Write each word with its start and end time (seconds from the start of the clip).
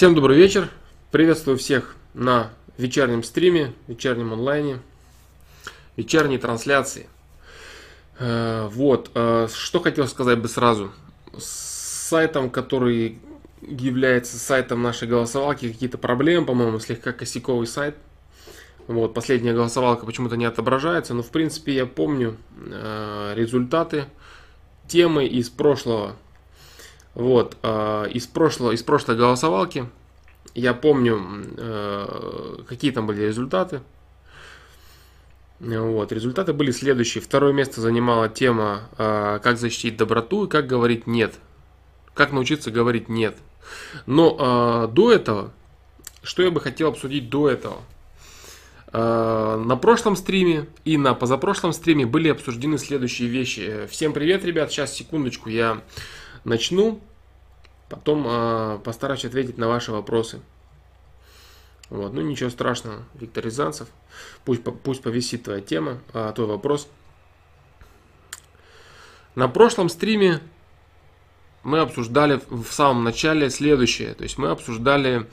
Всем 0.00 0.14
добрый 0.14 0.38
вечер. 0.38 0.70
Приветствую 1.10 1.58
всех 1.58 1.94
на 2.14 2.52
вечернем 2.78 3.22
стриме, 3.22 3.74
вечернем 3.86 4.32
онлайне, 4.32 4.78
вечерней 5.94 6.38
трансляции. 6.38 7.06
Э, 8.18 8.66
вот, 8.72 9.10
э, 9.14 9.48
что 9.54 9.80
хотел 9.80 10.08
сказать 10.08 10.38
бы 10.38 10.48
сразу. 10.48 10.90
С 11.36 11.44
сайтом, 12.08 12.48
который 12.48 13.18
является 13.60 14.38
сайтом 14.38 14.80
нашей 14.80 15.06
голосовалки, 15.06 15.70
какие-то 15.70 15.98
проблемы, 15.98 16.46
по-моему, 16.46 16.78
слегка 16.78 17.12
косяковый 17.12 17.66
сайт. 17.66 17.94
Вот, 18.86 19.12
последняя 19.12 19.52
голосовалка 19.52 20.06
почему-то 20.06 20.38
не 20.38 20.46
отображается, 20.46 21.12
но 21.12 21.22
в 21.22 21.28
принципе 21.28 21.74
я 21.74 21.84
помню 21.84 22.38
э, 22.56 23.34
результаты 23.36 24.06
темы 24.88 25.26
из 25.26 25.50
прошлого 25.50 26.16
вот, 27.14 27.56
э, 27.62 28.06
из, 28.12 28.26
прошлого, 28.26 28.72
из 28.72 28.82
прошлой 28.82 29.16
голосовалки 29.16 29.88
я 30.54 30.74
помню, 30.74 31.44
э, 31.56 32.56
какие 32.68 32.90
там 32.90 33.06
были 33.06 33.22
результаты. 33.22 33.82
Вот, 35.60 36.10
результаты 36.10 36.52
были 36.52 36.70
следующие. 36.70 37.22
Второе 37.22 37.52
место 37.52 37.80
занимала 37.80 38.28
тема 38.28 38.88
э, 38.96 39.40
«Как 39.42 39.58
защитить 39.58 39.96
доброту» 39.96 40.46
и 40.46 40.48
«Как 40.48 40.66
говорить 40.66 41.06
нет». 41.06 41.34
Как 42.14 42.32
научиться 42.32 42.70
говорить 42.70 43.08
«нет». 43.08 43.36
Но 44.06 44.86
э, 44.88 44.92
до 44.92 45.12
этого, 45.12 45.52
что 46.22 46.42
я 46.42 46.50
бы 46.50 46.60
хотел 46.60 46.88
обсудить 46.88 47.28
до 47.30 47.48
этого? 47.48 47.76
На 48.92 49.78
прошлом 49.80 50.16
стриме 50.16 50.66
и 50.84 50.98
на 50.98 51.14
позапрошлом 51.14 51.72
стриме 51.72 52.06
были 52.06 52.28
обсуждены 52.28 52.76
следующие 52.76 53.28
вещи. 53.28 53.86
Всем 53.88 54.12
привет, 54.12 54.44
ребят. 54.44 54.72
Сейчас, 54.72 54.92
секундочку, 54.92 55.48
я 55.48 55.80
начну, 56.42 57.00
потом 57.90 58.24
э, 58.26 58.78
постараюсь 58.84 59.24
ответить 59.26 59.58
на 59.58 59.68
ваши 59.68 59.92
вопросы. 59.92 60.40
Вот, 61.90 62.14
ну 62.14 62.20
ничего 62.20 62.48
страшного, 62.48 63.02
Виктор 63.14 63.44
Рязанцев, 63.44 63.88
пусть, 64.44 64.62
пусть 64.62 65.02
повисит 65.02 65.42
твоя 65.42 65.60
тема, 65.60 65.98
а, 66.14 66.32
твой 66.32 66.46
вопрос. 66.46 66.88
На 69.34 69.48
прошлом 69.48 69.88
стриме 69.88 70.40
мы 71.64 71.80
обсуждали 71.80 72.40
в 72.48 72.70
самом 72.70 73.02
начале 73.02 73.50
следующее, 73.50 74.14
то 74.14 74.22
есть 74.22 74.38
мы 74.38 74.50
обсуждали 74.50 75.26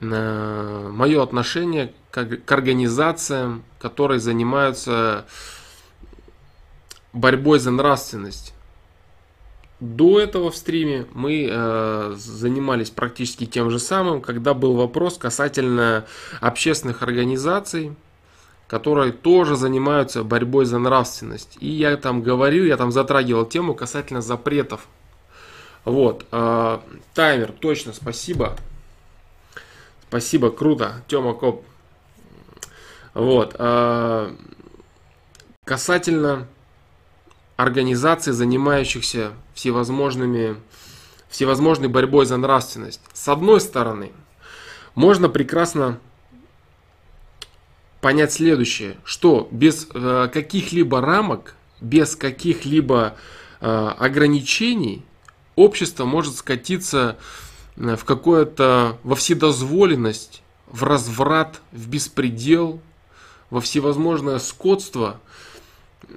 э, 0.00 0.88
мое 0.92 1.22
отношение 1.22 1.94
к, 2.10 2.24
к 2.24 2.52
организациям, 2.52 3.64
которые 3.78 4.20
занимаются 4.20 5.24
борьбой 7.14 7.58
за 7.58 7.70
нравственность. 7.70 8.52
До 9.80 10.20
этого 10.20 10.50
в 10.50 10.56
стриме 10.56 11.06
мы 11.14 11.48
э, 11.50 12.14
занимались 12.16 12.90
практически 12.90 13.46
тем 13.46 13.70
же 13.70 13.78
самым, 13.78 14.20
когда 14.20 14.52
был 14.52 14.74
вопрос 14.74 15.16
касательно 15.16 16.04
общественных 16.42 17.02
организаций, 17.02 17.94
которые 18.66 19.12
тоже 19.12 19.56
занимаются 19.56 20.22
борьбой 20.22 20.66
за 20.66 20.78
нравственность. 20.78 21.56
И 21.60 21.68
я 21.68 21.96
там 21.96 22.22
говорил, 22.22 22.64
я 22.66 22.76
там 22.76 22.92
затрагивал 22.92 23.46
тему 23.46 23.74
касательно 23.74 24.20
запретов. 24.20 24.86
Вот, 25.86 26.26
э, 26.30 26.78
таймер, 27.14 27.52
точно, 27.52 27.94
спасибо. 27.94 28.56
Спасибо, 30.08 30.50
круто, 30.50 31.02
Тёма 31.08 31.32
Коп. 31.32 31.64
Вот, 33.14 33.56
э, 33.58 34.34
касательно 35.64 36.46
организаций, 37.62 38.32
занимающихся 38.32 39.32
всевозможными, 39.54 40.56
всевозможной 41.28 41.88
борьбой 41.88 42.26
за 42.26 42.36
нравственность. 42.36 43.00
С 43.12 43.28
одной 43.28 43.60
стороны, 43.60 44.12
можно 44.94 45.28
прекрасно 45.28 45.98
понять 48.00 48.32
следующее, 48.32 48.96
что 49.04 49.46
без 49.50 49.86
э, 49.92 50.28
каких-либо 50.32 51.00
рамок, 51.00 51.54
без 51.80 52.16
каких-либо 52.16 53.16
э, 53.60 53.90
ограничений 53.98 55.04
общество 55.54 56.06
может 56.06 56.36
скатиться 56.36 57.18
э, 57.76 57.96
в 57.96 58.04
какое-то, 58.04 58.98
во 59.02 59.16
вседозволенность, 59.16 60.42
в 60.66 60.84
разврат, 60.84 61.60
в 61.72 61.88
беспредел, 61.88 62.80
во 63.50 63.60
всевозможное 63.60 64.38
скотство. 64.38 65.20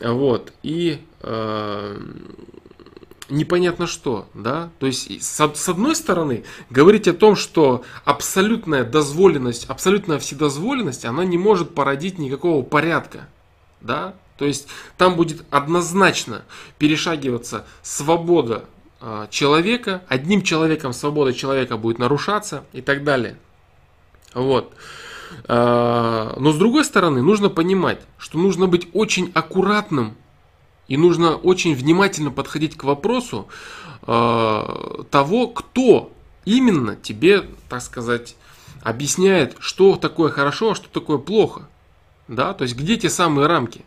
Вот. 0.01 0.53
И 0.63 1.01
э, 1.23 1.97
непонятно 3.29 3.87
что, 3.87 4.27
да, 4.33 4.69
то 4.79 4.85
есть 4.85 5.23
с, 5.23 5.69
одной 5.69 5.95
стороны 5.95 6.43
говорить 6.69 7.07
о 7.07 7.13
том, 7.13 7.35
что 7.35 7.83
абсолютная 8.05 8.83
дозволенность, 8.83 9.65
абсолютная 9.69 10.19
вседозволенность, 10.19 11.05
она 11.05 11.25
не 11.25 11.37
может 11.37 11.73
породить 11.73 12.19
никакого 12.19 12.63
порядка, 12.63 13.27
да, 13.81 14.15
то 14.37 14.45
есть 14.45 14.67
там 14.97 15.15
будет 15.15 15.43
однозначно 15.49 16.43
перешагиваться 16.77 17.65
свобода 17.81 18.65
э, 19.01 19.27
человека, 19.29 20.03
одним 20.07 20.41
человеком 20.41 20.93
свобода 20.93 21.33
человека 21.33 21.77
будет 21.77 21.99
нарушаться 21.99 22.63
и 22.73 22.81
так 22.81 23.03
далее, 23.03 23.37
вот. 24.33 24.73
Э, 25.47 26.33
но 26.37 26.51
с 26.51 26.57
другой 26.57 26.83
стороны, 26.85 27.21
нужно 27.21 27.49
понимать, 27.49 28.01
что 28.17 28.37
нужно 28.37 28.67
быть 28.67 28.87
очень 28.93 29.31
аккуратным 29.33 30.15
и 30.93 30.97
нужно 30.97 31.37
очень 31.37 31.73
внимательно 31.73 32.29
подходить 32.29 32.77
к 32.77 32.83
вопросу 32.83 33.47
э, 34.05 35.03
того, 35.09 35.47
кто 35.47 36.11
именно 36.45 36.95
тебе, 36.95 37.45
так 37.67 37.81
сказать, 37.81 38.35
объясняет, 38.83 39.55
что 39.57 39.95
такое 39.95 40.29
хорошо, 40.29 40.69
а 40.69 40.75
что 40.75 40.87
такое 40.89 41.17
плохо. 41.17 41.67
Да? 42.27 42.53
То 42.53 42.61
есть 42.65 42.75
где 42.75 42.95
те 42.95 43.09
самые 43.09 43.47
рамки? 43.47 43.83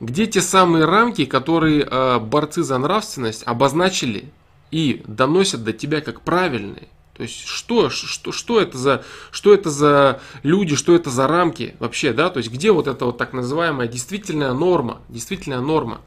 Где 0.00 0.26
те 0.26 0.42
самые 0.42 0.84
рамки, 0.84 1.24
которые 1.24 1.88
э, 1.90 2.18
борцы 2.18 2.62
за 2.62 2.76
нравственность 2.76 3.42
обозначили 3.46 4.30
и 4.70 5.02
доносят 5.06 5.64
до 5.64 5.72
тебя 5.72 6.02
как 6.02 6.20
правильные? 6.20 6.88
То 7.14 7.24
есть 7.24 7.46
что, 7.46 7.90
что, 7.90 8.32
что, 8.32 8.60
это 8.60 8.78
за, 8.78 9.04
что 9.30 9.52
это 9.52 9.70
за 9.70 10.20
люди, 10.42 10.76
что 10.76 10.94
это 10.94 11.10
за 11.10 11.26
рамки 11.26 11.74
вообще, 11.78 12.12
да? 12.12 12.30
То 12.30 12.38
есть 12.38 12.50
где 12.50 12.72
вот 12.72 12.86
эта 12.86 13.04
вот 13.04 13.18
так 13.18 13.32
называемая 13.34 13.86
действительная 13.86 14.54
норма, 14.54 15.00
действительная 15.08 15.60
норма. 15.60 16.00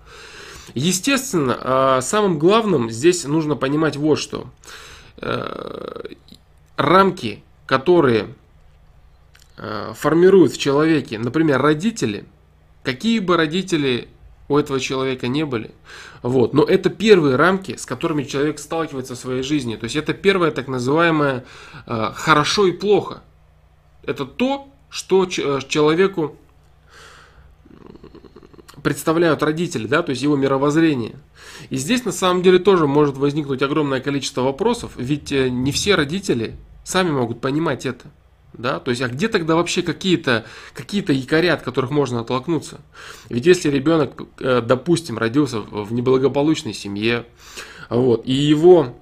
Естественно, 0.73 1.57
а, 1.59 2.01
самым 2.01 2.39
главным 2.39 2.89
здесь 2.89 3.23
нужно 3.25 3.55
понимать 3.55 3.97
вот 3.97 4.17
что. 4.17 4.49
Э, 5.17 6.01
рамки, 6.75 7.43
которые 7.65 8.35
э, 9.57 9.93
формируют 9.95 10.51
в 10.53 10.57
человеке, 10.57 11.17
например, 11.17 11.61
родители, 11.61 12.25
какие 12.83 13.19
бы 13.19 13.37
родители 13.37 14.09
у 14.47 14.57
этого 14.57 14.79
человека 14.79 15.27
не 15.27 15.45
были. 15.45 15.71
Вот. 16.21 16.53
Но 16.53 16.63
это 16.63 16.89
первые 16.89 17.35
рамки, 17.35 17.75
с 17.75 17.85
которыми 17.85 18.23
человек 18.23 18.59
сталкивается 18.59 19.15
в 19.15 19.19
своей 19.19 19.43
жизни. 19.43 19.75
То 19.75 19.85
есть 19.85 19.95
это 19.95 20.13
первое 20.13 20.51
так 20.51 20.67
называемое 20.67 21.45
э, 21.87 22.11
хорошо 22.13 22.67
и 22.67 22.71
плохо. 22.71 23.23
Это 24.03 24.25
то, 24.25 24.67
что 24.89 25.23
э, 25.25 25.59
человеку 25.67 26.37
представляют 28.83 29.41
родители, 29.41 29.87
да, 29.87 30.03
то 30.03 30.11
есть 30.11 30.21
его 30.21 30.35
мировоззрение. 30.35 31.15
И 31.71 31.77
здесь 31.77 32.05
на 32.05 32.11
самом 32.11 32.43
деле 32.43 32.59
тоже 32.59 32.85
может 32.85 33.17
возникнуть 33.17 33.63
огромное 33.63 33.99
количество 33.99 34.41
вопросов, 34.41 34.91
ведь 34.95 35.31
э, 35.31 35.49
не 35.49 35.71
все 35.71 35.95
родители 35.95 36.55
сами 36.83 37.09
могут 37.09 37.41
понимать 37.41 37.87
это. 37.87 38.05
Да? 38.57 38.79
То 38.79 38.91
есть, 38.91 39.01
а 39.01 39.07
где 39.07 39.27
тогда 39.27 39.55
вообще 39.55 39.81
какие-то 39.81 40.45
какие 40.73 41.03
якоря, 41.11 41.53
от 41.53 41.61
которых 41.61 41.91
можно 41.91 42.21
оттолкнуться? 42.21 42.79
Ведь 43.29 43.45
если 43.45 43.69
ребенок, 43.69 44.21
э, 44.39 44.61
допустим, 44.61 45.17
родился 45.17 45.59
в 45.59 45.93
неблагополучной 45.93 46.73
семье, 46.73 47.25
вот, 47.89 48.25
и 48.25 48.33
его 48.33 48.95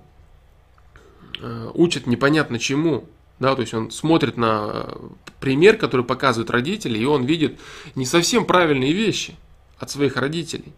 э, 1.40 1.70
учат 1.74 2.08
непонятно 2.08 2.60
чему, 2.60 3.06
да, 3.40 3.56
то 3.56 3.62
есть 3.62 3.74
он 3.74 3.92
смотрит 3.92 4.38
на 4.38 4.86
э, 4.86 4.98
пример, 5.40 5.78
который 5.78 6.06
показывают 6.06 6.50
родители, 6.50 6.98
и 6.98 7.06
он 7.06 7.26
видит 7.26 7.60
не 7.96 8.06
совсем 8.06 8.46
правильные 8.46 8.94
вещи 8.94 9.36
от 9.78 9.90
своих 9.90 10.18
родителей. 10.18 10.74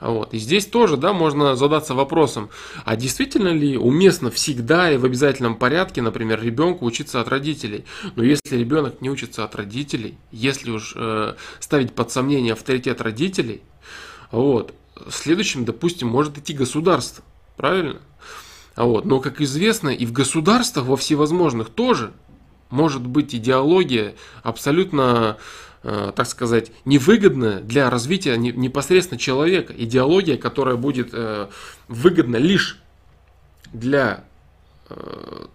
Вот. 0.00 0.32
И 0.32 0.38
здесь 0.38 0.66
тоже 0.66 0.96
да, 0.96 1.12
можно 1.12 1.56
задаться 1.56 1.94
вопросом, 1.94 2.50
а 2.84 2.94
действительно 2.94 3.48
ли 3.48 3.76
уместно 3.76 4.30
всегда 4.30 4.92
и 4.92 4.96
в 4.96 5.04
обязательном 5.04 5.56
порядке, 5.56 6.02
например, 6.02 6.40
ребенку 6.40 6.84
учиться 6.84 7.20
от 7.20 7.28
родителей? 7.28 7.84
Но 8.14 8.22
если 8.22 8.56
ребенок 8.56 9.00
не 9.00 9.10
учится 9.10 9.44
от 9.44 9.56
родителей, 9.56 10.16
если 10.30 10.70
уж 10.70 10.92
э, 10.94 11.34
ставить 11.58 11.94
под 11.94 12.12
сомнение 12.12 12.52
авторитет 12.52 13.00
родителей, 13.00 13.62
вот, 14.30 14.72
следующим, 15.10 15.64
допустим, 15.64 16.08
может 16.08 16.38
идти 16.38 16.52
государство, 16.52 17.24
правильно? 17.56 18.00
Вот. 18.76 19.04
Но, 19.04 19.18
как 19.20 19.40
известно, 19.40 19.88
и 19.88 20.06
в 20.06 20.12
государствах 20.12 20.86
во 20.86 20.96
всевозможных 20.96 21.70
тоже 21.70 22.12
может 22.70 23.04
быть 23.04 23.34
идеология 23.34 24.14
абсолютно 24.42 25.38
так 25.82 26.26
сказать, 26.26 26.72
невыгодная 26.84 27.60
для 27.60 27.88
развития 27.90 28.36
непосредственно 28.36 29.18
человека. 29.18 29.72
Идеология, 29.76 30.36
которая 30.36 30.76
будет 30.76 31.10
э, 31.12 31.48
выгодна 31.88 32.36
лишь 32.36 32.78
для 33.72 34.24
э, 34.88 35.46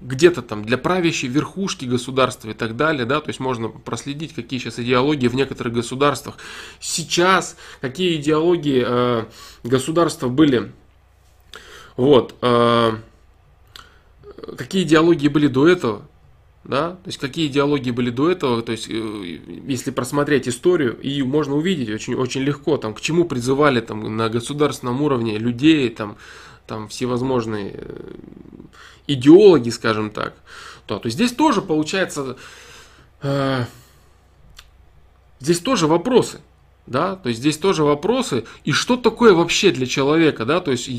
где-то 0.00 0.42
там 0.42 0.64
для 0.64 0.78
правящей 0.78 1.28
верхушки 1.28 1.84
государства 1.84 2.50
и 2.50 2.54
так 2.54 2.76
далее, 2.76 3.04
да, 3.04 3.20
то 3.20 3.28
есть 3.28 3.40
можно 3.40 3.68
проследить, 3.68 4.34
какие 4.34 4.58
сейчас 4.58 4.78
идеологии 4.78 5.28
в 5.28 5.34
некоторых 5.34 5.74
государствах. 5.74 6.36
Сейчас 6.80 7.56
какие 7.80 8.16
идеологии 8.16 8.84
э, 8.86 9.24
государства 9.62 10.28
были, 10.28 10.72
вот, 11.96 12.34
э, 12.40 12.92
какие 14.56 14.82
идеологии 14.84 15.28
были 15.28 15.48
до 15.48 15.68
этого, 15.68 16.08
да, 16.64 16.90
то 16.90 17.06
есть 17.06 17.18
какие 17.18 17.46
идеологии 17.46 17.90
были 17.90 18.10
до 18.10 18.30
этого, 18.30 18.62
то 18.62 18.72
есть 18.72 18.88
э, 18.88 19.40
если 19.66 19.90
просмотреть 19.90 20.46
историю, 20.46 21.00
и 21.00 21.22
можно 21.22 21.54
увидеть 21.56 21.88
очень, 21.88 22.14
очень 22.14 22.42
легко, 22.42 22.76
там, 22.76 22.92
к 22.94 23.00
чему 23.00 23.24
призывали 23.24 23.80
там 23.80 24.16
на 24.16 24.28
государственном 24.28 25.00
уровне 25.00 25.38
людей, 25.38 25.88
там, 25.88 26.16
там 26.66 26.88
всевозможные 26.88 27.72
э, 27.74 28.14
идеологи, 29.06 29.70
скажем 29.70 30.10
так, 30.10 30.34
то, 30.86 30.98
то 30.98 31.08
здесь 31.08 31.32
тоже 31.32 31.62
получается, 31.62 32.36
э, 33.22 33.64
здесь 35.40 35.60
тоже 35.60 35.86
вопросы 35.86 36.40
да, 36.90 37.14
то 37.14 37.28
есть 37.28 37.40
здесь 37.40 37.56
тоже 37.56 37.84
вопросы, 37.84 38.44
и 38.64 38.72
что 38.72 38.96
такое 38.96 39.32
вообще 39.32 39.70
для 39.70 39.86
человека, 39.86 40.44
да, 40.44 40.58
то 40.58 40.72
есть 40.72 40.90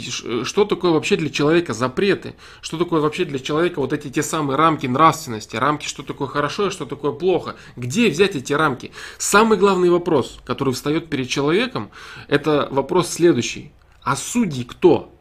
что 0.46 0.64
такое 0.64 0.92
вообще 0.92 1.18
для 1.18 1.30
человека 1.30 1.74
запреты, 1.74 2.36
что 2.62 2.78
такое 2.78 3.02
вообще 3.02 3.26
для 3.26 3.40
человека 3.40 3.82
вот 3.82 3.92
эти 3.92 4.10
те 4.10 4.24
самые 4.24 4.56
рамки 4.56 4.88
нравственности, 4.88 5.58
рамки, 5.58 5.86
что 5.86 6.02
такое 6.02 6.30
хорошо 6.30 6.68
и 6.68 6.70
что 6.70 6.86
такое 6.86 7.12
плохо, 7.12 7.58
где 7.76 8.10
взять 8.10 8.38
эти 8.38 8.54
рамки. 8.54 8.92
Самый 9.18 9.58
главный 9.58 9.90
вопрос, 9.90 10.40
который 10.46 10.74
встает 10.74 11.10
перед 11.10 11.28
человеком, 11.28 11.92
это 12.30 12.70
вопрос 12.72 13.10
следующий, 13.10 13.74
а 14.02 14.16
судьи 14.16 14.64
кто, 14.64 15.14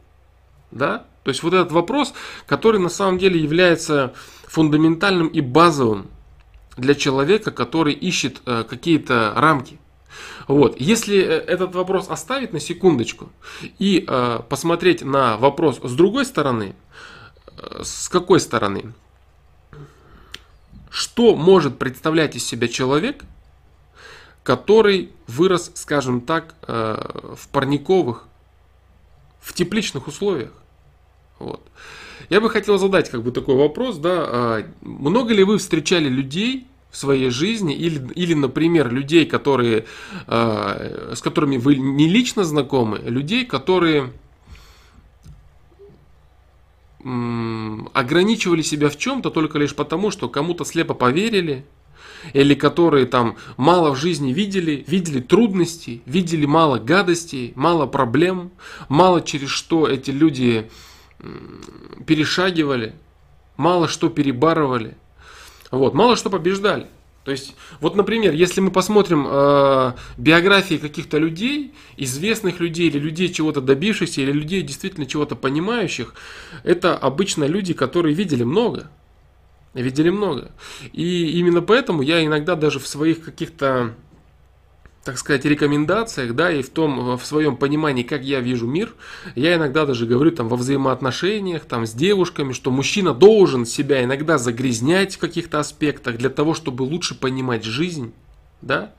да, 0.71 1.05
то 1.23 1.31
есть 1.31 1.43
вот 1.43 1.53
этот 1.53 1.73
вопрос, 1.73 2.13
который 2.47 2.79
на 2.79 2.87
самом 2.87 3.17
деле 3.17 3.41
является 3.41 4.13
фундаментальным 4.47 5.27
и 5.27 5.41
базовым 5.41 6.07
для 6.77 6.95
человека, 6.95 7.51
который 7.51 7.93
ищет 7.93 8.41
э, 8.45 8.63
какие-то 8.63 9.33
рамки. 9.35 9.80
Вот. 10.51 10.81
Если 10.81 11.17
э, 11.17 11.29
этот 11.47 11.73
вопрос 11.75 12.09
оставить 12.09 12.51
на 12.51 12.59
секундочку 12.59 13.29
и 13.79 14.03
э, 14.05 14.39
посмотреть 14.49 15.01
на 15.01 15.37
вопрос 15.37 15.79
с 15.81 15.93
другой 15.93 16.25
стороны, 16.25 16.75
э, 17.57 17.83
с 17.83 18.09
какой 18.09 18.41
стороны, 18.41 18.93
что 20.89 21.37
может 21.37 21.79
представлять 21.79 22.35
из 22.35 22.45
себя 22.45 22.67
человек, 22.67 23.23
который 24.43 25.13
вырос, 25.25 25.71
скажем 25.75 26.19
так, 26.19 26.55
э, 26.67 27.33
в 27.37 27.47
парниковых, 27.47 28.27
в 29.39 29.53
тепличных 29.53 30.07
условиях. 30.07 30.51
Вот. 31.39 31.61
Я 32.29 32.41
бы 32.41 32.49
хотел 32.49 32.77
задать 32.77 33.09
как 33.09 33.23
бы 33.23 33.31
такой 33.31 33.55
вопрос, 33.55 33.99
да, 33.99 34.25
а 34.27 34.65
много 34.81 35.33
ли 35.33 35.45
вы 35.45 35.59
встречали 35.59 36.09
людей, 36.09 36.67
в 36.91 36.97
своей 36.97 37.29
жизни, 37.29 37.73
или, 37.73 38.11
или 38.13 38.33
например, 38.33 38.91
людей, 38.91 39.25
которые, 39.25 39.85
э, 40.27 41.13
с 41.15 41.21
которыми 41.21 41.57
вы 41.57 41.75
не 41.77 42.07
лично 42.07 42.43
знакомы, 42.43 42.99
людей, 42.99 43.45
которые 43.45 44.11
ограничивали 47.93 48.61
себя 48.61 48.87
в 48.89 48.97
чем-то 48.97 49.31
только 49.31 49.57
лишь 49.57 49.73
потому, 49.73 50.11
что 50.11 50.29
кому-то 50.29 50.65
слепо 50.65 50.93
поверили, 50.93 51.65
или 52.33 52.53
которые 52.53 53.07
там 53.07 53.37
мало 53.57 53.95
в 53.95 53.97
жизни 53.97 54.31
видели, 54.33 54.85
видели 54.87 55.19
трудностей, 55.19 56.03
видели 56.05 56.45
мало 56.45 56.77
гадостей, 56.77 57.53
мало 57.55 57.87
проблем, 57.87 58.51
мало 58.87 59.21
через 59.21 59.49
что 59.49 59.87
эти 59.87 60.11
люди 60.11 60.69
перешагивали, 62.05 62.93
мало 63.57 63.87
что 63.87 64.09
перебарывали. 64.09 64.95
Вот, 65.71 65.93
мало 65.93 66.15
что 66.15 66.29
побеждали. 66.29 66.87
То 67.23 67.31
есть, 67.31 67.55
вот, 67.79 67.95
например, 67.95 68.33
если 68.33 68.61
мы 68.61 68.71
посмотрим 68.71 69.27
э, 69.29 69.93
биографии 70.17 70.75
каких-то 70.75 71.19
людей, 71.19 71.73
известных 71.95 72.59
людей 72.59 72.87
или 72.87 72.97
людей 72.97 73.29
чего-то 73.29 73.61
добившихся, 73.61 74.21
или 74.21 74.31
людей 74.31 74.63
действительно 74.63 75.05
чего-то 75.05 75.35
понимающих, 75.35 76.15
это 76.63 76.97
обычно 76.97 77.43
люди, 77.43 77.73
которые 77.73 78.15
видели 78.15 78.43
много. 78.43 78.89
Видели 79.75 80.09
много. 80.09 80.51
И 80.93 81.39
именно 81.39 81.61
поэтому 81.61 82.01
я 82.01 82.25
иногда 82.25 82.55
даже 82.55 82.79
в 82.79 82.87
своих 82.87 83.23
каких-то 83.23 83.93
так 85.03 85.17
сказать, 85.17 85.45
рекомендациях, 85.45 86.35
да, 86.35 86.51
и 86.51 86.61
в 86.61 86.69
том, 86.69 87.17
в 87.17 87.25
своем 87.25 87.57
понимании, 87.57 88.03
как 88.03 88.23
я 88.23 88.39
вижу 88.39 88.67
мир, 88.67 88.93
я 89.35 89.55
иногда 89.55 89.85
даже 89.85 90.05
говорю 90.05 90.31
там 90.31 90.47
во 90.47 90.57
взаимоотношениях, 90.57 91.65
там 91.65 91.87
с 91.87 91.91
девушками, 91.91 92.53
что 92.53 92.69
мужчина 92.69 93.13
должен 93.13 93.65
себя 93.65 94.03
иногда 94.03 94.37
загрязнять 94.37 95.15
в 95.15 95.19
каких-то 95.19 95.59
аспектах 95.59 96.17
для 96.17 96.29
того, 96.29 96.53
чтобы 96.53 96.83
лучше 96.83 97.15
понимать 97.15 97.63
жизнь. 97.63 98.13
Да? 98.61 98.93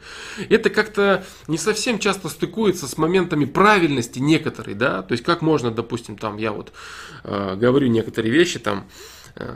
Это 0.49 0.70
как-то 0.70 1.25
не 1.46 1.56
совсем 1.56 2.00
часто 2.00 2.28
стыкуется 2.28 2.88
с 2.88 2.98
моментами 2.98 3.44
правильности 3.44 4.19
некоторой, 4.19 4.75
да, 4.75 5.02
то 5.02 5.12
есть 5.12 5.22
как 5.22 5.40
можно, 5.40 5.70
допустим, 5.70 6.19
там 6.19 6.37
я 6.37 6.50
вот 6.50 6.72
э, 7.22 7.55
говорю 7.55 7.87
некоторые 7.87 8.32
вещи, 8.32 8.58
там 8.58 8.88
э, 9.37 9.55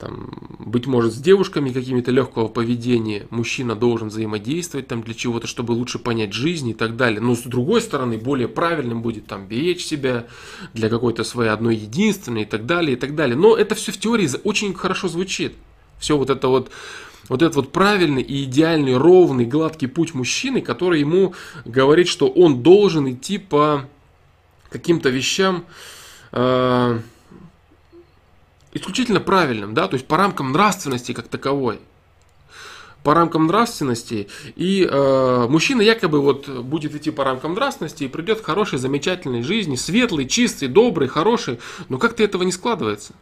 там, 0.00 0.30
быть 0.58 0.86
может, 0.86 1.12
с 1.12 1.18
девушками 1.18 1.70
какими-то 1.70 2.10
легкого 2.10 2.48
поведения, 2.48 3.26
мужчина 3.30 3.76
должен 3.76 4.08
взаимодействовать 4.08 4.88
там 4.88 5.02
для 5.02 5.14
чего-то, 5.14 5.46
чтобы 5.46 5.72
лучше 5.72 5.98
понять 5.98 6.32
жизнь 6.32 6.70
и 6.70 6.74
так 6.74 6.96
далее. 6.96 7.20
Но 7.20 7.36
с 7.36 7.42
другой 7.42 7.82
стороны, 7.82 8.16
более 8.16 8.48
правильным 8.48 9.02
будет 9.02 9.26
там 9.26 9.46
беречь 9.46 9.84
себя 9.84 10.26
для 10.72 10.88
какой-то 10.88 11.22
своей 11.22 11.50
одной 11.50 11.76
единственной 11.76 12.42
и 12.42 12.46
так 12.46 12.64
далее, 12.64 12.96
и 12.96 12.96
так 12.98 13.14
далее. 13.14 13.36
Но 13.36 13.56
это 13.56 13.74
все 13.74 13.92
в 13.92 13.98
теории 13.98 14.28
очень 14.42 14.74
хорошо 14.74 15.08
звучит. 15.08 15.52
Все 15.98 16.16
вот 16.16 16.30
это 16.30 16.48
вот 16.48 16.70
вот 17.28 17.42
этот 17.42 17.56
вот 17.56 17.72
правильный 17.72 18.22
и 18.22 18.44
идеальный, 18.44 18.96
ровный, 18.96 19.44
гладкий 19.44 19.86
путь 19.86 20.14
мужчины, 20.14 20.62
который 20.62 20.98
ему 20.98 21.34
говорит, 21.64 22.08
что 22.08 22.26
он 22.26 22.62
должен 22.62 23.08
идти 23.12 23.38
по 23.38 23.84
каким-то 24.70 25.10
вещам, 25.10 25.64
э, 26.32 27.00
исключительно 28.72 29.20
правильным, 29.20 29.74
да, 29.74 29.88
то 29.88 29.94
есть 29.94 30.06
по 30.06 30.16
рамкам 30.16 30.52
нравственности 30.52 31.12
как 31.12 31.28
таковой. 31.28 31.80
По 33.02 33.14
рамкам 33.14 33.46
нравственности. 33.46 34.28
И 34.56 34.86
э, 34.88 35.46
мужчина 35.48 35.80
якобы 35.80 36.20
вот 36.20 36.48
будет 36.48 36.94
идти 36.94 37.10
по 37.10 37.24
рамкам 37.24 37.54
нравственности 37.54 38.04
и 38.04 38.08
придет 38.08 38.42
к 38.42 38.44
хорошей, 38.44 38.78
замечательной 38.78 39.42
жизни, 39.42 39.76
светлый, 39.76 40.26
чистый, 40.26 40.68
добрый, 40.68 41.08
хороший. 41.08 41.60
Но 41.88 41.96
как-то 41.96 42.22
этого 42.22 42.42
не 42.42 42.52
складывается. 42.52 43.14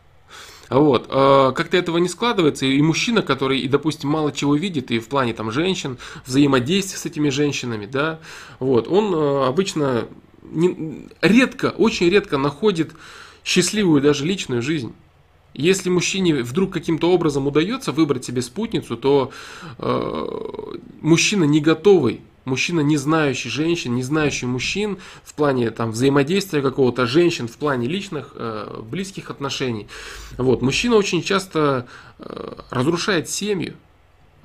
Вот, 0.69 1.07
э, 1.09 1.53
как-то 1.55 1.77
этого 1.77 1.97
не 1.99 2.09
складывается, 2.09 2.67
и 2.67 2.83
мужчина, 2.83 3.23
который, 3.23 3.61
и, 3.61 3.69
допустим, 3.69 4.11
мало 4.11 4.33
чего 4.33 4.55
видит, 4.55 4.91
и 4.91 4.99
в 4.99 5.09
плане 5.09 5.33
там 5.33 5.51
женщин, 5.51 5.97
взаимодействия 6.27 6.99
с 6.99 7.07
этими 7.07 7.31
женщинами, 7.31 7.87
да, 7.87 8.21
вот, 8.59 8.87
он 8.87 9.15
э, 9.15 9.47
обычно 9.47 10.09
не, 10.43 11.07
редко, 11.23 11.73
очень 11.77 12.11
редко 12.11 12.37
находит 12.37 12.93
счастливую 13.45 14.03
даже 14.03 14.27
личную 14.27 14.61
жизнь. 14.61 14.95
Если 15.55 15.91
мужчине 15.91 16.43
вдруг 16.43 16.73
каким-то 16.73 17.11
образом 17.11 17.47
удается 17.47 17.93
выбрать 17.93 18.25
себе 18.25 18.43
спутницу, 18.43 18.97
то 18.97 19.33
э, 19.79 20.27
мужчина 21.01 21.45
не 21.45 21.61
готовый, 21.61 22.21
мужчина 22.45 22.81
не 22.81 22.97
знающий 22.97 23.49
женщин, 23.49 23.95
не 23.95 24.03
знающий 24.03 24.47
мужчин 24.47 24.99
в 25.25 25.35
плане 25.35 25.71
там, 25.71 25.93
взаимодействия 25.93 26.63
какого-то 26.63 27.07
женщин, 27.07 27.49
в 27.49 27.57
плане 27.57 27.89
личных 27.89 28.33
э, 28.35 28.83
близких 28.89 29.31
отношений. 29.31 29.89
Вот. 30.37 30.63
Мужчина 30.63 30.97
очень 30.97 31.23
часто 31.23 31.87
э, 32.19 32.55
разрушает 32.71 33.29
семью, 33.29 33.75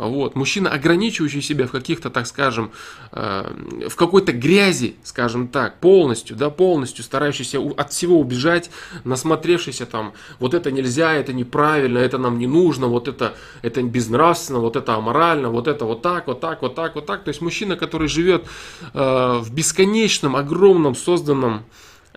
вот. 0.07 0.36
Мужчина, 0.36 0.69
ограничивающий 0.69 1.41
себя 1.41 1.67
в 1.67 1.72
каких-то, 1.72 2.10
так 2.10 2.27
скажем, 2.27 2.72
э, 3.12 3.88
в 3.89 3.95
какой-то 3.95 4.31
грязи, 4.31 4.95
скажем 5.03 5.48
так, 5.48 5.79
полностью, 5.79 6.36
да, 6.36 6.50
полностью 6.50 7.03
старающийся 7.03 7.60
от 7.60 7.91
всего 7.91 8.19
убежать, 8.19 8.69
насмотревшийся 9.03 9.86
там, 9.86 10.13
вот 10.39 10.53
это 10.53 10.72
нельзя, 10.72 11.13
это 11.13 11.33
неправильно, 11.33 11.98
это 11.98 12.17
нам 12.17 12.38
не 12.38 12.48
нужно, 12.48 12.88
вот 12.88 13.07
это, 13.07 13.36
это 13.62 13.81
безнравственно, 13.83 14.60
вот 14.60 14.75
это 14.75 14.95
аморально, 14.95 15.50
вот 15.50 15.67
это 15.67 15.86
вот 15.86 16.01
так, 16.01 16.27
вот 16.27 16.39
так, 16.39 16.62
вот 16.62 16.75
так, 16.75 16.95
вот 16.95 17.05
так. 17.05 17.24
То 17.24 17.29
есть 17.29 17.41
мужчина, 17.41 17.75
который 17.75 18.07
живет 18.07 18.45
э, 18.93 19.38
в 19.39 19.53
бесконечном, 19.53 20.36
огромном 20.36 20.95
созданном 20.95 21.63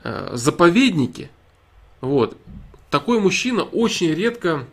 э, 0.02 0.30
заповеднике, 0.32 1.30
вот, 2.00 2.36
такой 2.90 3.20
мужчина 3.20 3.62
очень 3.62 4.12
редко 4.12 4.66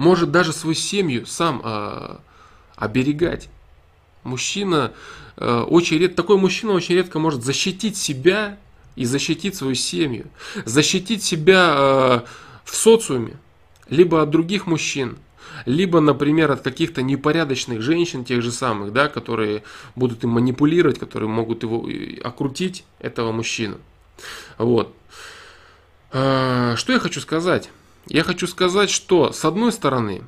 может 0.00 0.30
даже 0.30 0.54
свою 0.54 0.74
семью 0.74 1.26
сам 1.26 1.60
э, 1.62 2.16
оберегать. 2.74 3.50
Мужчина 4.24 4.92
э, 5.36 5.60
очень 5.60 5.98
редко, 5.98 6.16
такой 6.16 6.38
мужчина 6.38 6.72
очень 6.72 6.94
редко 6.94 7.18
может 7.18 7.44
защитить 7.44 7.98
себя 7.98 8.56
и 8.96 9.04
защитить 9.04 9.56
свою 9.56 9.74
семью, 9.74 10.28
защитить 10.64 11.22
себя 11.22 11.74
э, 11.76 12.20
в 12.64 12.74
социуме, 12.74 13.36
либо 13.90 14.22
от 14.22 14.30
других 14.30 14.66
мужчин, 14.66 15.18
либо, 15.66 16.00
например, 16.00 16.50
от 16.50 16.62
каких-то 16.62 17.02
непорядочных 17.02 17.82
женщин, 17.82 18.24
тех 18.24 18.40
же 18.40 18.52
самых, 18.52 18.94
да, 18.94 19.08
которые 19.08 19.64
будут 19.96 20.24
им 20.24 20.30
манипулировать, 20.30 20.98
которые 20.98 21.28
могут 21.28 21.62
его 21.62 21.86
окрутить, 22.24 22.84
этого 23.00 23.32
мужчину. 23.32 23.76
Вот. 24.56 24.94
Что 26.10 26.76
я 26.88 26.98
хочу 26.98 27.20
сказать? 27.20 27.68
Я 28.06 28.22
хочу 28.22 28.46
сказать, 28.46 28.90
что 28.90 29.32
с 29.32 29.44
одной 29.44 29.72
стороны 29.72 30.22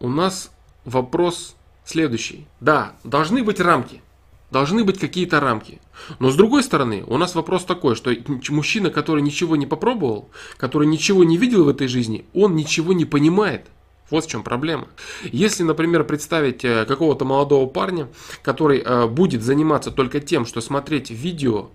у 0.00 0.08
нас 0.08 0.50
вопрос 0.84 1.56
следующий. 1.84 2.46
Да, 2.60 2.92
должны 3.04 3.42
быть 3.42 3.60
рамки. 3.60 4.02
Должны 4.50 4.82
быть 4.84 4.98
какие-то 4.98 5.40
рамки. 5.40 5.80
Но 6.18 6.30
с 6.30 6.36
другой 6.36 6.62
стороны, 6.62 7.04
у 7.06 7.18
нас 7.18 7.34
вопрос 7.34 7.64
такой, 7.64 7.96
что 7.96 8.14
мужчина, 8.48 8.90
который 8.90 9.22
ничего 9.22 9.56
не 9.56 9.66
попробовал, 9.66 10.30
который 10.56 10.88
ничего 10.88 11.22
не 11.22 11.36
видел 11.36 11.64
в 11.64 11.68
этой 11.68 11.86
жизни, 11.86 12.24
он 12.32 12.56
ничего 12.56 12.94
не 12.94 13.04
понимает. 13.04 13.66
Вот 14.10 14.24
в 14.24 14.28
чем 14.28 14.42
проблема. 14.42 14.88
Если, 15.24 15.62
например, 15.62 16.04
представить 16.04 16.64
э, 16.64 16.86
какого-то 16.86 17.24
молодого 17.24 17.66
парня, 17.66 18.08
который 18.42 18.80
э, 18.80 19.06
будет 19.06 19.42
заниматься 19.42 19.90
только 19.90 20.20
тем, 20.20 20.46
что 20.46 20.62
смотреть 20.62 21.10
видео, 21.10 21.68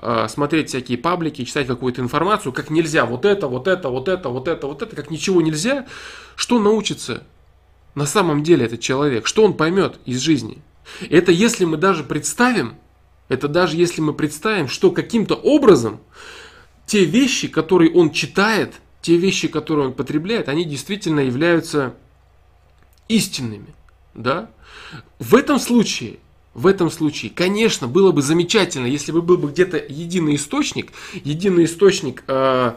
э, 0.00 0.26
смотреть 0.28 0.70
всякие 0.70 0.98
паблики, 0.98 1.44
читать 1.44 1.68
какую-то 1.68 2.00
информацию, 2.00 2.52
как 2.52 2.70
нельзя, 2.70 3.06
вот 3.06 3.24
это, 3.24 3.46
вот 3.46 3.68
это, 3.68 3.90
вот 3.90 4.08
это, 4.08 4.28
вот 4.28 4.48
это, 4.48 4.66
вот 4.66 4.82
это, 4.82 4.96
как 4.96 5.10
ничего 5.10 5.40
нельзя, 5.40 5.86
что 6.34 6.58
научится 6.58 7.22
на 7.94 8.06
самом 8.06 8.42
деле 8.42 8.66
этот 8.66 8.80
человек, 8.80 9.26
что 9.26 9.44
он 9.44 9.54
поймет 9.54 10.00
из 10.04 10.18
жизни. 10.18 10.58
Это 11.10 11.30
если 11.30 11.64
мы 11.64 11.76
даже 11.76 12.02
представим, 12.02 12.74
это 13.28 13.46
даже 13.46 13.76
если 13.76 14.00
мы 14.00 14.14
представим, 14.14 14.66
что 14.66 14.90
каким-то 14.90 15.36
образом 15.36 16.00
те 16.86 17.04
вещи, 17.04 17.46
которые 17.46 17.92
он 17.92 18.10
читает– 18.10 18.74
те 19.08 19.16
вещи, 19.16 19.48
которые 19.48 19.86
он 19.86 19.94
потребляет, 19.94 20.50
они 20.50 20.66
действительно 20.66 21.20
являются 21.20 21.94
истинными. 23.08 23.74
Да? 24.12 24.50
В 25.18 25.34
этом 25.34 25.58
случае, 25.58 26.18
в 26.52 26.66
этом 26.66 26.90
случае, 26.90 27.32
конечно, 27.34 27.88
было 27.88 28.12
бы 28.12 28.20
замечательно, 28.20 28.84
если 28.84 29.10
бы 29.10 29.22
был 29.22 29.38
бы 29.38 29.48
где-то 29.48 29.78
единый 29.78 30.34
источник, 30.34 30.92
единый 31.24 31.64
источник 31.64 32.22
э, 32.26 32.76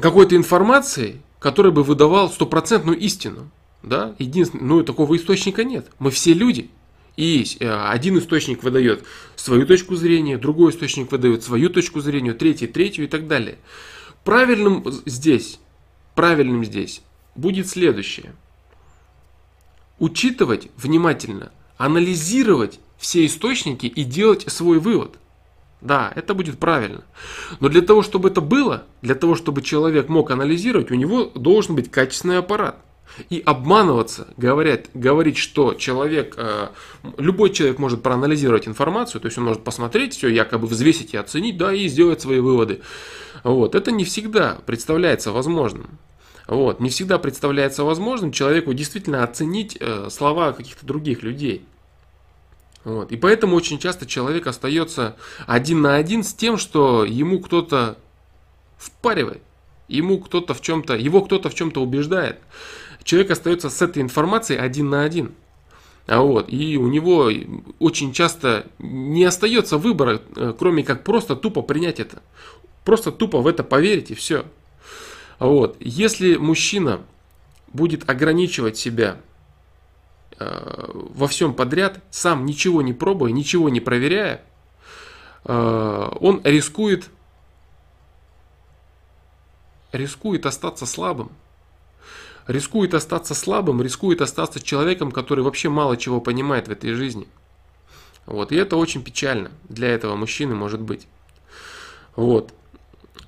какой-то 0.00 0.34
информации, 0.34 1.20
который 1.38 1.72
бы 1.72 1.82
выдавал 1.82 2.30
стопроцентную 2.30 2.98
истину. 3.00 3.50
Да? 3.82 4.14
Единственное, 4.18 4.64
ну 4.64 4.82
такого 4.82 5.14
источника 5.14 5.62
нет. 5.62 5.88
Мы 5.98 6.10
все 6.10 6.32
люди. 6.32 6.70
И 7.18 7.44
э, 7.58 7.70
один 7.70 8.16
источник 8.16 8.62
выдает 8.62 9.04
свою 9.36 9.66
точку 9.66 9.96
зрения, 9.96 10.38
другой 10.38 10.72
источник 10.72 11.12
выдает 11.12 11.44
свою 11.44 11.68
точку 11.68 12.00
зрения, 12.00 12.32
третий, 12.32 12.66
третью 12.66 13.04
и 13.04 13.08
так 13.08 13.28
далее. 13.28 13.58
Правильным 14.24 14.84
здесь, 15.06 15.58
правильным 16.14 16.64
здесь 16.64 17.02
будет 17.34 17.68
следующее. 17.68 18.34
Учитывать 19.98 20.68
внимательно, 20.76 21.52
анализировать 21.76 22.80
все 22.98 23.24
источники 23.24 23.86
и 23.86 24.04
делать 24.04 24.44
свой 24.52 24.78
вывод. 24.78 25.16
Да, 25.80 26.12
это 26.14 26.34
будет 26.34 26.58
правильно. 26.58 27.02
Но 27.58 27.68
для 27.70 27.80
того, 27.80 28.02
чтобы 28.02 28.28
это 28.28 28.42
было, 28.42 28.84
для 29.00 29.14
того, 29.14 29.34
чтобы 29.34 29.62
человек 29.62 30.08
мог 30.08 30.30
анализировать, 30.30 30.90
у 30.90 30.94
него 30.94 31.24
должен 31.24 31.74
быть 31.74 31.90
качественный 31.90 32.38
аппарат. 32.38 32.76
И 33.28 33.42
обманываться, 33.44 34.28
говорят, 34.36 34.86
говорить, 34.94 35.36
что 35.36 35.74
человек, 35.74 36.34
э, 36.36 36.68
любой 37.18 37.50
человек 37.50 37.78
может 37.78 38.02
проанализировать 38.02 38.68
информацию, 38.68 39.20
то 39.20 39.26
есть 39.26 39.36
он 39.36 39.44
может 39.44 39.64
посмотреть 39.64 40.14
все, 40.14 40.28
якобы 40.28 40.68
взвесить 40.68 41.12
и 41.14 41.16
оценить, 41.16 41.56
да, 41.56 41.72
и 41.72 41.88
сделать 41.88 42.20
свои 42.20 42.38
выводы. 42.38 42.82
Вот, 43.42 43.74
это 43.74 43.90
не 43.90 44.04
всегда 44.04 44.58
представляется 44.66 45.32
возможным. 45.32 45.98
Вот, 46.46 46.80
не 46.80 46.90
всегда 46.90 47.18
представляется 47.18 47.84
возможным 47.84 48.32
человеку 48.32 48.74
действительно 48.74 49.22
оценить 49.22 49.76
э, 49.80 50.08
слова 50.10 50.52
каких-то 50.52 50.84
других 50.84 51.22
людей. 51.22 51.64
Вот. 52.82 53.12
И 53.12 53.16
поэтому 53.16 53.56
очень 53.56 53.78
часто 53.78 54.06
человек 54.06 54.46
остается 54.46 55.16
один 55.46 55.82
на 55.82 55.96
один 55.96 56.24
с 56.24 56.32
тем, 56.32 56.56
что 56.56 57.04
ему 57.04 57.38
кто-то 57.40 57.98
впаривает, 58.78 59.42
ему 59.86 60.18
кто-то 60.18 60.54
в 60.54 60.62
чем-то, 60.62 60.96
его 60.96 61.20
кто-то 61.22 61.50
в 61.50 61.54
чем-то 61.54 61.82
убеждает 61.82 62.38
человек 63.04 63.30
остается 63.30 63.70
с 63.70 63.82
этой 63.82 64.02
информацией 64.02 64.58
один 64.58 64.90
на 64.90 65.02
один. 65.02 65.32
А 66.06 66.20
вот, 66.22 66.46
и 66.52 66.76
у 66.76 66.88
него 66.88 67.30
очень 67.78 68.12
часто 68.12 68.66
не 68.78 69.24
остается 69.24 69.78
выбора, 69.78 70.20
э, 70.34 70.54
кроме 70.58 70.82
как 70.82 71.04
просто 71.04 71.36
тупо 71.36 71.62
принять 71.62 72.00
это. 72.00 72.22
Просто 72.90 73.12
тупо 73.12 73.38
в 73.40 73.46
это 73.46 73.62
поверить 73.62 74.10
и 74.10 74.16
все. 74.16 74.44
Вот, 75.38 75.76
если 75.78 76.34
мужчина 76.34 77.02
будет 77.68 78.10
ограничивать 78.10 78.78
себя 78.78 79.18
э, 80.40 80.90
во 80.92 81.28
всем 81.28 81.54
подряд, 81.54 82.02
сам 82.10 82.44
ничего 82.44 82.82
не 82.82 82.92
пробуя, 82.92 83.30
ничего 83.30 83.68
не 83.68 83.78
проверяя, 83.78 84.42
э, 85.44 86.08
он 86.20 86.40
рискует, 86.42 87.10
рискует 89.92 90.44
остаться 90.44 90.84
слабым 90.84 91.30
рискует 92.48 92.94
остаться 92.94 93.36
слабым, 93.36 93.80
рискует 93.82 94.20
остаться 94.20 94.60
человеком, 94.60 95.12
который 95.12 95.44
вообще 95.44 95.68
мало 95.68 95.96
чего 95.96 96.20
понимает 96.20 96.66
в 96.66 96.72
этой 96.72 96.92
жизни. 96.94 97.28
Вот, 98.26 98.50
и 98.50 98.56
это 98.56 98.74
очень 98.76 99.04
печально 99.04 99.52
для 99.68 99.86
этого 99.86 100.16
мужчины 100.16 100.56
может 100.56 100.80
быть. 100.80 101.06
Вот. 102.16 102.52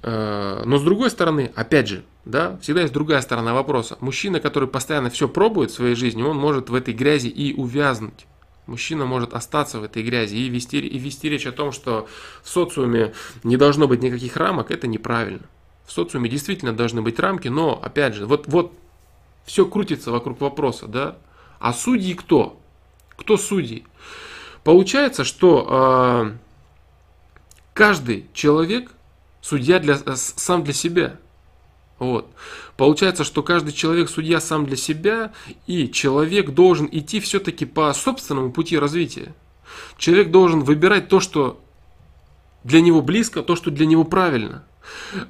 Э, 0.02 0.62
но 0.64 0.78
с 0.78 0.82
другой 0.82 1.10
стороны, 1.10 1.52
опять 1.54 1.88
же, 1.88 2.04
да, 2.24 2.56
всегда 2.58 2.82
есть 2.82 2.92
другая 2.92 3.20
сторона 3.20 3.54
вопроса. 3.54 3.96
Мужчина, 4.00 4.40
который 4.40 4.68
постоянно 4.68 5.10
все 5.10 5.28
пробует 5.28 5.70
в 5.70 5.74
своей 5.74 5.94
жизни, 5.94 6.22
он 6.22 6.36
может 6.36 6.70
в 6.70 6.74
этой 6.74 6.94
грязи 6.94 7.28
и 7.28 7.54
увязнуть. 7.54 8.26
Мужчина 8.66 9.06
может 9.06 9.34
остаться 9.34 9.80
в 9.80 9.84
этой 9.84 10.02
грязи 10.02 10.36
и 10.36 10.48
вести, 10.48 10.78
и 10.78 10.98
вести 10.98 11.28
речь 11.28 11.46
о 11.46 11.52
том, 11.52 11.72
что 11.72 12.08
в 12.42 12.48
социуме 12.48 13.12
не 13.42 13.56
должно 13.56 13.88
быть 13.88 14.02
никаких 14.02 14.36
рамок, 14.36 14.70
это 14.70 14.86
неправильно. 14.86 15.42
В 15.84 15.92
социуме 15.92 16.28
действительно 16.28 16.72
должны 16.72 17.02
быть 17.02 17.18
рамки, 17.18 17.48
но, 17.48 17.80
опять 17.82 18.14
же, 18.14 18.26
вот, 18.26 18.46
вот 18.46 18.72
все 19.44 19.66
крутится 19.66 20.12
вокруг 20.12 20.40
вопроса, 20.40 20.86
да? 20.86 21.16
А 21.58 21.72
судьи 21.72 22.14
кто? 22.14 22.60
Кто 23.16 23.36
судьи? 23.36 23.84
Получается, 24.62 25.24
что 25.24 25.66
э, 25.68 26.36
каждый 27.74 28.26
человек 28.32 28.92
судья 29.42 29.78
для, 29.78 29.98
сам 30.16 30.64
для 30.64 30.72
себя. 30.72 31.16
Вот. 31.98 32.30
Получается, 32.76 33.22
что 33.22 33.42
каждый 33.42 33.72
человек 33.72 34.08
судья 34.08 34.40
сам 34.40 34.64
для 34.64 34.76
себя, 34.76 35.32
и 35.66 35.90
человек 35.90 36.50
должен 36.50 36.88
идти 36.90 37.20
все-таки 37.20 37.66
по 37.66 37.92
собственному 37.92 38.50
пути 38.50 38.78
развития. 38.78 39.34
Человек 39.98 40.30
должен 40.30 40.60
выбирать 40.60 41.08
то, 41.08 41.20
что 41.20 41.60
для 42.64 42.80
него 42.80 43.02
близко, 43.02 43.42
то, 43.42 43.56
что 43.56 43.70
для 43.70 43.86
него 43.86 44.04
правильно. 44.04 44.64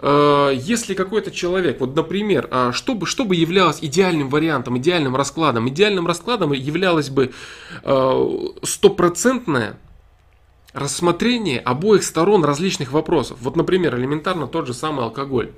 Э, 0.01 0.53
если 0.55 0.95
какой-то 0.95 1.31
человек, 1.31 1.81
вот, 1.81 1.95
например, 1.95 2.49
а, 2.51 2.73
что 2.73 2.95
бы, 2.95 3.07
что 3.07 3.25
бы 3.25 3.37
являлось 3.37 3.79
идеальным 3.83 4.29
вариантом, 4.29 4.79
идеальным 4.79 5.17
раскладом? 5.17 5.69
Идеальным 5.69 6.07
раскладом 6.07 6.53
являлось 6.53 7.11
бы 7.11 7.33
э, 7.83 8.37
стопроцентное 8.63 9.79
рассмотрение 10.73 11.61
обоих 11.61 12.03
сторон 12.03 12.45
различных 12.45 12.93
вопросов. 12.93 13.39
Вот, 13.41 13.57
например, 13.57 13.97
элементарно 13.97 14.47
тот 14.47 14.67
же 14.67 14.75
самый 14.75 15.05
алкоголь. 15.05 15.51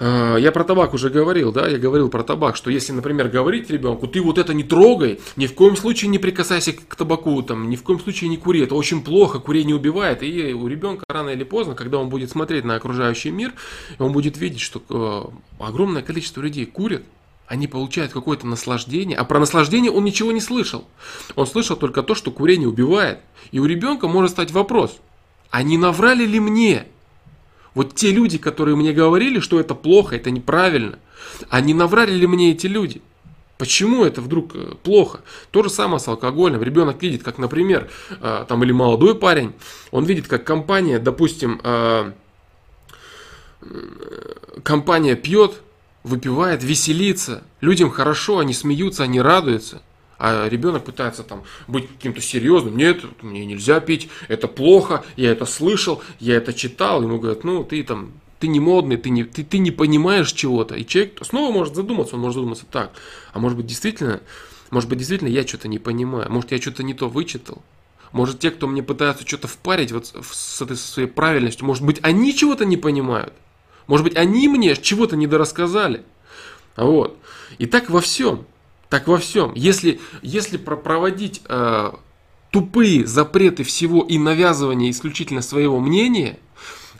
Э, 0.00 0.36
я 0.38 0.52
про 0.52 0.64
табак 0.64 0.94
уже 0.94 1.10
говорил, 1.10 1.52
да, 1.52 1.66
я 1.66 1.78
говорил 1.78 2.08
про 2.08 2.22
табак, 2.22 2.56
что 2.56 2.70
если, 2.70 2.92
например, 2.92 3.28
говорить 3.28 3.68
ребенку, 3.70 4.06
ты 4.06 4.20
вот 4.20 4.38
это 4.38 4.54
не 4.54 4.62
трогай, 4.62 5.20
ни 5.36 5.46
в 5.46 5.54
коем 5.54 5.76
случае 5.76 6.10
не 6.10 6.18
прикасайся 6.18 6.72
к 6.72 6.94
табаку, 6.94 7.42
там, 7.42 7.68
ни 7.68 7.76
в 7.76 7.82
коем 7.82 7.98
случае 7.98 8.30
не 8.30 8.36
кури, 8.36 8.62
это 8.62 8.74
очень 8.74 9.02
плохо, 9.02 9.40
курение 9.40 9.74
убивает, 9.74 10.22
и 10.22 10.52
у 10.52 10.66
ребенка 10.68 11.04
рано 11.08 11.30
или 11.30 11.44
поздно, 11.44 11.74
когда 11.74 11.98
он 11.98 12.08
будет 12.08 12.30
смотреть 12.30 12.64
на 12.64 12.76
окружающий 12.76 13.30
мир, 13.30 13.54
он 13.98 14.12
будет 14.12 14.36
видеть, 14.38 14.60
что 14.60 14.82
э, 14.88 15.64
огромное 15.64 16.02
количество 16.02 16.40
людей 16.40 16.66
курят, 16.66 17.02
они 17.48 17.66
получают 17.66 18.12
какое-то 18.12 18.46
наслаждение, 18.46 19.16
а 19.16 19.24
про 19.24 19.40
наслаждение 19.40 19.90
он 19.90 20.04
ничего 20.04 20.32
не 20.32 20.40
слышал. 20.40 20.84
Он 21.34 21.46
слышал 21.46 21.76
только 21.76 22.02
то, 22.02 22.14
что 22.14 22.30
курение 22.30 22.68
убивает. 22.68 23.20
И 23.50 23.58
у 23.58 23.64
ребенка 23.64 24.08
может 24.08 24.32
стать 24.32 24.50
вопрос, 24.50 24.98
а 25.50 25.62
не 25.62 25.78
наврали 25.78 26.24
ли 26.24 26.40
мне? 26.40 26.86
Вот 27.74 27.94
те 27.94 28.10
люди, 28.10 28.38
которые 28.38 28.76
мне 28.76 28.92
говорили, 28.92 29.40
что 29.40 29.60
это 29.60 29.74
плохо, 29.74 30.16
это 30.16 30.30
неправильно, 30.30 30.98
они 31.48 31.74
наврали 31.74 32.12
ли 32.12 32.26
мне 32.26 32.52
эти 32.52 32.66
люди? 32.66 33.02
Почему 33.58 34.04
это 34.04 34.20
вдруг 34.20 34.54
э, 34.54 34.74
плохо? 34.84 35.20
То 35.50 35.64
же 35.64 35.70
самое 35.70 35.98
с 35.98 36.06
алкоголем. 36.06 36.62
Ребенок 36.62 37.02
видит, 37.02 37.24
как, 37.24 37.38
например, 37.38 37.90
э, 38.20 38.44
там 38.48 38.62
или 38.62 38.70
молодой 38.70 39.16
парень, 39.16 39.52
он 39.90 40.04
видит, 40.04 40.28
как 40.28 40.44
компания, 40.44 41.00
допустим, 41.00 41.60
э, 41.64 42.12
компания 44.62 45.16
пьет, 45.16 45.60
выпивает, 46.04 46.62
веселится, 46.62 47.42
людям 47.60 47.90
хорошо, 47.90 48.38
они 48.38 48.54
смеются, 48.54 49.02
они 49.02 49.20
радуются. 49.20 49.82
А 50.18 50.48
ребенок 50.48 50.84
пытается 50.84 51.22
там 51.22 51.44
быть 51.68 51.88
каким-то 51.88 52.20
серьезным. 52.20 52.76
Нет, 52.76 53.04
мне 53.22 53.46
нельзя 53.46 53.80
пить, 53.80 54.08
это 54.26 54.48
плохо, 54.48 55.04
я 55.16 55.30
это 55.30 55.44
слышал, 55.46 56.02
я 56.18 56.36
это 56.36 56.52
читал. 56.52 57.02
Ему 57.02 57.18
говорят, 57.18 57.44
ну 57.44 57.62
ты 57.62 57.82
там, 57.84 58.12
ты 58.40 58.48
не 58.48 58.58
модный, 58.58 58.96
ты 58.96 59.10
не, 59.10 59.24
ты, 59.24 59.44
ты 59.44 59.58
не 59.58 59.70
понимаешь 59.70 60.32
чего-то. 60.32 60.74
И 60.74 60.84
человек 60.84 61.18
снова 61.22 61.52
может 61.52 61.76
задуматься, 61.76 62.16
он 62.16 62.22
может 62.22 62.34
задуматься 62.34 62.66
так. 62.70 62.92
А 63.32 63.38
может 63.38 63.56
быть 63.56 63.66
действительно, 63.66 64.20
может 64.70 64.88
быть 64.88 64.98
действительно 64.98 65.28
я 65.28 65.46
что-то 65.46 65.68
не 65.68 65.78
понимаю, 65.78 66.30
может 66.30 66.50
я 66.50 66.60
что-то 66.60 66.82
не 66.82 66.94
то 66.94 67.08
вычитал. 67.08 67.62
Может 68.10 68.40
те, 68.40 68.50
кто 68.50 68.66
мне 68.66 68.82
пытаются 68.82 69.26
что-то 69.26 69.48
впарить 69.48 69.92
вот 69.92 70.06
с 70.32 70.62
этой 70.62 70.76
своей 70.76 71.08
правильностью, 71.08 71.66
может 71.66 71.84
быть 71.84 71.98
они 72.02 72.34
чего-то 72.34 72.64
не 72.64 72.76
понимают. 72.76 73.34
Может 73.86 74.04
быть, 74.04 74.16
они 74.16 74.48
мне 74.48 74.76
чего-то 74.76 75.16
недорассказали. 75.16 76.02
Вот. 76.76 77.18
И 77.58 77.66
так 77.66 77.90
во 77.90 78.00
всем. 78.00 78.46
Так 78.88 79.06
во 79.06 79.18
всем. 79.18 79.52
Если, 79.54 80.00
если 80.22 80.56
проводить 80.56 81.42
э, 81.46 81.92
тупые 82.50 83.06
запреты 83.06 83.62
всего 83.64 84.02
и 84.02 84.18
навязывание 84.18 84.90
исключительно 84.90 85.42
своего 85.42 85.78
мнения, 85.78 86.38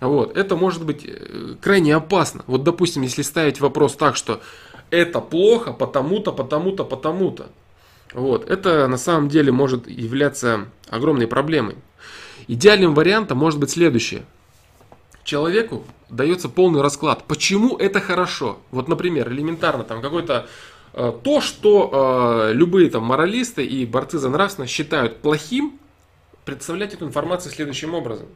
вот, 0.00 0.36
это 0.36 0.54
может 0.54 0.84
быть 0.84 1.04
э, 1.04 1.54
крайне 1.60 1.94
опасно. 1.94 2.44
Вот, 2.46 2.62
допустим, 2.62 3.02
если 3.02 3.22
ставить 3.22 3.60
вопрос 3.60 3.96
так, 3.96 4.16
что 4.16 4.40
это 4.90 5.20
плохо 5.20 5.72
потому-то, 5.72 6.32
потому-то, 6.32 6.84
потому-то. 6.84 7.48
Вот, 8.12 8.48
это 8.48 8.86
на 8.86 8.96
самом 8.98 9.28
деле 9.28 9.50
может 9.50 9.88
являться 9.88 10.66
огромной 10.88 11.26
проблемой. 11.26 11.76
Идеальным 12.46 12.94
вариантом 12.94 13.38
может 13.38 13.58
быть 13.58 13.70
следующее. 13.70 14.24
Человеку 15.24 15.84
дается 16.08 16.48
полный 16.48 16.80
расклад. 16.80 17.24
Почему 17.26 17.76
это 17.76 18.00
хорошо? 18.00 18.58
Вот, 18.70 18.88
например, 18.88 19.30
элементарно 19.30 19.84
там 19.84 20.00
какой-то 20.00 20.48
то, 20.98 21.40
что 21.40 22.48
э, 22.50 22.52
любые 22.54 22.90
там 22.90 23.04
моралисты 23.04 23.64
и 23.64 23.86
борцы 23.86 24.18
за 24.18 24.28
нравственность 24.28 24.72
считают 24.72 25.18
плохим, 25.18 25.78
представлять 26.44 26.94
эту 26.94 27.06
информацию 27.06 27.52
следующим 27.52 27.94
образом. 27.94 28.26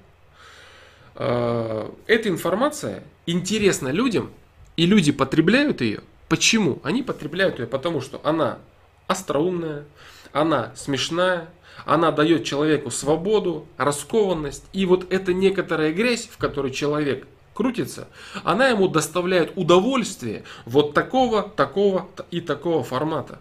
Э, 1.16 1.90
эта 2.06 2.28
информация 2.28 3.02
интересна 3.26 3.88
людям, 3.88 4.30
и 4.76 4.86
люди 4.86 5.12
потребляют 5.12 5.80
ее. 5.80 6.02
Почему? 6.28 6.80
Они 6.84 7.02
потребляют 7.02 7.58
ее 7.58 7.66
потому, 7.66 8.00
что 8.00 8.20
она 8.24 8.58
остроумная, 9.06 9.84
она 10.32 10.72
смешная, 10.76 11.50
она 11.84 12.10
дает 12.10 12.44
человеку 12.44 12.90
свободу, 12.90 13.66
раскованность. 13.76 14.64
И 14.72 14.86
вот 14.86 15.12
эта 15.12 15.32
некоторая 15.34 15.92
грязь, 15.92 16.28
в 16.30 16.38
которой 16.38 16.70
человек 16.70 17.26
крутится, 17.62 18.08
она 18.42 18.68
ему 18.68 18.88
доставляет 18.88 19.52
удовольствие 19.54 20.42
вот 20.64 20.94
такого, 20.94 21.44
такого 21.44 22.08
и 22.32 22.40
такого 22.40 22.82
формата. 22.82 23.38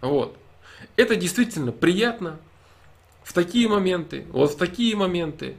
Вот. 0.00 0.34
Это 0.96 1.14
действительно 1.14 1.70
приятно 1.70 2.38
в 3.22 3.34
такие 3.34 3.68
моменты, 3.68 4.24
вот 4.32 4.52
в 4.52 4.56
такие 4.56 4.96
моменты. 4.96 5.56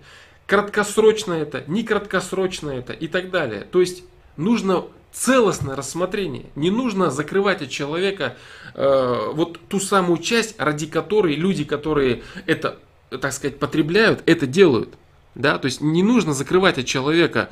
Краткосрочно 0.47 1.33
это, 1.33 1.63
не 1.67 1.83
краткосрочно 1.83 2.71
это 2.71 2.93
и 2.93 3.07
так 3.07 3.29
далее. 3.29 3.67
То 3.71 3.81
есть 3.81 4.03
нужно 4.35 4.85
целостное 5.11 5.75
рассмотрение. 5.75 6.45
Не 6.55 6.71
нужно 6.71 7.11
закрывать 7.11 7.61
от 7.61 7.69
человека 7.69 8.35
э, 8.73 9.31
вот 9.31 9.59
ту 9.69 9.79
самую 9.79 10.17
часть, 10.17 10.59
ради 10.59 10.87
которой 10.87 11.35
люди, 11.35 11.63
которые 11.63 12.23
это, 12.47 12.79
так 13.09 13.31
сказать, 13.31 13.59
потребляют, 13.59 14.23
это 14.25 14.47
делают. 14.47 14.89
Да? 15.35 15.57
То 15.57 15.65
есть 15.65 15.81
не 15.81 16.03
нужно 16.03 16.33
закрывать 16.33 16.77
от 16.77 16.85
человека 16.85 17.49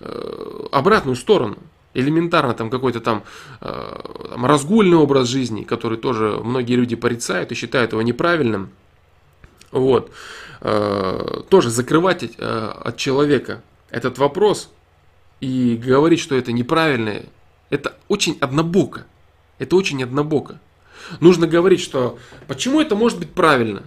э, 0.00 0.66
обратную 0.70 1.16
сторону. 1.16 1.56
Элементарно 1.94 2.54
там 2.54 2.70
какой-то 2.70 3.00
там, 3.00 3.24
э, 3.60 4.28
там 4.30 4.46
разгульный 4.46 4.96
образ 4.96 5.28
жизни, 5.28 5.62
который 5.62 5.98
тоже 5.98 6.40
многие 6.42 6.74
люди 6.74 6.96
порицают 6.96 7.52
и 7.52 7.54
считают 7.54 7.92
его 7.92 8.02
неправильным. 8.02 8.70
Вот. 9.70 10.10
Э, 10.60 11.42
тоже 11.48 11.70
закрывать 11.70 12.24
от 12.38 12.96
человека 12.96 13.62
этот 13.90 14.18
вопрос– 14.18 14.70
и 15.42 15.76
говорить, 15.76 16.20
что 16.20 16.36
это 16.36 16.52
неправильно, 16.52 17.24
это 17.68 17.96
очень 18.08 18.38
однобоко. 18.40 19.06
Это 19.58 19.74
очень 19.74 20.02
однобоко. 20.02 20.60
Нужно 21.20 21.48
говорить, 21.48 21.80
что 21.80 22.16
почему 22.46 22.80
это 22.80 22.94
может 22.94 23.18
быть 23.18 23.30
правильно? 23.30 23.82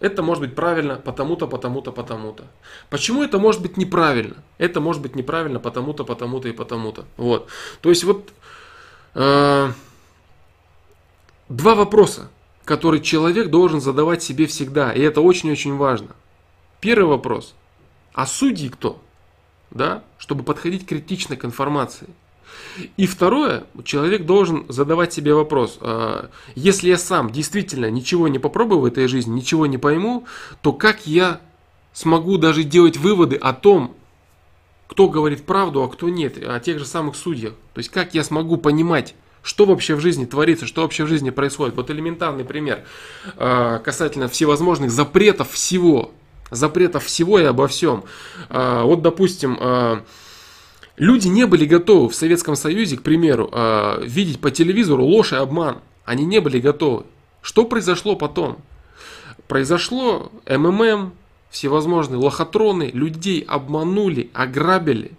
Это 0.00 0.22
может 0.22 0.42
быть 0.42 0.54
правильно 0.54 0.96
потому-то, 0.96 1.46
потому-то, 1.46 1.92
потому-то. 1.92 2.44
Почему 2.90 3.22
это 3.22 3.38
может 3.38 3.62
быть 3.62 3.76
неправильно? 3.76 4.36
Это 4.58 4.80
может 4.80 5.02
быть 5.02 5.16
неправильно 5.16 5.58
потому-то, 5.58 6.04
потому-то 6.04 6.48
и 6.48 6.52
потому-то. 6.52 7.04
Вот. 7.16 7.48
То 7.80 7.88
есть 7.88 8.04
вот 8.04 8.30
э, 9.14 9.72
два 11.48 11.74
вопроса, 11.74 12.30
которые 12.64 13.02
человек 13.02 13.50
должен 13.50 13.80
задавать 13.80 14.22
себе 14.22 14.46
всегда. 14.46 14.92
И 14.92 15.00
это 15.00 15.20
очень-очень 15.20 15.76
важно. 15.76 16.08
Первый 16.80 17.08
вопрос. 17.08 17.54
А 18.12 18.26
судьи 18.26 18.68
кто? 18.68 19.00
да, 19.70 20.02
чтобы 20.18 20.44
подходить 20.44 20.86
критично 20.86 21.36
к 21.36 21.44
информации. 21.44 22.08
И 22.96 23.06
второе, 23.06 23.64
человек 23.84 24.24
должен 24.24 24.64
задавать 24.68 25.12
себе 25.12 25.34
вопрос, 25.34 25.78
а, 25.80 26.30
если 26.54 26.88
я 26.88 26.98
сам 26.98 27.30
действительно 27.30 27.90
ничего 27.90 28.28
не 28.28 28.38
попробую 28.38 28.80
в 28.80 28.84
этой 28.84 29.08
жизни, 29.08 29.36
ничего 29.36 29.66
не 29.66 29.78
пойму, 29.78 30.26
то 30.62 30.72
как 30.72 31.06
я 31.06 31.40
смогу 31.92 32.38
даже 32.38 32.62
делать 32.62 32.96
выводы 32.96 33.36
о 33.36 33.52
том, 33.52 33.96
кто 34.86 35.08
говорит 35.08 35.44
правду, 35.44 35.82
а 35.82 35.88
кто 35.88 36.08
нет, 36.08 36.38
о 36.42 36.58
тех 36.60 36.78
же 36.78 36.86
самых 36.86 37.16
судьях. 37.16 37.52
То 37.74 37.78
есть 37.78 37.90
как 37.90 38.14
я 38.14 38.24
смогу 38.24 38.56
понимать, 38.56 39.14
что 39.42 39.64
вообще 39.64 39.94
в 39.94 40.00
жизни 40.00 40.24
творится, 40.24 40.66
что 40.66 40.82
вообще 40.82 41.04
в 41.04 41.08
жизни 41.08 41.30
происходит. 41.30 41.74
Вот 41.76 41.90
элементарный 41.90 42.44
пример 42.44 42.84
а, 43.36 43.78
касательно 43.78 44.28
всевозможных 44.28 44.90
запретов 44.90 45.50
всего 45.50 46.12
запретов 46.50 47.04
всего 47.04 47.38
и 47.38 47.44
обо 47.44 47.68
всем. 47.68 48.04
А, 48.48 48.84
вот, 48.84 49.02
допустим, 49.02 49.58
люди 50.98 51.28
не 51.28 51.46
были 51.46 51.64
готовы 51.64 52.08
в 52.08 52.14
Советском 52.14 52.56
Союзе, 52.56 52.96
к 52.96 53.02
примеру, 53.02 53.48
а, 53.52 54.00
видеть 54.02 54.40
по 54.40 54.50
телевизору 54.50 55.04
ложь 55.04 55.32
и 55.32 55.36
обман. 55.36 55.78
Они 56.04 56.24
не 56.24 56.40
были 56.40 56.60
готовы. 56.60 57.04
Что 57.42 57.64
произошло 57.64 58.16
потом? 58.16 58.58
Произошло 59.46 60.30
МММ, 60.46 61.12
всевозможные 61.50 62.18
лохотроны, 62.18 62.90
людей 62.92 63.40
обманули, 63.40 64.30
ограбили. 64.34 65.12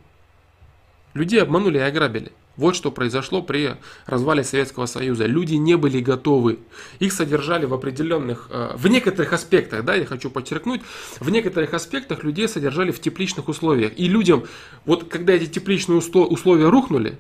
Людей 1.14 1.42
обманули 1.42 1.80
и 1.80 1.82
ограбили. 1.82 2.32
Вот 2.60 2.76
что 2.76 2.92
произошло 2.92 3.42
при 3.42 3.78
развале 4.06 4.44
Советского 4.44 4.86
Союза. 4.86 5.26
Люди 5.26 5.54
не 5.54 5.78
были 5.78 6.02
готовы. 6.02 6.60
Их 7.00 7.14
содержали 7.14 7.66
в 7.66 7.74
определенных, 7.74 8.48
э, 8.50 8.72
в 8.76 8.86
некоторых 8.90 9.32
аспектах, 9.32 9.86
да, 9.86 9.96
я 9.96 10.06
хочу 10.06 10.30
подчеркнуть, 10.30 10.82
в 11.22 11.30
некоторых 11.30 11.74
аспектах 11.74 12.26
людей 12.26 12.50
содержали 12.50 12.92
в 12.92 13.00
тепличных 13.00 13.48
условиях. 13.48 13.94
И 13.96 14.10
людям, 14.10 14.44
вот 14.84 15.06
когда 15.06 15.32
эти 15.32 15.46
тепличные 15.46 16.00
условия 16.00 16.68
рухнули, 16.68 17.18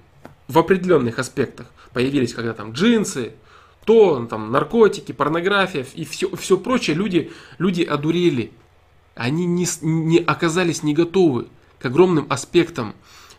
в 0.49 0.59
определенных 0.59 1.19
аспектах, 1.19 1.67
появились 1.93 2.33
когда 2.33 2.53
там 2.53 2.73
джинсы, 2.73 3.31
то, 3.85 4.27
там, 4.29 4.51
наркотики, 4.51 5.13
порнография 5.13 5.85
и 5.93 6.03
все, 6.03 6.35
все 6.35 6.57
прочее, 6.57 6.97
люди, 6.97 7.31
люди 7.59 7.83
одурели. 7.83 8.51
Они 9.15 9.45
не, 9.45 9.65
не 9.83 10.17
оказались 10.17 10.83
не 10.83 10.93
готовы 10.93 11.47
к 11.79 11.85
огромным 11.85 12.25
аспектам 12.29 12.93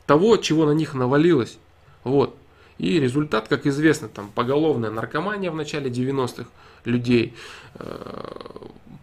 того, 0.06 0.38
чего 0.38 0.64
на 0.64 0.72
них 0.72 0.94
навалилось. 0.94 1.58
Вот. 2.04 2.36
И 2.78 2.98
результат, 2.98 3.48
как 3.48 3.66
известно, 3.66 4.08
там 4.08 4.30
поголовная 4.34 4.90
наркомания 4.90 5.50
в 5.50 5.54
начале 5.54 5.90
90-х 5.90 6.48
людей, 6.84 7.34
э, 7.74 8.26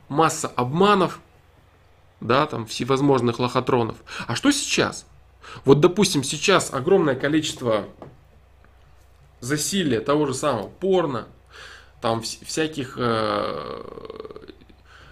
масса 0.09 0.47
обманов, 0.55 1.19
да, 2.19 2.47
там 2.47 2.65
всевозможных 2.65 3.39
лохотронов. 3.39 3.97
А 4.25 4.35
что 4.35 4.51
сейчас? 4.51 5.05
Вот, 5.63 5.79
допустим, 5.79 6.23
сейчас 6.23 6.73
огромное 6.73 7.15
количество 7.15 7.85
засилия 9.39 10.01
того 10.01 10.25
же 10.25 10.33
самого 10.33 10.67
порно, 10.67 11.27
там 12.01 12.21
всяких 12.21 12.95
э, 12.97 13.81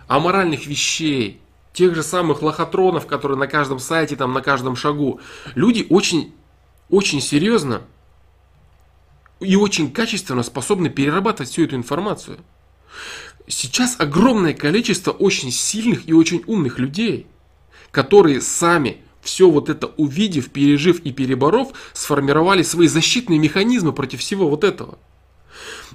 аморальных 0.08 0.66
вещей, 0.66 1.42
тех 1.74 1.94
же 1.94 2.04
самых 2.04 2.42
лохотронов, 2.42 3.06
которые 3.06 3.38
на 3.38 3.48
каждом 3.48 3.80
сайте, 3.80 4.16
там 4.16 4.34
на 4.34 4.42
каждом 4.42 4.76
шагу. 4.76 5.20
Люди 5.56 5.86
очень 5.90 6.34
очень 6.90 7.22
серьезно 7.22 7.82
и 9.40 9.56
очень 9.56 9.92
качественно 9.92 10.44
способны 10.44 10.90
перерабатывать 10.90 11.52
всю 11.52 11.64
эту 11.64 11.76
информацию. 11.76 12.40
Сейчас 13.48 13.96
огромное 14.00 14.54
количество 14.54 15.12
очень 15.12 15.52
сильных 15.52 16.08
и 16.08 16.14
очень 16.14 16.44
умных 16.48 16.80
людей, 16.80 17.28
которые 17.92 18.42
сами 18.42 19.02
все 19.22 19.50
вот 19.50 19.70
это 19.70 19.88
увидев, 19.98 20.52
пережив 20.52 21.00
и 21.02 21.12
переборов, 21.12 21.74
сформировали 21.94 22.62
свои 22.64 22.88
защитные 22.88 23.40
механизмы 23.40 23.92
против 23.92 24.22
всего 24.22 24.50
вот 24.50 24.64
этого. 24.64 24.98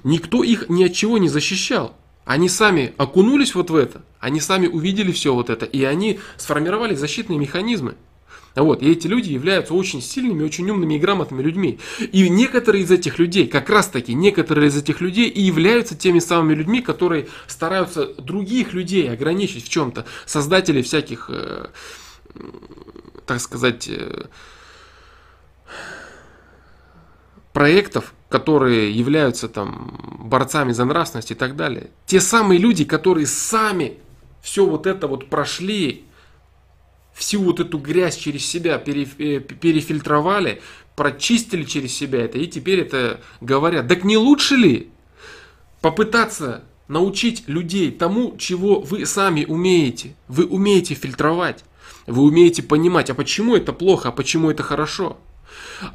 Никто 0.03 0.43
их 0.43 0.69
ни 0.69 0.83
от 0.83 0.93
чего 0.93 1.17
не 1.17 1.29
защищал. 1.29 1.95
Они 2.25 2.49
сами 2.49 2.93
окунулись 2.97 3.55
вот 3.55 3.69
в 3.69 3.75
это, 3.75 4.03
они 4.19 4.39
сами 4.39 4.67
увидели 4.67 5.11
все 5.11 5.33
вот 5.33 5.49
это, 5.49 5.65
и 5.65 5.83
они 5.83 6.19
сформировали 6.37 6.93
защитные 6.93 7.39
механизмы. 7.39 7.95
Вот, 8.55 8.81
и 8.81 8.91
эти 8.91 9.07
люди 9.07 9.31
являются 9.31 9.73
очень 9.73 10.01
сильными, 10.01 10.43
очень 10.43 10.69
умными 10.69 10.95
и 10.95 10.99
грамотными 10.99 11.41
людьми. 11.41 11.79
И 11.99 12.27
некоторые 12.29 12.83
из 12.83 12.91
этих 12.91 13.17
людей, 13.17 13.47
как 13.47 13.69
раз 13.69 13.87
таки, 13.87 14.13
некоторые 14.13 14.67
из 14.67 14.77
этих 14.77 14.99
людей 14.99 15.29
и 15.29 15.41
являются 15.41 15.95
теми 15.95 16.19
самыми 16.19 16.55
людьми, 16.55 16.81
которые 16.81 17.27
стараются 17.47 18.07
других 18.07 18.73
людей 18.73 19.09
ограничить 19.09 19.65
в 19.65 19.69
чем-то. 19.69 20.05
Создатели 20.25 20.81
всяких, 20.81 21.29
э, 21.29 21.67
так 23.25 23.39
сказать, 23.39 23.87
э, 23.87 24.25
проектов, 27.53 28.13
которые 28.27 28.91
являются 28.91 29.47
там 29.47 30.19
борцами 30.19 30.73
за 30.73 30.83
нравственность 30.85 31.31
и 31.31 31.35
так 31.35 31.55
далее. 31.55 31.89
Те 32.05 32.19
самые 32.19 32.59
люди, 32.59 32.83
которые 32.83 33.27
сами 33.27 33.97
все 34.41 34.65
вот 34.65 34.87
это 34.87 35.07
вот 35.07 35.29
прошли, 35.29 36.05
всю 37.21 37.43
вот 37.43 37.59
эту 37.59 37.77
грязь 37.77 38.17
через 38.17 38.43
себя 38.47 38.81
э, 38.83 39.39
перефильтровали, 39.39 40.59
прочистили 40.95 41.63
через 41.63 41.93
себя 41.93 42.25
это, 42.25 42.39
и 42.39 42.47
теперь 42.47 42.79
это 42.79 43.21
говорят. 43.41 43.87
Так 43.87 44.03
не 44.03 44.17
лучше 44.17 44.55
ли 44.55 44.89
попытаться 45.81 46.63
научить 46.87 47.43
людей 47.45 47.91
тому, 47.91 48.35
чего 48.37 48.79
вы 48.79 49.05
сами 49.05 49.45
умеете? 49.45 50.15
Вы 50.27 50.45
умеете 50.45 50.95
фильтровать, 50.95 51.63
вы 52.07 52.23
умеете 52.23 52.63
понимать, 52.63 53.11
а 53.11 53.13
почему 53.13 53.55
это 53.55 53.71
плохо, 53.71 54.09
а 54.09 54.11
почему 54.11 54.49
это 54.49 54.63
хорошо? 54.63 55.17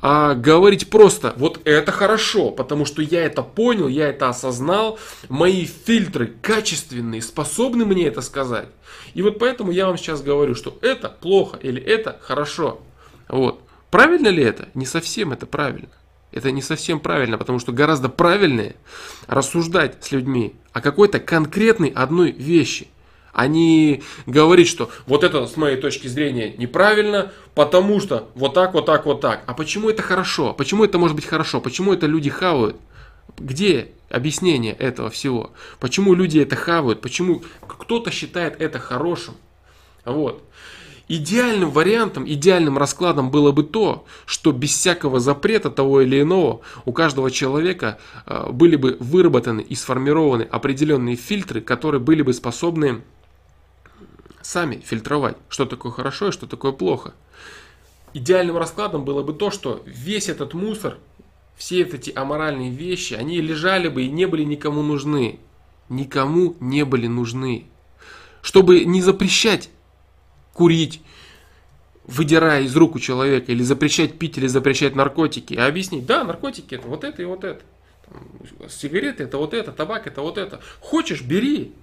А 0.03 0.35
говорить 0.35 0.91
просто, 0.91 1.35
вот 1.37 1.61
это 1.65 1.93
хорошо, 1.93 2.51
потому 2.51 2.85
что 2.85 3.03
я 3.03 3.25
это 3.25 3.43
понял, 3.43 3.89
я 3.89 4.09
это 4.09 4.29
осознал, 4.29 4.99
мои 5.29 5.65
фильтры 5.65 6.35
качественные, 6.43 7.23
способны 7.23 7.85
мне 7.85 8.07
это 8.07 8.21
сказать. 8.21 8.69
И 9.15 9.23
вот 9.23 9.39
поэтому 9.39 9.71
я 9.71 9.87
вам 9.87 9.97
сейчас 9.97 10.23
говорю, 10.23 10.55
что 10.55 10.77
это 10.83 11.09
плохо 11.09 11.57
или 11.59 11.81
это 11.81 12.19
хорошо. 12.21 12.81
Вот. 13.29 13.61
Правильно 13.91 14.29
ли 14.29 14.43
это? 14.43 14.69
Не 14.75 14.85
совсем 14.85 15.33
это 15.33 15.47
правильно. 15.47 15.89
Это 16.33 16.51
не 16.51 16.61
совсем 16.61 17.01
правильно, 17.01 17.39
потому 17.39 17.59
что 17.59 17.73
гораздо 17.73 18.09
правильнее 18.09 18.77
рассуждать 19.27 20.05
с 20.05 20.13
людьми 20.13 20.55
о 20.73 20.81
какой-то 20.81 21.19
конкретной 21.19 21.89
одной 21.89 22.33
вещи 22.33 22.89
а 23.37 23.49
не 23.49 24.03
говорить, 24.25 24.67
что 24.67 24.89
вот 25.05 25.23
это 25.23 25.47
с 25.47 25.59
моей 25.59 25.77
точки 25.77 26.09
зрения 26.09 26.55
неправильно, 26.57 27.33
потому 27.55 28.01
что 28.01 28.31
вот 28.35 28.55
так, 28.55 28.73
вот 28.73 28.87
так, 28.87 29.05
вот 29.05 29.21
так. 29.21 29.43
А 29.47 29.53
почему 29.53 29.91
это 29.91 30.01
хорошо? 30.01 30.55
Почему 30.55 30.87
это 30.87 30.97
может 30.97 31.15
быть 31.15 31.27
хорошо? 31.27 31.61
Почему 31.61 31.93
это 31.93 32.07
люди 32.07 32.31
хавают? 32.31 32.77
Где 33.37 33.89
объяснение 34.09 34.73
этого 34.73 35.11
всего? 35.11 35.51
Почему 35.81 36.15
люди 36.15 36.39
это 36.39 36.57
хавают? 36.57 37.03
Почему 37.03 37.43
кто-то 37.69 38.11
считает 38.11 38.59
это 38.59 38.79
хорошим? 38.79 39.35
Вот. 40.07 40.43
Идеальным 41.09 41.71
вариантом, 41.71 42.27
идеальным 42.27 42.79
раскладом 42.79 43.31
было 43.31 43.53
бы 43.53 43.65
то, 43.65 44.07
что 44.25 44.51
без 44.51 44.71
всякого 44.71 45.21
запрета 45.21 45.71
того 45.71 46.01
или 46.01 46.23
иного 46.23 46.63
у 46.87 46.93
каждого 46.93 47.31
человека 47.31 47.99
э, 48.25 48.51
были 48.51 48.77
бы 48.77 48.97
выработаны 48.99 49.61
и 49.61 49.75
сформированы 49.75 50.49
определенные 50.51 51.17
фильтры, 51.17 51.61
которые 51.61 52.01
были 52.01 52.23
бы 52.23 52.33
способны 52.33 53.03
сами 54.47 54.77
фильтровать, 54.85 55.37
что 55.49 55.67
такое 55.67 55.93
хорошо 55.93 56.29
и 56.29 56.33
что 56.33 56.47
такое 56.47 56.73
плохо. 56.73 57.15
Идеальным 58.15 58.57
раскладом 58.57 59.05
было 59.05 59.23
бы 59.23 59.35
то, 59.35 59.51
что 59.51 59.83
весь 59.85 60.29
этот 60.29 60.55
мусор, 60.55 60.99
все 61.57 61.83
эти 61.83 62.13
аморальные 62.15 62.71
вещи, 62.71 63.15
они 63.15 63.41
лежали 63.41 63.89
бы 63.89 64.05
и 64.05 64.09
не 64.09 64.27
были 64.27 64.45
никому 64.45 64.83
нужны. 64.83 65.41
Никому 65.89 66.57
не 66.61 66.85
были 66.85 67.07
нужны. 67.07 67.67
Чтобы 68.43 68.85
не 68.85 69.03
запрещать 69.03 69.69
курить, 70.53 71.03
выдирая 72.05 72.63
из 72.63 72.75
рук 72.77 72.95
у 72.95 72.99
человека, 73.01 73.51
или 73.53 73.63
запрещать 73.63 74.19
пить, 74.19 74.39
или 74.39 74.47
запрещать 74.47 74.95
наркотики, 74.95 75.55
а 75.55 75.67
объяснить, 75.67 76.07
да, 76.07 76.25
наркотики 76.25 76.77
это 76.77 76.87
вот 76.87 77.05
это 77.05 77.23
и 77.23 77.25
вот 77.25 77.45
это. 77.45 77.63
Сигареты 78.69 79.25
это 79.25 79.39
вот 79.39 79.53
это, 79.55 79.73
табак 79.73 80.07
это 80.07 80.23
вот 80.23 80.39
это. 80.39 80.61
Хочешь, 80.81 81.23
бери 81.23 81.75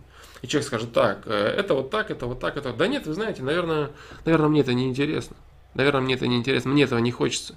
и 0.43 0.47
человек 0.47 0.67
скажет, 0.67 0.91
так, 0.91 1.23
э, 1.25 1.34
это 1.34 1.73
вот 1.73 1.89
так, 1.89 2.12
это 2.12 2.27
вот 2.27 2.39
так, 2.39 2.58
это... 2.58 2.73
Да 2.73 2.88
нет, 2.88 3.08
вы 3.08 3.13
знаете, 3.13 3.41
наверное, 3.41 3.91
наверное, 4.25 4.49
мне 4.49 4.60
это 4.60 4.73
не 4.73 4.88
интересно. 4.88 5.38
Наверное, 5.73 6.01
мне 6.01 6.15
это 6.15 6.27
не 6.27 6.36
интересно, 6.36 6.69
мне 6.69 6.84
этого 6.84 6.99
не 6.99 7.12
хочется. 7.12 7.56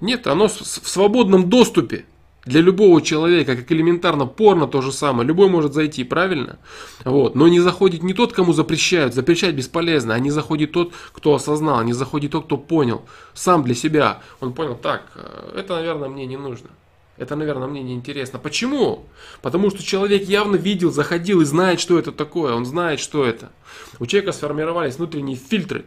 Нет, 0.00 0.26
оно 0.26 0.46
в 0.46 0.52
свободном 0.52 1.48
доступе 1.48 2.04
для 2.44 2.60
любого 2.60 3.00
человека, 3.00 3.56
как 3.56 3.72
элементарно 3.72 4.26
порно 4.26 4.68
то 4.68 4.82
же 4.82 4.92
самое. 4.92 5.26
Любой 5.26 5.48
может 5.48 5.72
зайти, 5.72 6.04
правильно? 6.04 6.58
Вот. 7.04 7.34
Но 7.34 7.48
не 7.48 7.60
заходит 7.60 8.02
не 8.02 8.12
тот, 8.12 8.32
кому 8.32 8.52
запрещают. 8.52 9.14
Запрещать 9.14 9.54
бесполезно. 9.54 10.14
А 10.14 10.18
не 10.18 10.30
заходит 10.30 10.72
тот, 10.72 10.92
кто 11.12 11.34
осознал. 11.34 11.82
Не 11.82 11.92
заходит 11.92 12.32
тот, 12.32 12.44
кто 12.44 12.56
понял. 12.56 13.02
Сам 13.34 13.64
для 13.64 13.74
себя. 13.74 14.22
Он 14.40 14.52
понял, 14.52 14.76
так, 14.76 15.02
э, 15.16 15.58
это, 15.58 15.74
наверное, 15.74 16.08
мне 16.08 16.26
не 16.26 16.36
нужно. 16.36 16.70
Это, 17.18 17.34
наверное, 17.34 17.66
мне 17.66 17.82
не 17.82 17.94
интересно. 17.94 18.38
Почему? 18.38 19.04
Потому 19.42 19.70
что 19.70 19.82
человек 19.82 20.22
явно 20.22 20.56
видел, 20.56 20.92
заходил 20.92 21.40
и 21.40 21.44
знает, 21.44 21.80
что 21.80 21.98
это 21.98 22.12
такое. 22.12 22.54
Он 22.54 22.64
знает, 22.64 23.00
что 23.00 23.24
это. 23.24 23.50
У 23.98 24.06
человека 24.06 24.32
сформировались 24.32 24.96
внутренние 24.96 25.36
фильтры. 25.36 25.84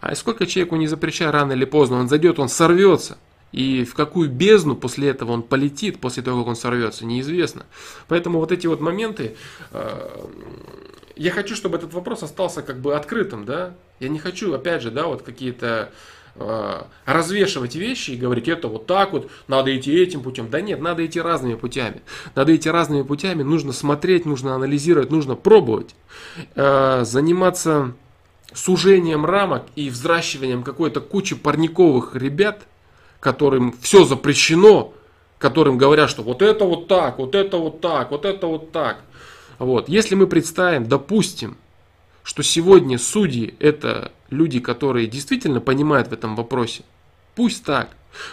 А 0.00 0.14
сколько 0.14 0.46
человеку 0.46 0.76
не 0.76 0.86
запрещай, 0.86 1.30
рано 1.30 1.52
или 1.52 1.64
поздно, 1.64 1.98
он 1.98 2.08
зайдет, 2.08 2.38
он 2.38 2.50
сорвется. 2.50 3.16
И 3.52 3.84
в 3.84 3.94
какую 3.94 4.28
бездну 4.28 4.76
после 4.76 5.08
этого 5.08 5.32
он 5.32 5.42
полетит, 5.42 6.00
после 6.00 6.22
того, 6.22 6.40
как 6.40 6.48
он 6.48 6.56
сорвется, 6.56 7.06
неизвестно. 7.06 7.64
Поэтому 8.08 8.38
вот 8.38 8.52
эти 8.52 8.66
вот 8.66 8.80
моменты, 8.80 9.36
э, 9.70 10.08
я 11.16 11.30
хочу, 11.30 11.54
чтобы 11.54 11.78
этот 11.78 11.94
вопрос 11.94 12.22
остался 12.22 12.62
как 12.62 12.80
бы 12.80 12.94
открытым, 12.94 13.44
да. 13.44 13.74
Я 14.00 14.08
не 14.08 14.18
хочу, 14.18 14.52
опять 14.52 14.82
же, 14.82 14.90
да, 14.90 15.06
вот 15.06 15.22
какие-то 15.22 15.90
Э, 16.36 16.82
развешивать 17.06 17.76
вещи 17.76 18.10
и 18.12 18.16
говорить, 18.16 18.48
это 18.48 18.66
вот 18.66 18.86
так 18.86 19.12
вот, 19.12 19.30
надо 19.46 19.76
идти 19.76 19.96
этим 19.96 20.20
путем. 20.20 20.50
Да 20.50 20.60
нет, 20.60 20.80
надо 20.80 21.06
идти 21.06 21.20
разными 21.20 21.54
путями. 21.54 22.02
Надо 22.34 22.56
идти 22.56 22.68
разными 22.68 23.02
путями, 23.02 23.44
нужно 23.44 23.72
смотреть, 23.72 24.26
нужно 24.26 24.56
анализировать, 24.56 25.12
нужно 25.12 25.36
пробовать. 25.36 25.94
Э, 26.56 27.04
заниматься 27.04 27.92
сужением 28.52 29.24
рамок 29.24 29.62
и 29.76 29.90
взращиванием 29.90 30.64
какой-то 30.64 31.00
кучи 31.00 31.36
парниковых 31.36 32.16
ребят, 32.16 32.62
которым 33.20 33.72
все 33.80 34.04
запрещено, 34.04 34.92
которым 35.38 35.78
говорят, 35.78 36.10
что 36.10 36.22
вот 36.22 36.42
это 36.42 36.64
вот 36.64 36.88
так, 36.88 37.18
вот 37.18 37.36
это 37.36 37.58
вот 37.58 37.80
так, 37.80 38.10
вот 38.10 38.24
это 38.24 38.48
вот 38.48 38.72
так. 38.72 39.02
Вот. 39.60 39.88
Если 39.88 40.16
мы 40.16 40.26
представим, 40.26 40.88
допустим, 40.88 41.56
что 42.24 42.42
сегодня 42.42 42.98
судьи 42.98 43.54
это 43.60 44.10
люди, 44.34 44.60
которые 44.60 45.06
действительно 45.06 45.60
понимают 45.60 46.08
в 46.08 46.12
этом 46.12 46.36
вопросе. 46.36 46.82
Пусть 47.34 47.64
так. 47.64 47.90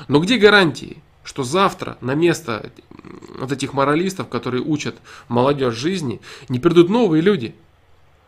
Но 0.07 0.19
где 0.19 0.37
гарантии, 0.37 1.01
что 1.23 1.43
завтра 1.43 1.97
на 2.01 2.13
место 2.13 2.71
вот 3.37 3.51
этих 3.51 3.73
моралистов, 3.73 4.29
которые 4.29 4.63
учат 4.63 4.95
молодежь 5.27 5.75
жизни, 5.75 6.21
не 6.49 6.59
придут 6.59 6.89
новые 6.89 7.21
люди, 7.21 7.55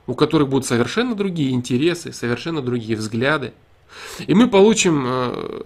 у 0.08 0.16
которых 0.16 0.50
будут 0.50 0.66
совершенно 0.66 1.16
другие 1.16 1.52
интересы, 1.52 2.14
совершенно 2.14 2.62
другие 2.62 2.98
взгляды. 2.98 3.54
И 4.26 4.34
мы 4.34 4.50
получим 4.50 5.04
э, 5.06 5.62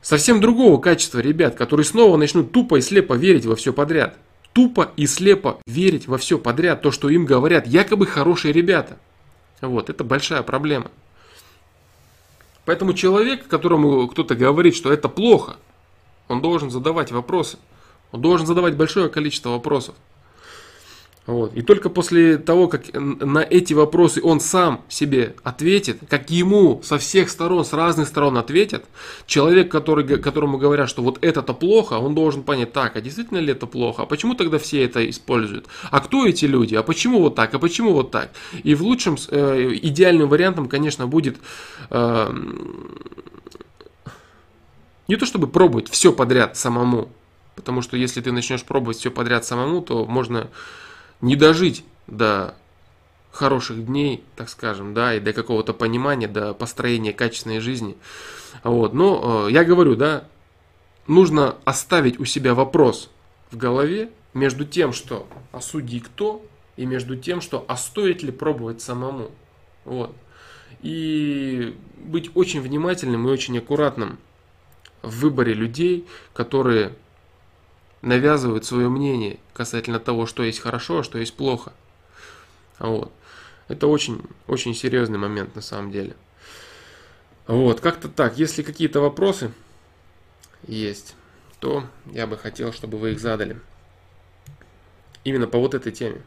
совсем 0.00 0.40
другого 0.40 0.80
качества 0.80 1.18
ребят, 1.18 1.56
которые 1.56 1.84
снова 1.84 2.16
начнут 2.16 2.52
тупо 2.52 2.76
и 2.76 2.80
слепо 2.80 3.14
верить 3.14 3.46
во 3.46 3.56
все 3.56 3.72
подряд 3.72 4.16
тупо 4.52 4.92
и 4.96 5.06
слепо 5.06 5.60
верить 5.66 6.08
во 6.08 6.18
все 6.18 6.38
подряд, 6.38 6.82
то, 6.82 6.90
что 6.90 7.08
им 7.08 7.24
говорят, 7.24 7.66
якобы 7.66 8.06
хорошие 8.06 8.52
ребята. 8.52 8.98
Вот, 9.60 9.90
это 9.90 10.04
большая 10.04 10.42
проблема. 10.42 10.90
Поэтому 12.64 12.92
человек, 12.92 13.46
которому 13.48 14.06
кто-то 14.08 14.34
говорит, 14.34 14.76
что 14.76 14.92
это 14.92 15.08
плохо, 15.08 15.56
он 16.28 16.40
должен 16.40 16.70
задавать 16.70 17.10
вопросы. 17.10 17.58
Он 18.12 18.20
должен 18.20 18.46
задавать 18.46 18.76
большое 18.76 19.08
количество 19.08 19.50
вопросов. 19.50 19.94
Вот. 21.26 21.54
И 21.54 21.62
только 21.62 21.90
после 21.90 22.38
того, 22.38 22.66
как 22.66 22.92
на 22.94 23.38
эти 23.38 23.74
вопросы 23.74 24.20
он 24.22 24.40
сам 24.40 24.80
себе 24.88 25.36
ответит, 25.42 25.98
как 26.08 26.30
ему 26.30 26.80
со 26.82 26.98
всех 26.98 27.28
сторон, 27.28 27.64
с 27.64 27.72
разных 27.72 28.08
сторон 28.08 28.38
ответят, 28.38 28.84
человек, 29.26 29.70
который, 29.70 30.18
которому 30.18 30.58
говорят, 30.58 30.88
что 30.88 31.02
вот 31.02 31.18
это-то 31.20 31.52
плохо, 31.52 31.94
он 31.94 32.14
должен 32.14 32.42
понять, 32.42 32.72
так, 32.72 32.96
а 32.96 33.00
действительно 33.00 33.38
ли 33.38 33.52
это 33.52 33.66
плохо, 33.66 34.02
а 34.02 34.06
почему 34.06 34.34
тогда 34.34 34.58
все 34.58 34.82
это 34.82 35.08
используют, 35.08 35.66
а 35.90 36.00
кто 36.00 36.26
эти 36.26 36.46
люди, 36.46 36.74
а 36.74 36.82
почему 36.82 37.20
вот 37.20 37.34
так, 37.34 37.54
а 37.54 37.58
почему 37.58 37.92
вот 37.92 38.10
так. 38.10 38.30
И 38.64 38.74
в 38.74 38.82
лучшем, 38.82 39.16
э, 39.28 39.78
идеальным 39.82 40.28
вариантом, 40.28 40.68
конечно, 40.68 41.06
будет 41.06 41.36
э, 41.90 42.34
не 45.06 45.16
то 45.16 45.26
чтобы 45.26 45.48
пробовать 45.48 45.90
все 45.90 46.12
подряд 46.12 46.56
самому, 46.56 47.10
потому 47.56 47.82
что 47.82 47.96
если 47.96 48.22
ты 48.22 48.32
начнешь 48.32 48.64
пробовать 48.64 48.96
все 48.96 49.10
подряд 49.10 49.44
самому, 49.44 49.82
то 49.82 50.06
можно 50.06 50.48
не 51.20 51.36
дожить 51.36 51.84
до 52.06 52.54
хороших 53.30 53.86
дней, 53.86 54.24
так 54.36 54.48
скажем, 54.48 54.94
да, 54.94 55.14
и 55.14 55.20
до 55.20 55.32
какого-то 55.32 55.72
понимания, 55.72 56.28
до 56.28 56.52
построения 56.54 57.12
качественной 57.12 57.60
жизни. 57.60 57.96
Вот. 58.64 58.92
Но 58.92 59.46
э, 59.48 59.52
я 59.52 59.64
говорю, 59.64 59.96
да, 59.96 60.24
нужно 61.06 61.56
оставить 61.64 62.18
у 62.18 62.24
себя 62.24 62.54
вопрос 62.54 63.10
в 63.50 63.56
голове 63.56 64.10
между 64.34 64.64
тем, 64.64 64.92
что 64.92 65.26
а 65.52 65.60
судьи 65.60 66.00
кто, 66.00 66.44
и 66.76 66.86
между 66.86 67.16
тем, 67.16 67.40
что 67.40 67.64
а 67.68 67.76
стоит 67.76 68.22
ли 68.22 68.32
пробовать 68.32 68.80
самому. 68.80 69.30
Вот. 69.84 70.14
И 70.82 71.76
быть 71.98 72.30
очень 72.34 72.60
внимательным 72.60 73.28
и 73.28 73.30
очень 73.30 73.58
аккуратным 73.58 74.18
в 75.02 75.20
выборе 75.20 75.52
людей, 75.52 76.06
которые 76.32 76.92
навязывают 78.02 78.64
свое 78.64 78.88
мнение 78.88 79.38
касательно 79.52 80.00
того, 80.00 80.26
что 80.26 80.42
есть 80.42 80.60
хорошо, 80.60 81.00
а 81.00 81.04
что 81.04 81.18
есть 81.18 81.34
плохо. 81.34 81.72
Вот. 82.78 83.12
Это 83.68 83.86
очень, 83.86 84.22
очень 84.46 84.74
серьезный 84.74 85.18
момент 85.18 85.54
на 85.54 85.62
самом 85.62 85.92
деле. 85.92 86.16
Вот, 87.46 87.80
как-то 87.80 88.08
так. 88.08 88.38
Если 88.38 88.62
какие-то 88.62 89.00
вопросы 89.00 89.52
есть, 90.66 91.14
то 91.58 91.84
я 92.06 92.26
бы 92.26 92.36
хотел, 92.36 92.72
чтобы 92.72 92.98
вы 92.98 93.12
их 93.12 93.20
задали. 93.20 93.60
Именно 95.24 95.46
по 95.46 95.58
вот 95.58 95.74
этой 95.74 95.92
теме. 95.92 96.22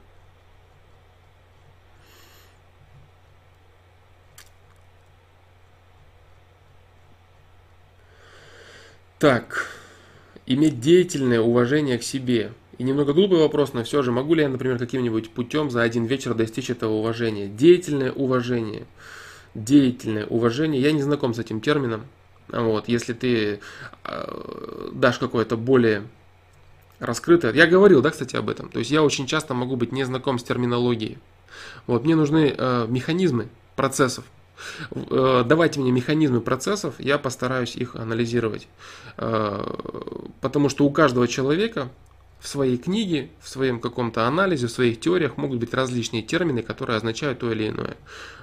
Так 9.18 9.83
иметь 10.46 10.80
деятельное 10.80 11.40
уважение 11.42 11.98
к 11.98 12.04
себе. 12.04 12.54
И 12.78 12.84
немного 12.84 13.14
глупый 13.14 13.40
вопрос, 13.40 13.74
но 13.74 13.84
все 13.84 14.02
же, 14.02 14.12
могу 14.12 14.34
ли 14.34 14.42
я, 14.42 14.50
например, 14.50 14.80
каким-нибудь 14.80 15.30
путем 15.30 15.70
за 15.70 15.84
один 15.84 16.06
вечер 16.06 16.34
достичь 16.34 16.70
этого 16.70 16.94
уважения? 16.94 17.48
Деятельное 17.48 18.12
уважение. 18.12 18.86
Деятельное 19.54 20.26
уважение. 20.26 20.82
Я 20.82 20.92
не 20.92 21.02
знаком 21.02 21.34
с 21.34 21.40
этим 21.40 21.62
термином. 21.62 22.06
Вот, 22.48 22.88
если 22.88 23.14
ты 23.14 23.60
э, 24.04 24.90
дашь 24.94 25.18
какое-то 25.18 25.56
более 25.56 26.04
раскрытое. 27.00 27.54
Я 27.54 27.68
говорил, 27.68 28.02
да, 28.02 28.10
кстати, 28.10 28.36
об 28.36 28.50
этом. 28.50 28.70
То 28.70 28.80
есть 28.80 28.92
я 28.92 29.04
очень 29.04 29.28
часто 29.28 29.54
могу 29.54 29.76
быть 29.76 29.92
не 29.92 30.04
знаком 30.04 30.40
с 30.40 30.44
терминологией. 30.44 31.18
Вот, 31.88 32.04
мне 32.04 32.16
нужны 32.16 32.54
э, 32.58 32.86
механизмы 32.88 33.50
процессов. 33.76 34.26
Э, 34.92 35.44
давайте 35.46 35.80
мне 35.80 35.92
механизмы 35.92 36.42
процессов, 36.42 36.96
я 37.00 37.18
постараюсь 37.18 37.76
их 37.76 37.96
анализировать. 37.96 38.68
Э, 39.18 39.64
потому 40.42 40.70
что 40.70 40.86
у 40.86 40.92
каждого 40.92 41.28
человека 41.28 41.90
в 42.40 42.48
своей 42.48 42.78
книге, 42.78 43.30
в 43.42 43.48
своем 43.48 43.80
каком-то 43.80 44.28
анализе, 44.28 44.68
в 44.68 44.72
своих 44.72 45.00
теориях 45.00 45.38
могут 45.38 45.60
быть 45.60 45.74
различные 45.74 46.22
термины, 46.24 46.62
которые 46.62 46.98
означают 46.98 47.40
то 47.40 47.52
или 47.52 47.70
иное. 47.70 47.96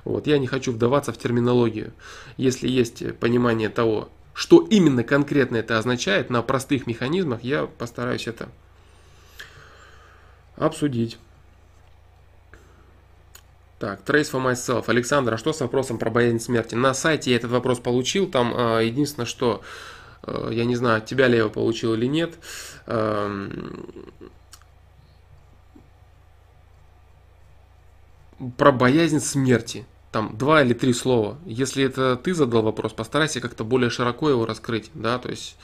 Вот. 0.05 0.27
Я 0.27 0.39
не 0.39 0.47
хочу 0.47 0.73
вдаваться 0.73 1.13
в 1.13 1.19
терминологию. 1.19 1.93
Если 2.39 2.67
есть 2.67 3.15
понимание 3.19 3.69
того, 3.69 4.09
что 4.33 4.67
именно 4.71 5.05
конкретно 5.05 5.59
это 5.59 5.79
означает 5.79 6.31
на 6.31 6.41
простых 6.41 6.87
механизмах, 6.87 7.45
я 7.45 7.67
постараюсь 7.67 8.27
это 8.27 8.49
обсудить. 10.57 11.19
Так, 13.81 14.03
Trace 14.05 14.31
for 14.31 14.45
Myself. 14.45 14.85
Александр, 14.89 15.33
а 15.33 15.39
что 15.39 15.55
с 15.55 15.61
вопросом 15.61 15.97
про 15.97 16.11
боязнь 16.11 16.39
смерти? 16.39 16.75
На 16.75 16.93
сайте 16.93 17.31
я 17.31 17.37
этот 17.37 17.51
вопрос 17.51 17.79
получил. 17.81 18.31
Там 18.31 18.53
э, 18.55 18.85
единственное, 18.85 19.25
что 19.25 19.63
э, 20.23 20.51
я 20.53 20.67
не 20.67 20.77
знаю, 20.77 20.99
от 20.99 21.07
тебя 21.07 21.29
ли 21.29 21.33
я 21.33 21.39
его 21.41 21.51
получил 21.51 21.95
или 21.95 22.05
нет. 22.05 22.35
Э, 22.87 23.49
про 28.59 28.71
боязнь 28.71 29.19
смерти. 29.19 29.87
Там 30.13 30.37
два 30.37 30.61
или 30.61 30.75
три 30.75 30.93
слова. 30.93 31.39
Если 31.47 31.83
это 31.83 32.17
ты 32.17 32.35
задал 32.35 32.61
вопрос, 32.61 32.93
постарайся 32.93 33.41
как-то 33.41 33.65
более 33.65 33.89
широко 33.89 34.29
его 34.29 34.45
раскрыть. 34.45 34.91
Да, 34.93 35.19
то 35.19 35.31
есть 35.31 35.57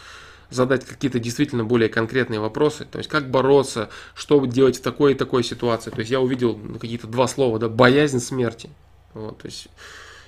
задать 0.50 0.85
какие-то 0.85 1.18
действительно 1.18 1.64
более 1.64 1.88
конкретные 1.88 2.40
вопросы, 2.40 2.85
то 2.85 2.98
есть 2.98 3.11
как 3.11 3.30
бороться, 3.30 3.90
что 4.14 4.44
делать 4.46 4.78
в 4.78 4.82
такой 4.82 5.12
и 5.12 5.14
такой 5.14 5.42
ситуации. 5.42 5.90
То 5.90 6.00
есть 6.00 6.11
я 6.11 6.20
увидел 6.20 6.59
какие-то 6.80 7.06
два 7.06 7.26
слова, 7.26 7.59
да, 7.59 7.68
боязнь 7.68 8.20
смерти. 8.20 8.70
Вот, 9.14 9.38
то 9.38 9.46
есть 9.46 9.68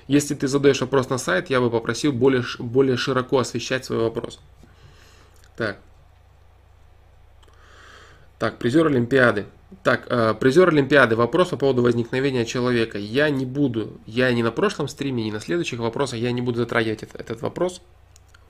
если 0.09 0.35
ты 0.35 0.48
задаешь 0.48 0.81
вопрос 0.81 1.11
на 1.11 1.18
сайт, 1.18 1.50
я 1.50 1.61
бы 1.61 1.70
попросил 1.70 2.12
более, 2.12 2.42
более 2.59 2.96
широко 2.96 3.38
освещать 3.38 3.85
свой 3.85 3.98
вопрос. 3.98 4.40
Так. 5.57 5.78
Так, 8.38 8.59
призер 8.59 8.87
Олимпиады. 8.87 9.46
Так, 9.83 10.07
э, 10.09 10.35
призер 10.40 10.68
Олимпиады. 10.68 11.14
Вопрос 11.14 11.48
по 11.48 11.57
поводу 11.59 11.83
возникновения 11.83 12.46
человека. 12.46 12.96
Я 12.96 13.28
не 13.28 13.44
буду, 13.44 14.00
я 14.07 14.33
не 14.33 14.42
на 14.42 14.50
прошлом 14.50 14.88
стриме, 14.88 15.24
не 15.24 15.33
на 15.33 15.40
следующих 15.40 15.78
вопросах, 15.78 16.20
я 16.20 16.33
не 16.33 16.40
буду 16.40 16.59
затрагивать 16.59 17.02
этот, 17.02 17.20
этот 17.20 17.42
вопрос. 17.42 17.83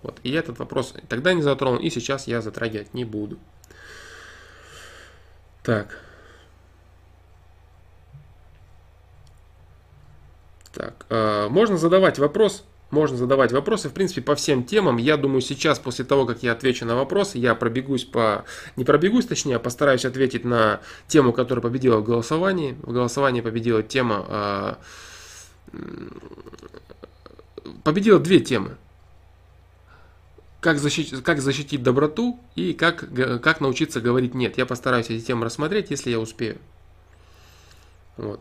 Вот. 0.03 0.21
И 0.23 0.33
этот 0.33 0.59
вопрос 0.59 0.95
тогда 1.09 1.33
не 1.35 1.43
затронул, 1.43 1.79
и 1.81 1.91
сейчас 1.91 2.27
я 2.27 2.41
затрагивать 2.41 2.95
не 2.95 3.05
буду. 3.05 3.39
Так. 5.63 5.99
Так, 10.73 11.07
э, 11.09 11.49
можно 11.49 11.77
задавать 11.77 12.19
вопрос, 12.19 12.65
можно 12.91 13.17
задавать 13.17 13.53
вопросы, 13.53 13.89
в 13.89 13.93
принципе, 13.93 14.23
по 14.23 14.35
всем 14.37 14.65
темам. 14.65 14.97
Я 14.97 15.17
думаю, 15.17 15.41
сейчас, 15.41 15.79
после 15.79 16.05
того, 16.05 16.25
как 16.25 16.43
я 16.43 16.53
отвечу 16.53 16.87
на 16.87 16.95
вопросы, 16.95 17.39
я 17.39 17.55
пробегусь 17.55 18.05
по... 18.05 18.45
Не 18.77 18.85
пробегусь, 18.85 19.27
точнее, 19.27 19.57
а 19.57 19.59
постараюсь 19.59 20.05
ответить 20.05 20.45
на 20.45 20.81
тему, 21.09 21.33
которая 21.33 21.63
победила 21.63 21.99
в 21.99 22.05
голосовании. 22.05 22.77
В 22.83 22.93
голосовании 22.93 23.41
победила 23.41 23.83
тема... 23.83 24.25
Э, 24.29 24.75
победила 27.83 28.21
две 28.21 28.41
темы 28.41 28.77
как 30.61 30.79
защитить, 30.79 31.23
как 31.23 31.41
защитить 31.41 31.83
доброту 31.83 32.39
и 32.57 32.73
как, 32.73 33.09
как 33.43 33.61
научиться 33.61 34.01
говорить 34.01 34.35
нет. 34.35 34.59
Я 34.59 34.67
постараюсь 34.67 35.11
эти 35.11 35.25
темы 35.25 35.45
рассмотреть, 35.45 35.91
если 35.91 36.11
я 36.11 36.19
успею. 36.19 36.59
Вот. 38.17 38.41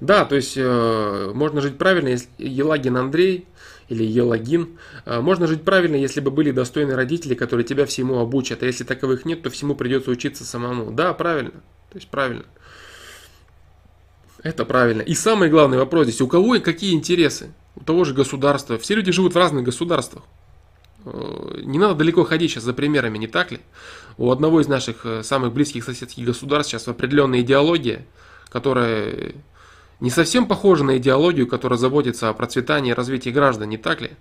Да, 0.00 0.26
то 0.26 0.36
есть 0.36 0.54
э, 0.56 1.32
можно 1.34 1.62
жить 1.62 1.78
правильно, 1.78 2.08
если 2.08 2.28
Елагин 2.36 2.98
Андрей 2.98 3.46
или 3.88 4.04
Елагин, 4.04 4.78
э, 5.06 5.20
можно 5.20 5.46
жить 5.46 5.62
правильно, 5.62 5.96
если 5.96 6.20
бы 6.20 6.30
были 6.30 6.50
достойные 6.50 6.96
родители, 6.96 7.34
которые 7.34 7.64
тебя 7.64 7.86
всему 7.86 8.18
обучат. 8.18 8.62
А 8.62 8.66
если 8.66 8.84
таковых 8.84 9.24
нет, 9.24 9.42
то 9.42 9.48
всему 9.48 9.74
придется 9.74 10.10
учиться 10.10 10.44
самому. 10.44 10.90
Да, 10.90 11.14
правильно. 11.14 11.52
То 11.90 11.96
есть 11.96 12.08
правильно. 12.08 12.44
Это 14.42 14.66
правильно. 14.66 15.00
И 15.00 15.14
самый 15.14 15.48
главный 15.48 15.78
вопрос 15.78 16.08
здесь, 16.08 16.20
у 16.20 16.28
кого 16.28 16.56
и 16.56 16.60
какие 16.60 16.92
интересы? 16.94 17.54
У 17.76 17.80
того 17.84 18.04
же 18.04 18.14
государства. 18.14 18.78
Все 18.78 18.94
люди 18.94 19.12
живут 19.12 19.34
в 19.34 19.38
разных 19.38 19.64
государствах. 19.64 20.24
Э, 21.04 21.60
не 21.62 21.78
надо 21.78 21.94
далеко 21.94 22.24
ходить 22.24 22.50
сейчас 22.50 22.64
за 22.64 22.72
примерами, 22.72 23.18
не 23.18 23.28
так 23.28 23.52
ли? 23.52 23.60
У 24.18 24.30
одного 24.30 24.60
из 24.60 24.68
наших 24.68 25.04
э, 25.06 25.22
самых 25.22 25.52
близких 25.52 25.84
соседских 25.84 26.24
государств 26.24 26.72
сейчас 26.72 26.88
определенная 26.88 27.40
идеология, 27.40 28.06
которая 28.48 29.34
не 30.00 30.10
совсем 30.10 30.46
похожа 30.46 30.84
на 30.84 30.98
идеологию, 30.98 31.46
которая 31.46 31.78
заботится 31.78 32.28
о 32.28 32.34
процветании 32.34 32.90
и 32.90 32.94
развитии 32.94 33.30
граждан, 33.30 33.68
не 33.68 33.78
так 33.78 34.00
ли? 34.00 34.12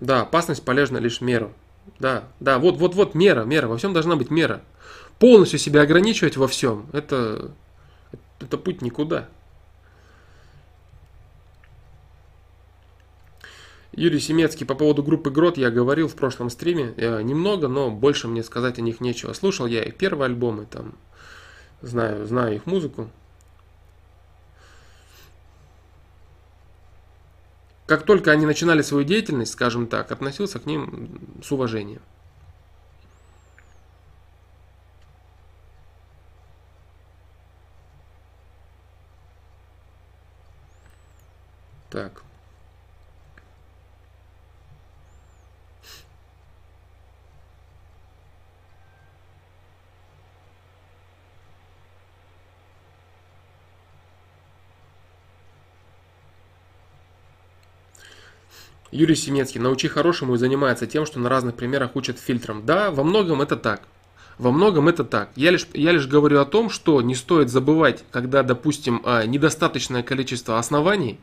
Да, 0.00 0.22
опасность 0.22 0.64
полезна 0.64 0.98
лишь 0.98 1.20
меру. 1.20 1.52
Да, 1.98 2.24
да, 2.40 2.58
вот, 2.58 2.76
вот, 2.76 2.94
вот 2.94 3.14
мера, 3.14 3.44
мера, 3.44 3.68
во 3.68 3.76
всем 3.76 3.92
должна 3.92 4.16
быть 4.16 4.30
мера. 4.30 4.62
Полностью 5.18 5.58
себя 5.58 5.82
ограничивать 5.82 6.36
во 6.36 6.48
всем, 6.48 6.86
это, 6.92 7.50
это 8.40 8.56
путь 8.56 8.80
никуда. 8.80 9.28
Юрий 13.92 14.20
Семецкий 14.20 14.64
по 14.64 14.74
поводу 14.74 15.02
группы 15.02 15.30
Грот 15.30 15.58
я 15.58 15.70
говорил 15.70 16.08
в 16.08 16.14
прошлом 16.14 16.48
стриме 16.48 16.94
э, 16.96 17.22
немного, 17.22 17.68
но 17.68 17.90
больше 17.90 18.28
мне 18.28 18.42
сказать 18.42 18.78
о 18.78 18.82
них 18.82 19.00
нечего. 19.00 19.32
Слушал 19.32 19.66
я 19.66 19.82
их 19.82 19.96
первые 19.96 20.26
альбомы, 20.26 20.66
там 20.66 20.94
знаю, 21.82 22.24
знаю 22.26 22.54
их 22.54 22.66
музыку. 22.66 23.10
Как 27.90 28.04
только 28.04 28.30
они 28.30 28.46
начинали 28.46 28.82
свою 28.82 29.02
деятельность, 29.02 29.50
скажем 29.50 29.88
так, 29.88 30.12
относился 30.12 30.60
к 30.60 30.66
ним 30.66 31.18
с 31.42 31.50
уважением. 31.50 32.00
Так. 41.90 42.22
Юрий 58.92 59.14
Семецкий, 59.14 59.60
научи 59.60 59.88
хорошему 59.88 60.34
и 60.34 60.38
занимается 60.38 60.86
тем, 60.86 61.06
что 61.06 61.20
на 61.20 61.28
разных 61.28 61.54
примерах 61.54 61.94
учат 61.94 62.18
фильтрам. 62.18 62.64
Да, 62.66 62.90
во 62.90 63.04
многом 63.04 63.40
это 63.42 63.56
так. 63.56 63.82
Во 64.40 64.50
многом 64.50 64.88
это 64.88 65.04
так. 65.04 65.28
Я 65.36 65.50
лишь, 65.50 65.66
я 65.74 65.92
лишь 65.92 66.06
говорю 66.06 66.40
о 66.40 66.46
том, 66.46 66.70
что 66.70 67.02
не 67.02 67.14
стоит 67.14 67.50
забывать, 67.50 68.04
когда, 68.10 68.42
допустим, 68.42 69.02
а, 69.04 69.26
недостаточное 69.26 70.02
количество 70.02 70.58
оснований, 70.58 71.18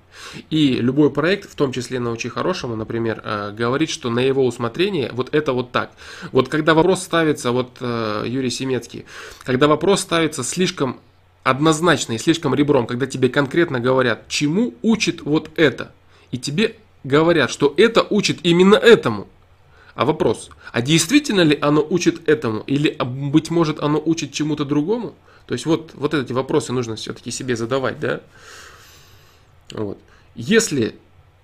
и 0.51 0.75
любой 0.75 1.09
проект, 1.09 1.49
в 1.49 1.55
том 1.55 1.71
числе 1.71 1.99
научи 1.99 2.29
хорошему, 2.29 2.75
например, 2.75 3.19
а, 3.23 3.51
говорит, 3.51 3.89
что 3.89 4.11
на 4.11 4.19
его 4.19 4.45
усмотрение 4.45 5.09
вот 5.13 5.33
это 5.33 5.53
вот 5.53 5.71
так. 5.71 5.91
Вот 6.31 6.47
когда 6.47 6.75
вопрос 6.75 7.01
ставится, 7.01 7.51
вот 7.51 7.77
а, 7.79 8.23
Юрий 8.23 8.51
Семецкий, 8.51 9.05
когда 9.43 9.67
вопрос 9.67 10.01
ставится 10.01 10.43
слишком 10.43 10.99
однозначно 11.41 12.13
и 12.13 12.17
слишком 12.19 12.53
ребром, 12.53 12.85
когда 12.85 13.07
тебе 13.07 13.29
конкретно 13.29 13.79
говорят, 13.79 14.27
чему 14.27 14.75
учит 14.83 15.23
вот 15.23 15.49
это, 15.55 15.91
и 16.29 16.37
тебе 16.37 16.75
говорят, 17.07 17.49
что 17.49 17.73
это 17.77 18.05
учит 18.09 18.39
именно 18.43 18.75
этому. 18.75 19.27
А 19.95 20.05
вопрос, 20.05 20.51
а 20.71 20.81
действительно 20.81 21.41
ли 21.41 21.57
оно 21.59 21.85
учит 21.87 22.29
этому? 22.29 22.59
Или, 22.67 22.95
а, 22.99 23.05
быть 23.05 23.49
может, 23.49 23.79
оно 23.79 24.01
учит 24.03 24.31
чему-то 24.31 24.63
другому? 24.63 25.15
То 25.47 25.53
есть 25.53 25.65
вот, 25.65 25.91
вот 25.95 26.13
эти 26.13 26.33
вопросы 26.33 26.71
нужно 26.71 26.95
все-таки 26.95 27.31
себе 27.31 27.55
задавать, 27.55 27.99
да? 27.99 28.21
Вот. 29.71 29.97
Если 30.35 30.95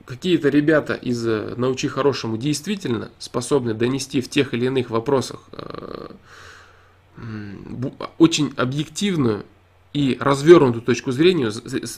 какие-то 0.05 0.49
ребята 0.49 0.93
из 0.93 1.25
э, 1.25 1.55
«Научи 1.57 1.87
хорошему» 1.87 2.37
действительно 2.37 3.09
способны 3.17 3.73
донести 3.73 4.21
в 4.21 4.29
тех 4.29 4.53
или 4.53 4.65
иных 4.65 4.89
вопросах 4.89 5.39
э, 5.53 6.09
очень 8.17 8.53
объективную 8.57 9.45
и 9.93 10.17
развернутую 10.19 10.81
точку 10.81 11.11
зрения, 11.11 11.51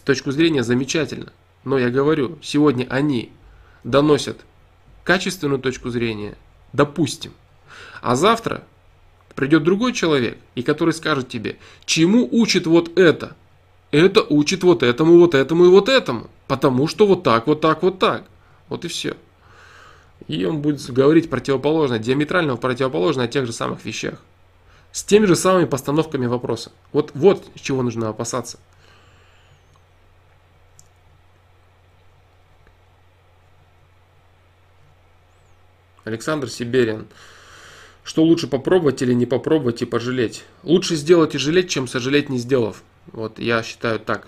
точку 0.06 0.32
зрения 0.32 0.64
замечательно. 0.64 1.32
Но 1.64 1.78
я 1.80 1.90
говорю, 1.90 2.38
сегодня 2.42 2.86
они 2.90 3.32
доносят 3.86 4.44
качественную 5.06 5.60
точку 5.60 5.90
зрения, 5.90 6.36
допустим. 6.74 7.32
А 8.02 8.16
завтра 8.16 8.64
придет 9.36 9.64
другой 9.64 9.94
человек, 9.94 10.38
и 10.56 10.64
который 10.64 10.94
скажет 10.94 11.30
тебе, 11.30 11.58
чему 11.86 12.28
учит 12.30 12.68
вот 12.68 12.98
это. 12.98 13.36
Это 13.92 14.22
учит 14.22 14.64
вот 14.64 14.84
этому, 14.84 15.20
вот 15.20 15.36
этому 15.36 15.66
и 15.66 15.70
вот 15.70 15.88
этому. 15.88 16.30
Потому 16.48 16.88
что 16.88 17.08
вот 17.08 17.24
так, 17.24 17.48
вот 17.48 17.62
так, 17.62 17.82
вот 17.84 18.00
так. 18.00 18.26
Вот 18.68 18.84
и 18.84 18.88
все. 18.88 19.16
И 20.28 20.44
он 20.44 20.62
будет 20.62 20.82
говорить 20.92 21.30
противоположно, 21.30 22.00
диаметрально 22.00 22.58
противоположно 22.58 23.24
о 23.24 23.28
тех 23.28 23.46
же 23.46 23.54
самых 23.54 23.86
вещах. 23.86 24.20
С 24.92 25.04
теми 25.04 25.26
же 25.26 25.36
самыми 25.36 25.66
постановками 25.66 26.26
вопроса. 26.26 26.72
Вот, 26.92 27.12
вот 27.14 27.46
чего 27.56 27.84
нужно 27.84 28.10
опасаться. 28.10 28.58
Александр 36.06 36.50
Сиберин. 36.50 37.08
Что 38.04 38.24
лучше 38.24 38.48
попробовать 38.48 39.02
или 39.02 39.14
не 39.14 39.26
попробовать 39.26 39.82
и 39.82 39.86
пожалеть? 39.86 40.44
Лучше 40.64 40.96
сделать 40.96 41.34
и 41.34 41.40
жалеть, 41.40 41.70
чем 41.70 41.88
сожалеть 41.88 42.30
не 42.30 42.38
сделав. 42.38 42.84
Вот 43.08 43.40
я 43.40 43.64
считаю 43.64 44.00
так. 44.00 44.28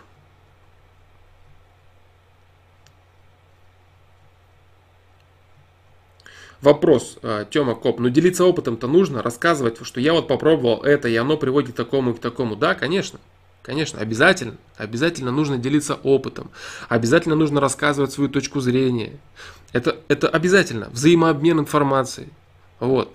Вопрос, 6.62 7.20
а, 7.22 7.46
Тёма 7.46 7.76
Коп, 7.76 8.00
ну 8.00 8.10
делиться 8.10 8.44
опытом-то 8.44 8.88
нужно, 8.88 9.22
рассказывать, 9.22 9.78
что 9.86 10.00
я 10.00 10.14
вот 10.14 10.28
попробовал 10.28 10.82
это, 10.82 11.08
и 11.08 11.16
оно 11.16 11.38
приводит 11.38 11.74
к 11.74 11.78
такому 11.78 12.12
и 12.12 12.14
к 12.16 12.20
такому. 12.20 12.56
Да, 12.56 12.74
конечно, 12.74 13.20
конечно, 13.68 14.00
обязательно, 14.00 14.56
обязательно 14.78 15.30
нужно 15.30 15.58
делиться 15.58 15.96
опытом, 15.96 16.50
обязательно 16.88 17.36
нужно 17.36 17.60
рассказывать 17.60 18.14
свою 18.14 18.30
точку 18.30 18.62
зрения. 18.62 19.20
Это, 19.74 19.98
это 20.08 20.30
обязательно, 20.30 20.90
взаимообмен 20.90 21.60
информацией. 21.60 22.30
Вот. 22.80 23.14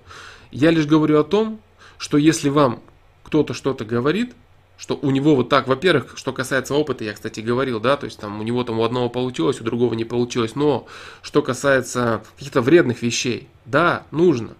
Я 0.50 0.70
лишь 0.70 0.86
говорю 0.86 1.18
о 1.18 1.24
том, 1.24 1.58
что 1.96 2.18
если 2.18 2.50
вам 2.50 2.82
кто-то 3.24 3.54
что-то 3.54 3.86
говорит, 3.86 4.34
что 4.76 4.98
у 5.00 5.10
него 5.10 5.36
вот 5.36 5.48
так, 5.48 5.68
во-первых, 5.68 6.18
что 6.18 6.34
касается 6.34 6.74
опыта, 6.74 7.02
я, 7.02 7.14
кстати, 7.14 7.40
говорил, 7.40 7.80
да, 7.80 7.96
то 7.96 8.04
есть 8.04 8.20
там 8.20 8.38
у 8.38 8.42
него 8.42 8.62
там 8.62 8.78
у 8.78 8.84
одного 8.84 9.08
получилось, 9.08 9.58
у 9.58 9.64
другого 9.64 9.94
не 9.94 10.04
получилось, 10.04 10.54
но 10.54 10.86
что 11.22 11.40
касается 11.40 12.22
каких-то 12.36 12.60
вредных 12.60 13.00
вещей, 13.00 13.48
да, 13.64 14.04
нужно, 14.10 14.54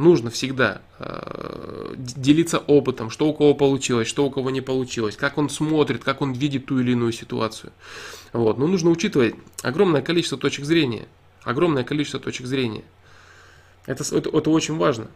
нужно 0.00 0.30
всегда 0.30 0.82
э, 0.98 1.94
делиться 1.96 2.58
опытом, 2.58 3.10
что 3.10 3.28
у 3.28 3.34
кого 3.34 3.54
получилось, 3.54 4.08
что 4.08 4.26
у 4.26 4.30
кого 4.30 4.50
не 4.50 4.60
получилось, 4.60 5.16
как 5.16 5.38
он 5.38 5.48
смотрит, 5.48 6.02
как 6.02 6.22
он 6.22 6.32
видит 6.32 6.66
ту 6.66 6.80
или 6.80 6.92
иную 6.92 7.12
ситуацию. 7.12 7.72
Вот. 8.32 8.58
Но 8.58 8.66
нужно 8.66 8.90
учитывать 8.90 9.34
огромное 9.62 10.02
количество 10.02 10.38
точек 10.38 10.64
зрения, 10.64 11.06
огромное 11.42 11.84
количество 11.84 12.20
точек 12.20 12.46
зрения. 12.46 12.84
Это, 13.86 14.02
это, 14.14 14.28
это 14.30 14.50
очень 14.50 14.76
важно. 14.76 15.08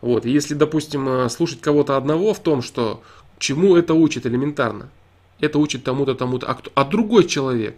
Вот. 0.00 0.24
Если, 0.24 0.54
допустим, 0.54 1.08
э, 1.08 1.28
слушать 1.28 1.60
кого-то 1.60 1.96
одного 1.96 2.32
в 2.34 2.42
том, 2.42 2.62
что 2.62 3.02
Чему 3.42 3.74
это 3.74 3.94
учит 3.94 4.24
элементарно? 4.24 4.88
Это 5.40 5.58
учит 5.58 5.82
тому-то, 5.82 6.14
тому-то. 6.14 6.46
А, 6.46 6.54
кто, 6.54 6.70
а 6.76 6.84
другой 6.84 7.24
человек? 7.24 7.76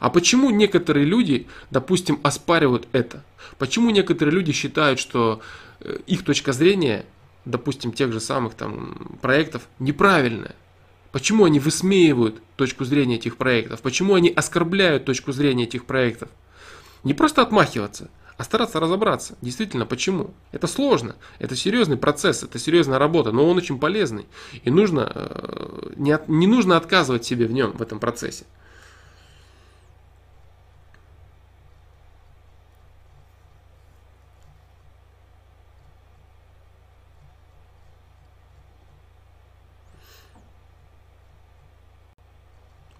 А 0.00 0.10
почему 0.10 0.50
некоторые 0.50 1.06
люди, 1.06 1.46
допустим, 1.70 2.20
оспаривают 2.22 2.88
это? 2.92 3.24
Почему 3.58 3.90
некоторые 3.90 4.34
люди 4.34 4.52
считают, 4.52 4.98
что 4.98 5.40
э, 5.80 5.98
их 6.06 6.24
точка 6.24 6.52
зрения, 6.52 7.06
допустим, 7.44 7.92
тех 7.92 8.12
же 8.12 8.20
самых 8.20 8.54
там 8.54 9.18
проектов, 9.22 9.68
неправильная? 9.78 10.54
Почему 11.12 11.44
они 11.44 11.58
высмеивают 11.60 12.42
точку 12.56 12.84
зрения 12.84 13.16
этих 13.16 13.36
проектов? 13.36 13.80
Почему 13.80 14.14
они 14.14 14.28
оскорбляют 14.28 15.06
точку 15.06 15.32
зрения 15.32 15.64
этих 15.64 15.86
проектов? 15.86 16.28
Не 17.04 17.14
просто 17.14 17.40
отмахиваться, 17.40 18.10
а 18.36 18.44
стараться 18.44 18.80
разобраться, 18.80 19.36
действительно, 19.40 19.86
почему. 19.86 20.34
Это 20.52 20.66
сложно, 20.66 21.16
это 21.38 21.56
серьезный 21.56 21.96
процесс, 21.96 22.42
это 22.42 22.58
серьезная 22.58 22.98
работа, 22.98 23.32
но 23.32 23.48
он 23.48 23.56
очень 23.56 23.78
полезный. 23.78 24.26
И 24.62 24.70
нужно, 24.70 25.10
э, 25.14 25.92
не, 25.96 26.12
от, 26.12 26.28
не 26.28 26.46
нужно 26.46 26.76
отказывать 26.76 27.24
себе 27.24 27.46
в 27.46 27.52
нем, 27.52 27.72
в 27.72 27.80
этом 27.80 27.98
процессе. 27.98 28.44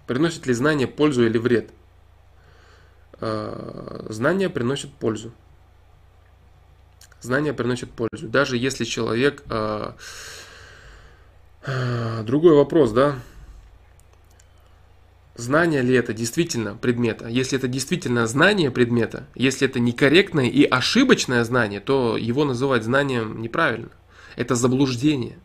Приносит 0.07 0.47
ли 0.47 0.53
знание 0.53 0.87
пользу 0.87 1.25
или 1.25 1.37
вред? 1.37 1.69
Э, 3.19 4.05
знания 4.09 4.49
приносят 4.49 4.91
пользу. 4.93 5.33
Знания 7.21 7.53
приносят 7.53 7.91
пользу. 7.91 8.27
Даже 8.27 8.57
если 8.57 8.85
человек... 8.85 9.43
Э, 9.49 9.91
э, 11.65 12.23
другой 12.23 12.55
вопрос, 12.55 12.91
да? 12.91 13.19
Знание 15.35 15.81
ли 15.81 15.93
это 15.93 16.13
действительно 16.13 16.75
предмета? 16.75 17.27
Если 17.27 17.57
это 17.57 17.67
действительно 17.67 18.25
знание 18.27 18.71
предмета, 18.71 19.27
если 19.35 19.67
это 19.67 19.79
некорректное 19.79 20.45
и 20.47 20.63
ошибочное 20.63 21.43
знание, 21.43 21.79
то 21.79 22.17
его 22.17 22.45
называть 22.45 22.83
знанием 22.83 23.41
неправильно. 23.41 23.89
Это 24.35 24.55
заблуждение. 24.55 25.37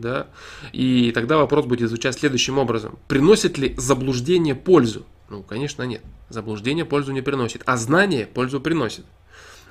Да? 0.00 0.28
И 0.72 1.12
тогда 1.12 1.36
вопрос 1.36 1.66
будет 1.66 1.88
звучать 1.88 2.18
следующим 2.18 2.58
образом. 2.58 2.98
Приносит 3.06 3.58
ли 3.58 3.74
заблуждение 3.76 4.54
пользу? 4.54 5.06
Ну, 5.28 5.42
конечно, 5.42 5.82
нет. 5.82 6.02
Заблуждение 6.28 6.84
пользу 6.84 7.12
не 7.12 7.20
приносит, 7.20 7.62
а 7.66 7.76
знание 7.76 8.26
пользу 8.26 8.60
приносит. 8.60 9.04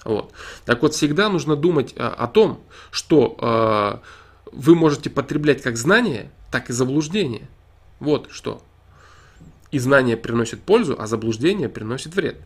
Вот. 0.06 0.32
Так 0.65 0.82
вот, 0.82 0.94
всегда 0.94 1.30
нужно 1.30 1.56
думать 1.56 1.94
а, 1.98 2.10
о 2.10 2.28
том, 2.28 2.63
что 2.92 3.36
а, 3.39 4.02
вы 4.52 4.76
можете 4.76 5.10
потреблять 5.10 5.62
как 5.62 5.76
знание, 5.76 6.32
так 6.52 6.70
и 6.70 6.74
заблуждение. 6.74 7.50
Вот 8.00 8.30
что. 8.32 8.62
И 9.72 9.80
знание 9.80 10.15
приносит 10.15 10.62
пользу, 10.62 10.96
а 10.98 11.08
заблуждение 11.08 11.70
приносит 11.70 12.15
вред. 12.15 12.38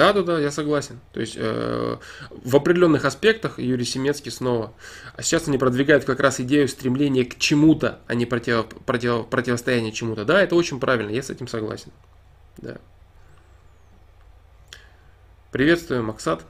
Да, 0.00 0.14
да, 0.14 0.22
да, 0.22 0.38
я 0.40 0.50
согласен. 0.50 0.98
То 1.12 1.20
есть 1.20 1.34
э, 1.36 1.98
в 2.30 2.56
определенных 2.56 3.04
аспектах 3.04 3.58
Юрий 3.58 3.84
Семецкий 3.84 4.30
снова. 4.32 4.72
А 5.14 5.20
сейчас 5.20 5.46
они 5.46 5.58
продвигают 5.58 6.06
как 6.06 6.20
раз 6.20 6.40
идею 6.40 6.68
стремления 6.68 7.26
к 7.26 7.36
чему-то, 7.36 8.00
а 8.06 8.14
не 8.14 8.24
против, 8.24 8.66
против, 8.86 9.26
противостояние 9.26 9.92
чему-то. 9.92 10.24
Да, 10.24 10.40
это 10.40 10.54
очень 10.54 10.80
правильно, 10.80 11.10
я 11.10 11.22
с 11.22 11.28
этим 11.28 11.48
согласен. 11.48 11.92
Да. 12.56 12.78
Приветствую, 15.52 16.02
Максат. 16.02 16.46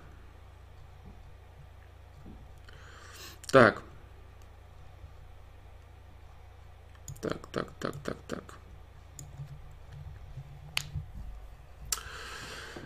Так. 3.51 3.83
Так, 7.21 7.49
так, 7.49 7.67
так, 7.81 7.97
так, 8.05 8.17
так. 8.29 8.60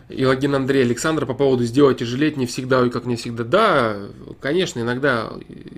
Илагин 0.09 0.55
Андрей 0.55 0.83
Александр 0.83 1.25
по 1.25 1.33
поводу 1.33 1.63
сделать 1.63 2.01
и 2.01 2.05
жалеть 2.05 2.37
не 2.37 2.45
всегда 2.45 2.85
и 2.85 2.89
как 2.89 3.05
не 3.05 3.15
всегда. 3.15 3.43
Да, 3.43 3.97
конечно, 4.39 4.79
иногда 4.79 5.33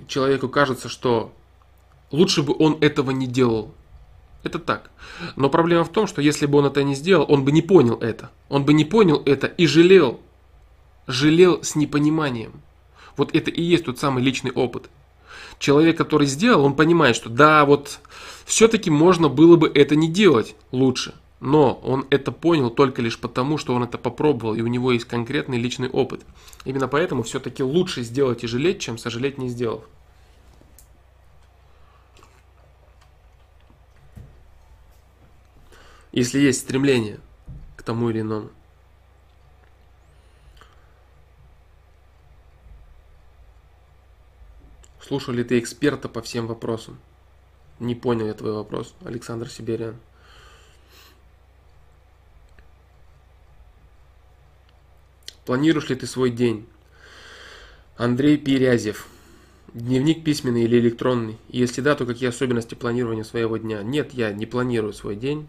человеку 0.06 0.48
кажется, 0.48 0.88
что 0.88 1.32
лучше 2.10 2.42
бы 2.42 2.54
он 2.58 2.76
этого 2.80 3.10
не 3.10 3.26
делал. 3.26 3.74
Это 4.44 4.58
так. 4.58 4.90
Но 5.36 5.50
проблема 5.50 5.84
в 5.84 5.90
том, 5.90 6.06
что 6.06 6.22
если 6.22 6.46
бы 6.46 6.58
он 6.58 6.66
это 6.66 6.82
не 6.82 6.94
сделал, 6.94 7.26
он 7.28 7.44
бы 7.44 7.52
не 7.52 7.62
понял 7.62 7.96
это. 7.96 8.30
Он 8.48 8.64
бы 8.64 8.72
не 8.72 8.84
понял 8.84 9.22
это 9.24 9.46
и 9.46 9.66
жалел. 9.66 10.20
Жалел 11.06 11.62
с 11.62 11.74
непониманием. 11.74 12.60
Вот 13.16 13.34
это 13.34 13.50
и 13.50 13.62
есть 13.62 13.86
тот 13.86 13.98
самый 13.98 14.22
личный 14.22 14.52
опыт. 14.52 14.90
Человек, 15.58 15.98
который 15.98 16.26
сделал, 16.26 16.64
он 16.64 16.74
понимает, 16.74 17.16
что 17.16 17.30
да, 17.30 17.64
вот 17.64 17.98
все-таки 18.44 18.90
можно 18.90 19.28
было 19.28 19.56
бы 19.56 19.68
это 19.68 19.96
не 19.96 20.08
делать 20.08 20.54
лучше 20.70 21.14
но 21.40 21.74
он 21.74 22.06
это 22.10 22.32
понял 22.32 22.70
только 22.70 23.00
лишь 23.00 23.18
потому, 23.18 23.58
что 23.58 23.74
он 23.74 23.84
это 23.84 23.96
попробовал, 23.96 24.54
и 24.54 24.62
у 24.62 24.66
него 24.66 24.92
есть 24.92 25.04
конкретный 25.04 25.58
личный 25.58 25.88
опыт. 25.88 26.22
Именно 26.64 26.88
поэтому 26.88 27.22
все-таки 27.22 27.62
лучше 27.62 28.02
сделать 28.02 28.42
и 28.42 28.48
жалеть, 28.48 28.80
чем 28.80 28.98
сожалеть 28.98 29.38
не 29.38 29.48
сделав. 29.48 29.84
Если 36.10 36.40
есть 36.40 36.60
стремление 36.60 37.20
к 37.76 37.82
тому 37.82 38.10
или 38.10 38.22
иному. 38.22 38.50
Слушал 45.00 45.32
ли 45.32 45.44
ты 45.44 45.58
эксперта 45.58 46.08
по 46.08 46.20
всем 46.20 46.46
вопросам? 46.46 46.98
Не 47.78 47.94
понял 47.94 48.26
я 48.26 48.34
твой 48.34 48.52
вопрос, 48.52 48.94
Александр 49.04 49.48
Сибириан. 49.48 49.96
Планируешь 55.48 55.88
ли 55.88 55.96
ты 55.96 56.06
свой 56.06 56.28
день? 56.28 56.66
Андрей 57.96 58.36
Перязев. 58.36 59.06
Дневник 59.72 60.22
письменный 60.22 60.64
или 60.64 60.78
электронный? 60.78 61.38
Если 61.48 61.80
да, 61.80 61.94
то 61.94 62.04
какие 62.04 62.28
особенности 62.28 62.74
планирования 62.74 63.24
своего 63.24 63.56
дня? 63.56 63.82
Нет, 63.82 64.12
я 64.12 64.30
не 64.30 64.44
планирую 64.44 64.92
свой 64.92 65.16
день. 65.16 65.48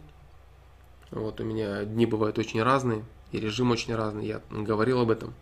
Вот 1.12 1.42
у 1.42 1.44
меня 1.44 1.84
дни 1.84 2.06
бывают 2.06 2.38
очень 2.38 2.64
разные, 2.64 3.04
и 3.34 3.42
режим 3.42 3.72
очень 3.72 3.94
разный, 3.94 4.26
я 4.26 4.42
говорил 4.50 5.02
об 5.02 5.12
этом. 5.12 5.34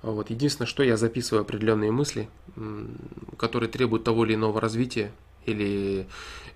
Вот. 0.00 0.30
Единственное, 0.30 0.66
что 0.66 0.82
я 0.82 0.96
записываю 0.96 1.42
определенные 1.42 1.92
мысли, 1.92 2.30
которые 3.36 3.68
требуют 3.68 4.04
того 4.04 4.24
или 4.24 4.36
иного 4.36 4.58
развития, 4.58 5.12
или 5.44 6.08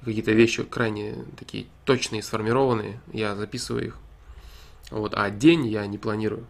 какие-то 0.02 0.32
вещи 0.32 0.62
крайне 0.62 1.16
такие 1.38 1.66
точные, 1.84 2.22
сформированные, 2.22 2.98
я 3.12 3.36
записываю 3.36 3.88
их. 3.88 3.98
Вот. 4.90 5.12
А 5.14 5.28
день 5.28 5.66
я 5.66 5.86
не 5.86 5.98
планирую. 5.98 6.46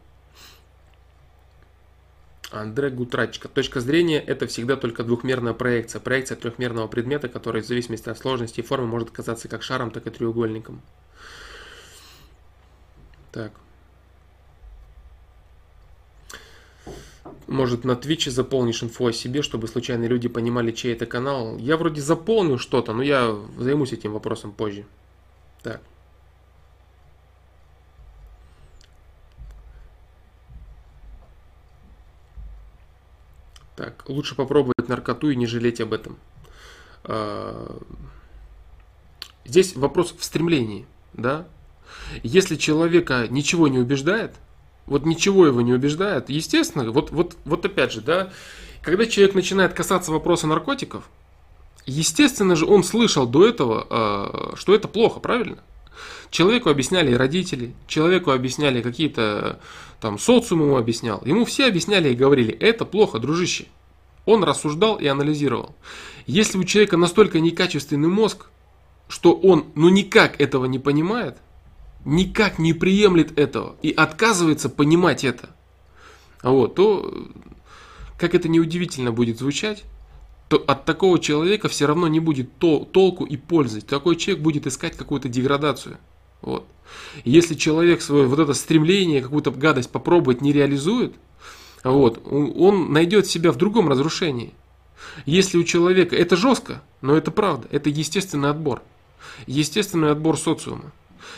Андре 2.55 2.91
Гутрачка. 2.91 3.49
Точка 3.49 3.81
зрения– 3.81 4.21
это 4.27 4.47
всегда 4.47 4.77
только 4.77 5.03
двухмерная 5.03 5.53
проекция. 5.53 6.01
Проекция 6.01 6.37
трехмерного 6.37 6.87
предмета, 6.87 7.29
который 7.29 7.63
в 7.63 7.67
зависимости 7.67 8.09
от 8.09 8.19
сложности 8.19 8.61
и 8.61 8.63
формы 8.63 8.87
может 8.87 9.11
казаться 9.11 9.49
как 9.49 9.63
шаром, 9.63 9.91
так 9.91 10.07
и 10.07 10.11
треугольником. 10.11 10.81
Так. 13.33 13.53
Может, 17.47 17.85
на 17.85 17.97
Твиче 17.97 18.31
заполнишь 18.31 18.83
инфу 18.83 19.07
о 19.07 19.13
себе, 19.13 19.43
чтобы 19.43 19.69
случайные 19.69 20.09
люди 20.09 20.29
понимали, 20.29 20.71
чей 20.71 20.95
это 20.95 21.07
канал. 21.07 21.59
Я 21.59 21.77
вроде 21.77 22.01
заполню 22.01 22.59
что-то, 22.59 22.93
но 22.93 23.03
я 23.03 23.37
займусь 23.59 23.93
этим 23.93 24.13
вопросом 24.13 24.53
позже. 24.53 24.85
Так. 25.63 25.81
Так, 33.77 34.05
лучше 34.09 34.35
попробовать 34.35 34.89
наркоту 34.89 35.31
и 35.31 35.37
не 35.37 35.47
жалеть 35.47 35.81
об 35.81 35.93
этом. 35.93 36.16
А, 37.03 37.81
здесь 39.45 39.75
вопрос 39.75 40.14
в 40.16 40.22
стремлении, 40.25 40.87
да? 41.12 41.47
Если 42.22 42.57
человека 42.57 43.27
ничего 43.29 43.68
не 43.68 43.79
убеждает, 43.79 44.35
вот 44.87 45.07
ничего 45.07 45.47
его 45.47 45.61
не 45.61 45.72
убеждает, 45.72 46.29
естественно, 46.29 46.91
вот, 46.91 47.11
вот, 47.11 47.37
вот 47.45 47.64
опять 47.64 47.93
же, 47.93 48.01
да, 48.01 48.33
когда 48.83 49.07
человек 49.07 49.35
начинает 49.35 49.72
касаться 49.72 50.12
вопроса 50.12 50.47
наркотиков, 50.47 51.09
естественно 51.87 52.55
же 52.55 52.66
он 52.66 52.85
слышал 52.85 53.27
до 53.27 53.47
этого, 53.47 53.87
а, 53.91 54.53
что 54.57 54.75
это 54.75 54.87
плохо, 54.89 55.20
правильно? 55.20 55.59
Человеку 56.30 56.70
объясняли 56.70 57.14
родители, 57.14 57.74
человеку 57.86 58.30
объясняли 58.30 58.82
какие-то 58.82 59.61
там 60.01 60.18
социум 60.18 60.62
ему 60.62 60.76
объяснял. 60.76 61.22
Ему 61.24 61.45
все 61.45 61.66
объясняли 61.66 62.11
и 62.11 62.14
говорили, 62.14 62.53
это 62.53 62.84
плохо, 62.84 63.18
дружище. 63.18 63.66
Он 64.26 64.45
рассуждал 64.45 64.97
и 64.97 65.07
анализировал. 65.07 65.74
Если 66.26 66.59
у 66.59 66.64
человека 66.64 66.97
настолько 66.97 67.40
некачественный 67.40 68.09
мозг, 68.09 68.47
что 69.09 69.34
он 69.34 69.66
ну 69.74 69.88
никак 69.88 70.40
этого 70.40 70.64
не 70.66 70.78
понимает, 70.78 71.38
никак 72.05 72.59
не 72.59 72.72
приемлет 72.72 73.38
этого 73.38 73.76
и 73.82 73.92
отказывается 73.92 74.68
понимать 74.68 75.24
это, 75.24 75.51
вот, 76.42 76.74
то, 76.74 77.12
как 78.18 78.34
это 78.34 78.49
неудивительно 78.49 79.12
будет 79.12 79.38
звучать, 79.38 79.84
то 80.55 80.65
от 80.69 80.85
такого 80.85 81.19
человека 81.19 81.69
все 81.69 81.87
равно 81.87 82.07
не 82.07 82.21
будет 82.21 82.59
то, 82.59 82.89
толку 82.93 83.25
и 83.25 83.37
пользы. 83.37 83.81
Такой 83.81 84.15
человек 84.15 84.41
будет 84.41 84.69
искать 84.69 84.97
какую-то 84.97 85.29
деградацию. 85.29 85.99
Вот. 86.43 86.65
Если 87.25 87.57
человек 87.57 88.03
свое 88.03 88.27
вот 88.27 88.39
это 88.39 88.55
стремление, 88.55 89.21
какую-то 89.21 89.51
гадость 89.51 89.91
попробовать 89.91 90.43
не 90.43 90.53
реализует, 90.53 91.17
вот, 91.83 92.23
он 92.31 92.93
найдет 92.93 93.27
себя 93.27 93.51
в 93.51 93.57
другом 93.57 93.89
разрушении. 93.89 94.55
Если 95.27 95.59
у 95.59 95.65
человека, 95.65 96.15
это 96.15 96.37
жестко, 96.37 96.83
но 97.01 97.17
это 97.17 97.33
правда, 97.33 97.67
это 97.73 97.91
естественный 97.91 98.51
отбор. 98.51 98.81
Естественный 99.49 100.13
отбор 100.13 100.39
социума. 100.39 100.93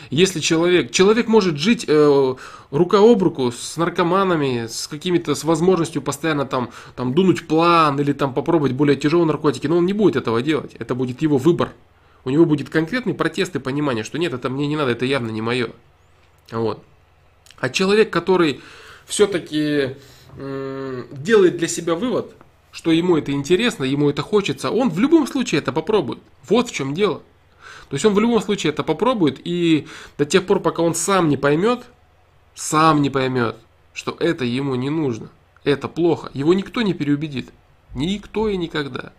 Если 0.09 0.39
человек, 0.39 0.91
человек 0.91 1.27
может 1.27 1.57
жить 1.57 1.85
э, 1.87 2.35
рука 2.71 2.99
об 2.99 3.23
руку 3.23 3.51
с 3.51 3.77
наркоманами, 3.77 4.67
с 4.67 4.87
какими-то, 4.87 5.35
с 5.35 5.43
возможностью 5.43 6.01
постоянно 6.01 6.45
там, 6.45 6.69
там 6.95 7.13
дунуть 7.13 7.47
план 7.47 7.99
или 7.99 8.13
там 8.13 8.33
попробовать 8.33 8.73
более 8.73 8.95
тяжелые 8.95 9.27
наркотики, 9.27 9.67
но 9.67 9.77
он 9.77 9.85
не 9.85 9.93
будет 9.93 10.15
этого 10.15 10.41
делать. 10.41 10.75
Это 10.79 10.95
будет 10.95 11.21
его 11.21 11.37
выбор. 11.37 11.73
У 12.25 12.29
него 12.29 12.45
будет 12.45 12.69
конкретный 12.69 13.13
протест 13.13 13.55
и 13.55 13.59
понимание, 13.59 14.03
что 14.03 14.17
нет, 14.17 14.33
это 14.33 14.49
мне 14.49 14.67
не 14.67 14.75
надо, 14.75 14.91
это 14.91 15.05
явно 15.05 15.29
не 15.29 15.41
мое. 15.41 15.69
Вот. 16.51 16.83
А 17.59 17.69
человек, 17.69 18.09
который 18.09 18.61
все-таки 19.05 19.95
э, 20.37 21.03
делает 21.11 21.57
для 21.57 21.67
себя 21.67 21.95
вывод, 21.95 22.35
что 22.71 22.91
ему 22.91 23.17
это 23.17 23.31
интересно, 23.31 23.83
ему 23.85 24.09
это 24.09 24.21
хочется, 24.21 24.69
он 24.69 24.89
в 24.89 24.99
любом 24.99 25.25
случае 25.25 25.59
это 25.59 25.71
попробует. 25.71 26.19
Вот 26.47 26.69
в 26.69 26.73
чем 26.73 26.93
дело. 26.93 27.23
То 27.89 27.93
есть 27.93 28.05
он 28.05 28.13
в 28.13 28.19
любом 28.19 28.41
случае 28.41 28.73
это 28.73 28.83
попробует, 28.83 29.39
и 29.45 29.87
до 30.17 30.25
тех 30.25 30.45
пор, 30.45 30.59
пока 30.59 30.81
он 30.81 30.93
сам 30.93 31.29
не 31.29 31.37
поймет, 31.37 31.85
сам 32.53 33.01
не 33.01 33.09
поймет, 33.09 33.55
что 33.93 34.15
это 34.19 34.43
ему 34.43 34.75
не 34.75 34.89
нужно, 34.89 35.29
это 35.63 35.87
плохо, 35.87 36.29
его 36.33 36.53
никто 36.53 36.81
не 36.81 36.93
переубедит. 36.93 37.51
Никто 37.95 38.49
и 38.49 38.57
никогда. 38.57 39.13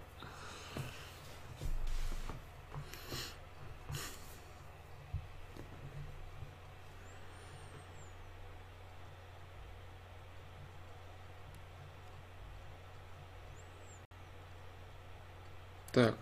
Так. 15.93 16.15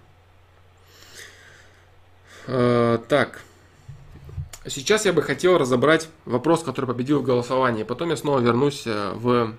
Э, 2.47 2.99
так. 3.09 3.41
Сейчас 4.67 5.05
я 5.05 5.13
бы 5.13 5.23
хотел 5.23 5.59
разобрать 5.59 6.09
вопрос, 6.25 6.63
который 6.63 6.87
победил 6.87 7.21
в 7.21 7.25
голосовании. 7.25 7.85
Потом 7.85 8.11
я 8.11 8.17
снова 8.17 8.41
вернусь 8.41 8.87
э, 8.87 9.13
в 9.15 9.55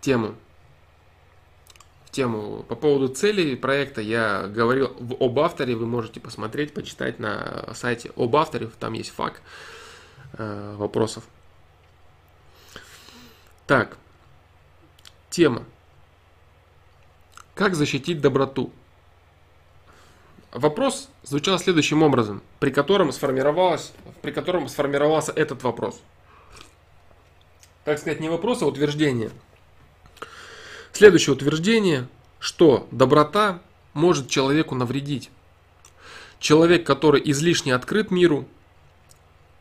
тему. 0.00 0.34
В 2.06 2.10
тему. 2.10 2.64
По 2.68 2.74
поводу 2.74 3.08
целей 3.08 3.56
проекта 3.56 4.00
я 4.00 4.46
говорил 4.48 4.94
в, 4.98 5.22
об 5.22 5.38
авторе. 5.38 5.76
Вы 5.76 5.86
можете 5.86 6.20
посмотреть, 6.20 6.74
почитать 6.74 7.18
на 7.18 7.72
сайте 7.74 8.10
об 8.16 8.34
авторе. 8.36 8.68
Там 8.78 8.94
есть 8.94 9.10
факт 9.10 9.42
э, 10.34 10.74
вопросов. 10.76 11.24
Так. 13.66 13.96
Тема. 15.28 15.62
Как 17.54 17.74
защитить 17.74 18.20
доброту? 18.20 18.72
Вопрос 20.52 21.08
звучал 21.22 21.58
следующим 21.58 22.02
образом, 22.02 22.42
при 22.58 22.70
котором, 22.70 23.12
сформировалось, 23.12 23.92
при 24.20 24.32
котором 24.32 24.68
сформировался 24.68 25.32
этот 25.32 25.62
вопрос. 25.62 26.00
Так 27.84 27.98
сказать, 27.98 28.20
не 28.20 28.28
вопрос, 28.28 28.62
а 28.62 28.66
утверждение. 28.66 29.30
Следующее 30.92 31.34
утверждение, 31.34 32.08
что 32.40 32.88
доброта 32.90 33.60
может 33.94 34.28
человеку 34.28 34.74
навредить. 34.74 35.30
Человек, 36.40 36.84
который 36.84 37.22
излишне 37.30 37.74
открыт 37.74 38.10
миру, 38.10 38.46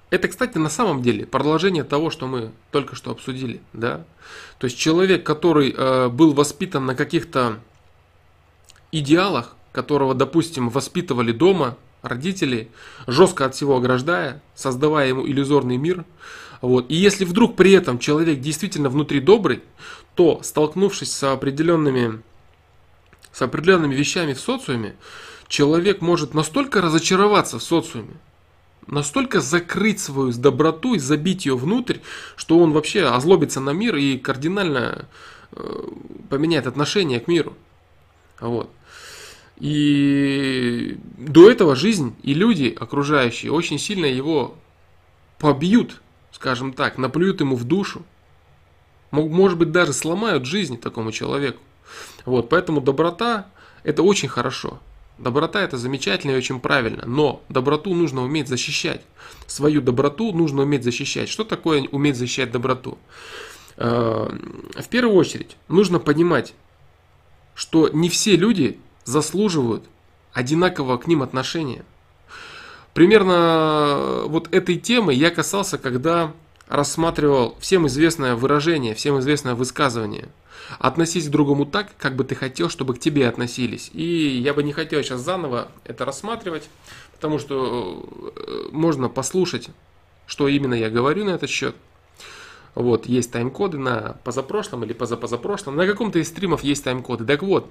это, 0.09 0.27
кстати, 0.27 0.57
на 0.57 0.69
самом 0.69 1.03
деле 1.03 1.27
продолжение 1.27 1.83
того, 1.83 2.09
что 2.09 2.25
мы 2.25 2.51
только 2.71 2.95
что 2.95 3.11
обсудили. 3.11 3.61
Да? 3.73 4.05
То 4.57 4.65
есть 4.65 4.77
человек, 4.77 5.23
который 5.23 5.71
э, 5.71 6.09
был 6.09 6.33
воспитан 6.33 6.87
на 6.87 6.95
каких-то 6.95 7.59
идеалах, 8.91 9.55
которого, 9.71 10.13
допустим, 10.13 10.69
воспитывали 10.69 11.31
дома 11.31 11.77
родители, 12.01 12.69
жестко 13.07 13.45
от 13.45 13.55
всего 13.55 13.77
ограждая, 13.77 14.41
создавая 14.55 15.09
ему 15.09 15.27
иллюзорный 15.27 15.77
мир. 15.77 16.05
Вот. 16.61 16.89
И 16.89 16.95
если 16.95 17.25
вдруг 17.25 17.55
при 17.55 17.71
этом 17.71 17.99
человек 17.99 18.39
действительно 18.39 18.89
внутри 18.89 19.19
добрый, 19.19 19.61
то, 20.15 20.41
столкнувшись 20.43 21.11
с 21.11 21.23
определенными, 21.31 22.21
с 23.31 23.41
определенными 23.41 23.95
вещами 23.95 24.33
в 24.33 24.39
социуме, 24.39 24.95
человек 25.47 26.01
может 26.01 26.33
настолько 26.33 26.81
разочароваться 26.81 27.59
в 27.59 27.63
социуме, 27.63 28.15
настолько 28.87 29.39
закрыть 29.39 29.99
свою 29.99 30.31
доброту 30.33 30.95
и 30.95 30.99
забить 30.99 31.45
ее 31.45 31.55
внутрь, 31.55 31.99
что 32.35 32.59
он 32.59 32.71
вообще 32.71 33.05
озлобится 33.05 33.59
на 33.59 33.71
мир 33.71 33.95
и 33.95 34.17
кардинально 34.17 35.07
э, 35.51 35.87
поменяет 36.29 36.67
отношение 36.67 37.19
к 37.19 37.27
миру. 37.27 37.55
Вот. 38.39 38.69
И 39.59 40.97
до 41.17 41.49
этого 41.49 41.75
жизнь 41.75 42.15
и 42.23 42.33
люди 42.33 42.75
окружающие 42.79 43.51
очень 43.51 43.77
сильно 43.77 44.05
его 44.05 44.55
побьют, 45.37 46.01
скажем 46.31 46.73
так, 46.73 46.97
наплюют 46.97 47.41
ему 47.41 47.55
в 47.55 47.65
душу. 47.65 48.03
Может 49.11 49.57
быть, 49.57 49.71
даже 49.71 49.93
сломают 49.93 50.45
жизнь 50.45 50.79
такому 50.79 51.11
человеку. 51.11 51.59
Вот, 52.25 52.47
поэтому 52.49 52.79
доброта 52.79 53.47
это 53.83 54.03
очень 54.03 54.29
хорошо. 54.29 54.79
Доброта 55.17 55.61
это 55.61 55.77
замечательно 55.77 56.31
и 56.31 56.37
очень 56.37 56.61
правильно, 56.61 57.03
но 57.05 57.43
доброту 57.49 57.93
нужно 57.93 58.23
уметь 58.23 58.47
защищать. 58.47 59.01
Свою 59.47 59.81
доброту 59.81 60.31
нужно 60.31 60.61
уметь 60.61 60.83
защищать. 60.85 61.27
Что 61.27 61.43
такое 61.43 61.81
уметь 61.91 62.15
защищать 62.15 62.51
доброту? 62.51 62.97
Э, 63.75 64.29
в 64.75 64.87
первую 64.89 65.15
очередь 65.17 65.57
нужно 65.67 65.99
понимать, 65.99 66.53
что 67.53 67.89
не 67.89 68.07
все 68.07 68.37
люди 68.37 68.79
заслуживают 69.09 69.83
одинакового 70.33 70.97
к 70.97 71.07
ним 71.07 71.23
отношения. 71.23 71.83
Примерно 72.93 73.33
э, 73.33 74.25
вот 74.27 74.53
этой 74.53 74.77
темы 74.77 75.13
я 75.13 75.31
касался, 75.31 75.77
когда 75.77 76.31
рассматривал 76.67 77.55
всем 77.59 77.87
известное 77.87 78.35
выражение, 78.35 78.93
всем 78.93 79.19
известное 79.19 79.55
высказывание. 79.55 80.29
Относись 80.77 81.27
к 81.27 81.31
другому 81.31 81.65
так, 81.65 81.89
как 81.97 82.15
бы 82.15 82.23
ты 82.23 82.35
хотел, 82.35 82.69
чтобы 82.69 82.93
к 82.93 82.99
тебе 82.99 83.27
относились. 83.27 83.89
И 83.93 84.03
я 84.03 84.53
бы 84.53 84.61
не 84.61 84.71
хотел 84.71 85.01
сейчас 85.01 85.21
заново 85.21 85.69
это 85.83 86.05
рассматривать, 86.05 86.69
потому 87.15 87.39
что 87.39 88.07
э, 88.35 88.69
можно 88.71 89.09
послушать, 89.09 89.69
что 90.27 90.47
именно 90.47 90.75
я 90.75 90.89
говорю 90.89 91.25
на 91.25 91.31
этот 91.31 91.49
счет. 91.49 91.75
Вот, 92.75 93.07
есть 93.07 93.31
тайм-коды 93.31 93.79
на 93.79 94.17
позапрошлом 94.23 94.83
или 94.83 94.93
позапозапрошлом. 94.93 95.75
На 95.75 95.87
каком-то 95.87 96.19
из 96.19 96.27
стримов 96.27 96.63
есть 96.63 96.83
тайм-коды. 96.83 97.25
Так 97.25 97.41
вот, 97.41 97.67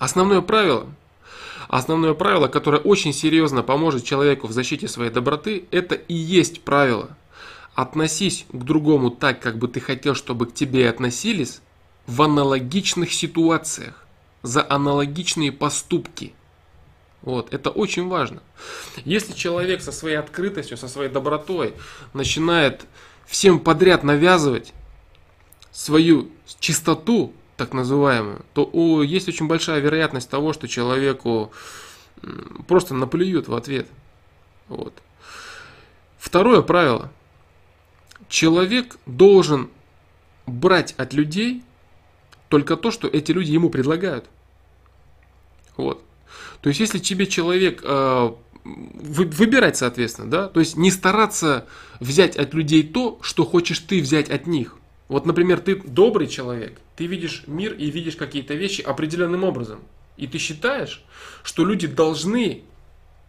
основное 0.00 0.40
правило, 0.40 0.88
основное 1.68 2.14
правило, 2.14 2.48
которое 2.48 2.78
очень 2.78 3.12
серьезно 3.12 3.62
поможет 3.62 4.02
человеку 4.04 4.48
в 4.48 4.52
защите 4.52 4.88
своей 4.88 5.10
доброты, 5.10 5.66
это 5.70 5.94
и 5.94 6.14
есть 6.14 6.62
правило. 6.62 7.16
Относись 7.74 8.46
к 8.50 8.64
другому 8.64 9.10
так, 9.10 9.40
как 9.40 9.58
бы 9.58 9.68
ты 9.68 9.78
хотел, 9.78 10.16
чтобы 10.16 10.46
к 10.46 10.54
тебе 10.54 10.88
относились 10.88 11.60
в 12.06 12.22
аналогичных 12.22 13.12
ситуациях, 13.12 14.06
за 14.42 14.66
аналогичные 14.68 15.52
поступки. 15.52 16.32
Вот, 17.20 17.52
это 17.52 17.68
очень 17.68 18.08
важно. 18.08 18.42
Если 19.04 19.34
человек 19.34 19.82
со 19.82 19.92
своей 19.92 20.16
открытостью, 20.16 20.78
со 20.78 20.88
своей 20.88 21.10
добротой 21.10 21.74
начинает 22.14 22.86
всем 23.26 23.60
подряд 23.60 24.02
навязывать 24.02 24.72
свою 25.70 26.30
чистоту, 26.58 27.34
так 27.60 27.74
называемую, 27.74 28.42
то 28.54 29.02
есть 29.02 29.28
очень 29.28 29.46
большая 29.46 29.80
вероятность 29.80 30.30
того, 30.30 30.54
что 30.54 30.66
человеку 30.66 31.52
просто 32.66 32.94
наплюют 32.94 33.48
в 33.48 33.54
ответ. 33.54 33.86
Вот. 34.68 34.94
Второе 36.18 36.62
правило. 36.62 37.12
Человек 38.28 38.96
должен 39.04 39.68
брать 40.46 40.94
от 40.96 41.12
людей 41.12 41.62
только 42.48 42.78
то, 42.78 42.90
что 42.90 43.08
эти 43.08 43.32
люди 43.32 43.52
ему 43.52 43.68
предлагают. 43.68 44.24
Вот. 45.76 46.02
То 46.62 46.70
есть, 46.70 46.80
если 46.80 46.98
тебе 46.98 47.26
человек 47.26 47.82
э, 47.84 48.32
выбирать, 48.64 49.76
соответственно, 49.76 50.30
да, 50.30 50.48
то 50.48 50.60
есть 50.60 50.78
не 50.78 50.90
стараться 50.90 51.66
взять 52.00 52.36
от 52.36 52.54
людей 52.54 52.82
то, 52.82 53.18
что 53.20 53.44
хочешь 53.44 53.80
ты 53.80 54.00
взять 54.00 54.30
от 54.30 54.46
них. 54.46 54.76
Вот, 55.10 55.26
например, 55.26 55.58
ты 55.58 55.74
добрый 55.74 56.28
человек, 56.28 56.80
ты 56.94 57.06
видишь 57.06 57.42
мир 57.48 57.72
и 57.72 57.90
видишь 57.90 58.14
какие-то 58.14 58.54
вещи 58.54 58.80
определенным 58.80 59.42
образом. 59.42 59.80
И 60.16 60.28
ты 60.28 60.38
считаешь, 60.38 61.02
что 61.42 61.64
люди 61.64 61.88
должны 61.88 62.62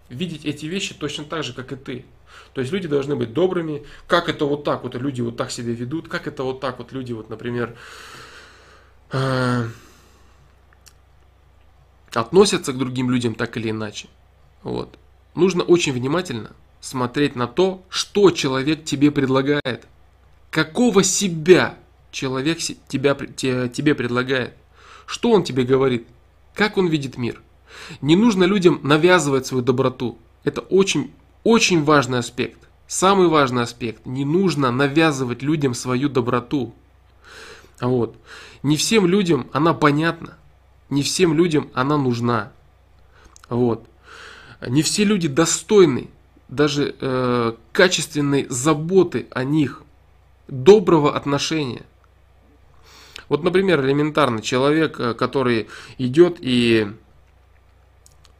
видеть 0.07 0.45
эти 0.45 0.67
вещи 0.67 0.93
точно 0.93 1.23
так 1.25 1.43
же, 1.43 1.53
как 1.53 1.71
и 1.71 1.75
ты. 1.75 2.05
То 2.53 2.61
есть 2.61 2.71
люди 2.71 2.87
должны 2.87 3.15
быть 3.15 3.33
добрыми. 3.33 3.83
Как 4.05 4.29
это 4.29 4.45
вот 4.45 4.63
так 4.63 4.83
вот 4.83 4.93
люди 4.93 5.21
вот 5.21 5.37
так 5.37 5.49
себя 5.49 5.73
ведут? 5.73 6.07
Как 6.07 6.27
это 6.27 6.43
вот 6.43 6.59
так 6.59 6.77
вот 6.77 6.91
люди 6.91 7.13
вот, 7.13 7.31
например, 7.31 7.75
э, 9.11 9.67
относятся 12.13 12.73
к 12.73 12.77
другим 12.77 13.09
людям 13.09 13.33
так 13.33 13.57
или 13.57 13.71
иначе. 13.71 14.07
Вот 14.61 14.99
нужно 15.33 15.63
очень 15.63 15.93
внимательно 15.93 16.51
смотреть 16.79 17.35
на 17.35 17.47
то, 17.47 17.83
что 17.89 18.29
человек 18.29 18.85
тебе 18.85 19.09
предлагает. 19.09 19.87
Какого 20.51 21.01
себя 21.01 21.77
человек 22.11 22.59
тебя, 22.59 23.15
тебе 23.15 23.95
предлагает. 23.95 24.53
Что 25.07 25.31
он 25.31 25.43
тебе 25.43 25.63
говорит. 25.63 26.07
Как 26.53 26.77
он 26.77 26.87
видит 26.87 27.17
мир. 27.17 27.41
Не 28.01 28.15
нужно 28.15 28.43
людям 28.43 28.81
навязывать 28.83 29.47
свою 29.47 29.63
доброту. 29.63 30.19
Это 30.43 30.61
очень, 30.61 31.11
очень 31.43 31.83
важный 31.83 32.19
аспект. 32.19 32.59
Самый 32.85 33.29
важный 33.29 33.63
аспект. 33.63 34.05
Не 34.05 34.25
нужно 34.25 34.71
навязывать 34.71 35.41
людям 35.41 35.73
свою 35.73 36.09
доброту. 36.09 36.75
Вот. 37.79 38.17
Не 38.61 38.75
всем 38.75 39.07
людям 39.07 39.47
она 39.53 39.73
понятна. 39.73 40.37
Не 40.89 41.01
всем 41.01 41.33
людям 41.33 41.69
она 41.73 41.97
нужна. 41.97 42.51
Вот. 43.47 43.87
Не 44.67 44.83
все 44.83 45.05
люди 45.05 45.29
достойны 45.29 46.09
даже 46.49 46.93
э, 46.99 47.53
качественной 47.71 48.45
заботы 48.49 49.27
о 49.31 49.45
них, 49.45 49.83
доброго 50.51 51.15
отношения. 51.15 51.83
Вот, 53.29 53.43
например, 53.43 53.83
элементарно 53.83 54.41
человек, 54.41 54.99
э, 54.99 55.13
который 55.15 55.69
идет 55.97 56.37
и 56.41 56.87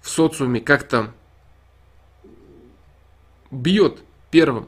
в 0.01 0.09
социуме 0.09 0.59
как-то 0.59 1.11
бьет 3.49 4.03
первым 4.29 4.67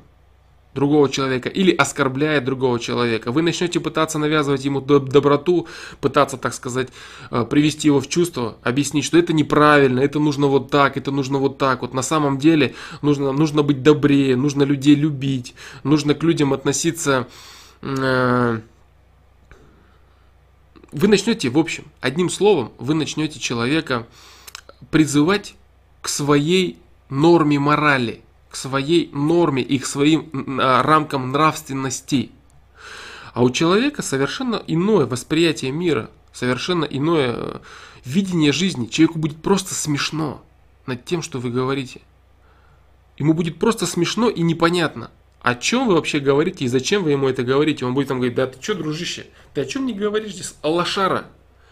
другого 0.74 1.10
человека 1.10 1.50
или 1.50 1.72
оскорбляет 1.72 2.46
другого 2.46 2.80
человека. 2.80 3.32
Вы 3.32 3.42
начнете 3.42 3.80
пытаться 3.80 4.18
навязывать 4.18 4.66
ему 4.66 4.82
доброту, 4.82 5.68
пытаться, 6.02 6.38
так 6.38 6.54
сказать, 6.54 6.90
э, 7.32 7.46
привести 7.50 7.88
его 7.88 8.00
в 8.00 8.08
чувство, 8.08 8.58
объяснить, 8.64 9.06
что 9.06 9.18
это 9.18 9.34
неправильно, 9.34 10.00
это 10.00 10.20
нужно 10.20 10.48
вот 10.48 10.72
так, 10.72 10.98
это 10.98 11.12
нужно 11.12 11.38
вот 11.38 11.58
так. 11.58 11.82
Вот 11.82 11.94
на 11.94 12.02
самом 12.02 12.40
деле 12.40 12.74
нужно, 13.02 13.32
нужно 13.32 13.64
быть 13.64 13.84
добрее, 13.84 14.36
нужно 14.36 14.64
людей 14.64 14.96
любить, 14.96 15.54
нужно 15.84 16.14
к 16.16 16.24
людям 16.24 16.54
относиться... 16.54 17.28
Э, 17.82 18.60
вы 20.92 21.08
начнете, 21.08 21.50
в 21.50 21.58
общем, 21.58 21.86
одним 22.02 22.30
словом, 22.30 22.72
вы 22.78 22.94
начнете 22.94 23.40
человека 23.40 24.06
призывать 24.92 25.56
к 26.02 26.08
своей 26.08 26.78
норме 27.10 27.58
морали– 27.58 28.22
к 28.54 28.56
своей 28.56 29.10
норме 29.14 29.64
и 29.64 29.80
к 29.80 29.88
своим 29.88 30.30
а, 30.62 30.84
рамкам 30.84 31.32
нравственности. 31.32 32.30
А 33.34 33.41
у 33.41 33.49
человека 33.49 34.04
совершенно 34.04 34.62
иное 34.68 35.08
восприятие 35.08 35.72
мира, 35.72 36.12
совершенно 36.32 36.86
иное 36.86 37.34
э, 37.36 37.60
видение 38.06 38.51
жизни. 38.51 38.86
Человеку 38.86 39.18
будет 39.18 39.38
просто 39.38 39.74
смешно 39.74 40.45
над 40.86 41.04
тем, 41.04 41.24
что 41.24 41.39
вы 41.39 41.49
говорите. 41.49 42.01
Ему 43.18 43.34
будет 43.34 43.58
просто 43.58 43.88
смешно 43.88 44.30
и 44.30 44.43
непонятно, 44.43 45.10
о 45.41 45.56
чем 45.56 45.88
вы 45.88 45.95
вообще 45.95 46.20
говорите 46.20 46.66
и 46.66 46.68
зачем 46.68 47.04
вы 47.04 47.10
ему 47.10 47.28
это 47.28 47.41
говорите. 47.41 47.88
Он 47.88 47.95
будет 47.95 48.10
там 48.10 48.20
говорить, 48.20 48.36
да 48.36 48.45
ты 48.45 48.62
что, 48.62 48.76
дружище, 48.76 49.26
ты 49.56 49.62
о 49.62 49.66
чем 49.66 49.88
не 49.88 49.93
говоришь 49.93 50.34
здесь, 50.34 50.54
Аллашара? 50.62 51.26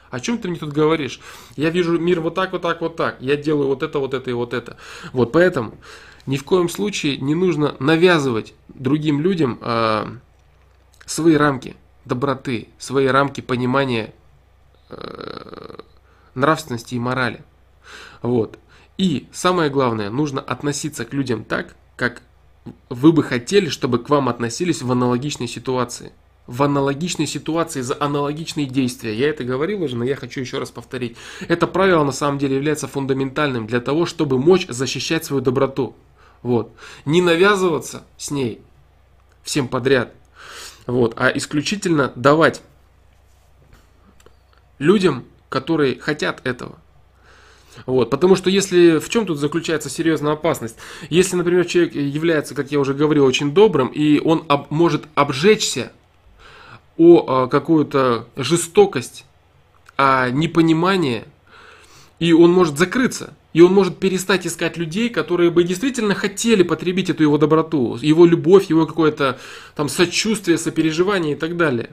О 0.10 0.20
чем 0.20 0.40
ты 0.40 0.50
мне 0.50 0.58
тут 0.58 0.74
говоришь? 0.74 1.20
Я 1.56 1.70
вижу 1.70 2.00
мир 2.00 2.22
вот 2.22 2.34
так, 2.34 2.52
вот 2.54 2.64
так, 2.64 2.82
вот 2.82 2.96
так. 2.96 3.18
Я 3.22 3.38
делаю 3.38 3.68
вот 3.68 3.84
это, 3.84 4.00
вот 4.00 4.16
это 4.16 4.32
и 4.32 4.34
вот 4.34 4.56
это. 4.56 4.78
Вот 5.14 5.32
поэтому 5.32 5.78
ни 6.26 6.38
в 6.38 6.44
коем 6.44 6.70
случае 6.70 7.18
не 7.18 7.36
нужно 7.36 7.76
навязывать 7.80 8.54
другим 8.70 9.22
людям 9.22 9.60
э, 9.62 10.06
свои 11.06 11.36
рамки 11.36 11.76
доброты, 12.06 12.68
свои 12.78 13.08
рамки 13.08 13.42
понимания 13.42 14.14
э, 14.90 15.80
нравственности 16.36 16.96
и 16.96 17.00
морали. 17.00 17.44
Вот. 18.22 18.60
И 18.98 19.28
самое 19.32 19.70
главное, 19.70 20.10
нужно 20.10 20.42
относиться 20.42 21.06
к 21.06 21.14
людям 21.14 21.44
так, 21.44 21.76
как 21.96 22.22
вы 22.90 23.12
бы 23.12 23.24
хотели, 23.24 23.70
чтобы 23.70 24.00
к 24.00 24.10
вам 24.10 24.30
относились 24.30 24.82
в 24.82 24.92
аналогичной 24.92 25.48
ситуации. 25.48 26.12
В 26.48 26.64
аналогичной 26.64 27.28
ситуации 27.28 27.82
за 27.82 27.96
аналогичные 28.00 28.66
действия. 28.66 29.16
Я 29.16 29.30
это 29.30 29.44
говорил 29.44 29.84
уже, 29.84 29.96
но 29.96 30.04
я 30.04 30.16
хочу 30.16 30.42
еще 30.42 30.60
раз 30.60 30.72
повторить. 30.72 31.16
Это 31.48 31.66
правило 31.66 32.04
на 32.04 32.12
самом 32.12 32.40
деле 32.40 32.56
является 32.56 32.88
фундаментальным 32.88 33.68
для 33.68 33.80
того, 33.80 34.06
чтобы 34.06 34.38
мочь 34.38 34.68
защищать 34.68 35.24
свою 35.24 35.42
доброту. 35.42 35.96
Вот. 36.42 36.72
Не 37.06 37.22
навязываться 37.22 38.04
с 38.18 38.32
ней 38.32 38.62
всем 39.44 39.68
подряд, 39.68 40.14
вот, 40.88 41.14
а 41.18 41.30
исключительно 41.30 42.12
давать 42.16 42.62
людям, 44.80 45.26
которые 45.50 46.00
хотят 46.00 46.46
этого. 46.46 46.78
Вот, 47.86 48.10
потому 48.10 48.36
что 48.36 48.50
если 48.50 49.00
в 49.00 49.08
чем 49.10 49.26
тут 49.26 49.38
заключается 49.38 49.90
серьезная 49.90 50.34
опасность? 50.34 50.76
Если, 51.10 51.36
например, 51.36 51.66
человек 51.66 51.96
является, 51.96 52.54
как 52.54 52.72
я 52.72 52.80
уже 52.80 52.94
говорил, 52.94 53.26
очень 53.26 53.54
добрым, 53.54 53.88
и 53.88 54.20
он 54.20 54.44
об, 54.50 54.70
может 54.72 55.06
обжечься 55.16 55.92
о, 56.98 57.44
о 57.44 57.48
какую-то 57.48 58.28
жестокость, 58.36 59.26
о 59.96 60.30
непонимание, 60.30 61.26
и 62.20 62.34
он 62.34 62.52
может 62.52 62.78
закрыться. 62.78 63.34
И 63.54 63.62
он 63.62 63.74
может 63.74 63.98
перестать 63.98 64.48
искать 64.48 64.78
людей, 64.78 65.10
которые 65.10 65.52
бы 65.52 65.64
действительно 65.64 66.16
хотели 66.16 66.64
потребить 66.64 67.10
эту 67.10 67.24
его 67.24 67.38
доброту, 67.38 67.98
его 68.02 68.26
любовь, 68.26 68.70
его 68.70 68.86
какое-то 68.86 69.40
там 69.76 69.90
сочувствие, 69.90 70.58
сопереживание 70.58 71.34
и 71.34 71.36
так 71.38 71.58
далее. 71.58 71.92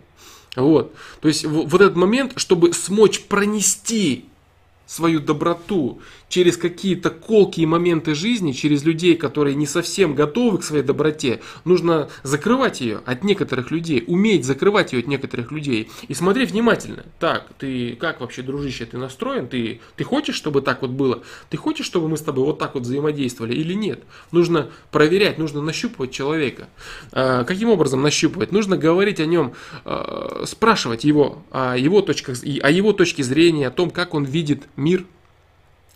Вот. 0.56 0.94
То 1.20 1.28
есть 1.28 1.44
вот 1.44 1.80
этот 1.80 1.96
момент, 1.96 2.32
чтобы 2.36 2.72
смочь 2.72 3.22
пронести 3.22 4.24
свою 4.86 5.20
доброту 5.20 6.00
через 6.28 6.56
какие-то 6.56 7.10
колкие 7.10 7.66
моменты 7.66 8.14
жизни, 8.14 8.52
через 8.52 8.84
людей, 8.84 9.16
которые 9.16 9.54
не 9.54 9.66
совсем 9.66 10.14
готовы 10.14 10.58
к 10.58 10.64
своей 10.64 10.82
доброте, 10.82 11.40
нужно 11.64 12.08
закрывать 12.22 12.80
ее 12.80 13.00
от 13.06 13.24
некоторых 13.24 13.70
людей, 13.70 14.04
уметь 14.06 14.44
закрывать 14.44 14.92
ее 14.92 15.00
от 15.00 15.06
некоторых 15.06 15.52
людей 15.52 15.90
и 16.06 16.14
смотреть 16.14 16.52
внимательно. 16.52 17.04
Так, 17.18 17.48
ты 17.58 17.96
как 17.96 18.20
вообще, 18.20 18.42
дружище, 18.42 18.86
ты 18.86 18.98
настроен? 18.98 19.48
Ты, 19.48 19.80
ты 19.96 20.04
хочешь, 20.04 20.34
чтобы 20.34 20.62
так 20.62 20.82
вот 20.82 20.90
было? 20.90 21.22
Ты 21.50 21.56
хочешь, 21.56 21.86
чтобы 21.86 22.08
мы 22.08 22.16
с 22.16 22.22
тобой 22.22 22.44
вот 22.44 22.58
так 22.58 22.74
вот 22.74 22.84
взаимодействовали 22.84 23.54
или 23.54 23.74
нет? 23.74 24.02
Нужно 24.30 24.70
проверять, 24.90 25.38
нужно 25.38 25.62
нащупывать 25.62 26.10
человека. 26.10 26.68
А, 27.12 27.44
каким 27.44 27.70
образом 27.70 28.02
нащупывать? 28.02 28.52
Нужно 28.52 28.76
говорить 28.76 29.20
о 29.20 29.26
нем, 29.26 29.54
а, 29.84 30.44
спрашивать 30.46 31.04
его 31.04 31.42
о 31.50 31.76
его 31.76 32.02
точках, 32.02 32.38
о 32.42 32.70
его 32.70 32.92
точке 32.92 33.22
зрения, 33.22 33.68
о 33.68 33.70
том, 33.70 33.90
как 33.90 34.14
он 34.14 34.24
видит 34.24 34.64
мир, 34.76 35.04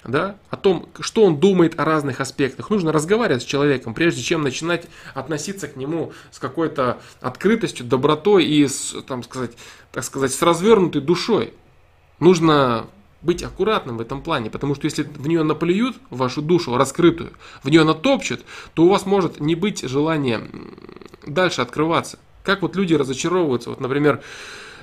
да, 0.04 0.36
о 0.50 0.56
том, 0.56 0.88
что 1.00 1.24
он 1.24 1.38
думает 1.38 1.78
о 1.78 1.84
разных 1.84 2.20
аспектах. 2.20 2.70
Нужно 2.70 2.92
разговаривать 2.92 3.42
с 3.42 3.46
человеком, 3.46 3.94
прежде 3.94 4.22
чем 4.22 4.42
начинать 4.42 4.86
относиться 5.14 5.68
к 5.68 5.76
нему 5.76 6.12
с 6.30 6.38
какой-то 6.38 6.98
открытостью, 7.20 7.86
добротой 7.86 8.44
и, 8.44 8.66
с, 8.66 8.96
там, 9.06 9.22
сказать, 9.22 9.52
так 9.92 10.04
сказать, 10.04 10.32
с 10.32 10.42
развернутой 10.42 11.00
душой. 11.02 11.54
Нужно 12.18 12.86
быть 13.22 13.42
аккуратным 13.44 13.98
в 13.98 14.00
этом 14.00 14.22
плане, 14.22 14.50
потому 14.50 14.74
что 14.74 14.86
если 14.86 15.04
в 15.04 15.28
нее 15.28 15.44
наплюют, 15.44 15.96
в 16.10 16.16
вашу 16.18 16.42
душу 16.42 16.76
раскрытую, 16.76 17.32
в 17.62 17.70
нее 17.70 17.84
натопчут, 17.84 18.40
то 18.74 18.84
у 18.84 18.88
вас 18.88 19.06
может 19.06 19.38
не 19.40 19.54
быть 19.54 19.88
желания 19.88 20.42
дальше 21.24 21.62
открываться. 21.62 22.18
Как 22.42 22.62
вот 22.62 22.74
люди 22.74 22.94
разочаровываются, 22.94 23.70
вот, 23.70 23.80
например, 23.80 24.20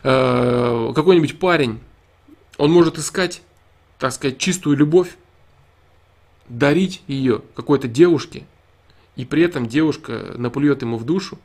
э, 0.04 0.92
какой-нибудь 0.96 1.40
парень, 1.40 1.80
он 2.58 2.72
может 2.72 2.98
искать 2.98 3.42
так 4.00 4.14
сказать, 4.14 4.38
чистую 4.38 4.78
любовь, 4.78 5.16
дарить 6.48 7.04
ее 7.08 7.42
какой-то 7.54 7.88
девушке, 7.88 8.46
и 9.16 9.26
при 9.26 9.44
этом 9.44 9.68
девушка 9.68 10.34
наплюет 10.38 10.82
ему 10.82 10.98
в 10.98 11.06
душу, 11.06 11.38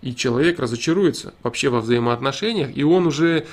и 0.00 0.14
человек 0.14 0.60
разочаруется 0.60 1.34
вообще 1.42 1.68
во 1.68 1.80
взаимоотношениях, 1.80 2.74
и 2.74 2.84
он 2.84 3.06
уже 3.06 3.46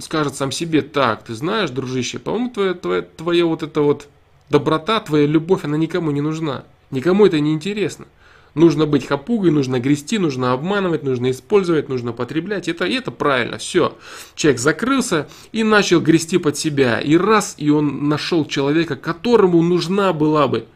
скажет 0.00 0.36
сам 0.36 0.52
себе, 0.52 0.80
так, 0.82 1.24
ты 1.24 1.34
знаешь, 1.34 1.70
дружище, 1.70 2.18
по-моему, 2.18 2.50
твоя, 2.50 2.74
твоя, 2.74 3.02
твоя 3.02 3.46
вот 3.46 3.62
эта 3.62 3.82
вот 3.82 4.08
доброта, 4.48 5.00
твоя 5.00 5.26
любовь, 5.26 5.64
она 5.64 5.76
никому 5.76 6.10
не 6.12 6.20
нужна. 6.20 6.64
Никому 6.90 7.26
это 7.26 7.40
не 7.40 7.52
интересно. 7.52 8.06
Нужно 8.54 8.86
быть 8.86 9.06
хапугой, 9.06 9.50
нужно 9.50 9.80
грести, 9.80 10.18
нужно 10.18 10.52
обманывать, 10.52 11.02
нужно 11.02 11.32
использовать, 11.32 11.88
нужно 11.88 12.12
потреблять. 12.12 12.68
Это, 12.68 12.84
это 12.84 13.10
правильно, 13.10 13.58
все. 13.58 13.98
Человек 14.36 14.60
закрылся 14.60 15.28
и 15.50 15.64
начал 15.64 16.00
грести 16.00 16.38
под 16.38 16.56
себя. 16.56 17.00
И 17.00 17.16
раз, 17.16 17.56
и 17.58 17.70
он 17.70 18.08
нашел 18.08 18.44
человека, 18.44 18.94
которому 18.94 19.60
нужна 19.60 20.12
была 20.12 20.46
бы 20.46 20.66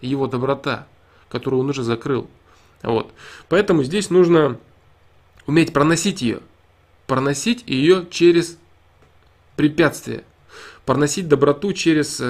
его 0.00 0.26
доброта, 0.26 0.88
которую 1.28 1.60
он 1.60 1.70
уже 1.70 1.84
закрыл. 1.84 2.28
Вот. 2.82 3.12
Поэтому 3.48 3.84
здесь 3.84 4.10
нужно 4.10 4.58
уметь 5.46 5.72
проносить 5.72 6.22
ее. 6.22 6.40
Проносить 7.06 7.62
ее 7.66 8.04
через 8.10 8.58
препятствия. 9.54 10.24
Проносить 10.84 11.28
доброту 11.28 11.72
через 11.72 12.20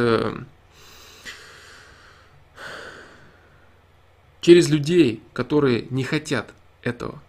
через 4.49 4.71
людей, 4.71 5.23
которые 5.35 5.89
не 5.91 6.05
хотят 6.05 6.55
этого 6.81 7.21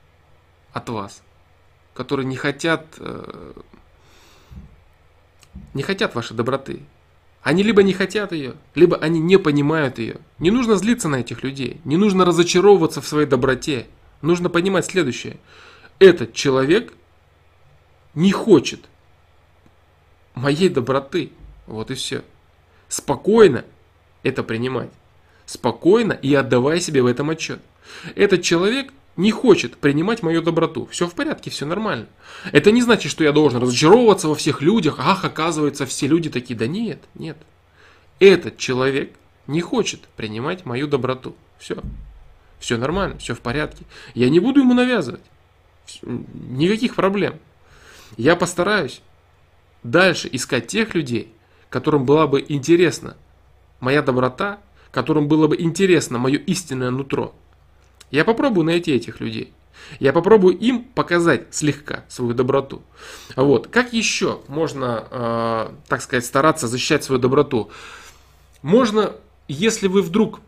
от 0.71 0.87
вас, 0.87 1.21
которые 1.93 2.25
не 2.25 2.37
хотят, 2.37 2.85
э, 2.97 3.51
не 5.73 5.83
хотят 5.83 6.15
вашей 6.15 6.37
доброты. 6.37 6.79
Они 7.41 7.61
либо 7.61 7.83
не 7.83 7.91
хотят 7.91 8.31
ее, 8.31 8.53
либо 8.73 8.95
они 8.95 9.19
не 9.19 9.35
понимают 9.35 9.99
ее. 9.99 10.21
Не 10.37 10.49
нужно 10.49 10.77
злиться 10.77 11.09
на 11.09 11.17
этих 11.17 11.43
людей, 11.43 11.81
не 11.83 11.97
нужно 11.97 12.23
разочаровываться 12.23 13.01
в 13.01 13.07
своей 13.09 13.27
доброте. 13.27 13.87
Нужно 14.21 14.47
понимать 14.47 14.85
следующее. 14.85 15.41
Этот 15.99 16.31
человек 16.31 16.93
не 18.13 18.31
хочет 18.31 18.85
моей 20.35 20.69
доброты. 20.69 21.33
Вот 21.67 21.91
и 21.91 21.95
все. 21.95 22.23
Спокойно 22.87 23.65
это 24.23 24.41
принимать 24.41 24.91
спокойно 25.49 26.13
и 26.13 26.35
отдавая 26.35 26.79
себе 26.79 27.01
в 27.01 27.07
этом 27.07 27.31
отчет. 27.31 27.59
Этот 28.15 28.43
человек 28.43 28.93
не 29.17 29.31
хочет 29.31 29.77
принимать 29.77 30.21
мою 30.21 30.43
доброту. 30.43 30.85
Все 30.91 31.07
в 31.07 31.15
порядке, 31.15 31.49
все 31.49 31.65
нормально. 31.65 32.05
Это 32.51 32.71
не 32.71 32.83
значит, 32.83 33.11
что 33.11 33.23
я 33.23 33.31
должен 33.31 33.59
разочаровываться 33.59 34.27
во 34.27 34.35
всех 34.35 34.61
людях. 34.61 34.97
Ах, 34.99 35.25
оказывается, 35.25 35.87
все 35.87 36.05
люди 36.05 36.29
такие. 36.29 36.57
Да 36.57 36.67
нет, 36.67 36.99
нет. 37.15 37.35
Этот 38.19 38.57
человек 38.57 39.15
не 39.47 39.61
хочет 39.61 40.01
принимать 40.15 40.65
мою 40.65 40.87
доброту. 40.87 41.35
Все. 41.57 41.77
Все 42.59 42.77
нормально, 42.77 43.17
все 43.17 43.33
в 43.33 43.41
порядке. 43.41 43.85
Я 44.13 44.29
не 44.29 44.39
буду 44.39 44.59
ему 44.59 44.75
навязывать. 44.75 45.23
Никаких 46.03 46.93
проблем. 46.93 47.39
Я 48.17 48.35
постараюсь 48.35 49.01
дальше 49.81 50.29
искать 50.31 50.67
тех 50.67 50.93
людей, 50.93 51.33
которым 51.71 52.05
была 52.05 52.27
бы 52.27 52.45
интересна 52.47 53.17
моя 53.79 54.03
доброта 54.03 54.59
которым 54.91 55.27
было 55.27 55.47
бы 55.47 55.55
интересно 55.59 56.17
мое 56.17 56.37
истинное 56.39 56.91
нутро. 56.91 57.33
Я 58.11 58.25
попробую 58.25 58.65
найти 58.65 58.91
этих 58.91 59.19
людей. 59.19 59.53
Я 59.99 60.13
попробую 60.13 60.57
им 60.57 60.83
показать 60.83 61.47
слегка 61.51 62.03
свою 62.07 62.33
доброту. 62.33 62.81
Вот. 63.35 63.67
Как 63.67 63.93
еще 63.93 64.41
можно, 64.47 65.05
э, 65.09 65.69
так 65.87 66.01
сказать, 66.01 66.25
стараться 66.25 66.67
защищать 66.67 67.03
свою 67.03 67.19
доброту? 67.19 67.69
Можно, 68.61 69.13
если 69.47 69.87
вы 69.87 70.01
вдруг 70.01 70.41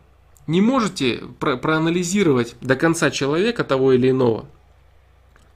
не 0.47 0.61
можете 0.61 1.23
про 1.39 1.57
проанализировать 1.57 2.55
до 2.61 2.75
конца 2.75 3.09
человека 3.09 3.63
того 3.63 3.93
или 3.93 4.09
иного, 4.09 4.45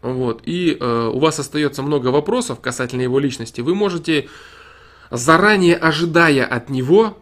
вот, 0.01 0.43
и 0.45 0.77
э, 0.79 1.11
у 1.11 1.19
вас 1.19 1.39
остается 1.39 1.81
много 1.81 2.09
вопросов 2.09 2.59
касательно 2.61 3.01
его 3.01 3.17
личности, 3.17 3.61
вы 3.61 3.73
можете, 3.73 4.29
заранее 5.09 5.75
ожидая 5.75 6.45
от 6.45 6.69
него, 6.69 7.17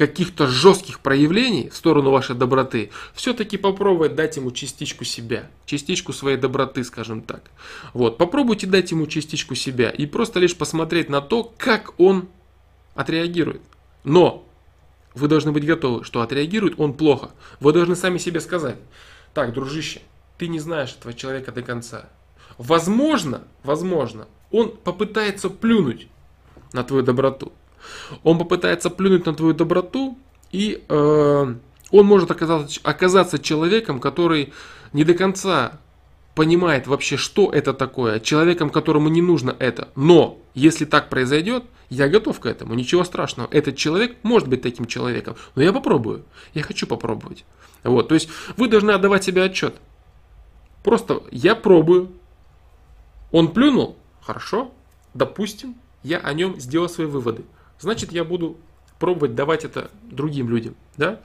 каких-то 0.00 0.46
жестких 0.46 1.00
проявлений 1.00 1.68
в 1.68 1.76
сторону 1.76 2.10
вашей 2.10 2.34
доброты, 2.34 2.90
все-таки 3.12 3.58
попробовать 3.58 4.14
дать 4.14 4.38
ему 4.38 4.50
частичку 4.50 5.04
себя, 5.04 5.50
частичку 5.66 6.14
своей 6.14 6.38
доброты, 6.38 6.84
скажем 6.84 7.20
так. 7.20 7.50
Вот, 7.92 8.16
попробуйте 8.16 8.66
дать 8.66 8.92
ему 8.92 9.06
частичку 9.06 9.54
себя 9.54 9.90
и 9.90 10.06
просто 10.06 10.40
лишь 10.40 10.56
посмотреть 10.56 11.10
на 11.10 11.20
то, 11.20 11.52
как 11.58 12.00
он 12.00 12.30
отреагирует. 12.94 13.60
Но 14.02 14.48
вы 15.14 15.28
должны 15.28 15.52
быть 15.52 15.66
готовы, 15.66 16.02
что 16.02 16.22
отреагирует 16.22 16.80
он 16.80 16.94
плохо. 16.94 17.32
Вы 17.60 17.74
должны 17.74 17.94
сами 17.94 18.16
себе 18.16 18.40
сказать, 18.40 18.78
так, 19.34 19.52
дружище, 19.52 20.00
ты 20.38 20.48
не 20.48 20.60
знаешь 20.60 20.96
этого 20.98 21.12
человека 21.12 21.52
до 21.52 21.60
конца. 21.60 22.08
Возможно, 22.56 23.42
возможно, 23.64 24.28
он 24.50 24.74
попытается 24.82 25.50
плюнуть 25.50 26.08
на 26.72 26.84
твою 26.84 27.02
доброту. 27.02 27.52
Он 28.22 28.38
попытается 28.38 28.90
плюнуть 28.90 29.26
на 29.26 29.34
твою 29.34 29.54
доброту, 29.54 30.18
и 30.52 30.84
э, 30.88 31.54
он 31.90 32.06
может 32.06 32.30
оказаться, 32.30 32.80
оказаться 32.82 33.38
человеком, 33.38 34.00
который 34.00 34.52
не 34.92 35.04
до 35.04 35.14
конца 35.14 35.78
понимает 36.34 36.86
вообще, 36.86 37.16
что 37.16 37.50
это 37.50 37.74
такое, 37.74 38.20
человеком, 38.20 38.70
которому 38.70 39.08
не 39.08 39.22
нужно 39.22 39.54
это. 39.58 39.88
Но 39.96 40.38
если 40.54 40.84
так 40.84 41.08
произойдет, 41.08 41.64
я 41.88 42.08
готов 42.08 42.38
к 42.38 42.46
этому, 42.46 42.74
ничего 42.74 43.04
страшного. 43.04 43.48
Этот 43.50 43.76
человек 43.76 44.16
может 44.22 44.48
быть 44.48 44.62
таким 44.62 44.86
человеком, 44.86 45.36
но 45.54 45.62
я 45.62 45.72
попробую, 45.72 46.24
я 46.54 46.62
хочу 46.62 46.86
попробовать. 46.86 47.44
Вот, 47.82 48.08
то 48.08 48.14
есть 48.14 48.28
вы 48.56 48.68
должны 48.68 48.92
отдавать 48.92 49.24
себе 49.24 49.42
отчет. 49.42 49.74
Просто 50.84 51.22
я 51.30 51.54
пробую. 51.54 52.12
Он 53.32 53.52
плюнул, 53.52 53.96
хорошо, 54.22 54.72
допустим, 55.14 55.74
я 56.02 56.18
о 56.18 56.32
нем 56.32 56.58
сделал 56.58 56.88
свои 56.88 57.06
выводы 57.06 57.44
значит 57.80 58.12
я 58.12 58.24
буду 58.24 58.56
пробовать 59.00 59.34
давать 59.34 59.64
это 59.64 59.90
другим 60.04 60.48
людям. 60.48 60.76
Да? 60.96 61.20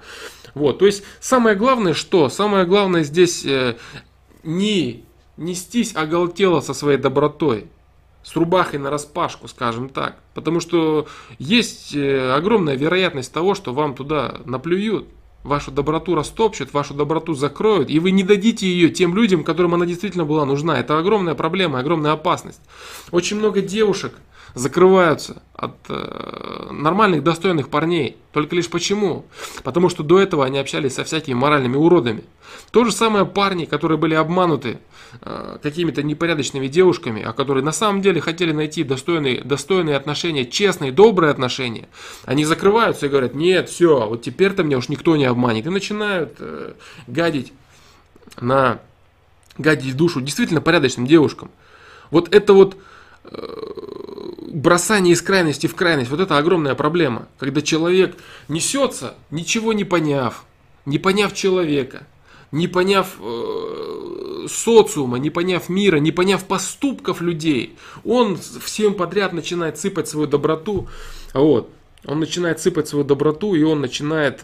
Вот, 0.56 0.80
то 0.80 0.86
есть 0.86 1.04
самое 1.20 1.56
главное 1.56 1.94
что? 1.94 2.30
Самое 2.30 2.66
главное 2.66 3.04
здесь 3.04 3.46
э, 3.46 3.76
не 4.44 5.04
нестись 5.38 5.94
оголтело 5.96 6.62
со 6.62 6.74
своей 6.74 6.98
добротой, 6.98 7.68
с 8.24 8.36
рубахой 8.36 8.80
на 8.80 8.90
распашку, 8.90 9.48
скажем 9.50 9.90
так. 9.90 10.18
Потому 10.34 10.62
что 10.62 11.08
есть 11.38 11.94
э, 11.94 12.32
огромная 12.32 12.76
вероятность 12.76 13.34
того, 13.34 13.54
что 13.54 13.74
вам 13.74 13.94
туда 13.94 14.40
наплюют, 14.46 15.08
вашу 15.44 15.72
доброту 15.72 16.16
растопчут, 16.16 16.74
вашу 16.74 16.94
доброту 16.94 17.34
закроют, 17.34 17.90
и 17.90 18.00
вы 18.00 18.12
не 18.12 18.24
дадите 18.24 18.66
ее 18.66 18.90
тем 18.90 19.14
людям, 19.14 19.44
которым 19.44 19.74
она 19.74 19.86
действительно 19.86 20.24
была 20.24 20.46
нужна. 20.46 20.80
Это 20.80 20.98
огромная 20.98 21.36
проблема, 21.36 21.80
огромная 21.80 22.14
опасность. 22.14 22.62
Очень 23.12 23.38
много 23.38 23.62
девушек– 23.62 24.14
закрываются 24.56 25.44
от 25.54 25.76
э, 25.90 26.70
нормальных, 26.72 27.24
достойных 27.24 27.70
парней. 27.70 28.18
Только 28.32 28.56
лишь 28.56 28.70
почему? 28.70 29.26
Потому 29.64 29.90
что 29.90 30.02
до 30.02 30.20
этого 30.20 30.46
они 30.46 30.58
общались 30.58 30.96
со 30.96 31.04
всякими 31.04 31.36
моральными 31.36 31.76
уродами. 31.76 32.24
То 32.72 32.86
же 32.86 32.92
самое 32.92 33.26
парни, 33.26 33.66
которые 33.66 33.98
были 33.98 34.14
обмануты 34.16 34.80
э, 35.22 35.58
какими-то 35.62 36.04
непорядочными 36.04 36.68
девушками, 36.68 37.22
а 37.22 37.34
которые 37.34 37.64
на 37.64 37.74
самом 37.74 38.02
деле 38.02 38.22
хотели 38.22 38.54
найти 38.54 38.84
достойные, 38.84 39.42
достойные 39.42 39.98
отношения, 39.98 40.46
честные, 40.46 40.92
добрые 40.92 41.32
отношения. 41.32 41.88
Они 42.24 42.46
закрываются 42.46 43.06
и 43.06 43.10
говорят, 43.10 43.36
нет, 43.36 43.70
все, 43.70 44.08
вот 44.08 44.24
теперь-то 44.24 44.64
меня 44.64 44.78
уж 44.78 44.90
никто 44.90 45.16
не 45.16 45.26
обманет. 45.26 45.68
И 45.68 45.70
начинают 45.70 46.38
э, 46.40 46.74
гадить 47.08 47.54
на 48.40 48.80
гадить 49.58 49.96
душу 49.96 50.22
действительно 50.22 50.62
порядочным 50.62 51.08
девушкам. 51.08 51.50
Вот 52.12 52.34
это 52.34 52.54
вот 52.54 52.78
э, 53.24 54.25
бросание 54.48 55.14
из 55.14 55.22
крайности 55.22 55.68
в 55.68 55.76
крайность, 55.76 56.12
вот 56.12 56.20
это 56.20 56.38
огромная 56.38 56.76
проблема. 56.76 57.28
Когда 57.40 57.62
человек 57.62 58.18
несется, 58.48 59.16
ничего 59.32 59.74
не 59.74 59.84
поняв, 59.84 60.46
не 60.86 61.00
поняв 61.00 61.34
человека, 61.34 62.06
не 62.52 62.68
поняв 62.68 63.16
э, 63.20 64.46
социума, 64.50 65.18
не 65.18 65.30
поняв 65.30 65.70
мира, 65.70 65.98
не 65.98 66.12
поняв 66.12 66.46
поступков 66.46 67.22
людей, 67.22 67.78
он 68.04 68.38
всем 68.38 68.94
подряд 68.94 69.34
начинает 69.34 69.78
сыпать 69.78 70.08
свою 70.08 70.28
доброту. 70.28 70.88
Вот. 71.34 71.70
Он 72.06 72.20
начинает 72.20 72.60
сыпать 72.60 72.88
свою 72.88 73.04
доброту, 73.04 73.56
и 73.56 73.64
он 73.64 73.82
начинает, 73.82 74.44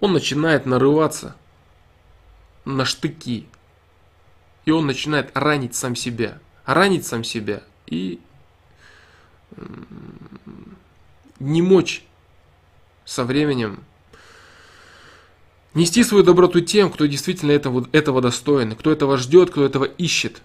он 0.00 0.12
начинает 0.12 0.66
нарываться 0.66 1.36
на 2.64 2.84
штыки. 2.84 3.46
И 4.64 4.72
он 4.72 4.86
начинает 4.86 5.30
ранить 5.34 5.76
сам 5.76 5.94
себя. 5.94 6.40
Ранить 6.66 7.06
сам 7.06 7.24
себя 7.24 7.62
и 7.86 8.20
не 11.38 11.62
мочь 11.62 12.04
со 13.04 13.24
временем 13.24 13.84
нести 15.74 16.02
свою 16.02 16.24
доброту 16.24 16.60
тем, 16.60 16.90
кто 16.90 17.06
действительно 17.06 17.52
этого, 17.52 17.86
этого 17.92 18.20
достоин, 18.20 18.74
кто 18.74 18.90
этого 18.90 19.16
ждет, 19.16 19.50
кто 19.50 19.64
этого 19.64 19.84
ищет. 19.84 20.42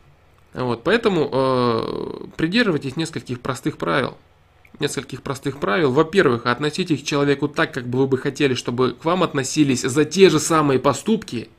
Вот, 0.54 0.84
поэтому 0.84 1.30
э, 1.32 2.28
придерживайтесь 2.36 2.98
нескольких 2.98 3.40
простых 3.40 3.78
правил. 3.78 4.18
Нескольких 4.80 5.22
простых 5.22 5.60
правил. 5.60 5.92
Во-первых, 5.92 6.46
относитесь 6.46 7.02
к 7.02 7.06
человеку 7.06 7.48
так, 7.48 7.74
как 7.74 7.88
бы 7.88 8.00
вы 8.00 8.08
бы 8.08 8.18
хотели, 8.18 8.54
чтобы 8.54 8.92
к 8.92 9.06
вам 9.06 9.24
относились 9.24 9.82
за 9.82 10.06
те 10.06 10.30
же 10.30 10.40
самые 10.40 10.80
поступки, 10.80 11.50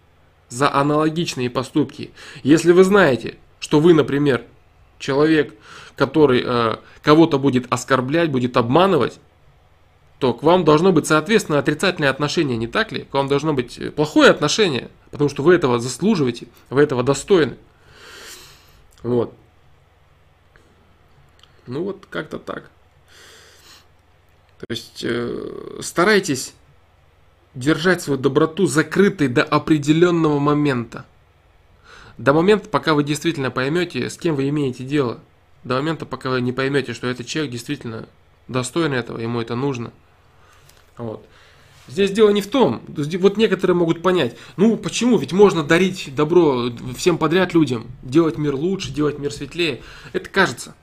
за 0.49 0.73
аналогичные 0.73 1.49
поступки. 1.49 2.11
Если 2.43 2.73
вы 2.73 2.85
знаете, 2.85 3.39
что 3.63 3.79
вы, 3.79 3.95
например, 3.95 4.45
человек, 4.99 5.55
который 5.95 6.43
э, 6.45 6.77
кого-то 7.01 7.39
будет 7.39 7.73
оскорблять, 7.73 8.29
будет 8.29 8.57
обманывать, 8.57 9.21
то 10.19 10.35
к 10.35 10.43
вам 10.43 10.65
должно 10.65 10.91
быть, 10.91 11.07
соответственно, 11.07 11.61
отрицательное 11.61 12.11
отношение, 12.11 12.57
не 12.57 12.67
так 12.67 12.91
ли? 12.91 13.05
К 13.05 13.15
вам 13.15 13.29
должно 13.29 13.55
быть 13.55 13.79
э, 13.79 13.93
плохое 13.93 14.31
отношение, 14.31 14.91
потому 15.13 15.31
что 15.31 15.45
вы 15.45 15.55
этого 15.55 15.79
заслуживаете, 15.79 16.49
вы 16.71 16.83
этого 16.83 17.05
достойны. 17.05 17.57
Вот. 19.05 19.33
Ну 21.69 21.85
вот 21.85 22.07
как-то 22.11 22.41
так. 22.41 22.69
То 24.59 24.67
есть 24.71 25.05
э, 25.05 25.79
старайтесь 25.83 26.53
держать 27.55 28.03
свою 28.03 28.19
доброту 28.19 28.67
закрытой 28.67 29.29
до 29.29 29.45
определенного 29.45 30.41
момента. 30.41 31.07
До 32.19 32.33
момента, 32.33 32.69
пока 32.69 32.95
вы 32.95 33.05
действительно 33.05 33.51
поймете, 33.51 34.09
с 34.11 34.17
кем 34.17 34.35
вы 34.35 34.49
имеете 34.49 34.85
дело. 34.85 35.21
До 35.65 35.77
момента, 35.77 36.07
пока 36.07 36.31
вы 36.31 36.41
не 36.41 36.53
поймете, 36.53 36.93
что 36.93 37.07
этот 37.07 37.27
человек 37.27 37.53
действительно 37.53 38.09
достоин 38.49 38.93
этого, 38.93 39.19
ему 39.19 39.41
это 39.41 39.55
нужно. 39.55 39.93
Вот. 40.99 41.27
Здесь 41.89 42.13
дело 42.13 42.31
не 42.31 42.43
в 42.43 42.47
том, 42.47 42.83
вот 42.87 43.37
некоторые 43.37 43.77
могут 43.77 44.03
понять, 44.03 44.37
ну 44.57 44.77
почему, 44.77 45.19
ведь 45.19 45.33
можно 45.33 45.65
дарить 45.65 46.15
добро 46.15 46.71
всем 46.97 47.19
подряд 47.19 47.55
людям, 47.55 47.89
делать 48.03 48.39
мир 48.39 48.55
лучше, 48.55 48.93
делать 48.93 49.19
мир 49.19 49.33
светлее. 49.33 49.83
Это 50.13 50.29
кажется, 50.29 50.77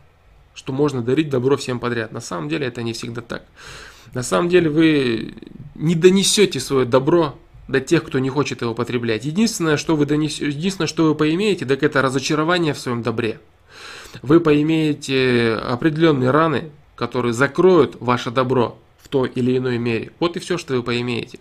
что 0.53 0.73
можно 0.73 1.01
дарить 1.01 1.30
добро 1.30 1.55
всем 1.55 1.80
подряд. 1.80 2.11
На 2.11 2.19
самом 2.19 2.49
деле 2.49 2.67
это 2.67 2.84
не 2.84 2.91
всегда 2.91 3.21
так. 3.21 3.45
На 4.13 4.23
самом 4.23 4.49
деле 4.49 4.69
вы 4.69 5.36
не 5.75 5.95
донесете 5.95 6.59
свое 6.59 6.86
добро 6.86 7.39
до 7.70 7.80
тех, 7.80 8.03
кто 8.03 8.17
не 8.17 8.30
хочет 8.30 8.61
его 8.61 8.74
потреблять. 8.74 9.26
Единственное, 9.26 9.78
что 9.78 9.95
вы 9.95 10.07
донесете, 10.07 10.47
единственное, 10.47 10.88
что 10.88 11.05
вы 11.05 11.15
поимеете, 11.15 11.65
так 11.65 11.84
это 11.84 12.01
разочарование 12.01 12.74
в 12.74 12.80
своем 12.80 13.03
добре. 13.03 13.39
Вы 14.24 14.39
поимеете 14.39 15.53
определенные 15.53 16.32
раны, 16.32 16.72
которые 16.95 17.34
закроют 17.34 17.95
ваше 17.99 18.32
добро 18.32 18.80
в 18.97 19.07
той 19.07 19.30
или 19.30 19.55
иной 19.55 19.78
мере. 19.78 20.11
Вот 20.20 20.36
и 20.36 20.39
все, 20.39 20.57
что 20.57 20.74
вы 20.74 20.82
поимеете. 20.82 21.39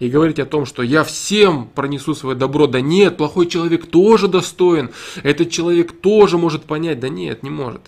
И 0.00 0.10
говорить 0.10 0.38
о 0.38 0.44
том, 0.44 0.66
что 0.66 0.82
я 0.82 1.02
всем 1.02 1.66
пронесу 1.66 2.14
свое 2.14 2.36
добро, 2.36 2.66
да 2.66 2.82
нет, 2.82 3.16
плохой 3.16 3.46
человек 3.46 3.86
тоже 3.86 4.28
достоин, 4.28 4.90
этот 5.22 5.50
человек 5.50 5.98
тоже 5.98 6.36
может 6.36 6.64
понять, 6.64 7.00
да 7.00 7.08
нет, 7.08 7.42
не 7.42 7.48
может. 7.48 7.80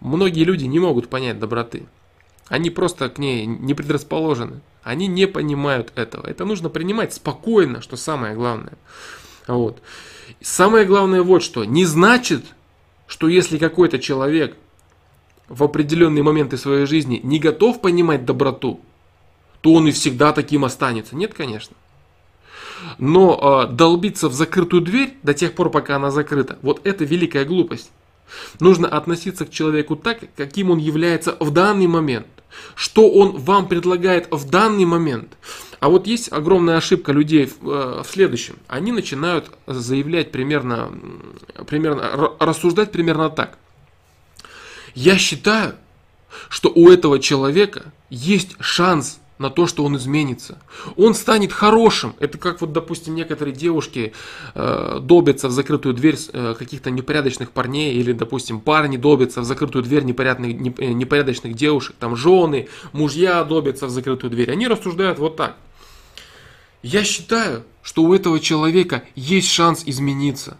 Многие 0.00 0.44
люди 0.44 0.64
не 0.64 0.78
могут 0.78 1.08
понять 1.08 1.40
доброты. 1.40 1.86
Они 2.52 2.68
просто 2.68 3.08
к 3.08 3.16
ней 3.16 3.46
не 3.46 3.72
предрасположены. 3.72 4.60
Они 4.82 5.06
не 5.06 5.26
понимают 5.26 5.90
этого. 5.94 6.26
Это 6.26 6.44
нужно 6.44 6.68
принимать 6.68 7.14
спокойно, 7.14 7.80
что 7.80 7.96
самое 7.96 8.34
главное. 8.34 8.74
Вот. 9.48 9.80
Самое 10.42 10.84
главное 10.84 11.22
вот 11.22 11.42
что. 11.42 11.64
Не 11.64 11.86
значит, 11.86 12.44
что 13.06 13.26
если 13.26 13.56
какой-то 13.56 13.98
человек 13.98 14.54
в 15.48 15.64
определенные 15.64 16.22
моменты 16.22 16.58
своей 16.58 16.84
жизни 16.84 17.20
не 17.22 17.38
готов 17.38 17.80
понимать 17.80 18.26
доброту, 18.26 18.82
то 19.62 19.72
он 19.72 19.88
и 19.88 19.90
всегда 19.90 20.34
таким 20.34 20.66
останется. 20.66 21.16
Нет, 21.16 21.32
конечно. 21.32 21.74
Но 22.98 23.64
э, 23.70 23.72
долбиться 23.72 24.28
в 24.28 24.34
закрытую 24.34 24.82
дверь 24.82 25.16
до 25.22 25.32
тех 25.32 25.54
пор, 25.54 25.70
пока 25.70 25.96
она 25.96 26.10
закрыта, 26.10 26.58
вот 26.60 26.86
это 26.86 27.06
великая 27.06 27.46
глупость. 27.46 27.90
Нужно 28.60 28.88
относиться 28.88 29.44
к 29.46 29.50
человеку 29.50 29.96
так, 29.96 30.20
каким 30.36 30.70
он 30.70 30.78
является 30.78 31.36
в 31.40 31.50
данный 31.50 31.86
момент. 31.86 32.26
Что 32.74 33.10
он 33.10 33.38
вам 33.38 33.66
предлагает 33.66 34.28
в 34.30 34.48
данный 34.48 34.84
момент. 34.84 35.36
А 35.80 35.88
вот 35.88 36.06
есть 36.06 36.30
огромная 36.30 36.76
ошибка 36.76 37.12
людей 37.12 37.46
в, 37.46 37.68
э, 37.68 38.02
следующем. 38.06 38.56
Они 38.68 38.92
начинают 38.92 39.50
заявлять 39.66 40.30
примерно, 40.30 40.92
примерно, 41.66 42.34
рассуждать 42.38 42.92
примерно 42.92 43.30
так. 43.30 43.58
Я 44.94 45.16
считаю, 45.18 45.74
что 46.48 46.70
у 46.74 46.88
этого 46.88 47.18
человека 47.18 47.92
есть 48.10 48.56
шанс 48.60 49.18
на 49.42 49.50
то, 49.50 49.66
что 49.66 49.84
он 49.84 49.96
изменится. 49.96 50.58
Он 50.96 51.14
станет 51.14 51.52
хорошим. 51.52 52.14
Это 52.20 52.38
как 52.38 52.60
вот, 52.60 52.72
допустим, 52.72 53.14
некоторые 53.14 53.54
девушки 53.54 54.14
э, 54.54 55.00
долбятся 55.02 55.48
в 55.48 55.50
закрытую 55.50 55.94
дверь 55.94 56.16
э, 56.32 56.54
каких-то 56.58 56.90
непорядочных 56.90 57.50
парней, 57.50 57.94
или, 57.94 58.12
допустим, 58.12 58.60
парни 58.60 58.96
долбятся 58.96 59.42
в 59.42 59.44
закрытую 59.44 59.82
дверь 59.84 60.04
непорядочных, 60.04 60.78
э, 60.78 60.92
непорядочных 60.92 61.54
девушек, 61.54 61.96
там 61.98 62.16
жены, 62.16 62.68
мужья 62.92 63.44
долбятся 63.44 63.86
в 63.86 63.90
закрытую 63.90 64.30
дверь. 64.30 64.50
Они 64.50 64.66
рассуждают 64.66 65.18
вот 65.18 65.36
так. 65.36 65.56
Я 66.82 67.04
считаю, 67.04 67.64
что 67.82 68.02
у 68.02 68.14
этого 68.14 68.40
человека 68.40 69.02
есть 69.14 69.50
шанс 69.50 69.82
измениться. 69.84 70.56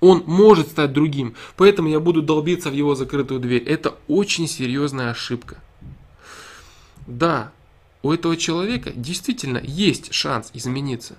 Он 0.00 0.24
может 0.26 0.68
стать 0.68 0.92
другим, 0.92 1.34
поэтому 1.56 1.88
я 1.88 2.00
буду 2.00 2.22
долбиться 2.22 2.70
в 2.70 2.74
его 2.74 2.94
закрытую 2.94 3.40
дверь. 3.40 3.62
Это 3.64 3.96
очень 4.08 4.48
серьезная 4.48 5.10
ошибка. 5.10 5.58
Да, 7.06 7.52
у 8.02 8.12
этого 8.12 8.36
человека 8.36 8.92
действительно 8.94 9.60
есть 9.62 10.12
шанс 10.12 10.50
измениться. 10.54 11.16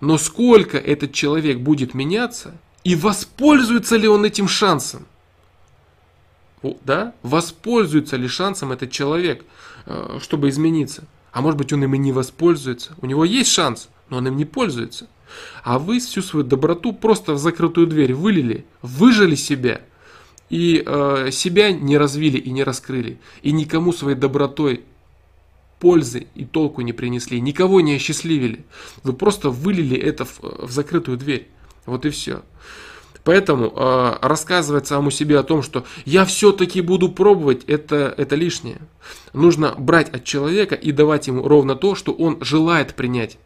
Но 0.00 0.18
сколько 0.18 0.78
этот 0.78 1.12
человек 1.12 1.58
будет 1.58 1.94
меняться 1.94 2.54
и 2.84 2.94
воспользуется 2.94 3.96
ли 3.96 4.06
он 4.08 4.24
этим 4.24 4.48
шансом? 4.48 5.06
Да? 6.82 7.14
Воспользуется 7.22 8.16
ли 8.16 8.28
шансом 8.28 8.72
этот 8.72 8.90
человек, 8.90 9.44
э, 9.86 10.18
чтобы 10.22 10.48
измениться? 10.48 11.04
А 11.32 11.42
может 11.42 11.58
быть 11.58 11.72
он 11.72 11.82
им 11.84 11.94
и 11.94 11.98
не 11.98 12.12
воспользуется. 12.12 12.94
У 13.00 13.06
него 13.06 13.24
есть 13.24 13.50
шанс, 13.50 13.88
но 14.08 14.18
он 14.18 14.28
им 14.28 14.36
не 14.36 14.44
пользуется. 14.44 15.08
А 15.62 15.78
вы 15.78 15.98
всю 15.98 16.22
свою 16.22 16.44
доброту 16.44 16.92
просто 16.92 17.32
в 17.32 17.38
закрытую 17.38 17.86
дверь 17.86 18.14
вылили, 18.14 18.64
выжили 18.82 19.34
себя 19.34 19.80
и 20.48 20.82
э, 20.84 21.30
себя 21.32 21.72
не 21.72 21.98
развили 21.98 22.38
и 22.38 22.50
не 22.50 22.62
раскрыли. 22.62 23.18
И 23.42 23.52
никому 23.52 23.92
своей 23.92 24.16
добротой 24.16 24.84
пользы 25.84 26.28
и 26.34 26.46
толку 26.46 26.80
не 26.80 26.94
принесли, 26.94 27.42
никого 27.42 27.82
не 27.82 27.96
осчастливили. 27.96 28.64
Вы 29.02 29.12
просто 29.12 29.50
вылили 29.50 29.94
это 29.94 30.24
в, 30.24 30.40
в 30.40 30.70
закрытую 30.70 31.18
дверь. 31.18 31.46
Вот 31.84 32.06
и 32.06 32.08
все. 32.08 32.40
Поэтому 33.22 33.66
э, 33.66 34.16
рассказывать 34.22 34.86
самому 34.86 35.10
себе 35.10 35.38
о 35.38 35.42
том, 35.42 35.62
что 35.62 35.84
я 36.06 36.24
все-таки 36.24 36.80
буду 36.80 37.10
пробовать, 37.10 37.64
это, 37.66 38.14
это 38.16 38.34
лишнее. 38.34 38.78
Нужно 39.34 39.74
брать 39.76 40.08
от 40.08 40.24
человека 40.24 40.74
и 40.74 40.90
давать 40.90 41.26
ему 41.26 41.46
ровно 41.46 41.76
то, 41.76 41.94
что 41.94 42.12
он 42.12 42.38
желает 42.40 42.94
принять. 42.94 43.36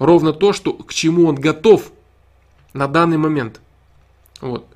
Ровно 0.00 0.32
то, 0.32 0.52
что, 0.52 0.72
к 0.72 0.92
чему 0.92 1.28
он 1.28 1.36
готов 1.36 1.92
на 2.72 2.88
данный 2.88 3.16
момент. 3.16 3.60
Вот. 4.40 4.66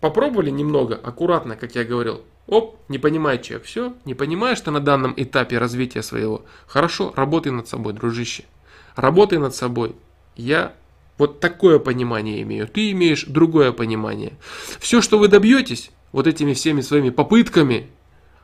Попробовали 0.00 0.50
немного, 0.50 0.96
аккуратно, 0.96 1.54
как 1.54 1.76
я 1.76 1.84
говорил. 1.84 2.22
Оп, 2.48 2.78
не 2.88 2.98
понимает 2.98 3.42
человек. 3.42 3.66
Все, 3.66 3.92
не 4.06 4.14
понимаешь 4.14 4.60
ты 4.60 4.70
на 4.70 4.80
данном 4.80 5.12
этапе 5.16 5.58
развития 5.58 6.02
своего. 6.02 6.44
Хорошо, 6.66 7.12
работай 7.14 7.52
над 7.52 7.68
собой, 7.68 7.92
дружище. 7.92 8.44
Работай 8.96 9.38
над 9.38 9.54
собой. 9.54 9.94
Я 10.34 10.72
вот 11.18 11.40
такое 11.40 11.78
понимание 11.78 12.40
имею. 12.42 12.66
Ты 12.66 12.90
имеешь 12.92 13.24
другое 13.24 13.70
понимание. 13.72 14.32
Все, 14.80 15.02
что 15.02 15.18
вы 15.18 15.28
добьетесь 15.28 15.90
вот 16.10 16.26
этими 16.26 16.54
всеми 16.54 16.80
своими 16.80 17.10
попытками 17.10 17.90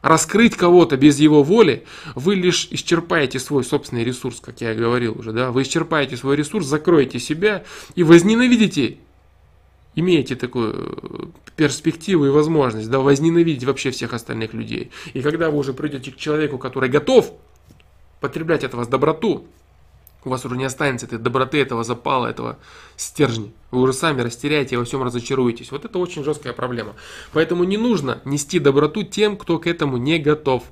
раскрыть 0.03 0.55
кого-то 0.55 0.99
без 0.99 1.19
его 1.19 1.43
воли, 1.43 1.85
вы 2.15 2.35
лишь 2.35 2.69
исчерпаете 2.71 3.39
свой 3.39 3.65
собственный 3.65 4.05
ресурс, 4.05 4.39
как 4.39 4.61
я 4.61 4.75
говорил 4.75 5.19
уже, 5.19 5.33
да, 5.33 5.51
вы 5.51 5.63
исчерпаете 5.63 6.19
свой 6.19 6.37
ресурс, 6.37 6.67
закроете 6.67 7.19
себя 7.19 7.65
и 7.95 8.03
возненавидите, 8.03 8.99
имеете 9.95 10.37
такую 10.37 11.33
перспективу 11.57 12.27
и 12.27 12.31
возможность, 12.31 12.91
да, 12.91 12.99
возненавидеть 12.99 13.65
вообще 13.65 13.91
всех 13.91 14.13
остальных 14.13 14.55
людей. 14.55 14.91
И 15.13 15.23
когда 15.23 15.51
вы 15.51 15.59
уже 15.59 15.73
придете 15.73 16.11
к 16.11 16.17
человеку, 16.17 16.59
который 16.59 16.89
готов 16.89 17.33
потреблять 18.21 18.65
от 18.65 18.75
вас 18.75 18.89
доброту, 18.89 19.47
у 20.25 20.31
вас 20.31 20.45
уже 20.45 20.57
не 20.57 20.65
останется 20.65 21.07
этой 21.07 21.19
доброты, 21.19 21.61
этого 21.61 21.85
запала, 21.85 22.27
этого 22.27 22.59
стержня. 22.97 23.51
Вы 23.71 23.83
уже 23.83 23.93
сами 23.93 24.23
растеряете 24.23 24.75
и 24.75 24.79
во 24.79 24.85
всем 24.85 25.03
разочаруетесь. 25.03 25.71
Вот 25.71 25.85
это 25.85 25.99
очень 25.99 26.25
жесткая 26.25 26.53
проблема. 26.53 26.95
Поэтому 27.33 27.65
не 27.65 27.77
нужно 27.77 28.21
нести 28.25 28.59
доброту 28.59 29.03
тем, 29.03 29.37
кто 29.37 29.59
к 29.59 29.67
этому 29.67 29.99
не 29.99 30.19
готов. 30.19 30.65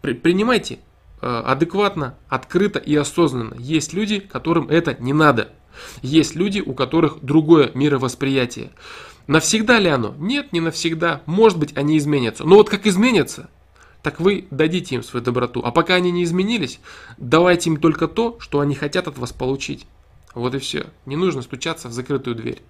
При, 0.00 0.14
принимайте 0.14 0.78
э, 1.20 1.26
адекватно, 1.26 2.16
открыто 2.28 2.78
и 2.78 2.94
осознанно. 2.96 3.54
Есть 3.58 3.92
люди, 3.92 4.20
которым 4.20 4.68
это 4.70 4.94
не 4.98 5.12
надо. 5.12 5.50
Есть 6.02 6.34
люди, 6.34 6.60
у 6.60 6.74
которых 6.74 7.18
другое 7.22 7.70
мировосприятие. 7.74 8.70
Навсегда 9.26 9.78
ли 9.78 9.88
оно? 9.88 10.14
Нет, 10.18 10.52
не 10.52 10.60
навсегда. 10.60 11.22
Может 11.26 11.58
быть, 11.58 11.76
они 11.76 11.98
изменятся. 11.98 12.44
Но 12.44 12.56
вот 12.56 12.70
как 12.70 12.86
изменятся, 12.86 13.50
так 14.02 14.20
вы 14.20 14.46
дадите 14.50 14.94
им 14.94 15.02
свою 15.02 15.24
доброту. 15.24 15.60
А 15.62 15.70
пока 15.70 15.94
они 15.94 16.10
не 16.10 16.24
изменились, 16.24 16.80
давайте 17.18 17.70
им 17.70 17.76
только 17.76 18.08
то, 18.08 18.38
что 18.40 18.60
они 18.60 18.74
хотят 18.74 19.06
от 19.06 19.18
вас 19.18 19.32
получить. 19.32 19.86
Вот 20.34 20.54
и 20.54 20.58
все. 20.58 20.86
Не 21.04 21.16
нужно 21.16 21.42
стучаться 21.42 21.88
в 21.88 21.92
закрытую 21.92 22.36
дверь. 22.36 22.62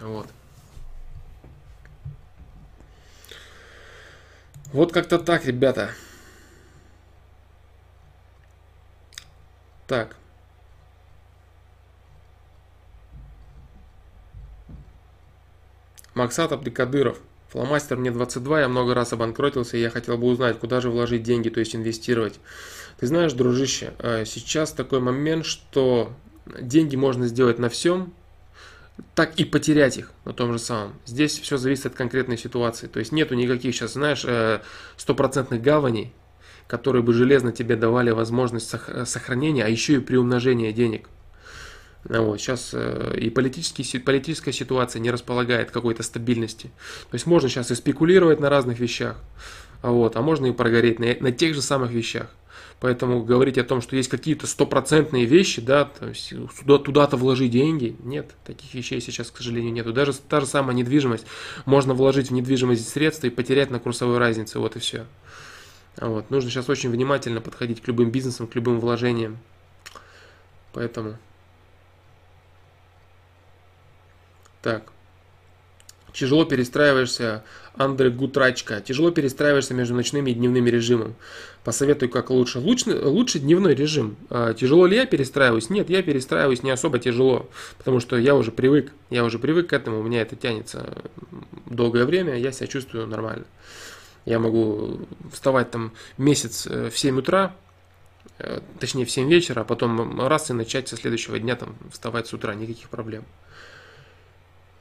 Вот. 0.00 0.28
Вот 4.72 4.92
как-то 4.92 5.18
так, 5.18 5.46
ребята. 5.46 5.90
Так. 9.86 10.16
Максат 16.14 16.52
Абдикадыров. 16.52 17.18
Фломастер 17.50 17.96
мне 17.96 18.10
22, 18.10 18.62
я 18.62 18.68
много 18.68 18.94
раз 18.94 19.12
обанкротился, 19.12 19.76
и 19.76 19.80
я 19.80 19.90
хотел 19.90 20.18
бы 20.18 20.26
узнать, 20.26 20.58
куда 20.58 20.80
же 20.80 20.90
вложить 20.90 21.22
деньги, 21.22 21.48
то 21.48 21.60
есть 21.60 21.76
инвестировать. 21.76 22.40
Ты 22.98 23.06
знаешь, 23.06 23.32
дружище, 23.34 23.92
э, 23.98 24.24
сейчас 24.24 24.72
такой 24.72 25.00
момент, 25.00 25.44
что 25.46 26.12
деньги 26.60 26.96
можно 26.96 27.28
сделать 27.28 27.58
на 27.58 27.68
всем, 27.68 28.12
так 29.14 29.38
и 29.38 29.44
потерять 29.44 29.98
их 29.98 30.12
на 30.24 30.32
том 30.32 30.52
же 30.52 30.58
самом. 30.58 30.94
Здесь 31.04 31.38
все 31.38 31.56
зависит 31.56 31.86
от 31.86 31.94
конкретной 31.94 32.38
ситуации. 32.38 32.86
То 32.86 32.98
есть 32.98 33.12
нету 33.12 33.34
никаких 33.34 33.74
сейчас, 33.74 33.92
знаешь, 33.92 34.24
э, 34.26 34.60
стопроцентных 34.96 35.62
гаваней, 35.62 36.12
которые 36.66 37.02
бы 37.02 37.12
железно 37.12 37.52
тебе 37.52 37.76
давали 37.76 38.10
возможность 38.10 38.72
сохранения, 39.04 39.64
а 39.64 39.68
еще 39.68 39.94
и 39.94 39.98
приумножения 40.00 40.72
денег. 40.72 41.08
Ну 42.08 42.24
вот, 42.26 42.40
сейчас 42.40 42.70
э, 42.72 43.18
и 43.18 43.30
политическая 43.30 44.52
ситуация 44.52 45.00
не 45.00 45.10
располагает 45.10 45.72
какой-то 45.72 46.02
стабильности. 46.02 46.70
То 47.10 47.14
есть 47.14 47.26
можно 47.26 47.48
сейчас 47.48 47.70
и 47.70 47.74
спекулировать 47.74 48.38
на 48.38 48.48
разных 48.48 48.78
вещах, 48.78 49.16
а 49.82 49.90
вот, 49.90 50.16
а 50.16 50.22
можно 50.22 50.46
и 50.46 50.52
прогореть 50.52 51.00
на, 51.00 51.16
на 51.18 51.32
тех 51.32 51.54
же 51.54 51.62
самых 51.62 51.90
вещах. 51.90 52.28
Поэтому 52.78 53.24
говорить 53.24 53.56
о 53.56 53.64
том, 53.64 53.80
что 53.80 53.96
есть 53.96 54.10
какие-то 54.10 54.46
стопроцентные 54.46 55.24
вещи, 55.24 55.62
да, 55.62 55.86
то 55.86 56.08
есть 56.08 56.34
туда, 56.60 56.78
туда-то 56.78 57.16
вложить 57.16 57.50
деньги, 57.50 57.96
нет, 58.04 58.30
таких 58.44 58.74
вещей 58.74 59.00
сейчас, 59.00 59.30
к 59.30 59.38
сожалению, 59.38 59.72
нету. 59.72 59.94
Даже 59.94 60.12
та 60.12 60.40
же 60.40 60.46
самая 60.46 60.76
недвижимость, 60.76 61.26
можно 61.64 61.94
вложить 61.94 62.28
в 62.28 62.32
недвижимость 62.34 62.86
средства 62.86 63.28
и 63.28 63.30
потерять 63.30 63.70
на 63.70 63.78
курсовой 63.78 64.18
разнице, 64.18 64.58
вот 64.58 64.76
и 64.76 64.78
все. 64.78 65.06
Вот. 65.98 66.30
Нужно 66.30 66.50
сейчас 66.50 66.68
очень 66.68 66.90
внимательно 66.90 67.40
подходить 67.40 67.80
к 67.82 67.88
любым 67.88 68.10
бизнесам, 68.10 68.46
к 68.46 68.54
любым 68.54 68.80
вложениям. 68.80 69.38
Поэтому 70.72 71.16
Так. 74.66 74.82
Тяжело 76.12 76.44
перестраиваешься, 76.44 77.44
Андре 77.76 78.10
Гутрачка. 78.10 78.80
Тяжело 78.80 79.12
перестраиваешься 79.12 79.74
между 79.74 79.94
ночным 79.94 80.26
и 80.26 80.34
дневным 80.34 80.66
режимом. 80.66 81.14
Посоветуй, 81.62 82.08
как 82.08 82.30
лучше. 82.30 82.58
Лучше, 82.58 82.98
лучше 83.00 83.38
дневной 83.38 83.76
режим. 83.76 84.16
А, 84.28 84.54
тяжело 84.54 84.86
ли 84.86 84.96
я 84.96 85.06
перестраиваюсь? 85.06 85.70
Нет, 85.70 85.88
я 85.88 86.02
перестраиваюсь 86.02 86.64
не 86.64 86.72
особо 86.72 86.98
тяжело, 86.98 87.48
потому 87.78 88.00
что 88.00 88.16
я 88.16 88.34
уже 88.34 88.50
привык. 88.50 88.90
Я 89.08 89.22
уже 89.22 89.38
привык 89.38 89.68
к 89.68 89.72
этому, 89.72 90.00
у 90.00 90.02
меня 90.02 90.22
это 90.22 90.34
тянется 90.34 91.00
долгое 91.66 92.04
время, 92.04 92.36
я 92.36 92.50
себя 92.50 92.66
чувствую 92.66 93.06
нормально. 93.06 93.44
Я 94.26 94.40
могу 94.40 95.06
вставать 95.32 95.70
там 95.70 95.92
месяц 96.18 96.66
э, 96.66 96.90
в 96.90 96.98
7 96.98 97.18
утра, 97.18 97.54
э, 98.38 98.60
точнее 98.80 99.06
в 99.06 99.10
7 99.10 99.30
вечера, 99.30 99.60
а 99.60 99.64
потом 99.64 100.20
раз 100.26 100.50
и 100.50 100.52
начать 100.52 100.88
со 100.88 100.96
следующего 100.96 101.38
дня 101.38 101.56
там 101.56 101.76
вставать 101.90 102.26
с 102.26 102.34
утра, 102.34 102.54
никаких 102.54 102.90
проблем. 102.90 103.24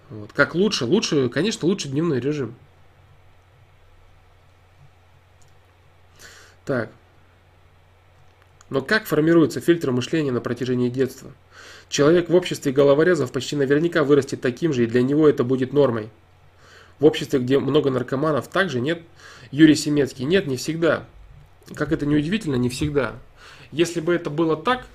Вот. 0.09 0.33
Как 0.33 0.55
лучше? 0.55 0.85
Лучше, 0.85 1.29
конечно, 1.29 1.67
лучше 1.67 1.87
дневной 1.87 2.19
режим. 2.19 2.55
Так. 6.65 6.89
Но 8.71 8.81
как 8.81 9.05
формируется 9.05 9.61
фильтр 9.61 9.91
мышления 9.91 10.31
на 10.31 10.41
протяжении 10.41 10.89
детства? 10.89 11.31
Человек 11.87 12.29
в 12.29 12.35
обществе 12.35 12.71
головорезов 12.71 13.31
почти 13.31 13.55
наверняка 13.55 14.03
вырастет 14.03 14.41
таким 14.41 14.73
же, 14.73 14.83
и 14.83 14.87
для 14.87 15.03
него 15.03 15.29
это 15.29 15.43
будет 15.43 15.71
нормой. 15.71 16.09
В 16.99 17.05
обществе, 17.05 17.39
где 17.39 17.59
много 17.59 17.91
наркоманов, 17.91 18.47
также 18.47 18.79
нет. 18.79 19.01
Юрий 19.51 19.75
Семецкий, 19.75 20.25
нет, 20.25 20.47
не 20.47 20.57
всегда. 20.57 21.05
Как 21.73 21.91
это 21.91 22.05
не 22.05 22.15
удивительно, 22.15 22.55
не 22.55 22.69
всегда. 22.69 23.13
Если 23.71 23.99
бы 23.99 24.13
это 24.13 24.29
было 24.29 24.55
так, 24.55 24.85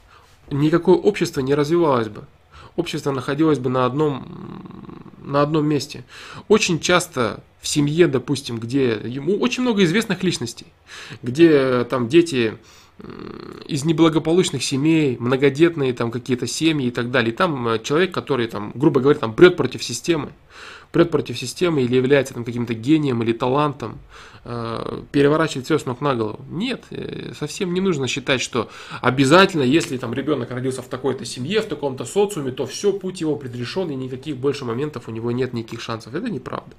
никакое 0.51 0.97
общество 0.97 1.41
не 1.41 1.55
развивалось 1.55 2.09
бы 2.09 2.25
общество 2.77 3.13
находилось 3.13 3.59
бы 3.59 3.71
на 3.71 3.85
одном, 3.85 4.65
на 5.23 5.43
одном 5.43 5.67
месте. 5.67 6.05
Очень 6.49 6.81
часто 6.81 7.43
в 7.61 7.69
семье, 7.69 8.07
допустим, 8.07 8.59
где 8.59 9.01
ему 9.05 9.39
очень 9.39 9.63
много 9.63 9.85
известных 9.85 10.23
личностей, 10.23 10.67
где 11.23 11.85
там 11.85 12.09
дети 12.09 12.57
из 13.67 13.85
неблагополучных 13.85 14.63
семей, 14.63 15.17
многодетные 15.19 15.95
там 15.95 16.11
какие-то 16.11 16.47
семьи 16.47 16.89
и 16.89 16.91
так 16.91 17.11
далее. 17.11 17.33
Там 17.33 17.67
э, 17.67 17.79
человек, 17.79 18.13
который 18.13 18.47
там, 18.47 18.73
грубо 18.75 19.01
говоря, 19.01 19.19
там 19.19 19.33
прет 19.33 19.57
против 19.57 19.83
системы, 19.83 20.33
прет 20.93 21.11
против 21.11 21.39
системы 21.39 21.83
или 21.83 21.97
является 21.97 22.35
там 22.35 22.45
каким-то 22.45 22.75
гением 22.75 23.23
или 23.23 23.33
талантом, 23.33 23.99
э, 24.45 25.03
переворачивает 25.13 25.67
все 25.67 25.79
с 25.79 25.87
ног 25.87 26.01
на 26.01 26.15
голову. 26.15 26.45
Нет, 26.51 26.85
э, 26.91 27.33
совсем 27.39 27.73
не 27.73 27.81
нужно 27.81 28.09
считать, 28.09 28.41
что 28.41 28.69
обязательно, 29.01 29.63
если 29.63 29.97
там 29.99 30.13
ребенок 30.15 30.51
родился 30.51 30.83
в 30.83 30.89
такой-то 30.89 31.25
семье, 31.25 31.61
в 31.61 31.67
таком-то 31.67 32.05
социуме, 32.05 32.51
то 32.51 32.67
все, 32.67 32.93
путь 32.93 33.21
его 33.21 33.37
предрешен 33.37 33.91
и 33.91 33.95
никаких 33.95 34.37
больше 34.37 34.65
моментов 34.65 35.09
у 35.09 35.13
него 35.13 35.31
нет 35.31 35.53
никаких 35.53 35.81
шансов. 35.81 36.15
Это 36.15 36.29
неправда. 36.29 36.75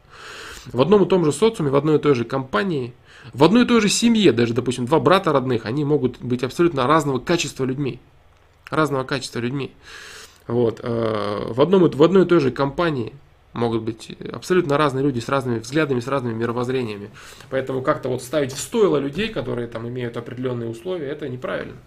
В 0.65 0.81
одном 0.81 1.03
и 1.03 1.07
том 1.07 1.25
же 1.25 1.31
социуме, 1.31 1.71
в 1.71 1.75
одной 1.75 1.95
и 1.95 1.99
той 1.99 2.15
же 2.15 2.25
компании, 2.25 2.93
в 3.33 3.43
одной 3.43 3.63
и 3.63 3.65
той 3.65 3.81
же 3.81 3.89
семье, 3.89 4.31
даже, 4.31 4.53
допустим, 4.53 4.85
два 4.85 4.99
брата 4.99 5.31
родных, 5.31 5.65
они 5.65 5.85
могут 5.85 6.19
быть 6.21 6.43
абсолютно 6.43 6.87
разного 6.87 7.19
качества 7.19 7.63
людьми. 7.65 7.99
Разного 8.69 9.03
качества 9.03 9.39
людьми. 9.39 9.71
Вот. 10.47 10.79
Э, 10.83 11.47
в, 11.49 11.61
одном, 11.61 11.89
в 11.89 12.03
одной 12.03 12.25
и 12.25 12.27
той 12.27 12.39
же 12.39 12.51
компании 12.51 13.13
могут 13.53 13.83
быть 13.83 14.15
абсолютно 14.31 14.77
разные 14.77 15.03
люди 15.03 15.19
с 15.19 15.29
разными 15.29 15.59
взглядами, 15.59 15.99
с 15.99 16.07
разными 16.07 16.33
мировоззрениями. 16.33 17.11
Поэтому 17.49 17.81
как-то 17.81 18.09
вот 18.09 18.21
ставить 18.21 18.53
в 18.53 18.59
стойло 18.59 18.97
людей, 18.97 19.29
которые 19.29 19.67
там 19.67 19.87
имеют 19.87 20.17
определенные 20.17 20.69
условия, 20.69 21.07
это 21.07 21.27
неправильно. 21.27 21.77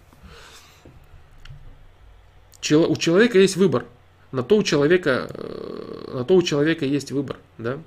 У 2.71 2.95
человека 2.95 3.39
есть 3.39 3.57
выбор. 3.57 3.85
На 4.31 4.43
то 4.43 4.57
у 4.57 4.63
человека, 4.63 5.29
э, 5.29 6.11
на 6.13 6.25
то 6.25 6.35
у 6.35 6.41
человека 6.41 6.85
есть 6.85 7.11
выбор, 7.11 7.37
да? 7.57 7.79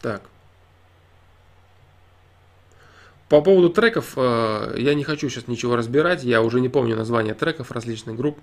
Так. 0.00 0.22
По 3.28 3.42
поводу 3.42 3.68
треков, 3.68 4.14
э, 4.16 4.74
я 4.78 4.94
не 4.94 5.04
хочу 5.04 5.28
сейчас 5.28 5.46
ничего 5.46 5.76
разбирать, 5.76 6.24
я 6.24 6.40
уже 6.40 6.60
не 6.60 6.70
помню 6.70 6.96
названия 6.96 7.34
треков 7.34 7.70
различных 7.70 8.16
групп. 8.16 8.38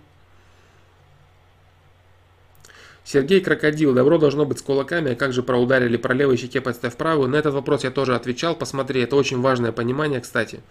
Сергей 3.06 3.39
Крокодил, 3.39 3.93
добро 3.93 4.18
должно 4.18 4.45
быть 4.45 4.58
с 4.58 4.62
кулаками, 4.64 5.12
а 5.12 5.16
как 5.16 5.32
же 5.32 5.43
про 5.43 5.58
ударили 5.58 5.95
про 5.95 6.16
левой 6.16 6.38
щеке, 6.38 6.60
подставь 6.60 6.97
правую? 6.97 7.30
На 7.30 7.36
этот 7.36 7.53
вопрос 7.53 7.84
я 7.84 7.91
тоже 7.91 8.16
отвечал, 8.16 8.56
посмотри, 8.56 9.01
это 9.01 9.16
очень 9.16 9.41
важное 9.41 9.72
понимание, 9.72 10.20
кстати. 10.20 10.62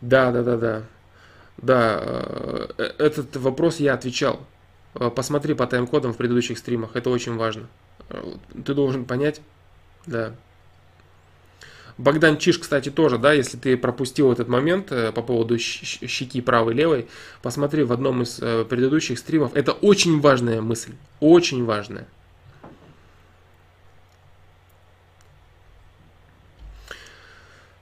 Да, 0.00 0.32
да, 0.32 0.42
да, 0.42 0.56
да. 0.56 0.82
Да, 1.58 2.00
э, 2.02 2.90
этот 2.98 3.36
вопрос 3.36 3.78
я 3.78 3.94
отвечал. 3.94 4.40
Э, 4.94 5.10
посмотри 5.14 5.54
по 5.54 5.64
тайм-кодам 5.66 6.12
в 6.12 6.16
предыдущих 6.16 6.58
стримах, 6.58 6.96
это 6.96 7.08
очень 7.08 7.36
важно. 7.36 7.68
Э, 8.08 8.20
ты 8.64 8.74
должен 8.74 9.04
понять, 9.04 9.40
да. 10.06 10.34
Богдан 12.00 12.38
Чиш, 12.38 12.58
кстати, 12.58 12.90
тоже, 12.90 13.18
да, 13.18 13.32
если 13.34 13.56
ты 13.58 13.76
пропустил 13.76 14.32
этот 14.32 14.48
момент 14.48 14.88
по 14.88 15.22
поводу 15.22 15.58
щеки 15.58 16.40
правой-левой, 16.40 17.08
посмотри 17.42 17.84
в 17.84 17.92
одном 17.92 18.22
из 18.22 18.36
предыдущих 18.36 19.18
стримов. 19.18 19.54
Это 19.54 19.72
очень 19.72 20.20
важная 20.20 20.62
мысль, 20.62 20.92
очень 21.20 21.64
важная. 21.64 22.08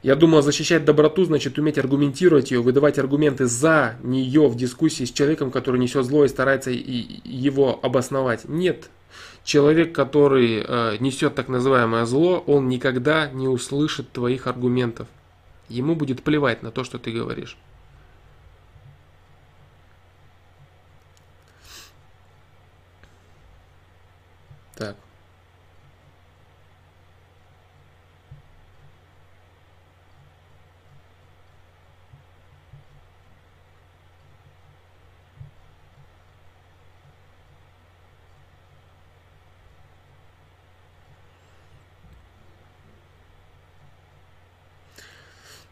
Я 0.02 0.14
думал, 0.14 0.42
защищать 0.42 0.84
доброту 0.84 1.24
значит 1.24 1.58
уметь 1.58 1.76
аргументировать 1.76 2.50
ее, 2.50 2.60
выдавать 2.62 2.98
аргументы 2.98 3.46
за 3.46 3.96
нее 4.02 4.48
в 4.48 4.56
дискуссии 4.56 5.04
с 5.04 5.10
человеком, 5.10 5.50
который 5.50 5.80
несет 5.80 6.04
зло 6.04 6.24
и 6.24 6.28
старается 6.28 6.70
его 6.70 7.80
обосновать. 7.82 8.48
Нет. 8.48 8.90
Человек, 9.48 9.94
который 9.94 10.62
э, 10.62 10.98
несет 11.00 11.34
так 11.34 11.48
называемое 11.48 12.04
зло, 12.04 12.38
он 12.46 12.68
никогда 12.68 13.30
не 13.30 13.48
услышит 13.48 14.12
твоих 14.12 14.46
аргументов. 14.46 15.08
Ему 15.70 15.96
будет 15.96 16.22
плевать 16.22 16.62
на 16.62 16.70
то, 16.70 16.84
что 16.84 16.98
ты 16.98 17.10
говоришь. 17.10 17.56
Так. 24.74 24.98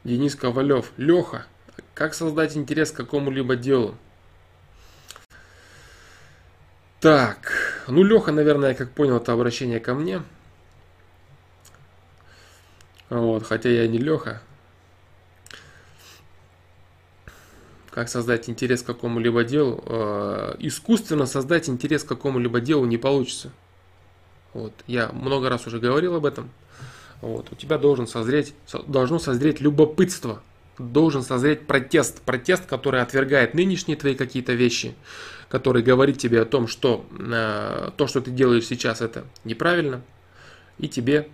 Денис 0.06 0.36
Ковалев. 0.36 0.92
Леха, 0.96 1.46
как 1.92 2.14
создать 2.14 2.56
интерес 2.56 2.92
к 2.92 2.96
какому-либо 2.96 3.56
делу? 3.56 3.96
Так, 7.00 7.82
ну 7.88 8.04
Леха, 8.04 8.30
наверное, 8.30 8.74
как 8.74 8.92
понял, 8.92 9.16
это 9.16 9.32
обращение 9.32 9.80
ко 9.80 9.94
мне. 9.94 10.22
Вот, 13.10 13.44
хотя 13.44 13.68
я 13.68 13.88
не 13.88 13.98
Леха. 13.98 14.40
Как 17.90 18.08
создать 18.08 18.48
интерес 18.48 18.82
к 18.82 18.86
какому-либо 18.86 19.42
делу? 19.42 19.82
Э, 19.86 20.54
искусственно 20.60 21.26
создать 21.26 21.68
интерес 21.68 22.04
к 22.04 22.08
какому-либо 22.08 22.60
делу 22.60 22.84
не 22.84 22.96
получится. 22.96 23.50
Вот, 24.52 24.72
я 24.86 25.08
много 25.08 25.48
раз 25.48 25.66
уже 25.66 25.80
говорил 25.80 26.14
об 26.14 26.26
этом. 26.26 26.52
Вот, 27.20 27.50
у 27.50 27.54
тебя 27.54 27.78
должен 27.78 28.06
созреть, 28.06 28.54
должно 28.86 29.18
созреть 29.18 29.60
любопытство, 29.60 30.42
должен 30.78 31.22
созреть 31.22 31.66
протест. 31.66 32.20
Протест, 32.22 32.66
который 32.66 33.00
отвергает 33.00 33.54
нынешние 33.54 33.96
твои 33.96 34.14
какие-то 34.14 34.52
вещи, 34.52 34.94
который 35.48 35.82
говорит 35.82 36.18
тебе 36.18 36.42
о 36.42 36.44
том, 36.44 36.68
что 36.68 37.06
э, 37.18 37.90
то, 37.96 38.06
что 38.06 38.20
ты 38.20 38.30
делаешь 38.30 38.66
сейчас, 38.66 39.00
это 39.00 39.24
неправильно, 39.44 40.02
и 40.78 40.88
тебе 40.88 41.28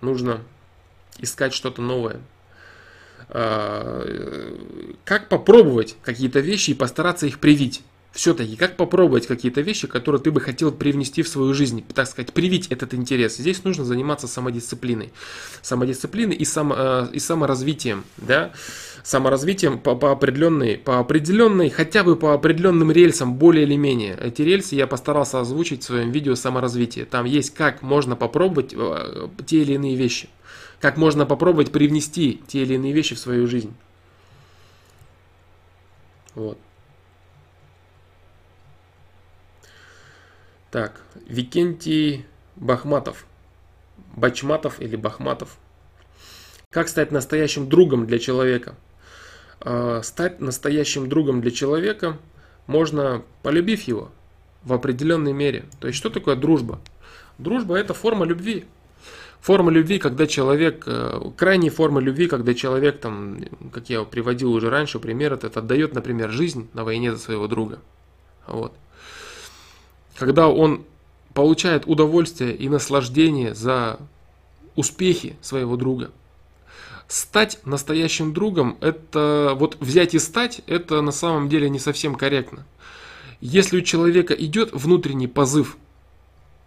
нужно 0.00 0.40
искать 1.18 1.54
что-то 1.54 1.82
новое. 1.82 2.20
Э, 3.28 4.56
как 5.04 5.28
попробовать 5.28 5.96
какие-то 6.02 6.40
вещи 6.40 6.72
и 6.72 6.74
постараться 6.74 7.26
их 7.26 7.38
привить? 7.38 7.82
Все-таки, 8.12 8.56
как 8.56 8.76
попробовать 8.76 9.28
какие-то 9.28 9.60
вещи, 9.60 9.86
которые 9.86 10.20
ты 10.20 10.32
бы 10.32 10.40
хотел 10.40 10.72
привнести 10.72 11.22
в 11.22 11.28
свою 11.28 11.54
жизнь, 11.54 11.84
так 11.94 12.08
сказать, 12.08 12.32
привить 12.32 12.66
этот 12.68 12.92
интерес. 12.92 13.36
Здесь 13.36 13.62
нужно 13.62 13.84
заниматься 13.84 14.26
самодисциплиной. 14.26 15.12
Самодисциплиной 15.62 16.34
и, 16.34 16.44
само, 16.44 16.74
э, 16.76 17.06
и 17.12 17.20
саморазвитием, 17.20 18.04
да, 18.16 18.50
саморазвитием 19.04 19.78
по, 19.78 19.94
по 19.94 20.10
определенной, 20.10 20.76
по 20.76 20.98
определенной, 20.98 21.70
хотя 21.70 22.02
бы 22.02 22.16
по 22.16 22.34
определенным 22.34 22.90
рельсам, 22.90 23.34
более 23.34 23.64
или 23.64 23.76
менее. 23.76 24.18
Эти 24.20 24.42
рельсы 24.42 24.74
я 24.74 24.88
постарался 24.88 25.40
озвучить 25.40 25.82
в 25.82 25.86
своем 25.86 26.10
видео 26.10 26.34
саморазвитие. 26.34 27.04
Там 27.04 27.26
есть, 27.26 27.54
как 27.54 27.80
можно 27.80 28.16
попробовать 28.16 28.74
э, 28.76 29.28
те 29.46 29.62
или 29.62 29.74
иные 29.74 29.94
вещи. 29.94 30.28
Как 30.80 30.96
можно 30.96 31.26
попробовать 31.26 31.70
привнести 31.70 32.42
те 32.48 32.62
или 32.62 32.74
иные 32.74 32.92
вещи 32.92 33.14
в 33.14 33.20
свою 33.20 33.46
жизнь. 33.46 33.72
Вот. 36.34 36.58
Так, 40.70 41.00
Викентий 41.26 42.26
Бахматов. 42.54 43.26
Бачматов 44.14 44.80
или 44.80 44.94
Бахматов. 44.94 45.58
Как 46.70 46.88
стать 46.88 47.10
настоящим 47.10 47.68
другом 47.68 48.06
для 48.06 48.20
человека? 48.20 48.76
А, 49.60 50.00
стать 50.02 50.40
настоящим 50.40 51.08
другом 51.08 51.40
для 51.40 51.50
человека 51.50 52.18
можно, 52.68 53.24
полюбив 53.42 53.82
его 53.82 54.12
в 54.62 54.72
определенной 54.72 55.32
мере. 55.32 55.64
То 55.80 55.88
есть, 55.88 55.98
что 55.98 56.08
такое 56.08 56.36
дружба? 56.36 56.78
Дружба– 57.38 57.76
это 57.78 57.92
форма 57.92 58.24
любви. 58.24 58.64
Форма 59.40 59.72
любви, 59.72 59.98
когда 59.98 60.28
человек, 60.28 60.84
э, 60.86 61.32
крайняя 61.36 61.72
форма 61.72 62.00
любви, 62.00 62.28
когда 62.28 62.54
человек, 62.54 63.00
там, 63.00 63.40
как 63.72 63.88
я 63.90 64.04
приводил 64.04 64.52
уже 64.52 64.70
раньше, 64.70 65.00
пример 65.00 65.32
этот, 65.32 65.56
отдает, 65.56 65.94
например, 65.94 66.30
жизнь 66.30 66.68
на 66.74 66.84
войне 66.84 67.10
за 67.10 67.18
своего 67.18 67.48
друга. 67.48 67.80
Вот 68.46 68.72
когда 70.20 70.48
он 70.48 70.84
получает 71.32 71.86
удовольствие 71.86 72.54
и 72.54 72.68
наслаждение 72.68 73.54
за 73.54 73.98
успехи 74.76 75.36
своего 75.40 75.76
друга. 75.76 76.10
Стать 77.08 77.58
настоящим 77.64 78.34
другом, 78.34 78.76
это 78.82 79.54
вот 79.56 79.78
взять 79.80 80.14
и 80.14 80.18
стать, 80.18 80.60
это 80.66 81.00
на 81.00 81.10
самом 81.10 81.48
деле 81.48 81.70
не 81.70 81.78
совсем 81.78 82.16
корректно. 82.16 82.66
Если 83.40 83.78
у 83.78 83.80
человека 83.80 84.34
идет 84.34 84.72
внутренний 84.74 85.26
позыв, 85.26 85.78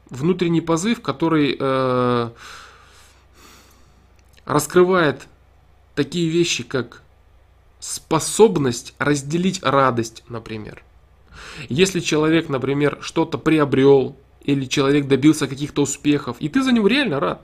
внутренний 0.09 0.61
позыв, 0.61 1.03
который 1.03 1.55
э, 1.59 2.29
раскрывает 4.45 5.27
такие 5.93 6.27
вещи, 6.27 6.63
как 6.63 7.03
способность 7.79 8.95
разделить 8.97 9.61
радость, 9.61 10.23
например– 10.27 10.83
если 11.69 11.99
человек, 11.99 12.49
например, 12.49 12.99
что-то 13.01 13.37
приобрел, 13.37 14.15
или 14.43 14.65
человек 14.65 15.07
добился 15.07 15.47
каких-то 15.47 15.81
успехов, 15.81 16.37
и 16.39 16.49
ты 16.49 16.61
за 16.61 16.71
него 16.71 16.87
реально 16.87 17.19
рад. 17.19 17.41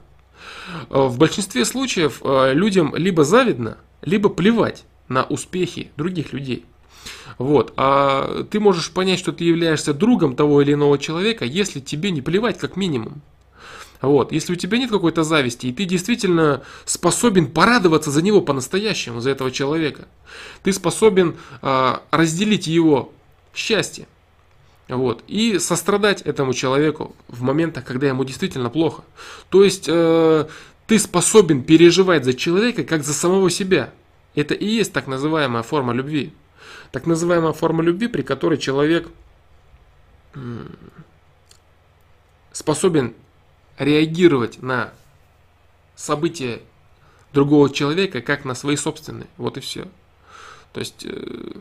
Э, 0.90 1.06
в 1.06 1.18
большинстве 1.18 1.64
случаев 1.64 2.20
э, 2.22 2.52
людям 2.54 2.94
либо 2.94 3.24
завидно, 3.24 3.78
либо 4.02 4.28
плевать 4.28 4.84
на 5.08 5.24
успехи 5.24 5.90
других 5.96 6.32
людей. 6.32 6.64
Вот. 7.38 7.72
А 7.76 8.44
ты 8.50 8.60
можешь 8.60 8.90
понять, 8.90 9.18
что 9.18 9.32
ты 9.32 9.44
являешься 9.44 9.94
другом 9.94 10.36
того 10.36 10.60
или 10.60 10.74
иного 10.74 10.98
человека, 10.98 11.44
если 11.44 11.80
тебе 11.80 12.10
не 12.10 12.20
плевать 12.20 12.58
как 12.58 12.76
минимум. 12.76 13.22
Вот. 14.02 14.32
Если 14.32 14.52
у 14.52 14.56
тебя 14.56 14.78
нет 14.78 14.90
какой-то 14.90 15.24
зависти, 15.24 15.66
и 15.66 15.72
ты 15.72 15.84
действительно 15.84 16.62
способен 16.84 17.46
порадоваться 17.46 18.10
за 18.10 18.22
него 18.22 18.40
по-настоящему, 18.40 19.20
за 19.20 19.30
этого 19.30 19.50
человека, 19.50 20.08
ты 20.62 20.72
способен 20.72 21.36
а, 21.62 22.02
разделить 22.10 22.66
его 22.66 23.12
счастье. 23.54 24.06
Вот. 24.88 25.22
И 25.28 25.58
сострадать 25.58 26.22
этому 26.22 26.52
человеку 26.52 27.14
в 27.28 27.42
моментах, 27.42 27.84
когда 27.84 28.08
ему 28.08 28.24
действительно 28.24 28.70
плохо. 28.70 29.04
То 29.48 29.62
есть 29.62 29.84
э, 29.88 30.46
ты 30.86 30.98
способен 30.98 31.62
переживать 31.62 32.24
за 32.24 32.34
человека, 32.34 32.82
как 32.82 33.04
за 33.04 33.14
самого 33.14 33.50
себя. 33.50 33.92
Это 34.34 34.54
и 34.54 34.66
есть 34.66 34.92
так 34.92 35.06
называемая 35.06 35.62
форма 35.62 35.92
любви. 35.92 36.32
Так 36.90 37.06
называемая 37.06 37.52
форма 37.52 37.82
любви, 37.82 38.08
при 38.08 38.22
которой 38.22 38.58
человек 38.58 39.08
способен 42.52 43.14
реагировать 43.78 44.62
на 44.62 44.92
события 45.96 46.60
другого 47.32 47.70
человека, 47.70 48.20
как 48.20 48.44
на 48.44 48.54
свои 48.54 48.76
собственные. 48.76 49.28
Вот 49.36 49.56
и 49.56 49.60
все. 49.60 49.86
То 50.72 50.80
есть 50.80 51.04
э, 51.04 51.52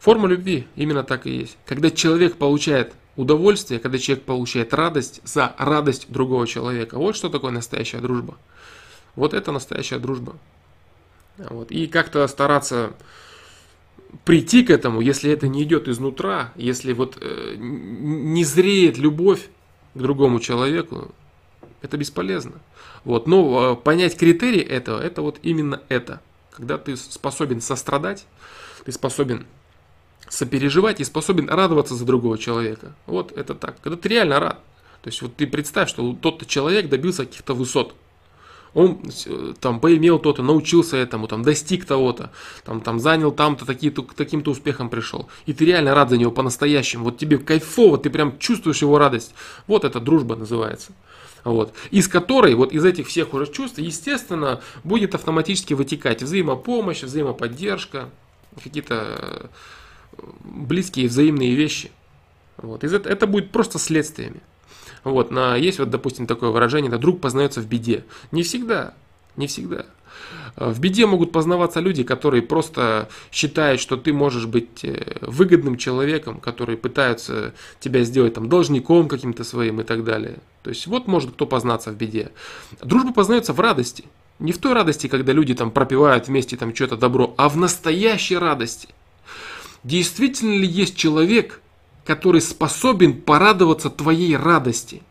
Форма 0.00 0.26
любви 0.26 0.66
именно 0.76 1.04
так 1.04 1.26
и 1.26 1.30
есть. 1.30 1.56
Когда 1.66 1.90
человек 1.90 2.36
получает 2.36 2.94
удовольствие, 3.16 3.80
когда 3.80 3.98
человек 3.98 4.24
получает 4.24 4.72
радость 4.72 5.20
за 5.24 5.54
радость 5.58 6.10
другого 6.10 6.46
человека. 6.46 6.98
Вот 6.98 7.16
что 7.16 7.28
такое 7.28 7.50
настоящая 7.50 7.98
дружба. 7.98 8.36
Вот 9.14 9.34
это 9.34 9.52
настоящая 9.52 9.98
дружба. 9.98 10.36
Вот. 11.36 11.70
И 11.70 11.86
как-то 11.86 12.26
стараться 12.28 12.94
прийти 14.24 14.64
к 14.64 14.70
этому, 14.70 15.00
если 15.00 15.30
это 15.30 15.48
не 15.48 15.62
идет 15.62 15.86
изнутра, 15.86 16.52
если 16.56 16.92
вот 16.92 17.18
э, 17.20 17.54
не 17.58 18.44
зреет 18.44 18.98
любовь 18.98 19.48
к 19.94 19.98
другому 19.98 20.40
человеку, 20.40 21.12
это 21.82 21.96
бесполезно. 21.96 22.60
Вот. 23.04 23.26
Но 23.26 23.72
э, 23.72 23.76
понять 23.76 24.16
критерии 24.16 24.62
этого, 24.62 25.00
это 25.00 25.22
вот 25.22 25.38
именно 25.42 25.82
это. 25.88 26.20
Когда 26.52 26.78
ты 26.78 26.96
способен 26.96 27.60
сострадать, 27.60 28.26
ты 28.84 28.92
способен 28.92 29.46
сопереживать 30.30 31.00
и 31.00 31.04
способен 31.04 31.50
радоваться 31.50 31.94
за 31.94 32.06
другого 32.06 32.38
человека. 32.38 32.94
Вот 33.06 33.36
это 33.36 33.54
так. 33.54 33.80
Когда 33.82 33.98
ты 33.98 34.08
реально 34.08 34.40
рад. 34.40 34.60
То 35.02 35.08
есть 35.08 35.20
вот 35.22 35.36
ты 35.36 35.46
представь, 35.46 35.88
что 35.88 36.16
тот 36.20 36.46
человек 36.46 36.88
добился 36.88 37.26
каких-то 37.26 37.52
высот. 37.54 37.94
Он 38.72 39.00
э, 39.26 39.54
там 39.60 39.80
поимел 39.80 40.20
то-то, 40.20 40.44
научился 40.44 40.96
этому, 40.96 41.26
там 41.26 41.42
достиг 41.42 41.84
того-то, 41.84 42.30
там, 42.64 42.80
там 42.80 43.00
занял 43.00 43.32
там-то, 43.32 43.66
таким-то 43.66 44.50
успехом 44.52 44.88
пришел. 44.90 45.28
И 45.46 45.52
ты 45.52 45.64
реально 45.64 45.92
рад 45.94 46.10
за 46.10 46.18
него 46.18 46.30
по-настоящему. 46.30 47.04
Вот 47.04 47.18
тебе 47.18 47.38
кайфово, 47.38 47.98
ты 47.98 48.10
прям 48.10 48.38
чувствуешь 48.38 48.82
его 48.82 48.96
радость. 48.98 49.34
Вот 49.66 49.84
это 49.84 49.98
дружба 49.98 50.36
называется. 50.36 50.92
Вот. 51.42 51.72
Из 51.90 52.06
которой, 52.06 52.54
вот 52.54 52.72
из 52.72 52.84
этих 52.84 53.08
всех 53.08 53.34
уже 53.34 53.50
чувств, 53.50 53.78
естественно, 53.78 54.60
будет 54.84 55.16
автоматически 55.16 55.74
вытекать 55.74 56.22
взаимопомощь, 56.22 57.02
взаимоподдержка, 57.02 58.10
какие-то 58.62 58.94
э, 59.18 59.46
близкие 60.42 61.08
взаимные 61.08 61.54
вещи. 61.54 61.90
Вот. 62.56 62.84
Из 62.84 62.92
это, 62.92 63.08
это 63.08 63.26
будет 63.26 63.50
просто 63.50 63.78
следствиями. 63.78 64.40
Вот, 65.02 65.30
на, 65.30 65.56
есть 65.56 65.78
вот, 65.78 65.90
допустим, 65.90 66.26
такое 66.26 66.50
выражение, 66.50 66.90
да, 66.90 66.98
друг 66.98 67.20
познается 67.20 67.60
в 67.60 67.66
беде. 67.66 68.04
Не 68.32 68.42
всегда, 68.42 68.94
не 69.36 69.46
всегда. 69.46 69.86
В 70.56 70.78
беде 70.80 71.06
могут 71.06 71.32
познаваться 71.32 71.80
люди, 71.80 72.02
которые 72.02 72.42
просто 72.42 73.08
считают, 73.32 73.80
что 73.80 73.96
ты 73.96 74.12
можешь 74.12 74.46
быть 74.46 74.84
э, 74.84 75.16
выгодным 75.22 75.76
человеком, 75.76 76.40
которые 76.40 76.76
пытаются 76.76 77.54
тебя 77.78 78.02
сделать 78.02 78.34
там 78.34 78.48
должником 78.48 79.08
каким-то 79.08 79.44
своим 79.44 79.80
и 79.80 79.84
так 79.84 80.04
далее. 80.04 80.38
То 80.62 80.70
есть 80.70 80.86
вот 80.86 81.06
может 81.06 81.32
кто 81.32 81.46
познаться 81.46 81.90
в 81.90 81.96
беде. 81.96 82.32
Дружба 82.82 83.12
познается 83.12 83.52
в 83.52 83.60
радости. 83.60 84.04
Не 84.38 84.52
в 84.52 84.58
той 84.58 84.72
радости, 84.72 85.06
когда 85.06 85.32
люди 85.32 85.54
там 85.54 85.70
пропивают 85.70 86.28
вместе 86.28 86.56
там 86.56 86.74
что-то 86.74 86.96
добро, 86.96 87.34
а 87.36 87.48
в 87.48 87.56
настоящей 87.56 88.36
радости. 88.36 88.88
Действительно 89.82 90.54
ли 90.54 90.66
есть 90.66 90.96
человек, 90.96 91.60
который 92.04 92.40
способен 92.40 93.20
порадоваться 93.20 93.90
твоей 93.90 94.36
радости? 94.36 95.02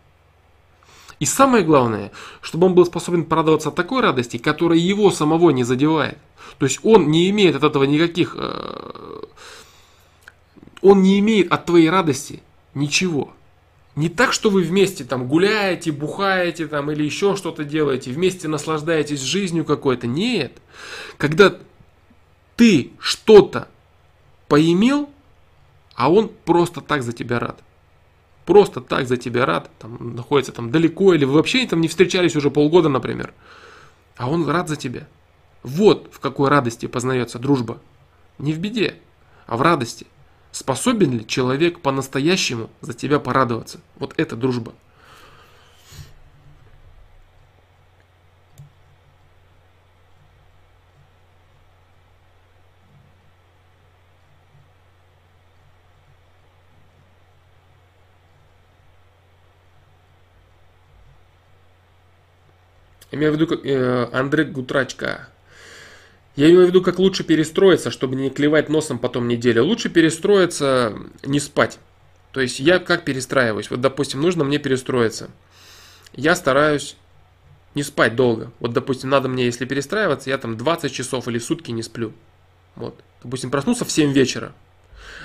И 1.20 1.26
самое 1.26 1.64
главное, 1.64 2.12
чтобы 2.42 2.68
он 2.68 2.76
был 2.76 2.86
способен 2.86 3.26
порадоваться 3.26 3.72
такой 3.72 4.02
радости, 4.02 4.38
которая 4.38 4.80
его 4.80 5.12
самого 5.12 5.50
не 5.50 5.64
задевает. 5.64 6.18
То 6.60 6.66
есть 6.66 6.80
он 6.84 7.10
не 7.12 7.30
имеет 7.30 7.56
от 7.56 7.64
этого 7.64 7.84
никаких... 7.84 8.36
Э, 8.38 9.22
он 10.82 11.02
не 11.02 11.20
имеет 11.20 11.52
от 11.52 11.66
твоей 11.66 11.90
радости 11.90 12.42
ничего. 12.74 13.34
Не 13.96 14.08
так, 14.08 14.32
что 14.32 14.50
вы 14.50 14.62
вместе 14.62 15.04
там 15.04 15.28
гуляете, 15.28 15.92
бухаете 15.92 16.68
там 16.68 16.90
или 16.90 17.04
еще 17.04 17.36
что-то 17.36 17.66
делаете, 17.66 18.12
вместе 18.12 18.48
наслаждаетесь 18.48 19.20
жизнью 19.20 19.66
какой-то. 19.66 20.08
Нет. 20.08 20.54
Когда 21.18 21.58
ты 22.56 22.92
что-то 23.00 23.68
поимел, 24.50 25.10
а 25.96 26.12
он 26.12 26.30
просто 26.44 26.82
так 26.82 27.04
за 27.04 27.14
тебя 27.14 27.40
рад. 27.40 27.64
Просто 28.46 28.82
так 28.82 29.08
за 29.08 29.16
тебя 29.16 29.46
рад, 29.46 29.70
там, 29.80 30.16
находится 30.16 30.52
там 30.52 30.72
далеко, 30.72 31.14
или 31.14 31.24
вы 31.24 31.34
вообще 31.34 31.66
там 31.68 31.82
не 31.82 31.88
встречались 31.88 32.36
уже 32.36 32.50
полгода, 32.50 32.90
например. 32.90 33.34
А 34.18 34.30
он 34.30 34.50
рад 34.50 34.68
за 34.68 34.76
тебя. 34.76 35.08
Вот 35.64 36.10
в 36.12 36.20
какой 36.20 36.50
радости 36.50 36.88
познается 36.88 37.38
дружба. 37.38 37.80
Не 38.38 38.52
в 38.54 38.60
беде, 38.60 38.96
а 39.46 39.56
в 39.56 39.62
радости. 39.62 40.08
Способен 40.52 41.20
ли 41.20 41.28
человек 41.28 41.80
по-настоящему 41.80 42.70
за 42.82 42.94
тебя 42.94 43.20
порадоваться? 43.20 43.82
Вот 43.98 44.16
это 44.18 44.36
дружба. 44.36 44.74
Имею 63.12 63.34
в 63.34 63.40
виду 63.40 63.60
э, 63.64 64.10
Андрей 64.12 64.46
Гутрачка. 64.46 65.30
Я 66.36 66.48
имею 66.50 66.66
в 66.66 66.68
виду, 66.70 66.82
как 66.82 67.00
лучше 67.00 67.24
перестроиться, 67.24 67.92
чтобы 67.92 68.16
не 68.16 68.30
клевать 68.30 68.70
носом 68.70 69.00
потом 69.00 69.28
неделю. 69.28 69.66
Лучше 69.66 69.90
перестроиться, 69.90 70.96
не 71.24 71.40
спать. 71.40 71.80
То 72.32 72.42
есть 72.42 72.60
я 72.60 72.80
как 72.80 73.04
перестраиваюсь? 73.04 73.70
Вот, 73.70 73.82
допустим, 73.82 74.22
нужно 74.22 74.44
мне 74.44 74.60
перестроиться. 74.60 75.30
Я 76.14 76.36
стараюсь 76.36 76.96
не 77.76 77.84
спать 77.84 78.16
долго. 78.16 78.52
Вот, 78.60 78.74
допустим, 78.74 79.10
надо 79.10 79.28
мне, 79.28 79.46
если 79.46 79.66
перестраиваться, 79.66 80.30
я 80.30 80.38
там 80.38 80.58
20 80.58 80.94
часов 80.94 81.28
или 81.28 81.40
сутки 81.40 81.72
не 81.72 81.84
сплю. 81.84 82.14
Вот. 82.76 83.00
Допустим, 83.24 83.52
проснулся 83.52 83.84
в 83.84 83.92
7 83.92 84.12
вечера, 84.14 84.54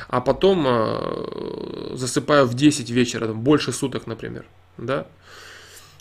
а 0.08 0.20
потом 0.20 0.64
э, 0.66 1.94
засыпаю 1.94 2.46
в 2.46 2.54
10 2.54 2.90
вечера, 2.90 3.28
там, 3.28 3.40
больше 3.40 3.72
суток, 3.72 4.06
например. 4.06 4.46
Да? 4.78 5.06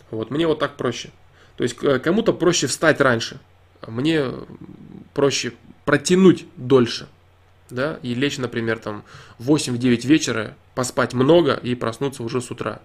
Вот, 0.10 0.32
мне 0.32 0.48
вот 0.48 0.60
так 0.60 0.76
проще. 0.76 1.12
То 1.58 1.64
есть 1.64 1.76
кому-то 1.76 2.34
проще 2.34 2.68
встать 2.68 3.00
раньше, 3.00 3.40
мне 3.88 4.32
проще 5.14 5.54
протянуть 5.86 6.46
дольше, 6.56 7.08
да, 7.70 8.00
и 8.02 8.14
лечь, 8.14 8.38
например, 8.38 8.80
там 8.80 9.04
в 9.38 9.52
8-9 9.52 10.08
вечера, 10.08 10.56
поспать 10.76 11.14
много 11.14 11.54
и 11.54 11.76
проснуться 11.76 12.24
уже 12.24 12.42
с 12.42 12.50
утра. 12.50 12.82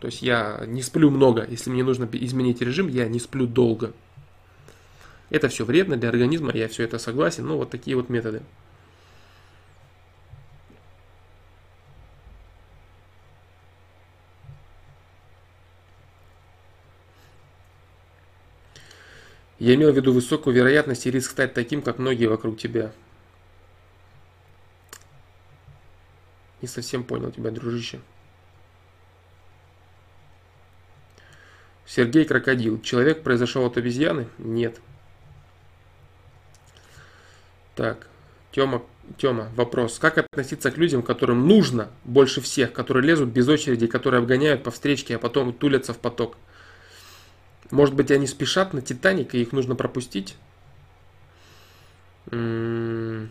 То 0.00 0.06
есть 0.06 0.22
я 0.22 0.64
не 0.66 0.82
сплю 0.82 1.10
много, 1.10 1.46
если 1.48 1.70
мне 1.70 1.84
нужно 1.84 2.08
изменить 2.12 2.60
режим, 2.60 2.88
я 2.88 3.08
не 3.08 3.20
сплю 3.20 3.46
долго. 3.46 3.92
Это 5.30 5.48
все 5.48 5.64
вредно 5.64 5.96
для 5.96 6.08
организма, 6.08 6.52
я 6.54 6.68
все 6.68 6.84
это 6.84 6.98
согласен, 6.98 7.46
ну 7.46 7.56
вот 7.56 7.70
такие 7.70 7.96
вот 7.96 8.08
методы. 8.08 8.42
Я 19.58 19.74
имел 19.74 19.92
в 19.92 19.96
виду 19.96 20.12
высокую 20.12 20.54
вероятность 20.54 21.06
и 21.06 21.10
риск 21.10 21.30
стать 21.30 21.54
таким, 21.54 21.80
как 21.80 21.98
многие 21.98 22.26
вокруг 22.26 22.58
тебя. 22.58 22.92
Не 26.60 26.68
совсем 26.68 27.04
понял 27.04 27.30
тебя, 27.30 27.50
дружище. 27.50 28.00
Сергей 31.86 32.24
Крокодил. 32.24 32.80
Человек 32.82 33.22
произошел 33.22 33.64
от 33.64 33.76
обезьяны? 33.78 34.26
Нет. 34.38 34.80
Так, 37.74 38.08
Тёма, 38.52 38.82
Тёма, 39.16 39.50
вопрос. 39.54 39.98
Как 39.98 40.18
относиться 40.18 40.70
к 40.70 40.76
людям, 40.76 41.02
которым 41.02 41.46
нужно 41.46 41.90
больше 42.04 42.40
всех, 42.40 42.72
которые 42.72 43.06
лезут 43.06 43.28
без 43.28 43.48
очереди, 43.48 43.86
которые 43.86 44.18
обгоняют 44.18 44.62
по 44.62 44.70
встречке, 44.70 45.16
а 45.16 45.18
потом 45.18 45.52
тулятся 45.52 45.94
в 45.94 45.98
поток? 45.98 46.36
Может 47.70 47.94
быть, 47.94 48.10
они 48.10 48.26
спешат 48.26 48.72
на 48.72 48.80
Титаник, 48.80 49.34
и 49.34 49.42
их 49.42 49.52
нужно 49.52 49.74
пропустить? 49.74 50.36
На 52.30 53.30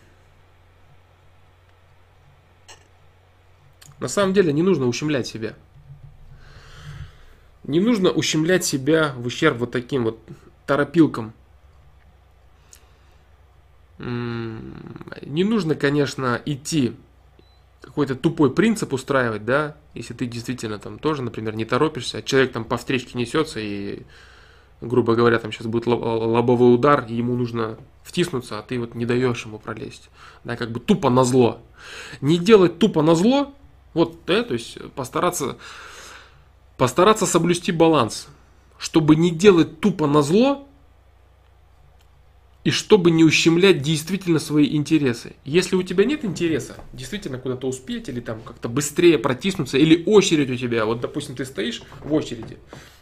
самом 4.07 4.33
деле 4.33 4.51
не 4.53 4.61
нужно 4.61 4.87
ущемлять 4.87 5.27
себя. 5.27 5.55
Не 7.63 7.79
нужно 7.79 8.11
ущемлять 8.11 8.63
себя 8.63 9.13
в 9.17 9.25
ущерб 9.25 9.57
вот 9.57 9.71
таким 9.71 10.03
вот 10.03 10.19
торопилкам. 10.65 11.33
Не 13.97 15.43
нужно, 15.43 15.75
конечно, 15.75 16.41
идти 16.45 16.95
какой-то 17.85 18.15
тупой 18.15 18.51
принцип 18.51 18.93
устраивать, 18.93 19.45
да, 19.45 19.75
если 19.93 20.13
ты 20.13 20.25
действительно 20.25 20.79
там 20.79 20.97
тоже, 20.97 21.21
например, 21.21 21.55
не 21.55 21.65
торопишься, 21.65 22.17
а 22.17 22.21
человек 22.21 22.51
там 22.51 22.65
по 22.65 22.77
встречке 22.77 23.17
несется 23.17 23.59
и, 23.59 24.01
грубо 24.81 25.15
говоря, 25.15 25.37
там 25.37 25.51
сейчас 25.51 25.67
будет 25.67 25.85
лобовой 25.85 26.73
удар, 26.73 27.05
и 27.07 27.13
ему 27.13 27.35
нужно 27.35 27.77
втиснуться, 28.03 28.59
а 28.59 28.63
ты 28.63 28.79
вот 28.79 28.95
не 28.95 29.05
даешь 29.05 29.45
ему 29.45 29.59
пролезть, 29.59 30.09
да, 30.43 30.57
как 30.57 30.71
бы 30.71 30.79
тупо 30.79 31.09
на 31.09 31.23
зло. 31.23 31.61
Не 32.21 32.39
делать 32.39 32.79
тупо 32.79 33.01
на 33.03 33.13
зло, 33.13 33.53
вот, 33.93 34.17
да, 34.25 34.43
то 34.43 34.53
есть 34.53 34.77
постараться, 34.93 35.57
постараться 36.77 37.25
соблюсти 37.25 37.71
баланс, 37.71 38.27
чтобы 38.79 39.15
не 39.15 39.29
делать 39.29 39.79
тупо 39.79 40.07
на 40.07 40.21
зло, 40.21 40.67
и 42.65 42.71
чтобы 42.71 43.11
не 43.11 43.23
ущемлять 43.23 43.83
действительно 43.83 44.39
свои 44.39 44.75
интересы. 44.75 45.33
Если 45.45 45.75
у 45.75 45.83
тебя 45.83 46.03
нет 46.03 46.25
интереса, 46.25 46.75
действительно 46.93 47.37
куда-то 47.37 47.67
успеть 47.67 48.09
или 48.09 48.19
там 48.19 48.41
как-то 48.41 48.67
быстрее 48.67 49.19
протиснуться, 49.19 49.77
или 49.77 50.03
очередь 50.05 50.49
у 50.49 50.55
тебя, 50.55 50.85
вот 50.85 50.99
допустим 50.99 51.35
ты 51.35 51.45
стоишь 51.45 51.83
в 52.03 52.11
очереди, 52.11 52.57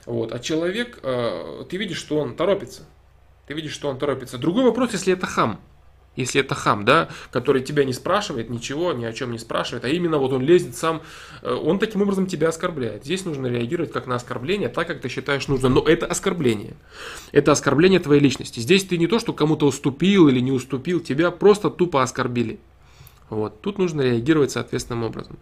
вот, 0.06 0.34
а 0.34 0.40
человек, 0.40 1.00
э, 1.02 1.64
ты 1.70 1.78
видишь, 1.78 1.98
что 1.98 2.18
он 2.18 2.36
торопится, 2.36 2.86
ты 3.48 3.54
видишь, 3.54 3.72
что 3.72 3.88
он 3.88 3.98
торопится. 3.98 4.38
Другой 4.38 4.66
вопрос, 4.66 4.92
если 4.92 5.14
это 5.14 5.28
хам, 5.28 5.62
если 6.16 6.42
это 6.42 6.56
хам, 6.56 6.86
да, 6.86 7.10
который 7.32 7.62
тебя 7.62 7.84
не 7.84 7.94
спрашивает 7.94 8.50
ничего, 8.50 8.94
ни 8.94 9.06
о 9.06 9.14
чем 9.14 9.32
не 9.32 9.40
спрашивает, 9.40 9.86
а 9.86 9.90
именно 9.90 10.18
вот 10.18 10.34
он 10.34 10.42
лезет 10.42 10.76
сам, 10.76 11.02
э, 11.42 11.54
он 11.54 11.80
таким 11.80 12.02
образом 12.02 12.28
тебя 12.28 12.50
оскорбляет. 12.50 13.04
Здесь 13.04 13.26
нужно 13.26 13.48
реагировать 13.48 13.92
как 13.92 14.08
на 14.08 14.16
оскорбление, 14.16 14.70
так 14.70 14.88
как 14.88 15.02
ты 15.02 15.10
считаешь 15.10 15.48
нужно. 15.48 15.70
Но 15.70 15.82
это 15.82 16.06
оскорбление. 16.06 16.76
Это 17.32 17.52
оскорбление 17.52 18.00
твоей 18.00 18.22
личности. 18.22 18.60
Здесь 18.60 18.84
ты 18.84 18.98
не 18.98 19.08
то, 19.08 19.20
что 19.20 19.34
кому-то 19.34 19.66
уступил 19.66 20.28
или 20.28 20.40
не 20.40 20.52
уступил, 20.52 21.00
тебя 21.00 21.32
просто 21.32 21.70
тупо 21.70 22.04
оскорбили. 22.04 22.60
Вот. 23.30 23.62
Тут 23.62 23.80
нужно 23.80 24.02
реагировать 24.02 24.52
соответственным 24.52 25.04
образом. 25.04 25.40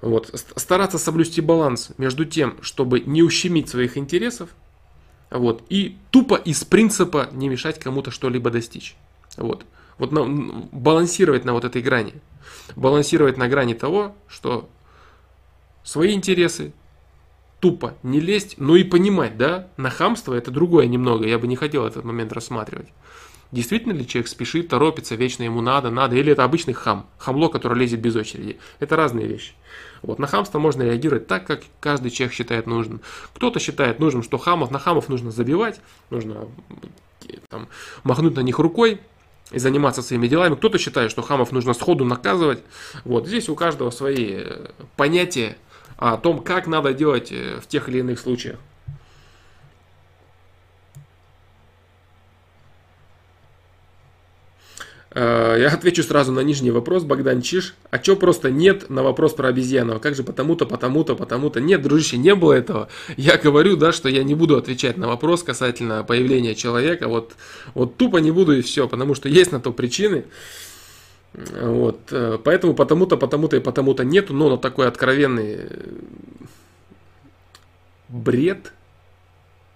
Вот. 0.00 0.30
Стараться 0.56 0.98
соблюсти 0.98 1.40
баланс 1.40 1.90
между 1.98 2.24
тем, 2.24 2.56
чтобы 2.62 3.00
не 3.00 3.22
ущемить 3.22 3.68
своих 3.68 3.98
интересов, 3.98 4.50
вот, 5.30 5.62
и 5.68 5.96
тупо 6.10 6.34
из 6.34 6.64
принципа 6.64 7.28
не 7.32 7.48
мешать 7.48 7.78
кому-то 7.78 8.10
что-либо 8.10 8.50
достичь. 8.50 8.96
Вот. 9.36 9.64
Вот 10.00 10.12
на, 10.12 10.24
балансировать 10.72 11.44
на 11.44 11.52
вот 11.52 11.66
этой 11.66 11.82
грани. 11.82 12.14
Балансировать 12.74 13.36
на 13.36 13.48
грани 13.48 13.74
того, 13.74 14.16
что 14.28 14.70
свои 15.84 16.14
интересы 16.14 16.72
тупо 17.60 17.94
не 18.02 18.18
лезть, 18.18 18.54
но 18.56 18.76
и 18.76 18.82
понимать, 18.82 19.36
да, 19.36 19.68
на 19.76 19.90
хамство 19.90 20.32
это 20.32 20.50
другое 20.50 20.86
немного, 20.86 21.26
я 21.26 21.38
бы 21.38 21.46
не 21.46 21.54
хотел 21.54 21.84
этот 21.84 22.02
момент 22.04 22.32
рассматривать. 22.32 22.88
Действительно 23.52 23.92
ли 23.92 24.06
человек 24.06 24.28
спешит, 24.28 24.68
торопится, 24.68 25.16
вечно 25.16 25.42
ему 25.42 25.60
надо, 25.60 25.90
надо, 25.90 26.16
или 26.16 26.32
это 26.32 26.44
обычный 26.44 26.72
хам, 26.72 27.06
хамло, 27.18 27.48
которое 27.48 27.74
лезет 27.74 28.00
без 28.00 28.16
очереди. 28.16 28.58
Это 28.78 28.96
разные 28.96 29.26
вещи. 29.26 29.52
Вот, 30.00 30.18
на 30.18 30.26
хамство 30.26 30.58
можно 30.58 30.82
реагировать 30.82 31.26
так, 31.26 31.46
как 31.46 31.60
каждый 31.78 32.10
человек 32.10 32.32
считает 32.32 32.66
нужным. 32.66 33.02
Кто-то 33.34 33.60
считает 33.60 33.98
нужным, 33.98 34.22
что 34.22 34.38
хамов, 34.38 34.70
на 34.70 34.78
хамов 34.78 35.10
нужно 35.10 35.30
забивать, 35.30 35.82
нужно 36.08 36.48
там, 37.50 37.68
махнуть 38.02 38.36
на 38.36 38.40
них 38.40 38.58
рукой, 38.58 39.00
и 39.50 39.58
заниматься 39.58 40.02
своими 40.02 40.28
делами. 40.28 40.54
Кто-то 40.54 40.78
считает, 40.78 41.10
что 41.10 41.22
хамов 41.22 41.52
нужно 41.52 41.74
сходу 41.74 42.04
наказывать. 42.04 42.62
Вот 43.04 43.26
здесь 43.26 43.48
у 43.48 43.54
каждого 43.54 43.90
свои 43.90 44.34
э, 44.38 44.70
понятия 44.96 45.56
о 45.96 46.16
том, 46.16 46.40
как 46.40 46.66
надо 46.66 46.92
делать 46.94 47.30
э, 47.32 47.58
в 47.60 47.66
тех 47.66 47.88
или 47.88 47.98
иных 47.98 48.18
случаях. 48.20 48.58
Я 55.14 55.68
отвечу 55.72 56.02
сразу 56.02 56.32
на 56.32 56.40
нижний 56.40 56.70
вопрос, 56.70 57.04
Богдан 57.04 57.42
Чиш. 57.42 57.74
А 57.90 57.98
чё 57.98 58.16
просто 58.16 58.50
нет 58.50 58.90
на 58.90 59.02
вопрос 59.02 59.34
про 59.34 59.48
обезьяну? 59.48 59.96
А 59.96 59.98
как 59.98 60.14
же 60.14 60.22
потому-то, 60.22 60.66
потому-то, 60.66 61.16
потому-то? 61.16 61.60
Нет, 61.60 61.82
дружище, 61.82 62.16
не 62.16 62.34
было 62.34 62.52
этого. 62.52 62.88
Я 63.16 63.36
говорю, 63.36 63.76
да, 63.76 63.92
что 63.92 64.08
я 64.08 64.22
не 64.22 64.34
буду 64.34 64.56
отвечать 64.56 64.96
на 64.96 65.08
вопрос 65.08 65.42
касательно 65.42 66.04
появления 66.04 66.54
человека. 66.54 67.08
Вот, 67.08 67.32
вот 67.74 67.96
тупо 67.96 68.18
не 68.18 68.30
буду 68.30 68.52
и 68.56 68.62
все, 68.62 68.86
потому 68.86 69.14
что 69.14 69.28
есть 69.28 69.52
на 69.52 69.60
то 69.60 69.72
причины. 69.72 70.24
Вот, 71.32 72.00
э, 72.10 72.38
поэтому 72.42 72.74
потому-то, 72.74 73.16
потому-то 73.16 73.56
и 73.56 73.60
потому-то 73.60 74.04
нету, 74.04 74.34
но 74.34 74.50
на 74.50 74.58
такой 74.58 74.88
откровенный 74.88 75.58
э, 75.58 75.68
бред 78.08 78.72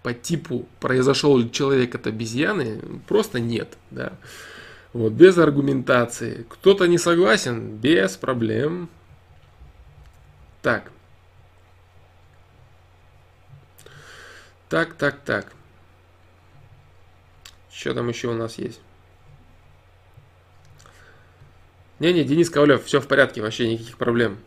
по 0.02 0.12
типу 0.12 0.66
произошел 0.80 1.38
ли 1.38 1.50
человек 1.50 1.94
от 1.94 2.06
обезьяны, 2.06 2.80
просто 3.06 3.38
нет, 3.38 3.78
да. 3.90 4.12
Вот, 4.94 5.12
без 5.12 5.36
аргументации. 5.38 6.46
Кто-то 6.48 6.86
не 6.86 6.98
согласен, 6.98 7.76
без 7.76 8.16
проблем. 8.16 8.88
Так. 10.62 10.92
Так, 14.68 14.94
так, 14.94 15.18
так. 15.24 15.52
Что 17.72 17.92
там 17.92 18.08
еще 18.08 18.28
у 18.28 18.34
нас 18.34 18.56
есть? 18.56 18.80
Не-не, 21.98 22.22
Денис 22.22 22.48
Ковалев, 22.48 22.84
все 22.84 23.00
в 23.00 23.08
порядке, 23.08 23.42
вообще 23.42 23.68
никаких 23.68 23.98
проблем. 23.98 24.38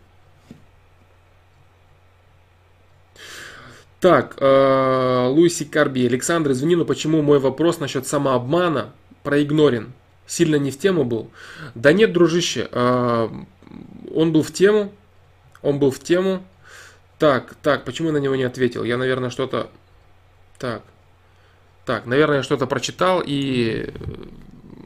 Так, 3.99 4.38
э, 4.40 5.28
Луиси 5.28 5.65
Карби, 5.65 6.06
Александр, 6.06 6.52
извини, 6.52 6.78
но 6.78 6.86
почему 6.86 7.22
мой 7.22 7.40
вопрос 7.40 7.80
насчет 7.80 8.07
самообмана 8.07 8.94
проигнорен? 9.24 9.91
Сильно 10.27 10.57
не 10.57 10.69
в 10.69 10.77
тему 10.77 11.03
был. 11.03 11.31
Да 11.73 11.93
нет, 11.93 12.13
дружище, 12.13 12.69
а, 12.71 13.31
он 14.13 14.31
был 14.31 14.43
в 14.43 14.51
тему, 14.51 14.91
он 15.61 15.79
был 15.79 15.89
в 15.89 15.99
тему. 15.99 16.45
Так, 17.17 17.55
так, 17.63 17.85
почему 17.85 18.09
я 18.09 18.13
на 18.13 18.17
него 18.17 18.35
не 18.35 18.43
ответил? 18.43 18.83
Я, 18.83 18.97
наверное, 18.97 19.31
что-то... 19.31 19.71
Так, 20.59 20.83
так, 21.85 22.05
наверное, 22.05 22.43
что-то 22.43 22.67
прочитал, 22.67 23.23
и 23.25 23.93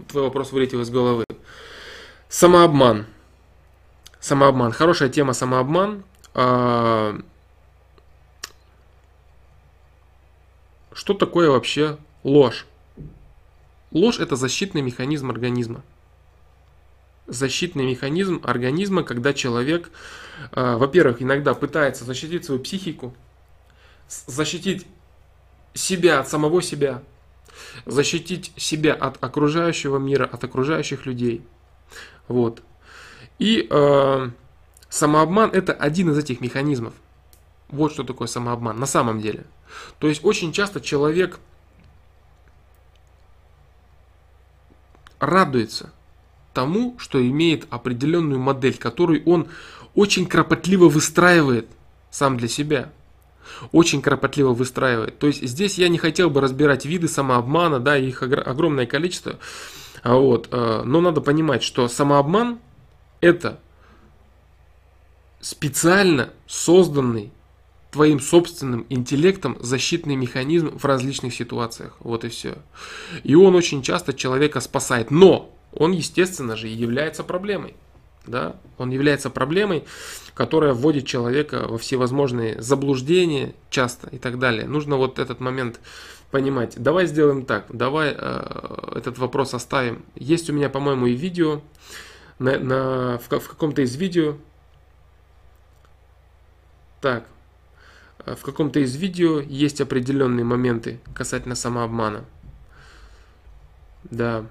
твой 0.07 0.23
вопрос 0.23 0.51
вылетел 0.51 0.81
из 0.81 0.89
головы. 0.89 1.25
Самообман. 2.29 3.07
Самообман. 4.19 4.71
Хорошая 4.71 5.09
тема 5.09 5.33
самообман. 5.33 6.03
А, 6.33 7.17
что 10.93 11.13
такое 11.13 11.49
вообще 11.49 11.97
ложь? 12.23 12.65
Ложь– 13.91 14.19
это 14.19 14.35
защитный 14.35 14.81
механизм 14.81 15.29
организма. 15.29 15.83
Защитный 17.27 17.85
механизм 17.85 18.41
организма, 18.43 19.03
когда 19.03 19.33
человек, 19.33 19.91
э, 20.53 20.75
во-первых, 20.77 21.21
иногда 21.21 21.53
пытается 21.53 22.05
защитить 22.05 22.45
свою 22.45 22.61
психику, 22.61 23.13
защитить 24.07 24.87
себя 25.73 26.19
от 26.19 26.29
самого 26.29 26.61
себя, 26.61 27.03
защитить 27.85 28.53
себя 28.55 28.93
от 28.93 29.21
окружающего 29.21 29.97
мира, 29.97 30.25
от 30.25 30.43
окружающих 30.43 31.05
людей. 31.05 31.41
Вот. 32.29 32.63
И 33.39 33.67
э, 33.69 34.29
самообман– 34.89 35.51
это 35.53 35.73
один 35.73 36.11
из 36.11 36.17
этих 36.17 36.39
механизмов. 36.39 36.93
Вот 37.67 37.91
что 37.91 38.03
такое 38.03 38.27
самообман 38.27 38.79
на 38.79 38.85
самом 38.85 39.21
деле. 39.21 39.45
То 39.99 40.07
есть 40.07 40.23
очень 40.23 40.53
часто 40.53 40.79
человек– 40.79 41.39
радуется 45.21 45.93
тому, 46.53 46.95
что 46.97 47.25
имеет 47.25 47.65
определенную 47.69 48.39
модель, 48.39 48.77
которую 48.77 49.23
он 49.25 49.47
очень 49.95 50.25
кропотливо 50.25 50.89
выстраивает 50.89 51.67
сам 52.09 52.37
для 52.37 52.49
себя. 52.49 52.91
Очень 53.71 54.01
кропотливо 54.01 54.53
выстраивает. 54.53 55.17
То 55.19 55.27
есть 55.27 55.47
здесь 55.47 55.77
я 55.77 55.87
не 55.87 55.97
хотел 55.97 56.29
бы 56.29 56.41
разбирать 56.41 56.85
виды 56.85 57.07
самообмана, 57.07 57.79
да, 57.79 57.97
их 57.97 58.23
огромное 58.23 58.85
количество. 58.85 59.37
А 60.03 60.15
вот, 60.15 60.49
э, 60.51 60.81
но 60.83 60.99
надо 60.99 61.21
понимать, 61.21 61.63
что 61.63 61.87
самообман 61.87 62.59
это 63.19 63.59
специально 65.39 66.31
созданный 66.47 67.31
твоим 67.91 68.19
собственным 68.19 68.85
интеллектом 68.89 69.57
защитный 69.59 70.15
механизм 70.15 70.77
в 70.77 70.85
различных 70.85 71.33
ситуациях. 71.33 71.97
Вот 71.99 72.23
и 72.23 72.29
все. 72.29 72.55
И 73.23 73.35
он 73.35 73.53
очень 73.55 73.83
часто 73.83 74.13
человека 74.13 74.61
спасает. 74.61 75.11
Но 75.11 75.53
он, 75.73 75.91
естественно 75.91 76.55
же, 76.55 76.67
является 76.67 77.23
проблемой. 77.23 77.75
Да? 78.25 78.55
Он 78.77 78.91
является 78.91 79.29
проблемой, 79.29 79.83
которая 80.33 80.73
вводит 80.73 81.05
человека 81.05 81.65
во 81.67 81.77
всевозможные 81.77 82.61
заблуждения 82.61 83.53
часто 83.69 84.09
и 84.09 84.17
так 84.17 84.39
далее. 84.39 84.65
Нужно 84.65 84.95
вот 84.95 85.19
этот 85.19 85.41
момент 85.41 85.81
понимать. 86.31 86.81
Давай 86.81 87.07
сделаем 87.07 87.45
так. 87.45 87.65
Давай 87.69 88.15
э, 88.17 88.93
этот 88.95 89.17
вопрос 89.17 89.53
оставим. 89.53 90.05
Есть 90.15 90.49
у 90.49 90.53
меня, 90.53 90.69
по-моему, 90.69 91.07
и 91.07 91.13
видео. 91.13 91.61
На, 92.39 92.57
на, 92.57 93.17
в, 93.19 93.39
в 93.39 93.49
каком-то 93.49 93.81
из 93.81 93.95
видео. 93.97 94.37
Так, 97.01 97.25
в 98.25 98.41
каком-то 98.43 98.79
из 98.79 98.95
видео 98.95 99.39
есть 99.39 99.81
определенные 99.81 100.43
моменты 100.43 100.99
касательно 101.13 101.55
самообмана. 101.55 102.25
Да. 104.03 104.45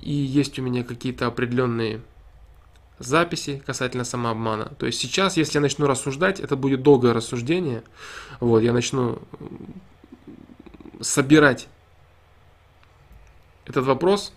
И 0.00 0.12
есть 0.12 0.58
у 0.58 0.62
меня 0.62 0.84
какие-то 0.84 1.26
определенные 1.26 2.00
записи 2.98 3.62
касательно 3.66 4.04
самообмана. 4.04 4.66
То 4.78 4.86
есть 4.86 5.00
сейчас, 5.00 5.36
если 5.36 5.58
я 5.58 5.60
начну 5.60 5.86
рассуждать, 5.86 6.40
это 6.40 6.56
будет 6.56 6.82
долгое 6.82 7.12
рассуждение. 7.12 7.82
Вот, 8.40 8.60
я 8.60 8.72
начну 8.72 9.20
собирать 11.00 11.68
этот 13.66 13.84
вопрос 13.84 14.32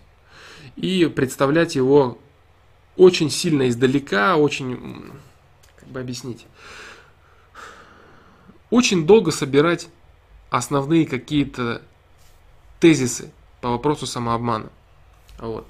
и 0.76 1.06
представлять 1.06 1.76
его 1.76 2.18
очень 2.96 3.30
сильно 3.30 3.68
издалека, 3.68 4.36
очень, 4.36 5.12
как 5.78 5.88
бы 5.88 6.00
объяснить, 6.00 6.46
очень 8.70 9.06
долго 9.06 9.30
собирать 9.30 9.88
основные 10.50 11.06
какие-то 11.06 11.82
тезисы 12.80 13.30
по 13.60 13.70
вопросу 13.70 14.06
самообмана. 14.06 14.70
Вот. 15.38 15.66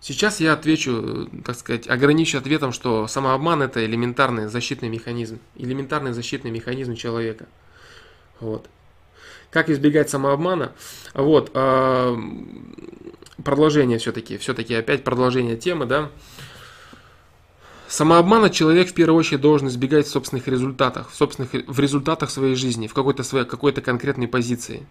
Сейчас 0.00 0.38
я 0.38 0.52
отвечу, 0.52 1.28
так 1.44 1.56
сказать, 1.56 1.88
ограничу 1.88 2.38
ответом, 2.38 2.72
что 2.72 3.08
самообман 3.08 3.62
это 3.62 3.84
элементарный 3.84 4.46
защитный 4.46 4.88
механизм. 4.88 5.40
Элементарный 5.56 6.12
защитный 6.12 6.52
механизм 6.52 6.94
человека. 6.94 7.46
Вот. 8.38 8.68
Как 9.50 9.68
избегать 9.68 10.08
самообмана? 10.08 10.72
Вот, 11.12 11.50
э, 11.54 12.16
продолжение 13.42 13.98
все-таки, 13.98 14.38
все-таки 14.38 14.74
опять 14.74 15.02
продолжение 15.02 15.56
темы, 15.56 15.86
да. 15.86 16.10
Самообмана 17.88 18.50
человек 18.50 18.90
в 18.90 18.94
первую 18.94 19.18
очередь 19.18 19.40
должен 19.40 19.68
избегать 19.68 20.06
в 20.06 20.10
собственных 20.10 20.48
результатах, 20.48 21.10
в 21.10 21.14
собственных 21.14 21.52
в 21.52 21.80
результатах 21.80 22.30
своей 22.30 22.56
жизни, 22.56 22.88
в 22.88 22.94
какой-то 22.94 23.22
своей 23.22 23.46
какой-то 23.46 23.80
конкретной 23.80 24.26
позиции, 24.26 24.86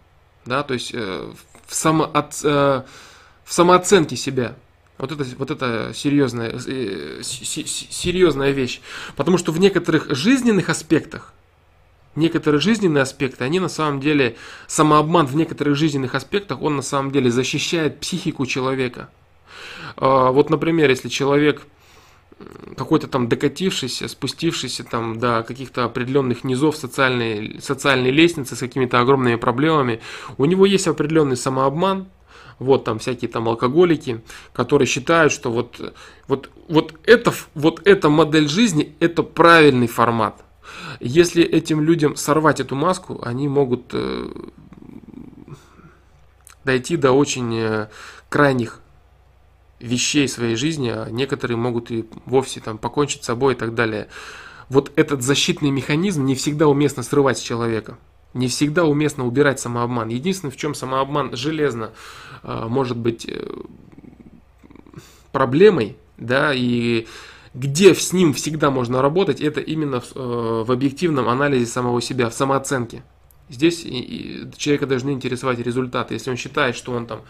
да, 0.46 0.64
то 0.64 0.74
есть 0.74 0.92
э, 0.94 1.32
в, 1.68 1.76
самооц, 1.76 2.44
э, 2.46 2.84
в 3.44 3.54
самооценке 3.54 4.16
себя. 4.16 4.56
Вот 4.98 5.12
это, 5.12 5.26
вот 5.38 5.52
это 5.52 5.92
серьезная, 5.94 6.52
э, 6.52 7.22
серьезная 7.22 8.52
вещь. 8.52 8.80
Потому 9.18 9.38
что 9.38 9.52
в 9.52 9.60
некоторых 9.60 10.16
жизненных 10.16 10.70
аспектах, 10.70 11.34
некоторые 12.16 12.62
жизненные 12.62 13.02
аспекты, 13.02 13.44
они 13.44 13.60
на 13.60 13.68
самом 13.68 14.00
деле, 14.00 14.38
самообман 14.68 15.28
в 15.28 15.36
некоторых 15.36 15.76
жизненных 15.76 16.16
аспектах, 16.16 16.62
он 16.62 16.78
на 16.78 16.82
самом 16.82 17.12
деле 17.12 17.30
защищает 17.30 18.00
психику 18.00 18.46
человека. 18.46 19.10
А, 19.98 20.32
вот, 20.32 20.50
например, 20.50 20.90
если 20.90 21.10
человек 21.10 21.64
какой-то 22.76 23.08
там 23.08 23.30
докатившийся, 23.30 24.08
спустившийся 24.08 24.84
там 24.84 25.20
до 25.20 25.44
каких-то 25.44 25.86
определенных 25.86 26.44
низов 26.44 26.76
социальной, 26.76 27.60
социальной 27.62 28.12
лестницы 28.12 28.56
с 28.56 28.60
какими-то 28.60 29.00
огромными 29.00 29.36
проблемами, 29.36 30.02
у 30.38 30.46
него 30.46 30.66
есть 30.66 30.88
определенный 30.88 31.38
самообман, 31.38 32.08
вот 32.60 32.84
там 32.84 33.00
всякие 33.00 33.30
там 33.30 33.48
алкоголики, 33.48 34.22
которые 34.54 34.88
считают, 34.88 35.32
что 35.32 35.52
вот, 35.52 35.94
вот, 36.28 36.50
вот, 36.68 36.94
это, 37.04 37.34
вот 37.54 37.82
эта 37.86 38.10
модель 38.10 38.48
жизни– 38.48 38.96
это 39.00 39.24
правильный 39.24 39.88
формат. 39.88 40.44
Если 41.00 41.44
этим 41.44 41.82
людям 41.82 42.16
сорвать 42.16 42.60
эту 42.60 42.76
маску, 42.76 43.22
они 43.24 43.48
могут 43.48 43.92
э, 43.94 44.30
дойти 46.64 46.98
до 46.98 47.12
очень 47.12 47.56
э, 47.56 47.88
крайних 48.30 48.82
вещей 49.80 50.28
своей 50.28 50.56
жизни, 50.56 50.90
а 50.90 51.10
некоторые 51.10 51.58
могут 51.58 51.92
и 51.92 52.06
вовсе 52.26 52.60
там 52.60 52.78
покончить 52.78 53.24
с 53.24 53.28
собой 53.28 53.54
и 53.54 53.58
так 53.58 53.76
далее. 53.76 54.08
Вот 54.70 54.92
этот 54.96 55.22
защитный 55.22 55.70
механизм 55.70 56.26
не 56.26 56.36
всегда 56.36 56.68
уместно 56.68 57.04
срывать 57.04 57.38
с 57.38 57.42
человека. 57.42 57.98
Не 58.34 58.48
всегда 58.48 58.84
уместно 58.84 59.26
убирать 59.26 59.60
самообман. 59.60 60.10
Единственное, 60.10 60.52
в 60.52 60.58
чем 60.58 60.74
самообман 60.74 61.36
железно 61.36 61.92
э, 62.44 62.66
может 62.68 62.98
быть 62.98 63.26
э, 63.28 63.48
проблемой, 65.32 65.98
да, 66.18 66.52
и 66.54 67.08
где 67.54 67.96
с 67.96 68.12
ним 68.12 68.34
всегда 68.34 68.72
можно 68.72 69.02
работать, 69.02 69.40
это 69.40 69.62
именно 69.62 70.02
в, 70.02 70.16
э, 70.16 70.64
в 70.66 70.72
объективном 70.72 71.30
анализе 71.30 71.66
самого 71.66 72.02
себя, 72.02 72.30
в 72.30 72.34
самооценке. 72.34 73.04
Здесь 73.48 73.84
человека 74.58 74.88
должны 74.88 75.12
интересовать 75.12 75.60
результаты. 75.60 76.16
Если 76.16 76.32
он 76.32 76.36
считает, 76.36 76.76
что 76.76 76.94
он 76.94 77.06
там 77.06 77.22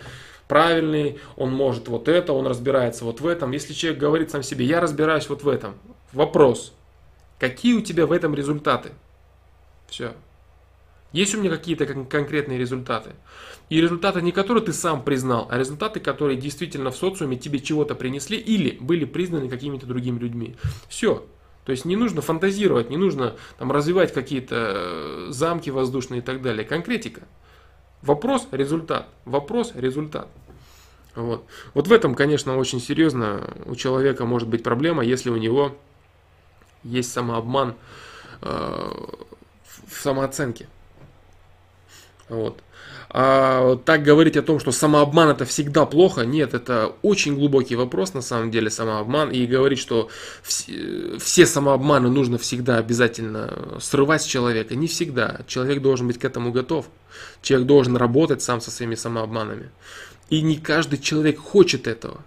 правильный, 0.48 1.20
он 1.36 1.52
может 1.52 1.88
вот 1.88 2.08
это, 2.08 2.34
он 2.34 2.48
разбирается 2.48 3.06
вот 3.06 3.22
в 3.22 3.28
этом. 3.28 3.52
Если 3.52 3.74
человек 3.74 4.00
говорит 4.00 4.32
сам 4.32 4.44
себе, 4.44 4.66
я 4.66 4.80
разбираюсь 4.80 5.30
вот 5.30 5.44
в 5.44 5.48
этом, 5.48 5.76
вопрос, 6.14 6.74
какие 7.40 7.74
у 7.74 7.82
тебя 7.82 8.06
в 8.06 8.12
этом 8.12 8.36
результаты? 8.36 8.92
Все. 9.88 10.14
Есть 11.12 11.34
у 11.34 11.40
меня 11.40 11.50
какие-то 11.50 11.86
конкретные 11.86 12.58
результаты? 12.58 13.12
И 13.70 13.80
результаты 13.80 14.22
не 14.22 14.32
которые 14.32 14.64
ты 14.64 14.74
сам 14.74 15.02
признал, 15.02 15.48
а 15.50 15.58
результаты, 15.58 16.00
которые 16.00 16.38
действительно 16.38 16.92
в 16.92 16.98
социуме 16.98 17.38
тебе 17.38 17.60
чего-то 17.60 17.96
принесли 17.96 18.38
или 18.38 18.78
были 18.80 19.06
признаны 19.06 19.48
какими-то 19.48 19.86
другими 19.86 20.20
людьми. 20.20 20.56
Все. 20.90 21.26
То 21.66 21.72
есть 21.72 21.86
не 21.86 21.96
нужно 21.96 22.22
фантазировать, 22.22 22.90
не 22.90 22.98
нужно 22.98 23.36
там, 23.58 23.72
развивать 23.72 24.14
какие-то 24.14 24.56
э, 24.56 25.28
замки 25.30 25.72
воздушные 25.72 26.20
и 26.20 26.22
так 26.22 26.42
далее. 26.42 26.64
Конкретика. 26.64 27.24
Вопрос– 28.02 28.48
результат. 28.52 29.08
Вопрос– 29.26 29.72
результат. 29.76 30.28
Вот. 31.16 31.46
вот 31.74 31.88
в 31.88 31.94
этом, 31.94 32.14
конечно, 32.14 32.58
очень 32.58 32.82
серьезно 32.82 33.54
у 33.66 33.76
человека 33.76 34.26
может 34.26 34.50
быть 34.50 34.64
проблема, 34.64 35.04
если 35.04 35.30
у 35.30 35.38
него 35.38 35.78
есть 36.84 37.12
самообман 37.12 37.76
э, 38.42 38.92
в 39.88 40.02
самооценке. 40.02 40.68
Вот. 42.28 42.62
А 43.10 43.78
так 43.86 44.04
говорить 44.04 44.36
о 44.36 44.42
том, 44.42 44.60
что 44.60 44.72
самообман 44.72 45.30
это 45.30 45.46
всегда 45.46 45.86
плохо, 45.86 46.26
нет, 46.26 46.54
это 46.54 46.94
очень 47.02 47.36
глубокий 47.36 47.76
вопрос 47.76 48.14
на 48.14 48.22
самом 48.22 48.52
деле 48.52 48.70
самообман. 48.70 49.32
И 49.32 49.46
говорить, 49.46 49.80
что 49.80 50.10
все, 50.44 51.18
все 51.20 51.46
самообманы 51.46 52.10
нужно 52.10 52.38
всегда 52.38 52.78
обязательно 52.78 53.78
срывать 53.80 54.24
с 54.24 54.26
человека, 54.26 54.76
не 54.76 54.88
всегда. 54.88 55.42
Человек 55.48 55.82
должен 55.82 56.08
быть 56.08 56.20
к 56.20 56.26
этому 56.26 56.52
готов. 56.52 56.88
Человек 57.42 57.68
должен 57.68 57.98
работать 57.98 58.42
сам 58.42 58.62
со 58.62 58.72
своими 58.72 58.96
самообманами. 58.96 59.70
И 60.30 60.42
не 60.42 60.58
каждый 60.58 61.00
человек 61.00 61.40
хочет 61.40 61.88
этого. 61.88 62.22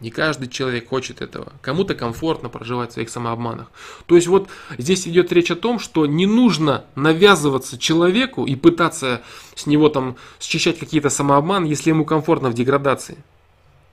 Не 0.00 0.10
каждый 0.10 0.48
человек 0.48 0.88
хочет 0.88 1.22
этого. 1.22 1.54
Кому-то 1.62 1.94
комфортно 1.94 2.50
проживать 2.50 2.90
в 2.90 2.92
своих 2.94 3.08
самообманах. 3.08 3.70
То 4.06 4.14
есть 4.16 4.26
вот 4.26 4.48
здесь 4.76 5.08
идет 5.08 5.32
речь 5.32 5.50
о 5.50 5.56
том, 5.56 5.78
что 5.78 6.04
не 6.04 6.26
нужно 6.26 6.84
навязываться 6.96 7.78
человеку 7.78 8.44
и 8.44 8.56
пытаться 8.56 9.22
с 9.54 9.66
него 9.66 9.88
там 9.88 10.16
счищать 10.38 10.78
какие-то 10.78 11.08
самообманы, 11.08 11.66
если 11.66 11.90
ему 11.90 12.04
комфортно 12.04 12.50
в 12.50 12.54
деградации. 12.54 13.16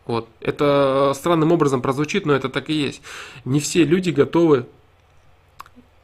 Вот. 0.05 0.27
Это 0.41 1.13
странным 1.15 1.53
образом 1.53 1.81
прозвучит, 1.81 2.25
но 2.25 2.33
это 2.33 2.49
так 2.49 2.69
и 2.69 2.73
есть. 2.73 3.01
Не 3.45 3.61
все 3.61 3.85
люди 3.85 4.09
готовы 4.09 4.65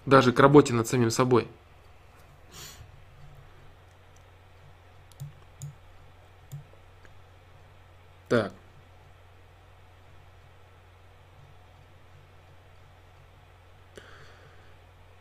даже 0.05 0.31
к 0.31 0.39
работе 0.39 0.73
над 0.73 0.87
самим 0.87 1.11
собой. 1.11 1.45
Так. 8.29 8.53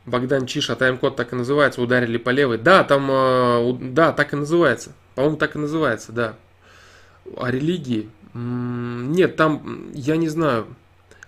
Богдан 0.04 0.46
Чиша, 0.46 0.76
тайм-код 0.76 1.16
так 1.16 1.32
и 1.32 1.36
называется, 1.36 1.82
ударили 1.82 2.18
по 2.18 2.30
левой. 2.30 2.58
Да, 2.58 2.84
там, 2.84 3.08
э, 3.10 3.72
да, 3.92 4.12
так 4.12 4.32
и 4.32 4.36
называется. 4.36 4.92
По-моему, 5.14 5.36
так 5.36 5.56
и 5.56 5.58
называется, 5.58 6.12
да. 6.12 6.36
О 7.36 7.50
религии? 7.50 8.08
Нет, 8.34 9.36
там, 9.36 9.90
я 9.92 10.16
не 10.16 10.28
знаю. 10.28 10.66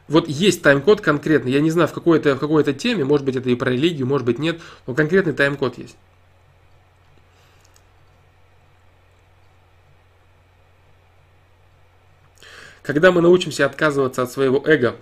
Вот 0.09 0.29
есть 0.29 0.63
тайм-код 0.63 1.01
конкретный, 1.01 1.53
я 1.53 1.61
не 1.61 1.71
знаю, 1.71 1.89
в 1.89 1.93
какой-то 1.93 2.35
в 2.35 2.41
какой-то 2.41 2.73
теме, 2.73 3.05
может 3.05 3.25
быть, 3.25 3.37
это 3.37 3.49
и 3.49 3.55
про 3.55 3.71
религию, 3.71 4.07
может 4.07 4.27
быть, 4.27 4.39
нет, 4.39 4.61
но 4.87 4.95
конкретный 4.95 5.33
тайм-код 5.33 5.79
есть. 5.79 5.97
Когда 12.91 13.13
мы 13.13 13.21
научимся 13.21 13.67
отказываться 13.67 14.21
от 14.25 14.33
своего 14.33 14.61
эго 14.67 14.97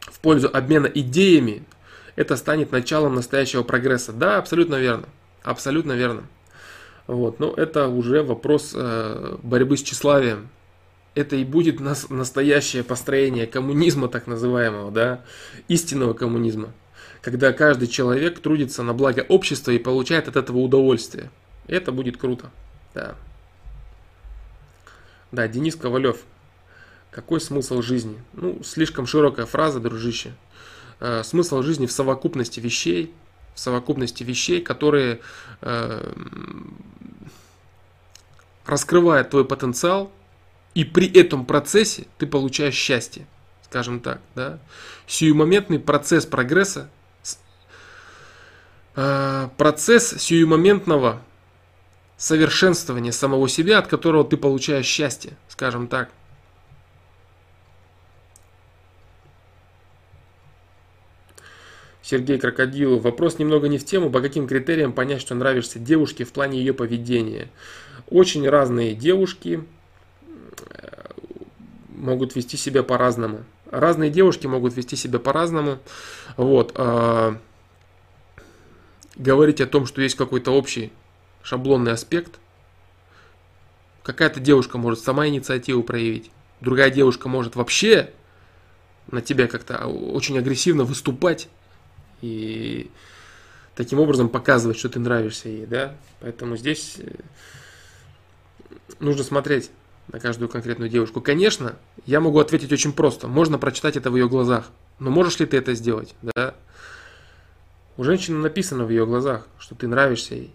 в 0.00 0.20
пользу 0.20 0.48
обмена 0.50 0.86
идеями, 0.86 1.62
это 2.16 2.34
станет 2.34 2.72
началом 2.72 3.14
настоящего 3.14 3.62
прогресса. 3.62 4.10
Да, 4.14 4.38
абсолютно 4.38 4.76
верно. 4.76 5.10
Абсолютно 5.42 5.92
верно. 5.92 6.22
Вот. 7.06 7.40
Но 7.40 7.52
это 7.52 7.88
уже 7.88 8.22
вопрос 8.22 8.72
э, 8.74 9.36
борьбы 9.42 9.76
с 9.76 9.82
тщеславием. 9.82 10.48
Это 11.14 11.36
и 11.36 11.44
будет 11.44 11.78
нас, 11.78 12.08
настоящее 12.08 12.82
построение 12.82 13.46
коммунизма, 13.46 14.08
так 14.08 14.26
называемого, 14.26 14.90
да, 14.90 15.20
истинного 15.68 16.14
коммунизма. 16.14 16.70
Когда 17.20 17.52
каждый 17.52 17.88
человек 17.88 18.38
трудится 18.38 18.82
на 18.82 18.94
благо 18.94 19.20
общества 19.28 19.72
и 19.72 19.78
получает 19.78 20.26
от 20.28 20.36
этого 20.36 20.56
удовольствие. 20.56 21.30
Это 21.66 21.92
будет 21.92 22.16
круто. 22.16 22.50
Да. 22.94 23.14
Да, 25.32 25.46
Денис 25.48 25.76
Ковалев. 25.76 26.24
Какой 27.14 27.40
смысл 27.40 27.80
жизни? 27.80 28.20
Ну, 28.32 28.60
слишком 28.64 29.06
широкая 29.06 29.46
фраза, 29.46 29.78
дружище. 29.78 30.34
Э, 30.98 31.22
смысл 31.22 31.62
жизни 31.62 31.86
в 31.86 31.92
совокупности 31.92 32.58
вещей, 32.58 33.14
в 33.54 33.60
совокупности 33.60 34.24
вещей, 34.24 34.60
которые 34.60 35.20
э, 35.60 36.12
раскрывают 38.66 39.30
твой 39.30 39.44
потенциал, 39.44 40.10
и 40.74 40.82
при 40.82 41.06
этом 41.06 41.46
процессе 41.46 42.08
ты 42.18 42.26
получаешь 42.26 42.74
счастье, 42.74 43.28
скажем 43.62 44.00
так, 44.00 44.20
да. 44.34 44.58
Сиюмоментный 45.06 45.78
процесс 45.78 46.26
прогресса, 46.26 46.90
э, 48.96 49.48
процесс 49.56 50.20
сиюмоментного 50.20 51.22
совершенствования 52.16 53.12
самого 53.12 53.48
себя, 53.48 53.78
от 53.78 53.86
которого 53.86 54.24
ты 54.24 54.36
получаешь 54.36 54.86
счастье, 54.86 55.36
скажем 55.48 55.86
так. 55.86 56.10
Сергей 62.04 62.38
Крокодилов. 62.38 63.02
Вопрос 63.02 63.38
немного 63.38 63.66
не 63.66 63.78
в 63.78 63.84
тему, 63.86 64.10
по 64.10 64.20
каким 64.20 64.46
критериям 64.46 64.92
понять, 64.92 65.22
что 65.22 65.34
нравишься 65.34 65.78
девушке 65.78 66.24
в 66.24 66.32
плане 66.32 66.58
ее 66.58 66.74
поведения. 66.74 67.48
Очень 68.10 68.46
разные 68.46 68.94
девушки 68.94 69.64
э, 70.68 70.88
могут 71.88 72.36
вести 72.36 72.58
себя 72.58 72.82
по-разному. 72.82 73.44
Разные 73.70 74.10
девушки 74.10 74.46
могут 74.46 74.76
вести 74.76 74.96
себя 74.96 75.18
по-разному. 75.18 75.78
Вот. 76.36 76.72
А, 76.76 77.38
говорить 79.16 79.62
о 79.62 79.66
том, 79.66 79.86
что 79.86 80.02
есть 80.02 80.14
какой-то 80.14 80.50
общий 80.50 80.92
шаблонный 81.42 81.92
аспект. 81.92 82.38
Какая-то 84.02 84.40
девушка 84.40 84.76
может 84.76 85.00
сама 85.00 85.26
инициативу 85.28 85.82
проявить, 85.82 86.30
другая 86.60 86.90
девушка 86.90 87.30
может 87.30 87.56
вообще 87.56 88.10
на 89.10 89.22
тебя 89.22 89.46
как-то 89.46 89.86
очень 89.86 90.38
агрессивно 90.38 90.84
выступать 90.84 91.48
и 92.24 92.90
таким 93.74 94.00
образом 94.00 94.28
показывать, 94.28 94.78
что 94.78 94.88
ты 94.88 94.98
нравишься 94.98 95.48
ей, 95.48 95.66
да. 95.66 95.94
Поэтому 96.20 96.56
здесь 96.56 96.96
э, 96.98 97.10
нужно 98.98 99.24
смотреть 99.24 99.70
на 100.08 100.20
каждую 100.20 100.48
конкретную 100.48 100.90
девушку. 100.90 101.20
Конечно, 101.20 101.76
я 102.06 102.20
могу 102.20 102.38
ответить 102.38 102.72
очень 102.72 102.92
просто. 102.92 103.28
Можно 103.28 103.58
прочитать 103.58 103.96
это 103.96 104.10
в 104.10 104.16
ее 104.16 104.28
глазах. 104.28 104.70
Но 104.98 105.10
можешь 105.10 105.38
ли 105.38 105.46
ты 105.46 105.56
это 105.56 105.74
сделать? 105.74 106.14
Да? 106.22 106.54
У 107.96 108.04
женщины 108.04 108.38
написано 108.38 108.84
в 108.84 108.90
ее 108.90 109.06
глазах, 109.06 109.46
что 109.58 109.74
ты 109.74 109.86
нравишься 109.86 110.34
ей. 110.34 110.54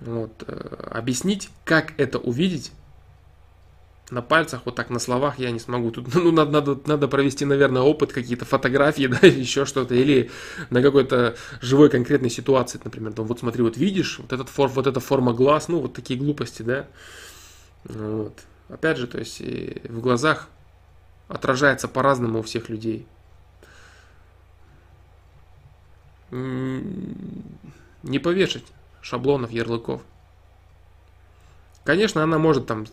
Вот. 0.00 0.32
Э, 0.46 0.90
объяснить, 0.90 1.50
как 1.64 1.92
это 1.98 2.18
увидеть, 2.18 2.72
на 4.10 4.22
пальцах, 4.22 4.62
вот 4.64 4.74
так 4.74 4.90
на 4.90 4.98
словах 4.98 5.38
я 5.38 5.50
не 5.50 5.58
смогу. 5.58 5.90
Тут 5.90 6.14
ну, 6.14 6.32
надо, 6.32 6.50
надо, 6.50 6.80
надо 6.86 7.08
провести, 7.08 7.44
наверное, 7.44 7.82
опыт, 7.82 8.12
какие-то 8.12 8.44
фотографии, 8.44 9.06
да, 9.08 9.18
или 9.22 9.40
еще 9.40 9.64
что-то, 9.64 9.94
или 9.94 10.30
на 10.70 10.82
какой-то 10.82 11.36
живой 11.60 11.90
конкретной 11.90 12.30
ситуации, 12.30 12.80
например, 12.82 13.12
там, 13.12 13.26
вот 13.26 13.40
смотри, 13.40 13.62
вот 13.62 13.76
видишь, 13.76 14.18
вот, 14.18 14.32
этот 14.32 14.48
форм, 14.48 14.72
вот 14.72 14.86
эта 14.86 15.00
форма 15.00 15.32
глаз, 15.32 15.68
ну, 15.68 15.80
вот 15.80 15.94
такие 15.94 16.18
глупости, 16.18 16.62
да. 16.62 16.86
Вот. 17.84 18.34
Опять 18.68 18.98
же, 18.98 19.06
то 19.06 19.18
есть 19.18 19.40
в 19.40 20.00
глазах 20.00 20.48
отражается 21.28 21.88
по-разному 21.88 22.40
у 22.40 22.42
всех 22.42 22.68
людей. 22.68 23.06
Не 26.30 28.18
повешать 28.18 28.64
шаблонов, 29.00 29.50
ярлыков. 29.50 30.02
Конечно, 31.88 32.22
она 32.22 32.36
может 32.36 32.66
там 32.66 32.84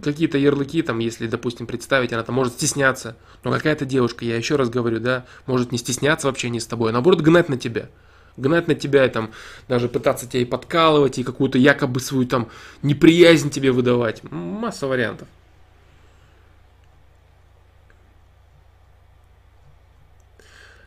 какие-то 0.00 0.38
ярлыки, 0.38 0.80
там, 0.82 1.00
если, 1.00 1.26
допустим, 1.26 1.66
представить, 1.66 2.12
она 2.12 2.22
там 2.22 2.36
может 2.36 2.52
стесняться. 2.52 3.16
Но 3.42 3.50
какая-то 3.50 3.84
девушка, 3.84 4.24
я 4.24 4.36
еще 4.36 4.54
раз 4.54 4.70
говорю, 4.70 5.00
да, 5.00 5.26
может 5.46 5.72
не 5.72 5.78
стесняться 5.78 6.28
вообще 6.28 6.48
не 6.48 6.60
с 6.60 6.66
тобой, 6.68 6.90
а 6.90 6.92
наоборот 6.92 7.20
гнать 7.20 7.48
на 7.48 7.56
тебя. 7.56 7.88
Гнать 8.36 8.68
на 8.68 8.76
тебя 8.76 9.06
и 9.06 9.08
там 9.08 9.32
даже 9.66 9.88
пытаться 9.88 10.28
тебя 10.28 10.42
и 10.42 10.44
подкалывать, 10.44 11.18
и 11.18 11.24
какую-то 11.24 11.58
якобы 11.58 11.98
свою 11.98 12.28
там 12.28 12.48
неприязнь 12.82 13.50
тебе 13.50 13.72
выдавать. 13.72 14.22
Масса 14.30 14.86
вариантов. 14.86 15.26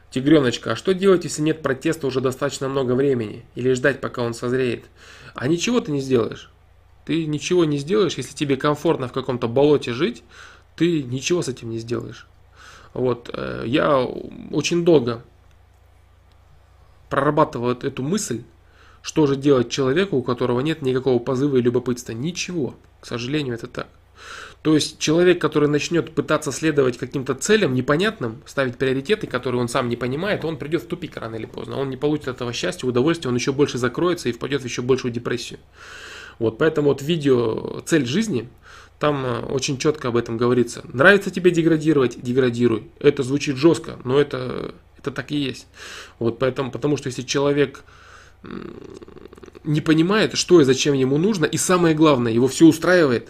Тигреночка, 0.09 0.71
а 0.71 0.75
что 0.77 0.93
делать, 0.93 1.25
если 1.25 1.41
нет 1.41 1.61
протеста 1.61 2.07
уже 2.07 2.21
достаточно 2.21 2.69
много 2.69 2.93
времени? 2.93 3.43
Или 3.55 3.73
ждать, 3.73 3.99
пока 3.99 4.21
он 4.21 4.33
созреет? 4.33 4.85
А 5.33 5.49
ничего 5.49 5.81
ты 5.81 5.91
не 5.91 5.99
сделаешь. 5.99 6.49
Ты 7.05 7.25
ничего 7.25 7.65
не 7.65 7.77
сделаешь, 7.77 8.15
если 8.15 8.35
тебе 8.35 8.57
комфортно 8.57 9.07
в 9.07 9.13
каком-то 9.13 9.47
болоте 9.47 9.93
жить, 9.93 10.23
ты 10.75 11.03
ничего 11.03 11.41
с 11.41 11.47
этим 11.47 11.69
не 11.69 11.77
сделаешь. 11.77 12.27
Вот, 12.93 13.29
э, 13.33 13.63
я 13.67 13.99
очень 13.99 14.83
долго 14.83 15.23
прорабатывал 17.09 17.71
эту 17.71 18.03
мысль, 18.03 18.43
что 19.01 19.27
же 19.27 19.35
делать 19.35 19.69
человеку, 19.69 20.17
у 20.17 20.23
которого 20.23 20.61
нет 20.61 20.81
никакого 20.81 21.19
позыва 21.19 21.57
и 21.57 21.61
любопытства. 21.61 22.13
Ничего, 22.13 22.75
к 22.99 23.05
сожалению, 23.05 23.53
это 23.53 23.67
так. 23.67 23.87
То 24.63 24.73
есть 24.73 24.97
человек, 24.97 25.39
который 25.39 25.69
начнет 25.69 26.15
пытаться 26.15 26.51
следовать 26.51 26.97
каким-то 26.97 27.35
целям 27.35 27.75
непонятным, 27.75 28.41
ставить 28.47 28.77
приоритеты, 28.77 29.27
которые 29.27 29.61
он 29.61 29.67
сам 29.67 29.89
не 29.89 29.95
понимает, 29.95 30.43
он 30.43 30.57
придет 30.57 30.81
в 30.81 30.87
тупик 30.87 31.17
рано 31.17 31.35
или 31.35 31.45
поздно. 31.45 31.77
Он 31.77 31.91
не 31.91 31.97
получит 31.97 32.29
этого 32.29 32.51
счастья, 32.51 32.87
удовольствия, 32.87 33.29
он 33.29 33.35
еще 33.35 33.53
больше 33.53 33.77
закроется 33.77 34.27
и 34.27 34.31
впадет 34.31 34.61
в 34.61 34.65
еще 34.65 34.81
большую 34.81 35.11
депрессию. 35.11 35.59
Вот, 36.39 36.57
поэтому 36.57 36.89
вот 36.89 37.01
видео 37.01 37.81
«Цель 37.85 38.05
жизни», 38.05 38.49
там 38.99 39.25
э, 39.25 39.39
очень 39.41 39.77
четко 39.77 40.07
об 40.07 40.17
этом 40.17 40.37
говорится. 40.37 40.83
Нравится 40.93 41.29
тебе 41.29 41.51
деградировать, 41.51 42.21
деградируй. 42.21 42.89
Это 42.99 43.23
звучит 43.23 43.57
жестко, 43.57 43.97
но 44.03 44.19
это, 44.19 44.73
это 44.97 45.11
так 45.11 45.31
и 45.31 45.37
есть. 45.37 45.67
Вот 46.19 46.39
поэтому, 46.39 46.71
потому 46.71 46.97
что 46.97 47.07
если 47.07 47.21
человек 47.21 47.83
не 49.63 49.81
понимает, 49.81 50.37
что 50.37 50.61
и 50.61 50.63
зачем 50.63 50.93
ему 50.93 51.17
нужно, 51.17 51.45
и 51.45 51.57
самое 51.57 51.95
главное, 51.95 52.31
его 52.31 52.47
все 52.47 52.65
устраивает, 52.65 53.29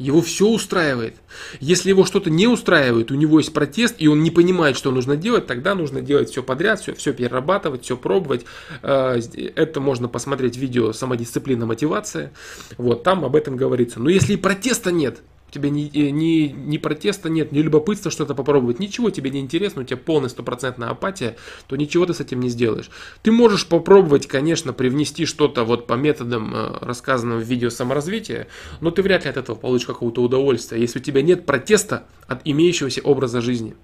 его 0.00 0.22
все 0.22 0.46
устраивает. 0.46 1.16
Если 1.60 1.90
его 1.90 2.06
что-то 2.06 2.30
не 2.30 2.46
устраивает, 2.46 3.10
у 3.10 3.14
него 3.16 3.38
есть 3.38 3.52
протест, 3.52 3.96
и 3.98 4.08
он 4.08 4.22
не 4.22 4.30
понимает, 4.30 4.78
что 4.78 4.90
нужно 4.90 5.14
делать, 5.14 5.46
тогда 5.46 5.74
нужно 5.74 6.00
делать 6.00 6.30
все 6.30 6.42
подряд, 6.42 6.80
все, 6.80 6.94
все 6.94 7.12
перерабатывать, 7.12 7.84
все 7.84 7.98
пробовать. 7.98 8.46
А, 8.82 9.18
это 9.54 9.80
можно 9.80 10.08
посмотреть 10.08 10.56
видео 10.56 10.94
«Самодисциплина, 10.94 11.66
мотивация». 11.66 12.32
Вот, 12.78 13.02
там 13.02 13.26
об 13.26 13.36
этом 13.36 13.56
говорится. 13.56 14.00
Но 14.00 14.08
если 14.08 14.32
и 14.32 14.36
протеста 14.36 14.90
нет, 14.90 15.18
у 15.50 15.52
тебя 15.52 15.68
ни, 15.68 15.90
э, 15.92 16.10
ни, 16.10 16.48
ни 16.48 16.78
протеста 16.78 17.28
нет, 17.28 17.50
ни 17.50 17.58
любопытства 17.58 18.10
что-то 18.10 18.34
попробовать, 18.34 18.78
ничего 18.78 19.10
тебе 19.10 19.30
не 19.30 19.40
интересно, 19.40 19.82
у 19.82 19.84
тебя 19.84 19.96
полная 19.96 20.28
стопроцентная 20.28 20.90
апатия, 20.90 21.36
то 21.66 21.74
ничего 21.74 22.06
ты 22.06 22.14
с 22.14 22.20
этим 22.20 22.40
не 22.40 22.48
сделаешь. 22.48 22.88
Ты 23.22 23.32
можешь 23.32 23.66
попробовать, 23.66 24.28
конечно, 24.28 24.72
привнести 24.72 25.26
что-то 25.26 25.64
вот 25.64 25.88
по 25.88 25.94
методам, 25.94 26.54
э, 26.54 26.78
рассказанным 26.80 27.40
в 27.40 27.42
видео 27.42 27.70
саморазвития, 27.70 28.46
но 28.80 28.92
ты 28.92 29.02
вряд 29.02 29.24
ли 29.24 29.30
от 29.30 29.36
этого 29.36 29.56
получишь 29.56 29.88
какого-то 29.88 30.22
удовольствия, 30.22 30.80
если 30.80 31.00
у 31.00 31.02
тебя 31.02 31.20
нет 31.22 31.46
протеста 31.46 32.06
от 32.28 32.42
имеющегося 32.44 33.00
образа 33.02 33.40
жизни. 33.40 33.74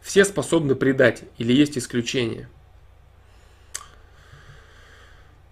Все 0.00 0.24
способны 0.24 0.74
предать 0.74 1.22
или 1.38 1.52
есть 1.52 1.78
исключения– 1.78 2.48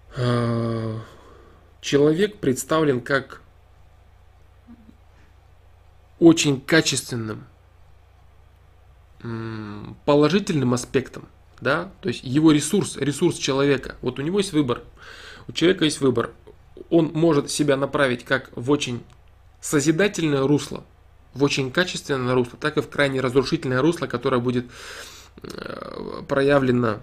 человек 1.81 2.37
представлен 2.39 3.01
как 3.01 3.41
очень 6.19 6.61
качественным 6.61 7.45
положительным 10.05 10.73
аспектом, 10.73 11.27
да, 11.59 11.91
то 12.01 12.09
есть 12.09 12.23
его 12.23 12.51
ресурс, 12.51 12.97
ресурс 12.97 13.37
человека, 13.37 13.95
вот 14.01 14.19
у 14.19 14.21
него 14.21 14.39
есть 14.39 14.51
выбор, 14.51 14.81
у 15.47 15.51
человека 15.51 15.85
есть 15.85 16.01
выбор, 16.01 16.31
он 16.89 17.11
может 17.13 17.49
себя 17.51 17.77
направить 17.77 18.25
как 18.25 18.49
в 18.55 18.71
очень 18.71 19.03
созидательное 19.61 20.47
русло, 20.47 20.83
в 21.33 21.43
очень 21.43 21.71
качественное 21.71 22.33
русло, 22.33 22.57
так 22.59 22.77
и 22.77 22.81
в 22.81 22.89
крайне 22.89 23.21
разрушительное 23.21 23.81
русло, 23.81 24.07
которое 24.07 24.41
будет 24.41 24.65
э, 25.43 26.23
проявлено 26.27 27.01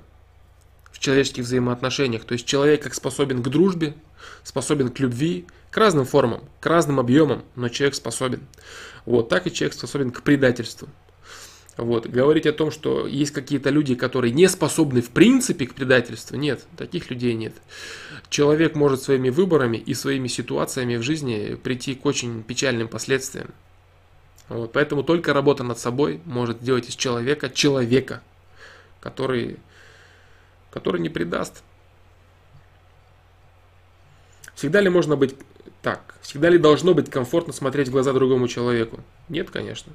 в 0.92 0.98
человеческих 0.98 1.44
взаимоотношениях. 1.44 2.24
То 2.24 2.32
есть 2.32 2.46
человек 2.46 2.82
как 2.82 2.94
способен 2.94 3.42
к 3.42 3.48
дружбе, 3.48 3.94
способен 4.42 4.88
к 4.90 4.98
любви, 5.00 5.46
к 5.70 5.76
разным 5.76 6.04
формам, 6.04 6.42
к 6.60 6.66
разным 6.66 6.98
объемам, 7.00 7.44
но 7.54 7.68
человек 7.68 7.94
способен. 7.94 8.40
Вот 9.04 9.28
так 9.28 9.46
и 9.46 9.52
человек 9.52 9.74
способен 9.74 10.10
к 10.10 10.22
предательству. 10.22 10.88
Вот. 11.78 12.08
Говорить 12.08 12.46
о 12.46 12.52
том, 12.52 12.72
что 12.72 13.06
есть 13.06 13.30
какие-то 13.30 13.70
люди, 13.70 13.94
которые 13.94 14.32
не 14.32 14.48
способны 14.48 15.00
в 15.00 15.10
принципе 15.10 15.66
к 15.66 15.74
предательству, 15.74 16.36
нет, 16.36 16.64
таких 16.76 17.08
людей 17.08 17.34
нет. 17.34 17.54
Человек 18.28 18.74
может 18.74 19.00
своими 19.00 19.30
выборами 19.30 19.76
и 19.76 19.94
своими 19.94 20.26
ситуациями 20.26 20.96
в 20.96 21.02
жизни 21.02 21.54
прийти 21.54 21.94
к 21.94 22.04
очень 22.04 22.42
печальным 22.42 22.88
последствиям. 22.88 23.54
Вот. 24.48 24.72
Поэтому 24.72 25.04
только 25.04 25.32
работа 25.32 25.62
над 25.62 25.78
собой 25.78 26.20
может 26.24 26.60
сделать 26.62 26.88
из 26.88 26.96
человека 26.96 27.48
человека, 27.48 28.22
который 29.00 29.58
который 30.78 31.00
не 31.00 31.08
предаст. 31.08 31.62
Всегда 34.54 34.80
ли 34.80 34.88
можно 34.88 35.16
быть 35.16 35.34
так? 35.82 36.14
Всегда 36.20 36.48
ли 36.48 36.58
должно 36.58 36.94
быть 36.94 37.10
комфортно 37.10 37.52
смотреть 37.52 37.88
в 37.88 37.92
глаза 37.92 38.12
другому 38.12 38.48
человеку? 38.48 39.00
Нет, 39.28 39.50
конечно. 39.50 39.92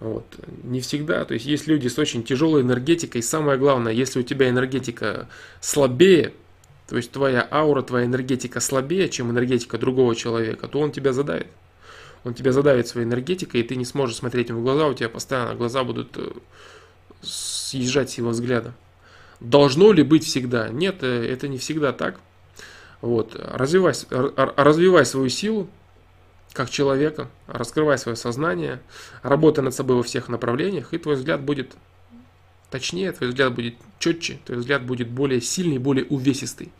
Вот. 0.00 0.24
Не 0.64 0.80
всегда. 0.80 1.24
То 1.24 1.34
есть 1.34 1.46
есть 1.46 1.66
люди 1.66 1.88
с 1.88 1.98
очень 1.98 2.24
тяжелой 2.24 2.62
энергетикой. 2.62 3.22
Самое 3.22 3.58
главное, 3.58 3.92
если 3.92 4.20
у 4.20 4.22
тебя 4.22 4.48
энергетика 4.48 5.28
слабее, 5.60 6.32
то 6.88 6.96
есть 6.96 7.12
твоя 7.12 7.46
аура, 7.50 7.82
твоя 7.82 8.06
энергетика 8.06 8.58
слабее, 8.60 9.08
чем 9.08 9.30
энергетика 9.30 9.78
другого 9.78 10.16
человека, 10.16 10.66
то 10.66 10.80
он 10.80 10.90
тебя 10.90 11.12
задавит. 11.12 11.46
Он 12.24 12.34
тебя 12.34 12.52
задавит 12.52 12.88
своей 12.88 13.06
энергетикой, 13.06 13.60
и 13.60 13.64
ты 13.64 13.76
не 13.76 13.84
сможешь 13.84 14.16
смотреть 14.16 14.48
ему 14.48 14.60
в 14.60 14.62
глаза, 14.64 14.88
у 14.88 14.94
тебя 14.94 15.08
постоянно 15.08 15.54
глаза 15.54 15.84
будут 15.84 16.16
э, 16.16 16.30
съезжать 17.22 18.10
с 18.10 18.18
его 18.18 18.30
взгляда. 18.30 18.74
Должно 19.40 19.92
ли 19.92 20.02
быть 20.02 20.24
всегда? 20.24 20.68
Нет, 20.68 21.02
э, 21.02 21.26
это 21.32 21.48
не 21.48 21.58
всегда 21.58 21.92
так. 21.92 22.20
Вот. 23.00 23.34
Развивай, 23.34 23.94
развивай 24.10 25.06
свою 25.06 25.28
силу 25.30 25.68
как 26.52 26.68
человека, 26.68 27.28
раскрывай 27.46 27.96
свое 27.96 28.16
сознание, 28.16 28.80
работай 29.22 29.62
над 29.64 29.74
собой 29.74 29.96
во 29.96 30.02
всех 30.02 30.28
направлениях, 30.28 30.92
и 30.92 30.98
твой 30.98 31.14
взгляд 31.14 31.40
будет 31.40 31.76
точнее, 32.70 33.12
твой 33.12 33.30
взгляд 33.30 33.54
будет 33.54 33.74
четче, 33.98 34.38
твой 34.44 34.58
взгляд 34.58 34.82
будет 34.82 35.08
более 35.08 35.40
сильный, 35.40 35.78
более 35.78 36.04
увесистый. 36.06 36.72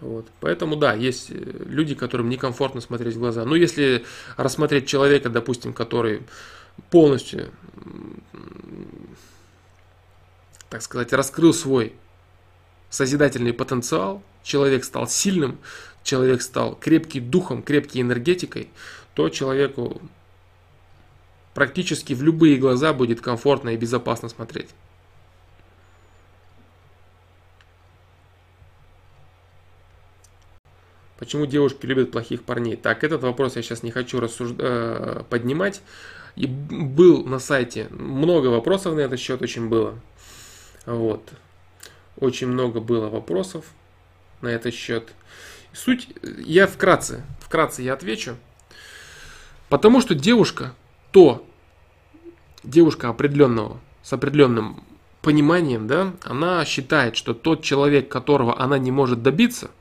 Вот. 0.00 0.26
Поэтому 0.40 0.76
да, 0.76 0.92
есть 0.92 1.30
э, 1.30 1.34
люди, 1.66 1.94
которым 1.94 2.28
некомфортно 2.28 2.80
смотреть 2.80 3.14
в 3.14 3.18
глаза. 3.18 3.44
Но 3.44 3.56
если 3.56 4.04
рассмотреть 4.36 4.86
человека, 4.86 5.30
допустим, 5.30 5.72
который 5.72 6.22
полностью, 6.90 7.50
так 10.74 10.82
сказать, 10.82 11.12
раскрыл 11.12 11.54
свой 11.54 11.92
созидательный 12.90 13.52
потенциал, 13.52 14.24
человек 14.42 14.82
стал 14.82 15.06
сильным, 15.06 15.60
человек 16.02 16.42
стал 16.42 16.74
крепкий 16.74 17.20
духом, 17.20 17.62
крепкий 17.62 18.00
энергетикой, 18.00 18.70
то 19.14 19.28
человеку 19.28 20.02
практически 21.54 22.12
в 22.12 22.24
любые 22.24 22.56
глаза 22.56 22.92
будет 22.92 23.20
комфортно 23.20 23.68
и 23.68 23.76
безопасно 23.76 24.28
смотреть. 24.28 24.70
Почему 31.20 31.46
девушки 31.46 31.86
любят 31.86 32.10
плохих 32.10 32.42
парней? 32.42 32.74
Так, 32.74 33.04
этот 33.04 33.22
вопрос 33.22 33.54
я 33.54 33.62
сейчас 33.62 33.84
не 33.84 33.92
хочу 33.92 34.18
рассуж... 34.18 34.50
э, 34.58 35.22
поднимать. 35.30 35.82
И 36.34 36.46
был 36.46 37.24
на 37.24 37.38
сайте 37.38 37.86
много 37.90 38.48
вопросов 38.48 38.96
на 38.96 39.00
этот 39.00 39.20
счет, 39.20 39.40
очень 39.40 39.68
было. 39.68 40.00
Вот. 40.86 41.30
Очень 42.16 42.48
много 42.48 42.80
было 42.80 43.08
вопросов 43.08 43.64
на 44.40 44.48
этот 44.48 44.74
счет. 44.74 45.12
Суть, 45.72 46.08
я 46.38 46.66
вкратце, 46.66 47.22
вкратце 47.40 47.82
я 47.82 47.94
отвечу. 47.94 48.36
Потому 49.68 50.00
что 50.00 50.14
девушка, 50.14 50.74
то, 51.10 51.44
девушка 52.62 53.08
определенного, 53.08 53.80
с 54.02 54.12
определенным 54.12 54.84
пониманием, 55.22 55.86
да, 55.86 56.12
она 56.22 56.64
считает, 56.64 57.16
что 57.16 57.34
тот 57.34 57.62
человек, 57.62 58.08
которого 58.08 58.60
она 58.60 58.78
не 58.78 58.90
может 58.90 59.22
добиться– 59.22 59.70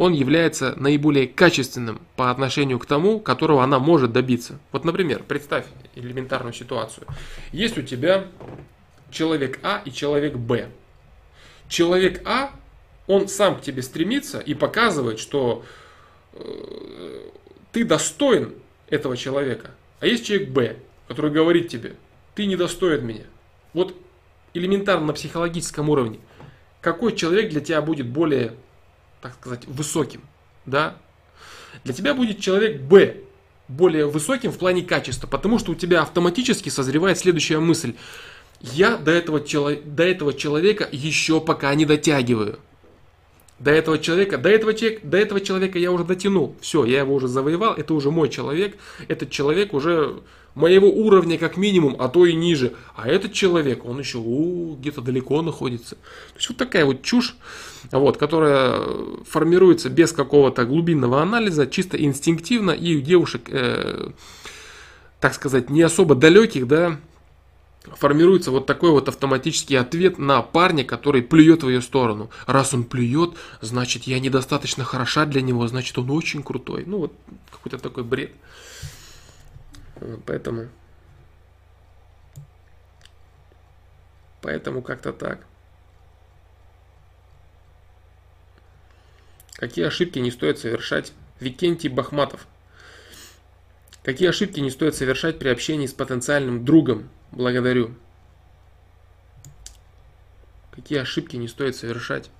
он 0.00 0.14
является 0.14 0.74
наиболее 0.80 1.28
качественным 1.28 2.00
по 2.16 2.30
отношению 2.30 2.78
к 2.78 2.86
тому, 2.86 3.20
которого 3.20 3.62
она 3.62 3.78
может 3.78 4.12
добиться. 4.12 4.58
Вот, 4.72 4.86
например, 4.86 5.22
представь 5.28 5.66
элементарную 5.94 6.54
ситуацию. 6.54 7.06
Есть 7.52 7.76
у 7.76 7.82
тебя 7.82 8.24
человек 9.10 9.58
А 9.62 9.82
и 9.84 9.92
человек 9.92 10.34
Б. 10.34 10.70
Человек 11.68 12.22
А, 12.26 12.52
он 13.06 13.28
сам 13.28 13.58
к 13.58 13.62
тебе 13.62 13.82
стремится 13.82 14.40
и 14.40 14.54
показывает, 14.54 15.18
что 15.18 15.64
э, 16.32 17.28
ты 17.72 17.84
достоин 17.84 18.54
этого 18.88 19.16
человека. 19.16 19.70
А 20.00 20.06
есть 20.06 20.26
человек 20.26 20.50
Б, 20.50 20.76
который 21.08 21.30
говорит 21.30 21.68
тебе, 21.68 21.94
ты 22.34 22.46
не 22.46 22.56
достоин 22.56 23.04
меня. 23.04 23.24
Вот 23.72 23.94
элементарно 24.54 25.06
на 25.06 25.12
психологическом 25.12 25.88
уровне. 25.88 26.18
Какой 26.80 27.14
человек 27.14 27.50
для 27.50 27.60
тебя 27.60 27.82
будет 27.82 28.08
более 28.08 28.54
так 29.20 29.34
сказать, 29.34 29.66
высоким, 29.66 30.22
да, 30.66 30.96
для 31.84 31.94
тебя 31.94 32.14
будет 32.14 32.40
человек 32.40 32.80
Б 32.80 33.16
более 33.68 34.06
высоким 34.06 34.50
в 34.50 34.58
плане 34.58 34.82
качества, 34.82 35.26
потому 35.26 35.58
что 35.58 35.72
у 35.72 35.74
тебя 35.74 36.02
автоматически 36.02 36.68
созревает 36.68 37.18
следующая 37.18 37.60
мысль. 37.60 37.94
Я 38.60 38.96
до 38.96 39.10
этого, 39.10 39.40
до 39.40 40.02
этого 40.02 40.34
человека 40.34 40.88
еще 40.92 41.40
пока 41.40 41.74
не 41.74 41.86
дотягиваю. 41.86 42.58
До 43.58 43.70
этого 43.70 43.98
человека, 43.98 44.38
до 44.38 44.48
этого, 44.48 44.72
человека, 44.72 45.06
до 45.06 45.18
этого 45.18 45.40
человека 45.40 45.78
я 45.78 45.92
уже 45.92 46.04
дотянул. 46.04 46.56
Все, 46.60 46.84
я 46.84 47.00
его 47.00 47.14
уже 47.14 47.28
завоевал, 47.28 47.74
это 47.74 47.92
уже 47.92 48.10
мой 48.10 48.30
человек. 48.30 48.76
Этот 49.08 49.30
человек 49.30 49.74
уже 49.74 50.20
моего 50.54 50.88
уровня 50.88 51.38
как 51.38 51.56
минимум, 51.56 51.96
а 51.98 52.08
то 52.08 52.26
и 52.26 52.32
ниже. 52.32 52.72
А 52.96 53.08
этот 53.08 53.32
человек, 53.32 53.84
он 53.84 53.98
еще 53.98 54.18
где-то 54.18 55.02
далеко 55.02 55.42
находится. 55.42 55.96
То 55.96 56.36
есть 56.36 56.48
вот 56.48 56.58
такая 56.58 56.84
вот 56.84 57.02
чушь, 57.02 57.36
вот, 57.92 58.16
которая 58.16 58.80
формируется 59.28 59.90
без 59.90 60.12
какого-то 60.12 60.64
глубинного 60.64 61.22
анализа, 61.22 61.66
чисто 61.66 62.02
инстинктивно, 62.02 62.70
и 62.70 62.96
у 62.96 63.00
девушек, 63.00 63.42
э, 63.48 64.10
так 65.20 65.34
сказать, 65.34 65.70
не 65.70 65.82
особо 65.82 66.14
далеких, 66.14 66.66
да, 66.66 66.98
формируется 67.84 68.50
вот 68.50 68.66
такой 68.66 68.90
вот 68.90 69.08
автоматический 69.08 69.76
ответ 69.76 70.18
на 70.18 70.42
парня, 70.42 70.84
который 70.84 71.22
плюет 71.22 71.62
в 71.62 71.68
ее 71.68 71.80
сторону. 71.80 72.30
Раз 72.46 72.74
он 72.74 72.84
плюет, 72.84 73.34
значит 73.60 74.04
я 74.04 74.20
недостаточно 74.20 74.84
хороша 74.84 75.24
для 75.26 75.42
него, 75.42 75.66
значит 75.66 75.96
он 75.98 76.10
очень 76.10 76.42
крутой. 76.42 76.84
Ну 76.86 76.98
вот 76.98 77.12
какой-то 77.50 77.78
такой 77.78 78.04
бред. 78.04 78.32
Поэтому... 80.26 80.68
Поэтому 84.42 84.80
как-то 84.82 85.12
так. 85.12 85.46
Какие 89.54 89.84
ошибки 89.86 90.18
не 90.18 90.30
стоит 90.30 90.58
совершать? 90.58 91.12
Викентий 91.38 91.90
Бахматов. 91.90 92.46
Какие 94.02 94.30
ошибки 94.30 94.60
не 94.60 94.70
стоит 94.70 94.94
совершать 94.94 95.38
при 95.38 95.48
общении 95.50 95.86
с 95.86 95.92
потенциальным 95.92 96.64
другом? 96.64 97.10
Благодарю. 97.32 97.94
Какие 100.72 101.00
ошибки 101.00 101.36
не 101.36 101.48
стоит 101.48 101.76
совершать? 101.76 102.30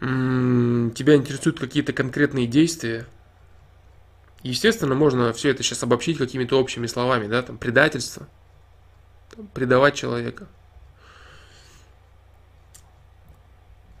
Тебя 0.00 1.14
интересуют 1.14 1.60
какие-то 1.60 1.92
конкретные 1.92 2.46
действия? 2.46 3.06
Естественно, 4.42 4.94
можно 4.94 5.32
все 5.34 5.50
это 5.50 5.62
сейчас 5.62 5.82
обобщить 5.82 6.16
какими-то 6.16 6.58
общими 6.58 6.86
словами, 6.86 7.26
да, 7.26 7.42
там 7.42 7.58
предательство, 7.58 8.26
там, 9.36 9.46
предавать 9.48 9.94
человека. 9.96 10.46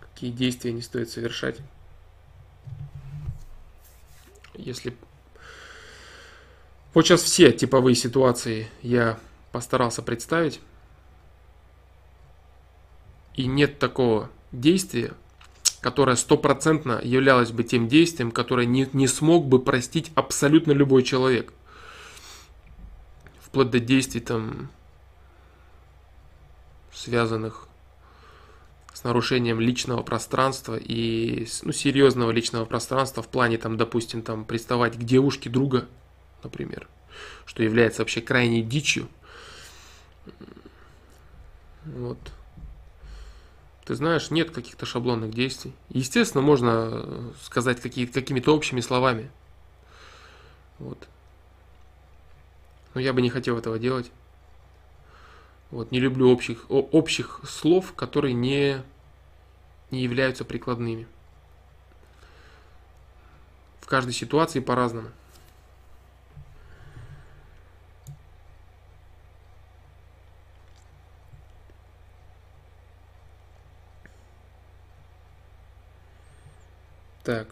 Какие 0.00 0.30
действия 0.30 0.72
не 0.72 0.80
стоит 0.80 1.10
совершать. 1.10 1.58
Если 4.54 4.96
вот 6.92 7.06
сейчас 7.06 7.22
все 7.22 7.52
типовые 7.52 7.94
ситуации 7.94 8.68
я 8.82 9.18
постарался 9.52 10.02
представить, 10.02 10.60
и 13.34 13.46
нет 13.46 13.78
такого 13.78 14.30
действия, 14.52 15.14
которое 15.80 16.16
стопроцентно 16.16 17.00
являлось 17.02 17.52
бы 17.52 17.62
тем 17.62 17.88
действием, 17.88 18.30
которое 18.32 18.66
не, 18.66 18.88
не 18.92 19.06
смог 19.06 19.46
бы 19.46 19.60
простить 19.60 20.10
абсолютно 20.14 20.72
любой 20.72 21.02
человек. 21.02 21.52
Вплоть 23.40 23.70
до 23.70 23.80
действий 23.80 24.20
там, 24.20 24.68
связанных 26.92 27.68
с 28.92 29.04
нарушением 29.04 29.60
личного 29.60 30.02
пространства 30.02 30.76
и 30.76 31.46
ну, 31.62 31.72
серьезного 31.72 32.30
личного 32.32 32.64
пространства 32.64 33.22
в 33.22 33.28
плане, 33.28 33.56
там, 33.56 33.76
допустим, 33.76 34.22
там, 34.22 34.44
приставать 34.44 34.96
к 34.96 35.02
девушке 35.02 35.48
друга, 35.48 35.88
например, 36.42 36.88
что 37.46 37.62
является 37.62 38.02
вообще 38.02 38.20
крайней 38.20 38.62
дичью. 38.62 39.08
Вот. 41.84 42.18
Ты 43.84 43.94
знаешь, 43.94 44.30
нет 44.30 44.50
каких-то 44.50 44.86
шаблонных 44.86 45.34
действий. 45.34 45.72
Естественно, 45.88 46.42
можно 46.42 46.90
э, 46.92 47.32
сказать 47.42 47.80
какие, 47.80 48.06
какими-то 48.06 48.54
общими 48.54 48.80
словами. 48.80 49.30
Вот. 50.78 51.08
Но 52.94 53.00
я 53.00 53.12
бы 53.12 53.22
не 53.22 53.30
хотел 53.30 53.58
этого 53.58 53.78
делать. 53.78 54.10
Вот, 55.70 55.92
не 55.92 56.00
люблю 56.00 56.30
общих, 56.30 56.66
общих 56.68 57.40
слов, 57.48 57.94
которые 57.94 58.34
не, 58.34 58.82
не 59.90 60.02
являются 60.02 60.44
прикладными. 60.44 61.06
В 63.80 63.86
каждой 63.86 64.12
ситуации 64.12 64.60
по-разному. 64.60 65.10
Так. 77.24 77.48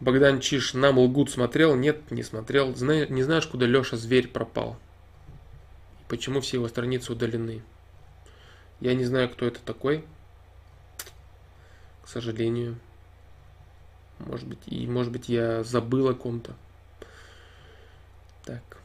Богдан 0.00 0.40
Чиш, 0.40 0.72
нам 0.72 0.98
лгут 0.98 1.30
смотрел? 1.30 1.76
Нет, 1.76 2.10
не 2.10 2.22
смотрел. 2.22 2.74
Зна... 2.74 3.06
Не 3.06 3.22
знаешь, 3.22 3.46
куда 3.46 3.66
Леша 3.66 3.96
Зверь 3.96 4.28
пропал? 4.28 4.78
Почему 6.08 6.40
все 6.40 6.56
его 6.56 6.68
страницы 6.68 7.12
удалены? 7.12 7.62
Я 8.80 8.94
не 8.94 9.04
знаю, 9.04 9.28
кто 9.28 9.46
это 9.46 9.60
такой. 9.60 10.04
К 12.02 12.08
сожалению. 12.08 12.78
Может 14.18 14.48
быть, 14.48 14.60
и 14.66 14.86
может 14.86 15.12
быть 15.12 15.28
я 15.28 15.62
забыл 15.62 16.08
о 16.08 16.14
ком-то. 16.14 16.54
Так. 18.44 18.79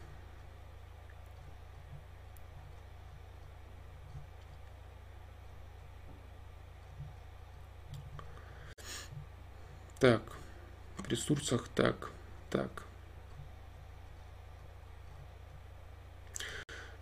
Так, 10.00 10.22
в 10.98 11.08
ресурсах 11.08 11.68
так, 11.74 12.10
так. 12.50 12.84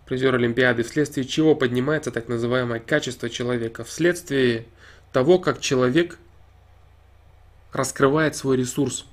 Призер 0.06 0.34
Олимпиады, 0.34 0.82
вследствие 0.82 1.26
чего 1.26 1.54
поднимается 1.54 2.10
так 2.10 2.28
называемое 2.28 2.78
качество 2.78 3.28
человека? 3.30 3.84
Вследствие 3.84 4.66
того, 5.12 5.38
как 5.38 5.60
человек 5.60 6.18
раскрывает 7.72 8.36
свой 8.36 8.58
ресурс, 8.58 9.06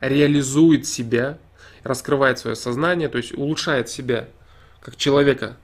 реализует 0.00 0.86
себя, 0.86 1.38
раскрывает 1.84 2.38
свое 2.38 2.56
сознание, 2.56 3.08
то 3.08 3.18
есть 3.18 3.32
улучшает 3.32 3.88
себя 3.88 4.28
как 4.80 4.96
человека 4.96 5.56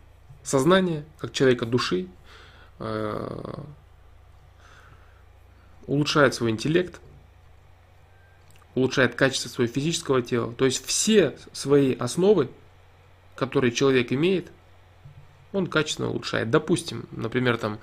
сознания, 0.43 1.05
как 1.19 1.33
человека 1.33 1.67
души, 1.67 2.07
э, 2.79 3.55
улучшает 5.87 6.35
свой 6.35 6.51
интеллект, 6.51 7.01
улучшает 8.77 9.15
качество 9.15 9.49
своего 9.49 9.73
физического 9.73 10.23
тела. 10.23 10.53
То 10.53 10.67
есть 10.67 10.85
все 10.85 11.37
свои 11.53 11.95
основы, 11.95 12.49
которые 13.35 13.73
человек 13.73 14.13
имеет, 14.13 14.53
он 15.53 15.67
качественно 15.67 16.11
улучшает. 16.11 16.51
Допустим, 16.51 17.07
например, 17.11 17.57
там 17.57 17.79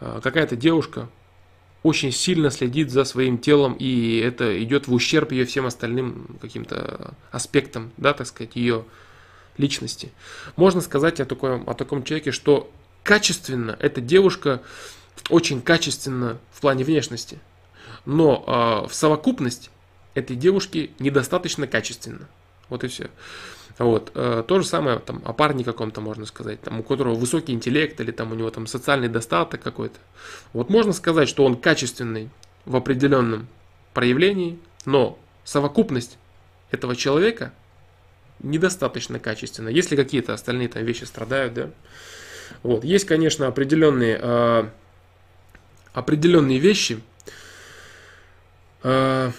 э, 0.00 0.20
какая-то 0.22 0.56
девушка 0.56 1.08
очень 1.84 2.10
сильно 2.10 2.50
следит 2.50 2.90
за 2.90 3.04
своим 3.04 3.38
телом, 3.38 3.74
и 3.74 4.18
это 4.18 4.60
идет 4.62 4.88
в 4.88 4.92
ущерб 4.92 5.30
ее 5.30 5.44
всем 5.44 5.66
остальным 5.66 6.36
каким-то 6.40 7.14
аспектам, 7.30 7.92
да, 7.96 8.12
так 8.12 8.26
сказать, 8.26 8.56
ее 8.56 8.84
личности. 9.56 10.10
Можно 10.56 10.80
сказать 10.80 11.20
о 11.20 11.26
таком, 11.26 11.68
о 11.70 11.74
таком 11.74 12.02
человеке, 12.02 12.32
что 12.32 12.72
качественно 13.04 13.76
эта 13.78 14.00
девушка 14.00 14.62
очень 15.30 15.62
качественно 15.62 16.38
в 16.50 16.60
плане 16.60 16.82
внешности, 16.82 17.38
но 18.04 18.82
э, 18.84 18.88
в 18.88 18.94
совокупность 18.94 19.70
этой 20.14 20.36
девушки 20.36 20.92
недостаточно 20.98 21.66
качественно. 21.66 22.28
Вот 22.68 22.84
и 22.84 22.88
все. 22.88 23.10
Вот. 23.78 24.12
Э, 24.14 24.44
то 24.46 24.60
же 24.60 24.66
самое 24.66 24.98
там, 25.00 25.22
о 25.24 25.32
парне 25.32 25.64
каком-то 25.64 26.00
можно 26.00 26.26
сказать, 26.26 26.60
там, 26.60 26.80
у 26.80 26.82
которого 26.82 27.14
высокий 27.14 27.52
интеллект 27.52 28.00
или 28.00 28.12
там, 28.12 28.32
у 28.32 28.34
него 28.34 28.50
там 28.50 28.66
социальный 28.66 29.08
достаток 29.08 29.62
какой-то. 29.62 29.98
Вот 30.52 30.70
можно 30.70 30.92
сказать, 30.92 31.28
что 31.28 31.44
он 31.44 31.56
качественный 31.56 32.30
в 32.64 32.76
определенном 32.76 33.48
проявлении, 33.92 34.58
но 34.84 35.18
совокупность 35.44 36.18
этого 36.70 36.96
человека 36.96 37.52
недостаточно 38.40 39.18
качественна. 39.18 39.68
Если 39.68 39.96
какие-то 39.96 40.34
остальные 40.34 40.68
там 40.68 40.84
вещи 40.84 41.04
страдают, 41.04 41.54
да. 41.54 41.70
Вот. 42.62 42.84
Есть, 42.84 43.06
конечно, 43.06 43.46
определенные, 43.46 44.18
э, 44.20 44.64
определенные 45.92 46.58
вещи, 46.58 47.00
э, 48.82 49.32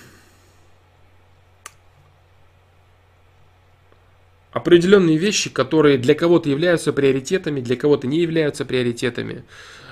определенные 4.55 5.17
вещи, 5.17 5.49
которые 5.49 5.97
для 5.97 6.15
кого-то 6.15 6.49
являются 6.49 6.93
приоритетами, 6.93 7.59
для 7.59 7.75
кого-то 7.75 8.07
не 8.07 8.21
являются 8.21 8.63
приоритетами. 8.63 9.43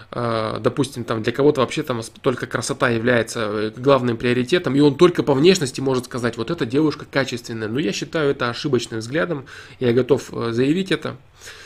А, 0.09 0.59
допустим, 0.59 1.03
там 1.03 1.21
для 1.21 1.33
кого-то 1.33 1.59
вообще 1.59 1.83
там 1.83 2.01
только 2.21 2.47
красота 2.47 2.89
является 2.89 3.41
э, 3.41 3.71
главным 3.75 4.15
приоритетом, 4.15 4.73
и 4.75 4.79
он 4.79 4.95
только 4.95 5.21
по 5.21 5.33
внешности 5.33 5.81
может 5.81 6.05
сказать, 6.05 6.37
вот 6.37 6.49
эта 6.49 6.65
девушка 6.65 7.05
качественная. 7.11 7.67
Но 7.67 7.77
я 7.77 7.91
считаю 7.91 8.31
это 8.31 8.49
ошибочным 8.49 9.01
взглядом, 9.01 9.47
я 9.81 9.91
готов 9.91 10.29
э, 10.31 10.53
заявить 10.53 10.93
это, 10.93 11.17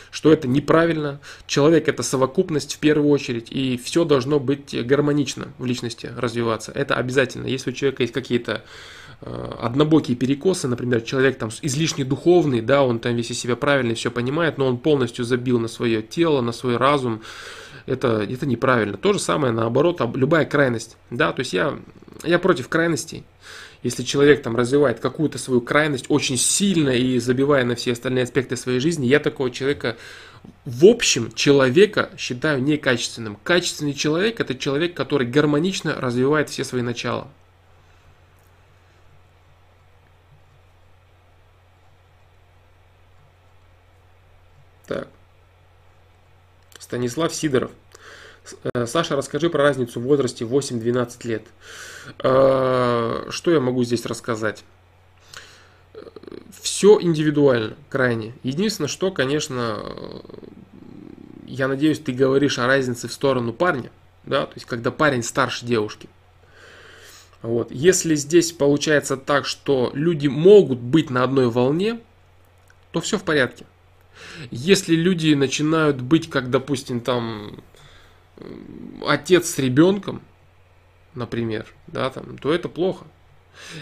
что 0.10 0.34
это 0.34 0.48
неправильно. 0.48 1.20
Человек 1.46 1.88
это 1.88 2.02
совокупность 2.02 2.78
в 2.78 2.80
первую 2.80 3.12
очередь, 3.12 3.52
и 3.52 3.78
все 3.78 4.06
должно 4.06 4.40
быть 4.40 4.76
гармонично 4.88 5.50
в 5.60 5.66
личности 5.68 6.10
развиваться. 6.18 6.72
Это 6.72 6.96
обязательно. 6.96 7.46
Если 7.46 7.70
у 7.70 7.74
человека 7.74 8.02
есть 8.02 8.14
какие-то 8.14 8.64
однобокие 9.22 10.16
перекосы, 10.16 10.68
например, 10.68 11.02
человек 11.02 11.38
там 11.38 11.50
излишне 11.62 12.06
духовный, 12.06 12.62
да, 12.62 12.84
он 12.84 13.00
там 13.00 13.16
весь 13.16 13.32
из 13.32 13.40
себя 13.40 13.56
правильно 13.56 13.96
все 13.96 14.12
понимает, 14.12 14.58
но 14.58 14.68
он 14.68 14.78
полностью 14.78 15.26
забил 15.26 15.60
на 15.60 15.68
свое 15.68 16.02
тело, 16.02 16.42
на 16.42 16.52
свой 16.52 16.78
разум, 16.78 17.22
это, 17.88 18.22
это 18.22 18.46
неправильно. 18.46 18.98
То 18.98 19.14
же 19.14 19.20
самое 19.20 19.52
наоборот, 19.54 20.02
любая 20.16 20.46
крайность, 20.46 20.98
да, 21.10 21.34
то 21.34 21.40
есть 21.40 21.54
я, 21.54 21.80
я 22.24 22.38
против 22.38 22.70
крайностей. 22.70 23.24
Если 23.84 24.04
человек 24.04 24.42
там 24.42 24.56
развивает 24.56 25.00
какую-то 25.00 25.38
свою 25.38 25.62
крайность 25.62 26.06
очень 26.10 26.38
сильно 26.38 26.90
и 26.90 27.20
забивая 27.20 27.64
на 27.64 27.76
все 27.76 27.94
остальные 27.94 28.24
аспекты 28.24 28.58
своей 28.58 28.80
жизни, 28.80 29.06
я 29.06 29.20
такого 29.20 29.52
человека 29.52 29.98
в 30.66 30.86
общем 30.86 31.32
человека 31.32 32.10
считаю 32.18 32.62
некачественным. 32.62 33.38
Качественный 33.44 33.94
человек 33.94 34.40
это 34.40 34.56
человек, 34.56 34.96
который 34.96 35.28
гармонично 35.28 35.96
развивает 35.96 36.50
все 36.50 36.64
свои 36.64 36.82
начала. 36.82 37.28
Так. 44.88 45.10
Станислав 46.88 47.36
Сидоров. 47.36 47.72
Э, 48.74 48.86
Саша, 48.86 49.18
расскажи 49.18 49.50
про 49.50 49.62
разницу 49.62 50.00
в 50.00 50.04
возрасте 50.04 50.46
8-12 50.46 51.28
лет. 51.28 51.44
Э, 52.24 53.28
что 53.30 53.52
я 53.52 53.60
могу 53.60 53.84
здесь 53.84 54.06
рассказать? 54.06 54.64
Все 56.62 56.98
индивидуально, 57.02 57.76
крайне. 57.90 58.36
Единственное, 58.44 58.88
что, 58.88 59.12
конечно, 59.12 59.84
я 61.46 61.68
надеюсь, 61.68 62.00
ты 62.00 62.14
говоришь 62.14 62.58
о 62.58 62.68
разнице 62.68 63.10
в 63.10 63.14
сторону 63.14 63.52
парня, 63.52 63.92
да, 64.26 64.46
то 64.46 64.54
есть 64.56 64.66
когда 64.66 64.90
парень 64.90 65.24
старше 65.24 65.66
девушки. 65.66 66.08
Вот. 67.42 67.70
Если 67.70 68.16
здесь 68.16 68.54
получается 68.54 69.18
так, 69.18 69.46
что 69.46 69.92
люди 69.94 70.28
могут 70.28 70.80
быть 70.80 71.10
на 71.10 71.24
одной 71.24 71.50
волне, 71.50 72.00
то 72.94 73.02
все 73.02 73.18
в 73.18 73.24
порядке. 73.24 73.66
Если 74.52 74.96
люди 74.96 75.34
начинают 75.34 76.02
быть, 76.02 76.30
как, 76.30 76.50
допустим, 76.50 77.00
там 77.02 77.64
отец 79.06 79.50
с 79.50 79.58
ребенком, 79.60 80.22
например, 81.16 81.68
да, 81.88 82.10
там, 82.10 82.38
то 82.38 82.54
это 82.54 82.70
плохо. 82.70 83.06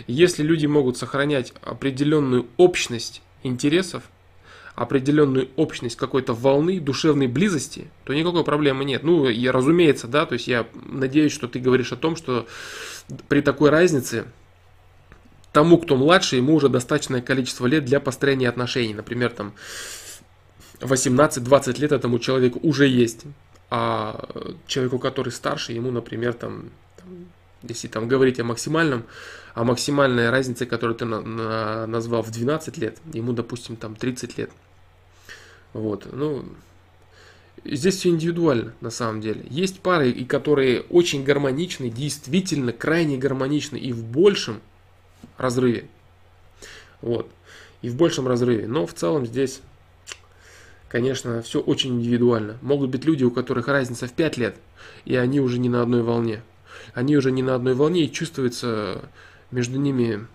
Если 0.07 0.44
люди 0.44 0.66
могут 0.66 0.98
сохранять 0.98 1.53
определенную 1.62 2.48
общность 2.57 3.22
интересов, 3.44 4.03
определенную 4.76 5.49
общность 5.56 5.95
какой-то 5.95 6.34
волны, 6.34 6.80
душевной 6.80 7.28
близости, 7.28 7.90
то 8.03 8.14
никакой 8.14 8.44
проблемы 8.44 8.84
нет. 8.84 9.03
Ну, 9.03 9.28
я 9.30 9.52
разумеется, 9.52 10.07
да, 10.07 10.26
то 10.26 10.34
есть 10.34 10.48
я 10.48 10.68
надеюсь, 10.86 11.32
что 11.32 11.48
ты 11.48 11.60
говоришь 11.60 11.94
о 11.94 11.98
том, 11.98 12.16
что 12.16 12.48
при 13.28 13.41
такой 13.41 13.70
разнице 13.70 14.26
тому, 15.53 15.78
кто 15.78 15.95
младше, 15.95 16.36
ему 16.36 16.56
уже 16.56 16.68
достаточное 16.68 17.22
количество 17.22 17.66
лет 17.66 17.86
для 17.86 18.02
построения 18.02 18.49
отношений. 18.49 18.94
Например, 18.94 19.32
там 19.32 19.53
18-20 20.86 21.80
лет 21.80 21.91
этому 21.91 22.20
человеку 22.20 22.60
уже 22.64 22.88
есть. 22.88 23.24
А 23.70 24.30
человеку, 24.68 24.99
который 24.99 25.32
старше, 25.32 25.74
ему, 25.74 25.91
например, 25.91 26.34
там, 26.34 26.70
там 26.98 27.28
если 27.70 27.88
там 27.88 28.07
говорить 28.07 28.40
о 28.40 28.44
максимальном, 28.44 29.06
о 29.53 29.64
максимальной 29.64 30.30
разнице, 30.30 30.66
которую 30.66 30.95
ты 30.95 31.06
на, 31.06 31.22
на, 31.22 31.88
назвал 31.88 32.22
в 32.22 32.32
12 32.32 32.78
лет, 32.78 32.98
ему, 33.14 33.34
допустим, 33.34 33.76
там 33.76 33.95
30 33.95 34.38
лет. 34.38 34.52
Вот, 35.74 36.07
ну, 36.12 36.45
здесь 37.64 37.98
все 37.98 38.10
индивидуально, 38.10 38.74
на 38.82 38.90
самом 38.90 39.22
деле. 39.22 39.45
Есть 39.49 39.80
пары, 39.80 40.10
и 40.10 40.26
которые 40.26 40.82
очень 40.84 41.24
гармоничны, 41.24 41.90
действительно 41.90 42.72
крайне 42.72 43.18
гармоничны 43.18 43.78
и 43.78 43.91
в 43.91 44.03
большем 44.03 44.62
разрыве. 45.38 45.88
Вот, 47.02 47.30
и 47.82 47.90
в 47.90 47.95
большем 47.95 48.28
разрыве. 48.28 48.68
Но 48.68 48.88
в 48.88 48.94
целом 48.94 49.26
здесь 49.26 49.62
конечно, 50.96 51.42
все 51.42 51.60
очень 51.60 52.00
индивидуально. 52.00 52.58
Могут 52.62 52.90
быть 52.90 53.04
люди, 53.04 53.26
у 53.26 53.30
которых 53.30 53.68
разница 53.68 54.08
в 54.08 54.14
5 54.14 54.38
лет, 54.38 54.56
и 55.04 55.18
они 55.18 55.42
уже 55.42 55.60
не 55.60 55.68
на 55.68 55.82
одной 55.82 56.04
волне. 56.04 56.42
Они 56.94 57.18
уже 57.18 57.34
не 57.34 57.44
на 57.44 57.54
одной 57.54 57.74
волне, 57.74 58.06
и 58.06 58.12
чувствуется 58.12 59.02
между 59.52 59.78
ними 59.78 60.26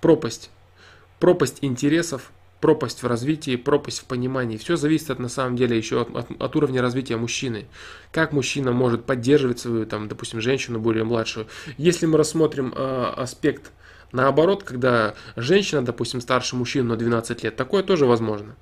пропасть. 0.00 0.50
Пропасть 1.20 1.58
интересов, 1.60 2.32
пропасть 2.62 3.02
в 3.02 3.06
развитии, 3.06 3.56
пропасть 3.56 3.98
в 3.98 4.04
понимании. 4.06 4.56
Все 4.56 4.76
зависит 4.76 5.10
от, 5.10 5.18
на 5.18 5.28
самом 5.28 5.54
деле 5.54 5.76
еще 5.76 6.00
от, 6.00 6.16
от, 6.16 6.30
от 6.40 6.56
уровня 6.56 6.80
развития 6.80 7.18
мужчины. 7.18 7.66
Как 8.10 8.32
мужчина 8.32 8.72
может 8.72 9.04
поддерживать 9.04 9.58
свою, 9.58 9.84
там, 9.84 10.08
допустим, 10.08 10.40
женщину 10.40 10.80
более 10.80 11.04
младшую. 11.04 11.46
Если 11.76 12.06
мы 12.06 12.16
рассмотрим 12.16 12.72
э, 12.74 13.12
аспект 13.18 13.70
наоборот, 14.12 14.62
когда 14.62 15.14
женщина, 15.36 15.84
допустим, 15.84 16.22
старше 16.22 16.56
мужчину 16.56 16.90
на 16.90 16.96
12 16.96 17.44
лет, 17.44 17.56
такое 17.56 17.82
тоже 17.82 18.06
возможно. 18.06 18.56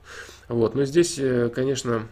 Вот, 0.48 0.74
но 0.74 0.84
здесь, 0.84 1.18
э, 1.18 1.50
конечно, 1.54 2.08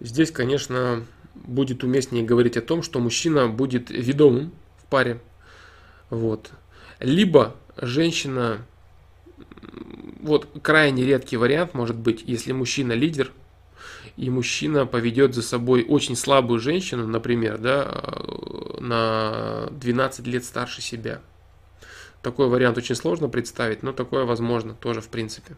здесь, 0.00 0.30
конечно, 0.30 1.06
будет 1.34 1.84
уместнее 1.84 2.24
говорить 2.24 2.56
о 2.56 2.62
том, 2.62 2.82
что 2.82 2.98
мужчина 3.00 3.48
будет 3.48 3.90
ведомым 3.90 4.52
в 4.78 4.86
паре. 4.86 5.20
Вот. 6.08 6.50
Либо 6.98 7.56
женщина, 7.76 8.66
вот 10.20 10.48
крайне 10.62 11.04
редкий 11.04 11.36
вариант 11.36 11.74
может 11.74 11.96
быть, 11.96 12.22
если 12.26 12.52
мужчина 12.52 12.92
лидер, 12.92 13.32
и 14.16 14.28
мужчина 14.28 14.86
поведет 14.86 15.34
за 15.34 15.42
собой 15.42 15.82
очень 15.82 16.16
слабую 16.16 16.60
женщину, 16.60 17.06
например, 17.06 17.58
да, 17.58 18.02
на 18.78 19.68
12 19.70 20.26
лет 20.26 20.44
старше 20.44 20.82
себя. 20.82 21.20
Такой 22.22 22.48
вариант 22.48 22.76
очень 22.76 22.96
сложно 22.96 23.28
представить, 23.28 23.82
но 23.82 23.92
такое 23.92 24.24
возможно 24.24 24.74
тоже 24.74 25.00
в 25.00 25.08
принципе. 25.08 25.56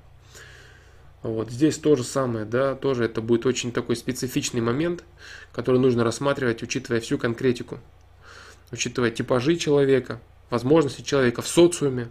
Вот 1.23 1.51
здесь 1.51 1.78
то 1.78 1.94
же 1.94 2.03
самое, 2.03 2.44
да, 2.44 2.74
тоже 2.74 3.05
это 3.05 3.20
будет 3.20 3.47
очень 3.47 3.70
такой 3.70 3.94
специфичный 3.94 4.61
момент, 4.61 5.05
который 5.53 5.78
нужно 5.78 6.03
рассматривать, 6.03 6.62
учитывая 6.62 7.01
всю 7.01 7.16
конкретику, 7.16 7.78
учитывая 8.73 9.12
типажи 9.12 9.57
человека, 9.57 10.20
возможности 10.51 11.03
человека 11.03 11.40
в 11.40 11.47
социуме, 11.47 12.09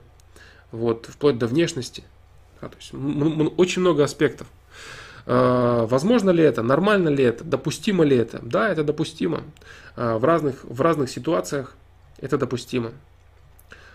вот, 0.71 1.07
вплоть 1.07 1.37
до 1.37 1.47
внешности. 1.47 2.03
Да, 2.61 2.69
то 2.69 2.77
есть 2.77 2.93
очень 3.57 3.81
много 3.81 4.03
аспектов. 4.05 4.47
А, 5.25 5.85
возможно 5.87 6.29
ли 6.29 6.43
это, 6.43 6.63
нормально 6.63 7.09
ли 7.09 7.23
это, 7.23 7.43
допустимо 7.43 8.05
ли 8.05 8.15
это? 8.15 8.39
Да, 8.41 8.69
это 8.69 8.85
допустимо. 8.85 9.43
А, 9.97 10.17
в 10.17 10.23
разных, 10.23 10.63
в 10.63 10.79
разных 10.79 11.09
ситуациях 11.09 11.75
это 12.19 12.37
допустимо 12.37 12.93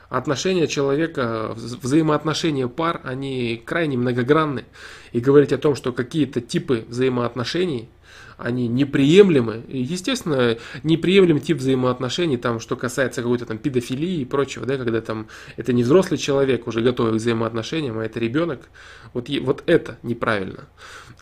отношения 0.09 0.67
человека, 0.67 1.53
взаимоотношения 1.55 2.69
пар, 2.69 3.01
они 3.05 3.63
крайне 3.65 3.97
многогранны. 3.97 4.65
И 5.13 5.21
говорить 5.21 5.53
о 5.53 5.59
том, 5.59 5.75
что 5.75 5.93
какие-то 5.93 6.41
типы 6.41 6.85
взаимоотношений, 6.89 7.89
они 8.37 8.69
неприемлемы. 8.69 9.63
И, 9.67 9.79
естественно, 9.79 10.59
неприемлем 10.83 11.41
тип 11.41 11.59
взаимоотношений, 11.59 12.37
там, 12.37 12.61
что 12.61 12.77
касается 12.77 13.23
какой-то 13.23 13.47
там 13.47 13.59
педофилии 13.59 14.21
и 14.21 14.25
прочего, 14.25 14.67
да, 14.67 14.77
когда 14.77 15.01
там 15.01 15.29
это 15.57 15.73
не 15.73 15.83
взрослый 15.83 16.19
человек, 16.19 16.67
уже 16.67 16.83
готовый 16.83 17.13
к 17.13 17.17
взаимоотношениям, 17.17 17.99
а 17.99 18.05
это 18.05 18.21
ребенок. 18.21 18.69
Вот, 19.15 19.29
вот 19.41 19.63
это 19.67 19.99
неправильно. 20.03 20.65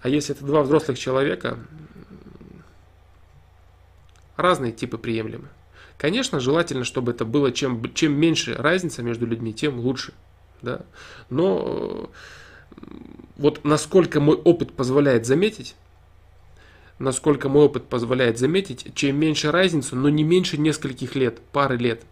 А 0.02 0.08
если 0.08 0.34
это 0.34 0.44
два 0.44 0.62
взрослых 0.62 0.98
человека, 0.98 1.58
разные 4.36 4.72
типы 4.72 4.98
приемлемы. 4.98 5.48
Конечно, 6.04 6.38
желательно, 6.38 6.84
чтобы 6.84 7.12
это 7.12 7.24
было, 7.24 7.50
чем, 7.50 7.82
чем 7.94 8.12
меньше 8.12 8.52
разница 8.52 9.02
между 9.02 9.24
людьми, 9.24 9.54
тем 9.54 9.80
лучше. 9.80 10.12
Да? 10.60 10.82
Но 11.30 12.10
вот 13.38 13.64
насколько 13.64 14.20
мой 14.20 14.36
опыт 14.36 14.74
позволяет 14.74 15.24
заметить, 15.24 15.76
насколько 16.98 17.48
мой 17.48 17.64
опыт 17.64 17.84
позволяет 17.88 18.38
заметить, 18.38 18.94
чем 18.94 19.16
меньше 19.16 19.50
разница, 19.50 19.96
но 19.96 20.10
не 20.10 20.24
меньше 20.24 20.58
нескольких 20.58 21.14
лет, 21.14 21.40
пары 21.52 21.78
лет. 21.78 22.02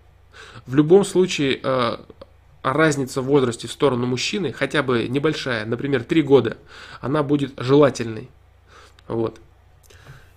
В 0.65 0.75
любом 0.75 1.05
случае, 1.05 1.61
э, 1.63 1.97
разница 2.63 3.21
в 3.21 3.27
возрасте 3.27 3.69
в 3.69 3.73
сторону 3.73 4.07
мужчины, 4.07 4.55
хотя 4.55 4.83
бы 4.83 5.07
небольшая, 5.07 5.67
например, 5.67 6.03
3 6.03 6.23
года, 6.23 6.57
она 7.03 7.23
будет 7.23 7.53
желательной. 7.59 8.31
Вот. 9.07 9.39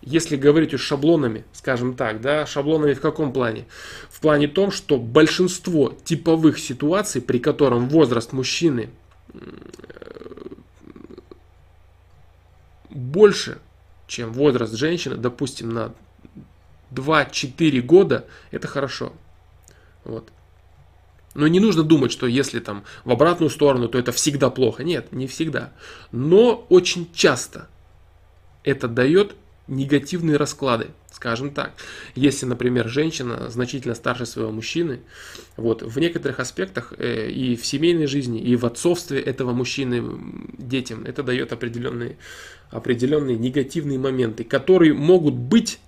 Если 0.06 0.36
говорить 0.36 0.74
уж 0.74 0.82
шаблонами, 0.82 1.46
скажем 1.52 1.96
так, 1.96 2.22
да, 2.22 2.46
шаблонами 2.46 2.94
в 2.94 3.02
каком 3.02 3.34
плане? 3.34 3.66
В 4.10 4.20
плане 4.20 4.48
том, 4.48 4.72
что 4.72 4.98
большинство 4.98 5.98
типовых 6.04 6.60
ситуаций, 6.60 7.22
при 7.22 7.40
котором 7.40 7.90
возраст 7.90 8.32
мужчины 8.32 8.92
больше, 12.92 13.58
чем 14.08 14.32
возраст 14.32 14.76
женщины, 14.76 15.16
допустим, 15.16 15.70
на 15.70 15.94
2-4 16.92 17.82
года, 17.82 18.28
это 18.52 18.68
хорошо. 18.68 19.12
Вот. 20.04 20.30
Но 21.34 21.48
не 21.48 21.60
нужно 21.60 21.82
думать, 21.82 22.12
что 22.12 22.28
если 22.28 22.60
там 22.60 22.84
в 23.04 23.12
обратную 23.12 23.50
сторону, 23.50 23.90
то 23.90 23.98
это 23.98 24.12
всегда 24.12 24.52
плохо. 24.52 24.84
Нет, 24.84 25.12
не 25.12 25.26
всегда. 25.26 25.74
Но 26.12 26.66
очень 26.70 27.12
часто 27.12 27.68
это 28.64 28.88
дает 28.88 29.36
негативные 29.68 30.38
расклады, 30.38 30.88
скажем 31.12 31.52
так. 31.52 31.74
Если, 32.14 32.46
например, 32.46 32.88
женщина 32.88 33.50
значительно 33.50 33.96
старше 33.96 34.26
своего 34.26 34.52
мужчины, 34.52 35.02
вот, 35.58 35.82
в 35.82 35.98
некоторых 36.00 36.40
аспектах 36.40 36.94
э, 36.98 37.30
и 37.30 37.56
в 37.56 37.66
семейной 37.66 38.08
жизни, 38.08 38.40
и 38.40 38.56
в 38.56 38.66
отцовстве 38.66 39.20
этого 39.20 39.54
мужчины 39.54 40.04
детям, 40.58 41.04
это 41.06 41.24
дает 41.24 41.52
определенные, 41.52 42.18
определенные 42.70 43.38
негативные 43.38 44.00
моменты, 44.00 44.44
которые 44.44 44.94
могут 44.94 45.36
быть 45.36 45.80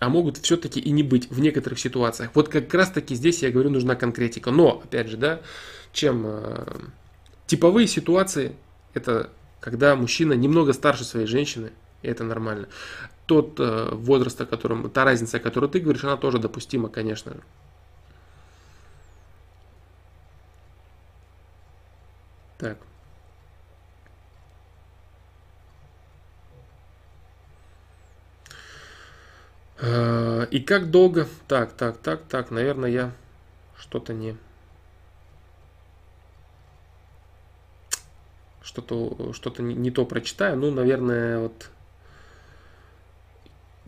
а 0.00 0.08
могут 0.10 0.36
все-таки 0.38 0.80
и 0.80 0.90
не 0.90 1.02
быть 1.02 1.30
в 1.30 1.40
некоторых 1.40 1.78
ситуациях. 1.78 2.32
Вот 2.34 2.48
как 2.48 2.74
раз 2.74 2.90
таки 2.90 3.14
здесь, 3.14 3.42
я 3.42 3.50
говорю, 3.50 3.70
нужна 3.70 3.94
конкретика. 3.94 4.50
Но, 4.50 4.82
опять 4.84 5.08
же, 5.08 5.16
да, 5.16 5.40
чем 5.92 6.24
э, 6.26 6.66
типовые 7.46 7.86
ситуации, 7.86 8.54
это 8.92 9.30
когда 9.60 9.96
мужчина 9.96 10.34
немного 10.34 10.74
старше 10.74 11.04
своей 11.04 11.26
женщины, 11.26 11.70
и 12.04 12.08
это 12.08 12.22
нормально. 12.24 12.68
Тот 13.26 13.58
э, 13.58 13.88
возраст, 13.92 14.40
о 14.40 14.46
котором, 14.46 14.90
та 14.90 15.04
разница, 15.04 15.38
о 15.38 15.40
которой 15.40 15.70
ты 15.70 15.80
говоришь, 15.80 16.04
она 16.04 16.16
тоже 16.16 16.38
допустима, 16.38 16.88
конечно. 16.90 17.36
Так. 22.58 22.78
Э, 29.78 30.46
и 30.50 30.60
как 30.60 30.90
долго? 30.90 31.26
Так, 31.48 31.72
так, 31.72 31.96
так, 31.98 32.22
так, 32.28 32.50
наверное, 32.50 32.90
я 32.90 33.12
что-то 33.78 34.12
не... 34.12 34.36
Что-то 38.62 39.32
что, 39.32 39.50
-то, 39.50 39.62
не, 39.62 39.74
не 39.74 39.90
то 39.90 40.04
прочитаю. 40.04 40.56
Ну, 40.58 40.70
наверное, 40.70 41.38
вот 41.38 41.70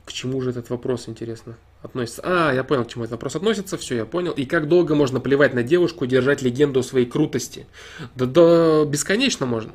к 0.06 0.12
чему 0.12 0.40
же 0.40 0.50
этот 0.50 0.70
вопрос, 0.70 1.08
интересно, 1.08 1.58
относится? 1.82 2.22
А, 2.24 2.54
я 2.54 2.62
понял, 2.62 2.84
к 2.84 2.88
чему 2.88 3.04
этот 3.04 3.12
вопрос 3.12 3.34
относится, 3.34 3.76
все, 3.76 3.96
я 3.96 4.06
понял. 4.06 4.32
И 4.32 4.46
как 4.46 4.68
долго 4.68 4.94
можно 4.94 5.18
плевать 5.18 5.52
на 5.52 5.64
девушку 5.64 6.04
и 6.04 6.08
держать 6.08 6.42
легенду 6.42 6.80
о 6.80 6.82
своей 6.84 7.06
крутости? 7.06 7.66
Да, 8.14 8.24
да 8.26 8.84
бесконечно 8.84 9.46
можно. 9.46 9.72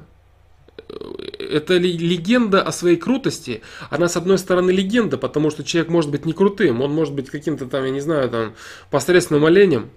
Это 1.38 1.76
легенда 1.78 2.62
о 2.62 2.72
своей 2.72 2.96
крутости, 2.96 3.62
она 3.90 4.08
с 4.08 4.16
одной 4.16 4.38
стороны 4.38 4.72
легенда, 4.72 5.18
потому 5.18 5.52
что 5.52 5.66
человек 5.66 5.92
может 5.92 6.10
быть 6.10 6.26
не 6.26 6.32
крутым, 6.32 6.82
он 6.82 6.94
может 6.94 7.14
быть 7.14 7.30
каким-то 7.30 7.66
там, 7.66 7.84
я 7.84 7.92
не 7.92 8.00
знаю, 8.00 8.30
там, 8.30 8.54
посредственным 8.90 9.46
оленем, 9.46 9.90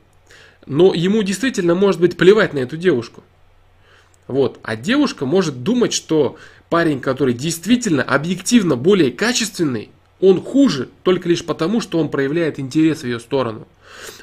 но 0.66 0.94
ему 0.94 1.22
действительно 1.22 1.76
может 1.76 2.00
быть 2.00 2.16
плевать 2.16 2.54
на 2.54 2.58
эту 2.58 2.76
девушку. 2.76 3.22
Вот. 4.26 4.58
А 4.62 4.74
девушка 4.74 5.26
может 5.26 5.62
думать, 5.62 5.92
что 5.92 6.38
парень, 6.70 7.00
который 7.00 7.34
действительно 7.34 8.02
объективно 8.02 8.76
более 8.76 9.12
качественный, 9.12 9.90
он 10.28 10.40
хуже 10.40 10.88
только 11.02 11.28
лишь 11.28 11.44
потому, 11.44 11.80
что 11.80 11.98
он 11.98 12.08
проявляет 12.08 12.58
интерес 12.58 13.00
в 13.00 13.04
ее 13.04 13.20
сторону. 13.20 13.66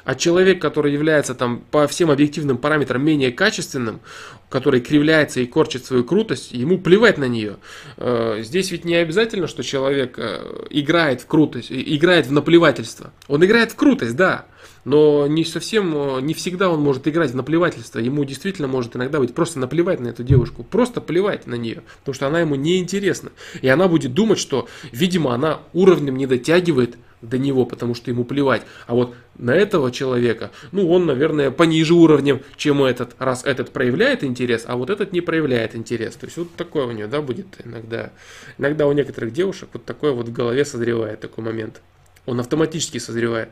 А 0.04 0.14
человек, 0.14 0.60
который 0.60 0.92
является 0.92 1.34
там 1.34 1.62
по 1.70 1.86
всем 1.86 2.10
объективным 2.10 2.58
параметрам 2.58 3.02
менее 3.02 3.32
качественным, 3.32 4.00
который 4.48 4.80
кривляется 4.80 5.40
и 5.40 5.46
корчит 5.46 5.84
свою 5.84 6.04
крутость, 6.04 6.52
ему 6.52 6.78
плевать 6.78 7.18
на 7.18 7.24
нее. 7.24 7.56
Э, 7.96 8.40
здесь 8.42 8.70
ведь 8.70 8.84
не 8.84 8.96
обязательно, 8.96 9.46
что 9.46 9.62
человек 9.62 10.18
э, 10.18 10.66
играет 10.70 11.22
в 11.22 11.26
крутость, 11.26 11.68
играет 11.70 12.26
в 12.26 12.32
наплевательство. 12.32 13.12
Он 13.28 13.44
играет 13.44 13.72
в 13.72 13.76
крутость, 13.76 14.14
да, 14.14 14.46
но 14.84 15.26
не 15.26 15.44
совсем, 15.44 15.94
э, 15.94 16.20
не 16.20 16.34
всегда 16.34 16.70
он 16.70 16.80
может 16.80 17.06
играть 17.06 17.30
в 17.30 17.36
наплевательство. 17.36 17.98
Ему 17.98 18.24
действительно 18.24 18.68
может 18.68 18.96
иногда 18.96 19.18
быть 19.18 19.34
просто 19.34 19.58
наплевать 19.58 20.00
на 20.00 20.08
эту 20.08 20.24
девушку, 20.24 20.64
просто 20.64 21.00
плевать 21.00 21.46
на 21.46 21.54
нее, 21.54 21.82
потому 22.00 22.14
что 22.14 22.26
она 22.26 22.40
ему 22.40 22.54
не 22.54 22.78
интересна. 22.78 23.30
И 23.60 23.68
она 23.68 23.88
будет 23.88 24.14
думать, 24.14 24.38
что, 24.38 24.68
видимо, 24.90 25.34
она 25.34 25.60
уровнем 25.72 26.16
не 26.16 26.26
дотягивает 26.26 26.96
до 27.20 27.38
него, 27.38 27.64
потому 27.64 27.94
что 27.94 28.10
ему 28.10 28.24
плевать. 28.24 28.62
А 28.86 28.94
вот 28.94 29.14
на 29.36 29.54
этого 29.54 29.92
человека, 29.92 30.50
ну, 30.72 30.90
он, 30.90 31.06
наверное, 31.06 31.52
пониже 31.52 31.94
уровнем, 31.94 32.40
чем 32.56 32.82
этот, 32.82 33.14
раз 33.18 33.44
этот 33.44 33.70
проявляет 33.70 34.24
интерес, 34.24 34.64
а 34.66 34.76
вот 34.76 34.90
этот 34.90 35.12
не 35.12 35.20
проявляет 35.20 35.76
интерес. 35.76 36.16
То 36.16 36.26
есть 36.26 36.36
вот 36.36 36.54
такое 36.56 36.86
у 36.86 36.90
нее, 36.90 37.06
да, 37.06 37.22
будет 37.22 37.46
иногда. 37.64 38.10
Иногда 38.58 38.88
у 38.88 38.92
некоторых 38.92 39.32
девушек 39.32 39.68
вот 39.72 39.84
такое 39.84 40.10
вот 40.10 40.28
в 40.28 40.32
голове 40.32 40.64
созревает 40.64 41.20
такой 41.20 41.44
момент. 41.44 41.80
Он 42.26 42.40
автоматически 42.40 42.98
созревает. 42.98 43.50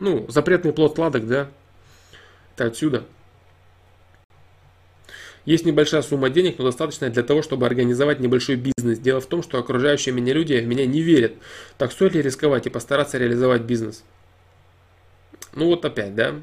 Ну, 0.00 0.26
запретный 0.28 0.72
плод 0.72 0.96
сладок, 0.96 1.26
да? 1.26 1.50
Это 2.54 2.66
отсюда. 2.66 3.04
Есть 5.44 5.66
небольшая 5.66 6.02
сумма 6.02 6.30
денег, 6.30 6.58
но 6.58 6.64
достаточная 6.64 7.10
для 7.10 7.22
того, 7.22 7.42
чтобы 7.42 7.66
организовать 7.66 8.18
небольшой 8.18 8.56
бизнес. 8.56 8.98
Дело 8.98 9.20
в 9.20 9.26
том, 9.26 9.42
что 9.42 9.58
окружающие 9.58 10.14
меня 10.14 10.32
люди 10.32 10.54
в 10.54 10.66
меня 10.66 10.86
не 10.86 11.02
верят. 11.02 11.34
Так 11.76 11.92
стоит 11.92 12.14
ли 12.14 12.22
рисковать 12.22 12.66
и 12.66 12.70
постараться 12.70 13.18
реализовать 13.18 13.62
бизнес? 13.62 14.04
Ну 15.52 15.66
вот 15.66 15.84
опять, 15.84 16.14
да? 16.14 16.34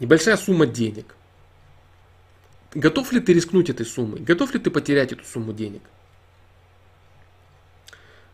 Небольшая 0.00 0.36
сумма 0.36 0.66
денег. 0.66 1.14
Готов 2.74 3.12
ли 3.12 3.20
ты 3.20 3.32
рискнуть 3.32 3.70
этой 3.70 3.86
суммой? 3.86 4.20
Готов 4.20 4.52
ли 4.54 4.60
ты 4.60 4.70
потерять 4.70 5.12
эту 5.12 5.24
сумму 5.24 5.52
денег? 5.52 5.82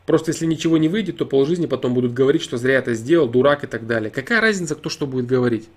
Просто 0.07 0.31
если 0.31 0.47
ничего 0.47 0.79
не 0.79 0.89
выйдет, 0.89 1.19
то 1.19 1.27
полжизни 1.27 1.67
потом 1.67 1.93
будут 1.93 2.15
говорить, 2.15 2.43
что 2.43 2.57
зря 2.57 2.79
это 2.79 2.95
сделал, 2.95 3.29
дурак 3.29 3.65
и 3.65 3.67
так 3.67 3.87
далее. 3.89 4.11
Какая 4.11 4.41
разница, 4.41 4.77
кто 4.77 4.89
что 4.89 5.07
будет 5.07 5.27
говорить? 5.27 5.69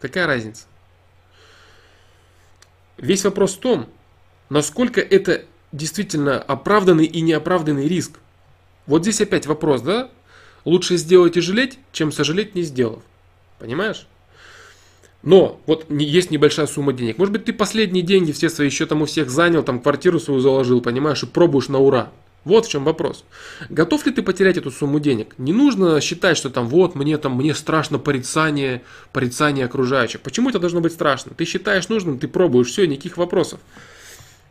Какая 0.00 0.26
разница? 0.26 0.64
Весь 2.96 3.24
вопрос 3.24 3.54
в 3.54 3.58
том, 3.58 3.86
насколько 4.48 5.00
это 5.00 5.44
действительно 5.72 6.40
оправданный 6.40 7.04
и 7.04 7.20
неоправданный 7.20 7.86
риск. 7.86 8.18
Вот 8.86 9.02
здесь 9.02 9.20
опять 9.20 9.46
вопрос, 9.46 9.82
да? 9.82 10.10
Лучше 10.64 10.96
сделать 10.96 11.36
и 11.36 11.40
жалеть, 11.40 11.78
чем 11.92 12.12
сожалеть 12.12 12.54
не 12.54 12.62
сделав. 12.62 13.02
Понимаешь? 13.58 14.06
Но 15.22 15.60
вот 15.66 15.90
есть 15.90 16.30
небольшая 16.30 16.66
сумма 16.66 16.92
денег. 16.92 17.18
Может 17.18 17.32
быть, 17.32 17.44
ты 17.44 17.52
последние 17.52 18.02
деньги 18.02 18.32
все 18.32 18.48
свои 18.48 18.68
еще 18.68 18.86
там 18.86 19.02
у 19.02 19.06
всех 19.06 19.30
занял, 19.30 19.62
там 19.62 19.80
квартиру 19.80 20.20
свою 20.20 20.40
заложил, 20.40 20.80
понимаешь, 20.80 21.22
и 21.22 21.26
пробуешь 21.26 21.68
на 21.68 21.78
ура. 21.78 22.10
Вот 22.44 22.66
в 22.66 22.70
чем 22.70 22.84
вопрос. 22.84 23.24
Готов 23.70 24.04
ли 24.06 24.12
ты 24.12 24.22
потерять 24.22 24.58
эту 24.58 24.70
сумму 24.70 25.00
денег? 25.00 25.34
Не 25.38 25.52
нужно 25.52 26.00
считать, 26.00 26.36
что 26.36 26.50
там 26.50 26.68
вот 26.68 26.94
мне 26.94 27.16
там 27.16 27.36
мне 27.36 27.54
страшно 27.54 27.98
порицание, 27.98 28.82
порицание 29.12 29.64
окружающих. 29.64 30.20
Почему 30.20 30.50
это 30.50 30.58
должно 30.58 30.80
быть 30.80 30.92
страшно? 30.92 31.32
Ты 31.34 31.46
считаешь 31.46 31.88
нужным, 31.88 32.18
ты 32.18 32.28
пробуешь, 32.28 32.68
все, 32.68 32.86
никаких 32.86 33.16
вопросов. 33.16 33.60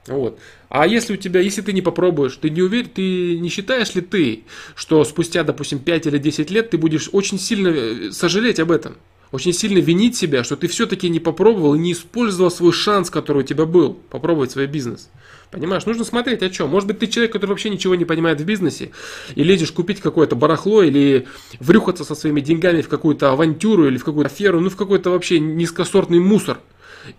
Вот. 0.08 0.40
А 0.70 0.86
если 0.88 1.14
у 1.14 1.18
тебя, 1.18 1.40
если 1.40 1.62
ты 1.62 1.72
не 1.72 1.82
попробуешь, 1.82 2.36
ты 2.36 2.50
не 2.50 2.62
уверен, 2.62 2.90
ты 2.90 3.40
не 3.40 3.50
считаешь 3.50 3.94
ли 3.96 4.02
ты, 4.02 4.44
что 4.76 5.04
спустя, 5.06 5.44
допустим, 5.44 5.80
5 5.80 6.08
или 6.08 6.18
10 6.18 6.52
лет 6.52 6.72
ты 6.72 6.78
будешь 6.78 7.10
очень 7.14 7.40
сильно 7.40 7.70
э, 7.70 8.12
сожалеть 8.12 8.60
об 8.60 8.72
этом? 8.72 8.98
Очень 9.32 9.54
сильно 9.54 9.80
винить 9.80 10.16
себя, 10.16 10.44
что 10.44 10.56
ты 10.56 10.68
все-таки 10.68 11.10
не 11.10 11.20
попробовал 11.20 11.76
и 11.76 11.80
не 11.80 11.94
использовал 11.94 12.52
свой 12.52 12.72
шанс, 12.72 13.10
который 13.10 13.40
у 13.40 13.46
тебя 13.46 13.66
был, 13.66 13.94
попробовать 13.94 14.52
свой 14.52 14.68
бизнес. 14.68 15.10
Понимаешь, 15.54 15.86
нужно 15.86 16.04
смотреть 16.04 16.42
о 16.42 16.50
чем. 16.50 16.70
Может 16.70 16.88
быть, 16.88 16.98
ты 16.98 17.06
человек, 17.06 17.32
который 17.32 17.52
вообще 17.52 17.70
ничего 17.70 17.94
не 17.94 18.06
понимает 18.06 18.42
в 18.42 18.44
бизнесе, 18.44 18.90
и 19.36 19.44
лезешь 19.44 19.72
купить 19.72 20.02
какое-то 20.02 20.36
барахло 20.36 20.82
или 20.82 21.28
врюхаться 21.60 22.04
со 22.04 22.16
своими 22.16 22.42
деньгами 22.42 22.82
в 22.82 22.90
какую-то 22.90 23.32
авантюру 23.32 23.88
или 23.88 24.00
в 24.00 24.04
какую-то 24.04 24.32
аферу, 24.34 24.60
ну 24.60 24.72
в 24.72 24.76
какой-то 24.76 25.12
вообще 25.12 25.40
низкосортный 25.40 26.20
мусор. 26.20 26.60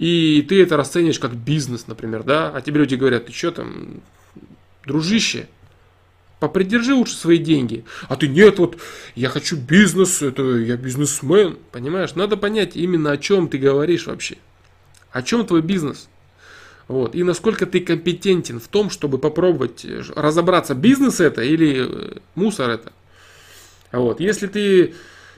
И 0.01 0.44
ты 0.48 0.61
это 0.61 0.77
расцениваешь 0.77 1.20
как 1.20 1.36
бизнес, 1.36 1.86
например, 1.86 2.24
да? 2.24 2.51
А 2.52 2.61
тебе 2.61 2.81
люди 2.81 2.97
говорят, 2.97 3.27
ты 3.27 3.32
что 3.32 3.52
там, 3.52 4.02
дружище, 4.85 5.47
попридержи 6.40 6.93
лучше 6.93 7.15
свои 7.15 7.39
деньги. 7.39 7.85
А 8.09 8.16
ты 8.16 8.27
нет, 8.27 8.59
вот 8.59 8.78
я 9.15 9.28
хочу 9.28 9.56
бизнес, 9.56 10.23
это 10.23 10.43
я 10.43 10.77
бизнесмен. 10.77 11.56
Понимаешь, 11.70 12.16
надо 12.16 12.36
понять 12.36 12.74
именно 12.74 13.12
о 13.12 13.16
чем 13.16 13.47
ты 13.47 13.59
говоришь 13.59 14.09
вообще. 14.09 14.39
О 15.12 15.23
чем 15.23 15.47
твой 15.47 15.62
бизнес? 15.62 16.09
Вот. 16.89 17.15
И 17.15 17.23
насколько 17.23 17.66
ты 17.66 17.81
компетентен 17.81 18.61
в 18.61 18.69
том, 18.69 18.90
чтобы 18.90 19.19
попробовать 19.19 19.85
э, 19.85 20.02
разобраться, 20.15 20.74
бизнес 20.74 21.20
это 21.20 21.43
или 21.43 21.86
э, 21.89 22.19
мусор 22.35 22.70
это. 22.70 22.93
Вот. 23.93 24.20
Если 24.20 24.47
ты 24.47 24.94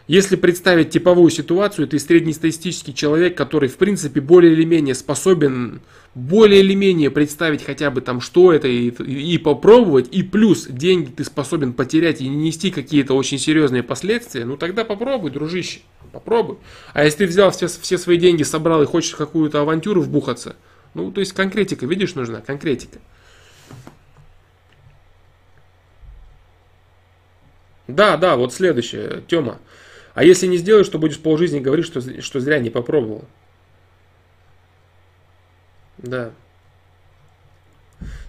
если 0.08 0.36
представить 0.36 0.90
типовую 0.90 1.30
ситуацию, 1.30 1.88
ты 1.88 1.98
среднестатистический 1.98 2.94
человек, 2.94 3.36
который 3.36 3.68
в 3.68 3.76
принципе 3.76 4.20
более 4.20 4.52
или 4.52 4.64
менее 4.64 4.94
способен 4.94 5.80
более 6.14 6.60
или 6.60 6.74
менее 6.74 7.10
представить 7.10 7.62
хотя 7.62 7.90
бы 7.90 8.00
там 8.00 8.20
что 8.20 8.52
это 8.52 8.68
и, 8.68 8.88
и 8.88 9.36
попробовать, 9.36 10.08
и 10.12 10.22
плюс 10.22 10.66
деньги 10.66 11.10
ты 11.10 11.24
способен 11.24 11.74
потерять 11.74 12.20
и 12.20 12.28
не 12.28 12.36
нести 12.36 12.70
какие-то 12.70 13.14
очень 13.14 13.38
серьезные 13.38 13.82
последствия, 13.82 14.44
ну 14.44 14.56
тогда 14.56 14.84
попробуй, 14.84 15.30
дружище, 15.30 15.80
попробуй. 16.12 16.56
А 16.94 17.04
если 17.04 17.18
ты 17.18 17.26
взял 17.26 17.50
все, 17.50 17.66
все 17.66 17.98
свои 17.98 18.16
деньги, 18.16 18.44
собрал 18.44 18.82
и 18.82 18.86
хочешь 18.86 19.14
какую-то 19.14 19.60
авантюру 19.60 20.00
вбухаться, 20.00 20.56
ну, 20.96 21.12
то 21.12 21.20
есть 21.20 21.34
конкретика, 21.34 21.84
видишь, 21.84 22.14
нужна 22.14 22.40
конкретика. 22.40 22.98
Да, 27.86 28.16
да, 28.16 28.36
вот 28.36 28.54
следующее, 28.54 29.22
Тёма. 29.28 29.58
А 30.14 30.24
если 30.24 30.46
не 30.46 30.56
сделаешь, 30.56 30.88
то 30.88 30.98
будешь 30.98 31.20
полжизни 31.20 31.60
говорить, 31.60 31.84
что, 31.84 32.00
что 32.22 32.40
зря 32.40 32.58
не 32.60 32.70
попробовал. 32.70 33.26
Да. 35.98 36.30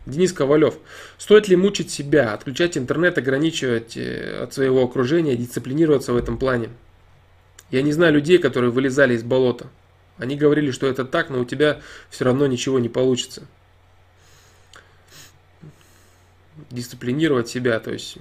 Денис 0.05 0.33
Ковалев. 0.33 0.75
Стоит 1.17 1.47
ли 1.47 1.55
мучить 1.55 1.89
себя, 1.89 2.33
отключать 2.33 2.77
интернет, 2.77 3.17
ограничивать 3.17 3.95
э, 3.95 4.43
от 4.43 4.53
своего 4.53 4.83
окружения, 4.83 5.37
дисциплинироваться 5.37 6.11
в 6.11 6.17
этом 6.17 6.37
плане? 6.37 6.69
Я 7.71 7.81
не 7.81 7.93
знаю 7.93 8.13
людей, 8.13 8.39
которые 8.39 8.71
вылезали 8.71 9.13
из 9.13 9.23
болота. 9.23 9.67
Они 10.17 10.35
говорили, 10.35 10.71
что 10.71 10.87
это 10.87 11.05
так, 11.05 11.29
но 11.29 11.39
у 11.39 11.45
тебя 11.45 11.81
все 12.09 12.25
равно 12.25 12.47
ничего 12.47 12.79
не 12.79 12.89
получится. 12.89 13.47
Дисциплинировать 16.71 17.47
себя, 17.47 17.79
то 17.79 17.91
есть 17.91 18.17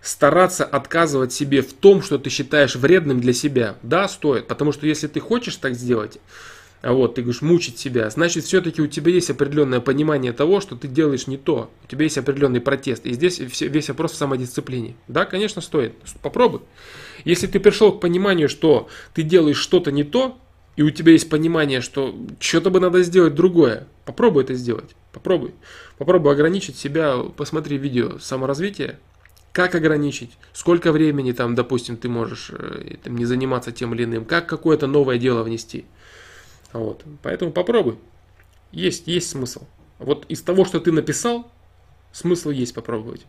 стараться 0.00 0.64
отказывать 0.64 1.32
себе 1.32 1.62
в 1.62 1.72
том, 1.72 2.02
что 2.02 2.18
ты 2.18 2.28
считаешь 2.28 2.74
вредным 2.74 3.20
для 3.20 3.32
себя. 3.32 3.76
Да, 3.82 4.08
стоит, 4.08 4.48
потому 4.48 4.72
что 4.72 4.86
если 4.86 5.06
ты 5.06 5.20
хочешь 5.20 5.56
так 5.56 5.74
сделать, 5.74 6.18
а 6.82 6.92
вот, 6.92 7.14
ты 7.14 7.22
говоришь, 7.22 7.42
мучить 7.42 7.78
себя, 7.78 8.10
значит, 8.10 8.42
все-таки 8.42 8.82
у 8.82 8.88
тебя 8.88 9.12
есть 9.12 9.30
определенное 9.30 9.78
понимание 9.78 10.32
того, 10.32 10.60
что 10.60 10.74
ты 10.74 10.88
делаешь 10.88 11.28
не 11.28 11.36
то. 11.36 11.70
У 11.84 11.86
тебя 11.86 12.02
есть 12.02 12.18
определенный 12.18 12.60
протест. 12.60 13.06
И 13.06 13.12
здесь 13.12 13.38
весь 13.38 13.88
вопрос 13.88 14.10
в 14.12 14.16
самодисциплине. 14.16 14.96
Да, 15.06 15.24
конечно, 15.24 15.62
стоит. 15.62 15.94
Попробуй. 16.20 16.62
Если 17.24 17.46
ты 17.46 17.60
пришел 17.60 17.92
к 17.92 18.00
пониманию, 18.00 18.48
что 18.48 18.88
ты 19.14 19.22
делаешь 19.22 19.58
что-то 19.58 19.92
не 19.92 20.04
то, 20.04 20.38
и 20.76 20.82
у 20.82 20.90
тебя 20.90 21.12
есть 21.12 21.28
понимание, 21.28 21.80
что 21.80 22.14
что-то 22.40 22.70
бы 22.70 22.80
надо 22.80 23.02
сделать 23.02 23.34
другое, 23.34 23.86
попробуй 24.04 24.44
это 24.44 24.54
сделать. 24.54 24.94
Попробуй. 25.12 25.54
Попробуй 25.98 26.32
ограничить 26.32 26.78
себя. 26.78 27.18
Посмотри 27.36 27.76
видео 27.76 28.18
саморазвития. 28.18 28.98
Как 29.52 29.74
ограничить? 29.74 30.30
Сколько 30.54 30.92
времени 30.92 31.32
там, 31.32 31.54
допустим, 31.54 31.98
ты 31.98 32.08
можешь 32.08 32.50
э, 32.50 32.96
там, 33.02 33.16
не 33.16 33.26
заниматься 33.26 33.70
тем 33.70 33.94
или 33.94 34.04
иным? 34.04 34.24
Как 34.24 34.48
какое-то 34.48 34.86
новое 34.86 35.18
дело 35.18 35.42
внести? 35.42 35.84
Вот. 36.72 37.04
Поэтому 37.22 37.52
попробуй. 37.52 37.98
Есть, 38.72 39.06
есть 39.06 39.28
смысл. 39.28 39.66
Вот 39.98 40.24
из 40.30 40.40
того, 40.40 40.64
что 40.64 40.80
ты 40.80 40.90
написал, 40.90 41.50
смысл 42.12 42.48
есть 42.48 42.72
попробовать. 42.72 43.26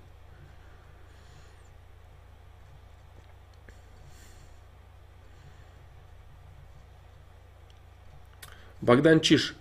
Богдан 8.83 9.19
Чиш. 9.21 9.55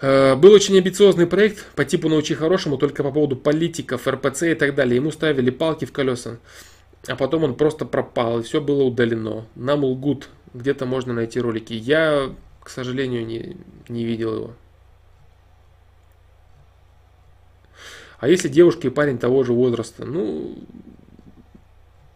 Э, 0.00 0.34
был 0.34 0.52
очень 0.52 0.76
амбициозный 0.76 1.26
проект 1.26 1.64
по 1.74 1.84
типу 1.84 2.08
«Научи 2.08 2.34
хорошему», 2.34 2.76
только 2.76 3.02
по 3.02 3.10
поводу 3.10 3.36
политиков, 3.36 4.06
РПЦ 4.06 4.42
и 4.42 4.54
так 4.54 4.74
далее. 4.74 4.96
Ему 4.96 5.10
ставили 5.10 5.50
палки 5.50 5.84
в 5.84 5.92
колеса, 5.92 6.38
а 7.06 7.16
потом 7.16 7.44
он 7.44 7.54
просто 7.54 7.84
пропал, 7.84 8.40
и 8.40 8.42
все 8.42 8.60
было 8.60 8.82
удалено. 8.82 9.46
Нам 9.54 9.84
лгут, 9.84 10.28
где-то 10.54 10.86
можно 10.86 11.12
найти 11.12 11.40
ролики. 11.40 11.72
Я 11.72 12.30
к 12.68 12.70
сожалению, 12.70 13.24
не, 13.24 13.56
не 13.88 14.04
видел 14.04 14.34
его. 14.34 14.50
А 18.20 18.28
если 18.28 18.50
девушка 18.50 18.88
и 18.88 18.90
парень 18.90 19.16
того 19.16 19.42
же 19.42 19.54
возраста? 19.54 20.04
Ну, 20.04 20.58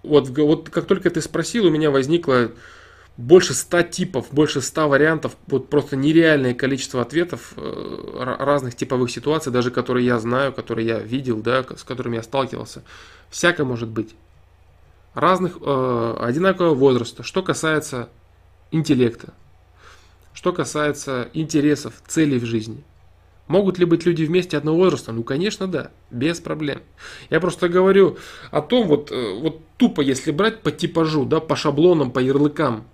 вот, 0.02 0.28
вот 0.28 0.68
как 0.68 0.84
только 0.84 1.08
ты 1.08 1.22
спросил, 1.22 1.64
у 1.64 1.70
меня 1.70 1.90
возникло 1.90 2.52
больше 3.16 3.54
ста 3.54 3.82
типов, 3.82 4.28
больше 4.32 4.60
ста 4.60 4.86
вариантов, 4.86 5.36
вот 5.46 5.68
просто 5.68 5.96
нереальное 5.96 6.54
количество 6.54 7.02
ответов 7.02 7.52
э, 7.56 8.36
разных 8.38 8.74
типовых 8.74 9.10
ситуаций, 9.10 9.52
даже 9.52 9.70
которые 9.70 10.06
я 10.06 10.18
знаю, 10.18 10.52
которые 10.52 10.86
я 10.86 10.98
видел, 10.98 11.40
да, 11.40 11.64
с 11.76 11.84
которыми 11.84 12.16
я 12.16 12.22
сталкивался. 12.22 12.82
Всякое 13.30 13.64
может 13.64 13.88
быть. 13.88 14.14
Разных, 15.14 15.58
э, 15.60 16.16
одинакового 16.20 16.74
возраста. 16.74 17.22
Что 17.22 17.42
касается 17.42 18.08
интеллекта. 18.70 19.34
Что 20.32 20.52
касается 20.52 21.28
интересов, 21.34 21.92
целей 22.06 22.38
в 22.38 22.46
жизни. 22.46 22.82
Могут 23.46 23.78
ли 23.78 23.84
быть 23.84 24.06
люди 24.06 24.24
вместе 24.24 24.56
одного 24.56 24.78
возраста? 24.78 25.12
Ну, 25.12 25.22
конечно, 25.22 25.66
да, 25.66 25.90
без 26.10 26.40
проблем. 26.40 26.80
Я 27.28 27.38
просто 27.40 27.68
говорю 27.68 28.16
о 28.50 28.62
том, 28.62 28.88
вот, 28.88 29.12
э, 29.12 29.38
вот 29.38 29.60
тупо, 29.76 30.00
если 30.00 30.30
брать 30.30 30.62
по 30.62 30.70
типажу, 30.70 31.26
да, 31.26 31.40
по 31.40 31.56
шаблонам, 31.56 32.10
по 32.10 32.18
ярлыкам, 32.18 32.84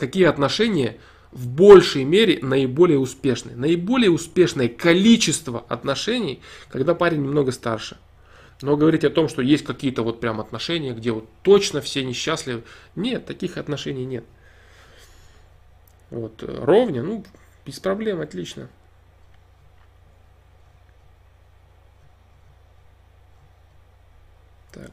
какие 0.00 0.24
отношения 0.24 0.96
в 1.30 1.46
большей 1.46 2.02
мере 2.02 2.40
наиболее 2.42 2.98
успешны. 2.98 3.52
Наиболее 3.54 4.10
успешное 4.10 4.68
количество 4.68 5.60
отношений, 5.68 6.40
когда 6.68 6.94
парень 6.94 7.22
немного 7.22 7.52
старше. 7.52 7.98
Но 8.62 8.76
говорить 8.76 9.04
о 9.04 9.10
том, 9.10 9.28
что 9.28 9.40
есть 9.40 9.64
какие-то 9.64 10.02
вот 10.02 10.20
прям 10.20 10.40
отношения, 10.40 10.92
где 10.92 11.12
вот 11.12 11.28
точно 11.42 11.80
все 11.80 12.04
несчастливы, 12.04 12.64
нет, 12.96 13.24
таких 13.24 13.56
отношений 13.56 14.04
нет. 14.04 14.24
Вот, 16.10 16.42
э, 16.42 16.64
ровня, 16.64 17.02
ну, 17.02 17.24
без 17.64 17.78
проблем, 17.78 18.20
отлично. 18.20 18.68
Так. 24.72 24.90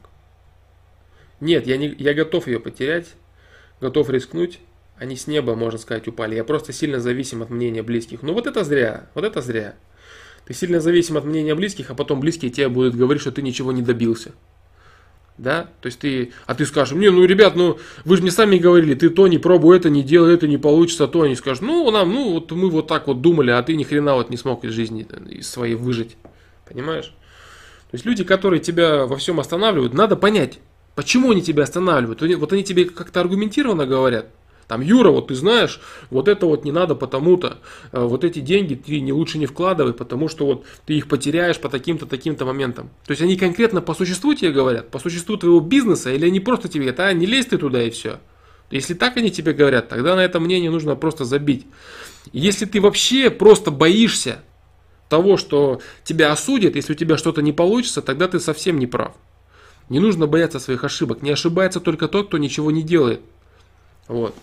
Нет, 1.40 1.66
я, 1.66 1.76
не, 1.76 1.88
я 1.88 2.14
готов 2.14 2.46
ее 2.46 2.60
потерять, 2.60 3.14
готов 3.80 4.08
рискнуть. 4.10 4.60
Они 4.98 5.16
с 5.16 5.26
неба, 5.26 5.54
можно 5.54 5.78
сказать, 5.78 6.08
упали. 6.08 6.34
Я 6.34 6.44
просто 6.44 6.72
сильно 6.72 7.00
зависим 7.00 7.42
от 7.42 7.50
мнения 7.50 7.82
близких. 7.82 8.22
Ну 8.22 8.32
вот 8.32 8.46
это 8.46 8.64
зря, 8.64 9.08
вот 9.14 9.24
это 9.24 9.40
зря. 9.40 9.76
Ты 10.46 10.54
сильно 10.54 10.80
зависим 10.80 11.16
от 11.16 11.24
мнения 11.24 11.54
близких, 11.54 11.90
а 11.90 11.94
потом 11.94 12.20
близкие 12.20 12.50
тебе 12.50 12.68
будут 12.68 12.96
говорить, 12.96 13.20
что 13.20 13.32
ты 13.32 13.42
ничего 13.42 13.72
не 13.72 13.82
добился 13.82 14.32
да, 15.38 15.68
то 15.80 15.86
есть 15.86 16.00
ты, 16.00 16.32
а 16.46 16.54
ты 16.54 16.66
скажешь, 16.66 16.94
мне, 16.94 17.10
ну, 17.10 17.24
ребят, 17.24 17.54
ну, 17.54 17.78
вы 18.04 18.16
же 18.16 18.22
мне 18.22 18.30
сами 18.30 18.58
говорили, 18.58 18.94
ты 18.94 19.08
то 19.08 19.28
не 19.28 19.38
пробуй, 19.38 19.76
это 19.76 19.88
не 19.88 20.02
делай, 20.02 20.34
это 20.34 20.48
не 20.48 20.58
получится, 20.58 21.06
то 21.06 21.22
они 21.22 21.36
скажут, 21.36 21.62
ну, 21.62 21.90
нам, 21.90 22.12
ну, 22.12 22.32
вот 22.34 22.50
мы 22.50 22.68
вот 22.68 22.88
так 22.88 23.06
вот 23.06 23.20
думали, 23.20 23.52
а 23.52 23.62
ты 23.62 23.76
ни 23.76 23.84
хрена 23.84 24.14
вот 24.14 24.30
не 24.30 24.36
смог 24.36 24.64
из 24.64 24.72
жизни 24.72 25.06
из 25.30 25.48
своей 25.48 25.76
выжить, 25.76 26.16
понимаешь? 26.68 27.14
То 27.90 27.94
есть 27.94 28.04
люди, 28.04 28.24
которые 28.24 28.60
тебя 28.60 29.06
во 29.06 29.16
всем 29.16 29.40
останавливают, 29.40 29.94
надо 29.94 30.16
понять, 30.16 30.58
почему 30.94 31.30
они 31.30 31.40
тебя 31.40 31.62
останавливают. 31.62 32.20
Вот 32.20 32.52
они 32.52 32.64
тебе 32.64 32.84
как-то 32.84 33.20
аргументированно 33.20 33.86
говорят, 33.86 34.26
Там, 34.68 34.82
Юра, 34.82 35.10
вот 35.10 35.28
ты 35.28 35.34
знаешь, 35.34 35.80
вот 36.10 36.28
это 36.28 36.44
вот 36.44 36.66
не 36.66 36.72
надо 36.72 36.94
потому-то, 36.94 37.56
э, 37.90 38.04
вот 38.04 38.22
эти 38.22 38.40
деньги 38.40 38.74
ты 38.74 39.00
не 39.00 39.14
лучше 39.14 39.38
не 39.38 39.46
вкладывай, 39.46 39.94
потому 39.94 40.28
что 40.28 40.44
вот 40.44 40.66
ты 40.84 40.92
их 40.92 41.08
потеряешь 41.08 41.58
по 41.58 41.70
таким-то, 41.70 42.04
таким-то 42.04 42.44
моментам. 42.44 42.90
То 43.06 43.12
есть 43.12 43.22
они 43.22 43.36
конкретно 43.36 43.80
по 43.80 43.94
существу 43.94 44.34
тебе 44.34 44.52
говорят, 44.52 44.90
по 44.90 44.98
существу 44.98 45.38
твоего 45.38 45.60
бизнеса, 45.60 46.12
или 46.12 46.26
они 46.26 46.38
просто 46.38 46.68
тебе 46.68 46.82
говорят, 46.82 47.00
а 47.00 47.12
не 47.14 47.24
лезь 47.24 47.46
ты 47.46 47.56
туда 47.56 47.82
и 47.82 47.88
все. 47.88 48.20
Если 48.70 48.92
так 48.92 49.16
они 49.16 49.30
тебе 49.30 49.54
говорят, 49.54 49.88
тогда 49.88 50.14
на 50.14 50.20
это 50.20 50.38
мнение 50.38 50.70
нужно 50.70 50.96
просто 50.96 51.24
забить. 51.24 51.66
Если 52.32 52.66
ты 52.66 52.82
вообще 52.82 53.30
просто 53.30 53.70
боишься 53.70 54.40
того, 55.08 55.38
что 55.38 55.80
тебя 56.04 56.30
осудят, 56.30 56.76
если 56.76 56.92
у 56.92 56.96
тебя 56.96 57.16
что-то 57.16 57.40
не 57.40 57.52
получится, 57.52 58.02
тогда 58.02 58.28
ты 58.28 58.38
совсем 58.38 58.78
не 58.78 58.86
прав. 58.86 59.14
Не 59.88 59.98
нужно 59.98 60.26
бояться 60.26 60.60
своих 60.60 60.84
ошибок. 60.84 61.22
Не 61.22 61.30
ошибается 61.30 61.80
только 61.80 62.08
тот, 62.08 62.28
кто 62.28 62.36
ничего 62.36 62.70
не 62.70 62.82
делает. 62.82 63.22
Вот. 64.08 64.34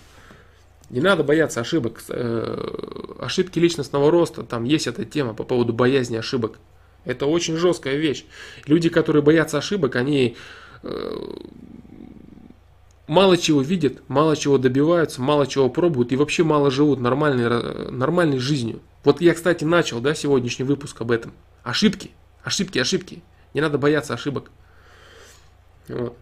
Не 0.90 1.02
надо 1.02 1.24
бояться 1.24 1.62
ошибок. 1.62 2.03
Э, 2.10 3.16
ошибки 3.20 3.60
личностного 3.60 4.12
роста, 4.12 4.44
там 4.44 4.64
есть 4.64 4.88
эта 4.88 5.06
тема 5.06 5.34
по 5.34 5.44
поводу 5.44 5.74
боязни 5.74 6.16
ошибок. 6.16 6.60
Это 7.06 7.26
очень 7.26 7.57
жесткая 7.57 7.95
вещь. 7.95 8.26
Люди, 8.66 8.90
которые 8.90 9.22
боятся 9.24 9.57
ошибок, 9.57 9.95
они 9.95 10.38
э, 10.84 11.18
мало 13.07 13.38
чего 13.38 13.62
видят, 13.62 14.02
мало 14.07 14.36
чего 14.36 14.57
добиваются, 14.57 15.22
мало 15.22 15.48
чего 15.48 15.70
пробуют 15.70 16.12
и 16.12 16.16
вообще 16.16 16.44
мало 16.44 16.72
живут 16.72 16.99
нормальной, 16.99 17.91
нормальной 17.91 18.40
жизнью. 18.40 18.82
Вот 19.03 19.22
я, 19.22 19.34
кстати, 19.34 19.64
начал 19.64 20.02
да, 20.02 20.16
сегодняшний 20.16 20.66
выпуск 20.66 20.99
об 21.02 21.12
этом. 21.12 21.34
Ошибки, 21.64 22.12
ошибки, 22.44 22.80
ошибки. 22.80 23.24
Не 23.53 23.62
надо 23.62 23.78
бояться 23.78 24.14
ошибок. 24.14 24.52
Вот. 25.88 26.18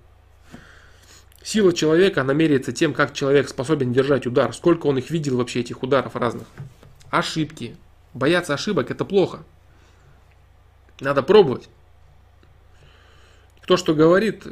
Сила 1.44 1.74
человека, 1.74 2.22
она 2.22 2.34
меряется 2.34 2.72
тем, 2.72 2.94
как 2.94 3.14
человек 3.14 3.50
способен 3.50 3.92
держать 3.92 4.26
удар, 4.26 4.54
сколько 4.54 4.88
он 4.88 4.98
их 4.98 5.10
видел 5.10 5.38
вообще, 5.38 5.60
этих 5.60 5.84
ударов 5.84 6.16
разных. 6.16 6.48
Ошибки. 7.10 7.76
Бояться 8.14 8.54
ошибок 8.54 8.90
это 8.92 9.04
плохо. 9.04 9.44
Надо 11.02 11.22
пробовать. 11.22 11.68
Кто 13.62 13.76
что 13.76 13.94
говорит, 13.94 14.46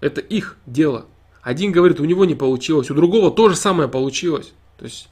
это 0.00 0.20
их 0.20 0.58
дело. 0.66 1.06
Один 1.40 1.72
говорит, 1.72 2.00
у 2.00 2.04
него 2.04 2.26
не 2.26 2.34
получилось, 2.34 2.90
у 2.90 2.94
другого 2.94 3.30
то 3.30 3.48
же 3.48 3.56
самое 3.56 3.88
получилось. 3.88 4.52
То 4.76 4.84
есть 4.84 5.08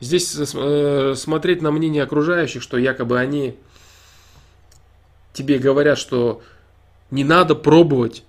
здесь 0.00 0.36
э, 0.36 1.14
смотреть 1.16 1.62
на 1.62 1.70
мнение 1.70 2.02
окружающих, 2.02 2.62
что 2.62 2.76
якобы 2.76 3.20
они 3.20 3.56
тебе 5.32 5.58
говорят, 5.58 5.96
что 5.96 6.42
не 7.12 7.22
надо 7.22 7.54
пробовать, 7.54 8.24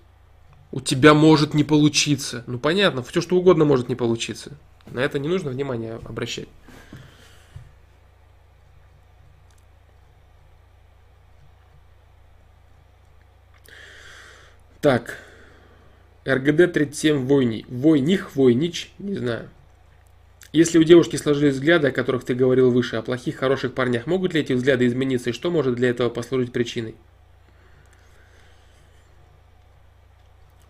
у 0.72 0.80
тебя 0.80 1.14
может 1.14 1.54
не 1.54 1.64
получиться. 1.64 2.44
Ну 2.48 2.58
понятно, 2.58 3.04
все 3.04 3.22
что 3.22 3.36
угодно 3.36 3.66
может 3.66 3.90
не 3.90 3.96
получиться. 3.96 4.58
На 4.90 5.00
это 5.00 5.20
не 5.20 5.28
нужно 5.28 5.52
внимание 5.52 6.00
обращать. 6.06 6.48
Так, 14.80 15.20
РГД-37 16.26 17.26
Войни. 17.26 17.66
Войних, 17.70 18.36
Войнич, 18.36 18.92
не 18.98 19.14
знаю. 19.14 19.48
Если 20.54 20.80
у 20.80 20.84
девушки 20.84 21.18
сложились 21.18 21.54
взгляды, 21.54 21.90
о 21.90 21.92
которых 21.92 22.26
ты 22.26 22.34
говорил 22.34 22.72
выше, 22.72 22.96
о 22.96 23.04
плохих, 23.04 23.38
хороших 23.38 23.74
парнях, 23.74 24.08
могут 24.08 24.34
ли 24.34 24.42
эти 24.42 24.54
взгляды 24.54 24.88
измениться 24.88 25.30
и 25.30 25.34
что 25.34 25.52
может 25.52 25.76
для 25.76 25.90
этого 25.90 26.10
послужить 26.10 26.52
причиной? 26.52 26.96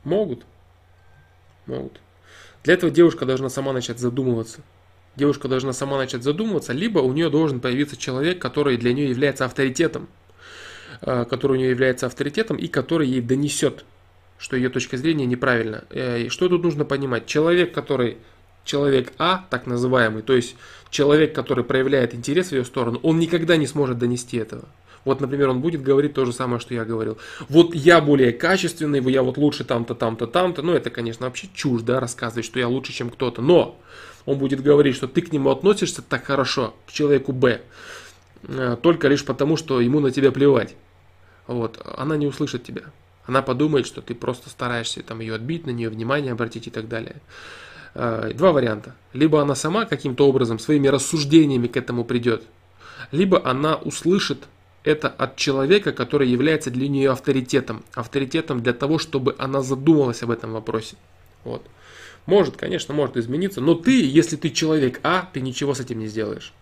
Могут. 0.03 0.44
Могут. 1.65 1.99
Для 2.64 2.73
этого 2.73 2.91
девушка 2.91 3.26
должна 3.26 3.49
сама 3.49 3.73
начать 3.73 3.99
задумываться. 3.99 4.61
Девушка 5.15 5.48
должна 5.48 5.73
сама 5.73 5.98
начать 5.98 6.23
задумываться, 6.23 6.73
либо 6.73 6.99
у 6.99 7.11
нее 7.11 7.30
должен 7.30 7.60
появиться 7.60 7.98
человек, 7.98 8.40
который 8.40 8.78
для 8.78 8.94
нее 8.94 9.10
является 9.10 9.45
авторитетом, 9.45 10.07
э, 11.02 11.26
который 11.26 11.53
у 11.53 11.60
нее 11.60 11.69
является 11.69 12.06
авторитетом 12.06 12.57
и 12.57 12.68
который 12.68 13.07
ей 13.07 13.22
донесет 13.22 13.84
что 14.41 14.56
ее 14.56 14.69
точка 14.69 14.98
зрения 14.98 15.28
неправильна. 15.28 15.84
Э, 15.91 16.23
и 16.23 16.30
что 16.30 16.49
тут 16.49 16.64
нужно 16.64 16.84
понимать? 16.84 17.28
Человек, 17.28 17.73
который 17.73 18.18
человек 18.65 19.14
А, 19.19 19.45
так 19.52 19.68
называемый, 19.68 20.23
то 20.23 20.34
есть 20.34 20.56
человек, 20.90 21.36
который 21.36 21.64
проявляет 21.64 22.15
интерес 22.15 22.48
в 22.49 22.53
ее 22.53 22.65
сторону, 22.65 22.99
он 23.03 23.19
никогда 23.19 23.56
не 23.56 23.68
сможет 23.68 23.99
донести 23.99 24.38
этого. 24.38 24.65
Вот, 25.06 25.19
например, 25.22 25.49
он 25.49 25.61
будет 25.61 25.82
говорить 25.82 26.14
то 26.14 26.26
же 26.26 26.34
самое, 26.34 26.60
что 26.60 26.73
я 26.73 26.86
говорил. 26.86 27.18
Вот 27.49 27.73
я 27.73 28.02
более 28.02 28.32
качественный, 28.32 29.02
я 29.11 29.23
вот 29.23 29.38
лучше 29.38 29.64
там-то, 29.64 29.95
там-то, 29.95 30.28
там-то. 30.28 30.61
Ну, 30.61 30.73
это, 30.73 30.90
конечно, 30.90 31.26
вообще 31.26 31.49
чушь, 31.53 31.82
да, 31.82 31.99
рассказывать, 31.99 32.45
что 32.45 32.60
я 32.60 32.68
лучше, 32.68 32.94
чем 32.94 33.10
кто-то. 33.10 33.41
Но 33.41 33.80
он 34.26 34.38
будет 34.38 34.61
говорить, 34.61 34.95
что 34.95 35.07
ты 35.07 35.22
к 35.22 35.32
нему 35.32 35.49
относишься 35.49 36.02
так 36.02 36.26
хорошо, 36.26 36.76
к 36.88 36.91
человеку 36.91 37.32
Б, 37.32 37.61
э, 38.44 38.78
только 38.82 39.07
лишь 39.07 39.26
потому, 39.26 39.57
что 39.57 39.82
ему 39.82 39.99
на 39.99 40.11
тебя 40.11 40.32
плевать. 40.32 40.76
Вот, 41.48 41.82
она 41.98 42.18
не 42.18 42.28
услышит 42.28 42.64
тебя. 42.64 42.84
Она 43.26 43.41
подумает, 43.41 43.86
что 43.86 44.02
ты 44.02 44.14
просто 44.15 44.49
стараешься 44.49 45.02
там 45.03 45.19
ее 45.19 45.36
отбить, 45.36 45.65
на 45.65 45.72
нее 45.72 45.90
внимание 45.90 46.32
обратить 46.32 46.68
и 46.68 46.69
так 46.72 46.88
далее. 46.88 47.15
А, 47.94 48.32
два 48.34 48.52
варианта. 48.52 48.95
Либо 49.14 49.41
она 49.41 49.56
сама 49.56 49.86
каким-то 49.86 50.28
образом 50.28 50.60
своими 50.60 50.88
рассуждениями 50.88 51.68
к 51.68 51.78
этому 51.78 52.06
придет, 52.06 52.44
либо 53.11 53.45
она 53.45 53.76
услышит 53.76 54.40
это 54.83 55.09
от 55.09 55.35
человека, 55.35 55.91
который 55.91 56.27
является 56.27 56.71
для 56.71 56.87
нее 56.87 57.11
авторитетом. 57.11 57.83
Авторитетом 57.93 58.61
для 58.61 58.73
того, 58.73 58.97
чтобы 58.97 59.35
она 59.37 59.61
задумалась 59.61 60.23
об 60.23 60.31
этом 60.31 60.53
вопросе. 60.53 60.95
Вот. 61.43 61.65
Может, 62.25 62.57
конечно, 62.57 62.93
может 62.93 63.17
измениться, 63.17 63.61
но 63.61 63.75
ты, 63.75 64.03
если 64.03 64.35
ты 64.35 64.49
человек 64.49 64.99
А, 65.03 65.29
ты 65.33 65.41
ничего 65.41 65.73
с 65.73 65.79
этим 65.79 65.99
не 65.99 66.07
сделаешь. 66.07 66.53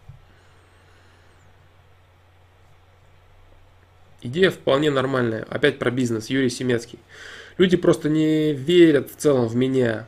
Идея 4.21 4.51
вполне 4.51 4.91
нормальная. 4.91 5.45
Опять 5.49 5.79
про 5.79 5.91
бизнес. 5.91 6.29
Юрий 6.29 6.49
Семецкий. 6.49 6.99
Люди 7.57 7.77
просто 7.77 8.09
не 8.09 8.53
верят 8.53 9.11
в 9.11 9.15
целом 9.15 9.47
в 9.47 9.55
меня. 9.55 10.07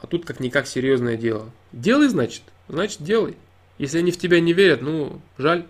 А 0.00 0.06
тут 0.06 0.24
как-никак 0.24 0.66
серьезное 0.68 1.16
дело. 1.16 1.50
Делай, 1.72 2.08
значит. 2.08 2.42
Значит, 2.68 3.02
делай. 3.02 3.36
Если 3.78 3.98
они 3.98 4.12
в 4.12 4.18
тебя 4.18 4.40
не 4.40 4.52
верят, 4.52 4.82
ну, 4.82 5.20
жаль, 5.36 5.66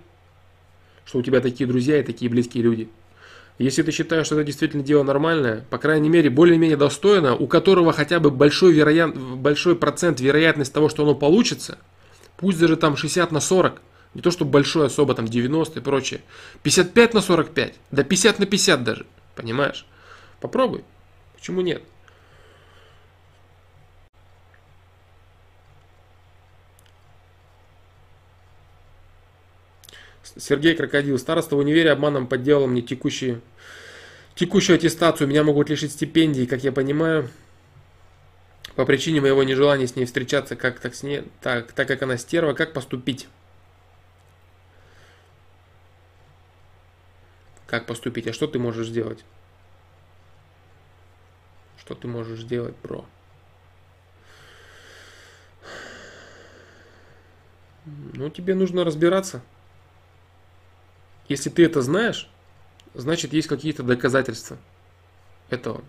что 1.04 1.18
у 1.18 1.22
тебя 1.22 1.40
такие 1.40 1.66
друзья 1.66 2.00
и 2.00 2.02
такие 2.02 2.30
близкие 2.30 2.62
люди. 2.62 2.88
Если 3.58 3.82
ты 3.82 3.92
считаешь, 3.92 4.26
что 4.26 4.34
это 4.34 4.44
действительно 4.44 4.82
дело 4.82 5.04
нормальное, 5.04 5.64
по 5.70 5.78
крайней 5.78 6.08
мере, 6.08 6.28
более-менее 6.28 6.76
достойно, 6.76 7.36
у 7.36 7.46
которого 7.46 7.92
хотя 7.92 8.18
бы 8.18 8.30
большой, 8.30 8.72
вероят... 8.72 9.16
большой 9.16 9.76
процент 9.76 10.20
вероятность 10.20 10.72
того, 10.72 10.88
что 10.88 11.04
оно 11.04 11.14
получится, 11.14 11.78
пусть 12.36 12.58
даже 12.58 12.76
там 12.76 12.96
60 12.96 13.30
на 13.30 13.40
40, 13.40 13.80
не 14.14 14.22
то, 14.22 14.32
что 14.32 14.44
большой 14.44 14.86
особо, 14.86 15.14
там 15.14 15.26
90 15.26 15.78
и 15.78 15.82
прочее. 15.82 16.20
55 16.64 17.14
на 17.14 17.20
45, 17.20 17.74
да 17.92 18.02
50 18.02 18.38
на 18.40 18.46
50 18.46 18.82
даже, 18.82 19.06
понимаешь? 19.36 19.86
Попробуй, 20.40 20.84
почему 21.36 21.60
нет? 21.60 21.82
Сергей 30.36 30.74
Крокодил. 30.74 31.18
Староста 31.18 31.56
в 31.56 31.58
универе 31.58 31.90
обманом 31.90 32.26
подделал 32.26 32.66
мне 32.66 32.82
текущие, 32.82 33.40
текущую 34.34 34.76
аттестацию. 34.76 35.28
Меня 35.28 35.44
могут 35.44 35.70
лишить 35.70 35.92
стипендий, 35.92 36.46
как 36.46 36.64
я 36.64 36.72
понимаю. 36.72 37.28
По 38.74 38.84
причине 38.84 39.20
моего 39.20 39.42
нежелания 39.44 39.86
с 39.86 39.94
ней 39.94 40.04
встречаться, 40.04 40.56
как 40.56 40.80
так, 40.80 40.94
с 40.94 41.02
ней, 41.02 41.22
так, 41.40 41.72
так 41.72 41.86
как 41.86 42.02
она 42.02 42.16
стерва, 42.16 42.54
как 42.54 42.72
поступить? 42.72 43.28
как 47.74 47.86
поступить, 47.86 48.28
а 48.28 48.32
что 48.32 48.46
ты 48.46 48.60
можешь 48.60 48.86
сделать? 48.86 49.24
Что 51.76 51.96
ты 51.96 52.06
можешь 52.06 52.42
сделать, 52.42 52.76
бро? 52.84 53.04
Ну, 57.84 58.30
тебе 58.30 58.54
нужно 58.54 58.84
разбираться. 58.84 59.42
Если 61.28 61.50
ты 61.50 61.64
это 61.64 61.82
знаешь, 61.82 62.28
значит, 62.94 63.32
есть 63.32 63.48
какие-то 63.48 63.82
доказательства 63.82 64.58
этого. 65.50 65.82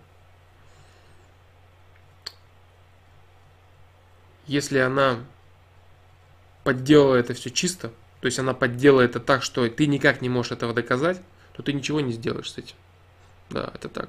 Если 4.46 4.78
она 4.78 5.18
подделала 6.64 7.16
это 7.16 7.34
все 7.34 7.50
чисто, 7.50 7.92
то 8.20 8.26
есть 8.26 8.38
она 8.38 8.54
подделала 8.54 9.02
это 9.02 9.20
так, 9.20 9.42
что 9.42 9.68
ты 9.68 9.86
никак 9.86 10.22
не 10.22 10.28
можешь 10.28 10.52
этого 10.52 10.72
доказать, 10.72 11.20
то 11.52 11.62
ты 11.62 11.72
ничего 11.72 12.00
не 12.00 12.12
сделаешь 12.12 12.50
с 12.50 12.58
этим. 12.58 12.76
Да, 13.50 13.70
это 13.74 13.88
так. 13.88 14.08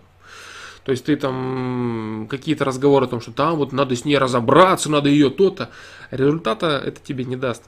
То 0.84 0.92
есть 0.92 1.06
ты 1.06 1.18
там 1.18 2.28
какие-то 2.30 2.64
разговоры 2.64 3.08
о 3.08 3.10
том, 3.10 3.20
что 3.20 3.34
там 3.34 3.58
вот 3.58 3.74
надо 3.74 3.96
с 3.96 4.06
ней 4.06 4.18
разобраться, 4.18 4.90
надо 4.90 5.10
ее 5.10 5.30
то-то. 5.30 5.70
Результата 6.12 6.82
это 6.84 7.02
тебе 7.02 7.26
не 7.26 7.36
даст. 7.36 7.64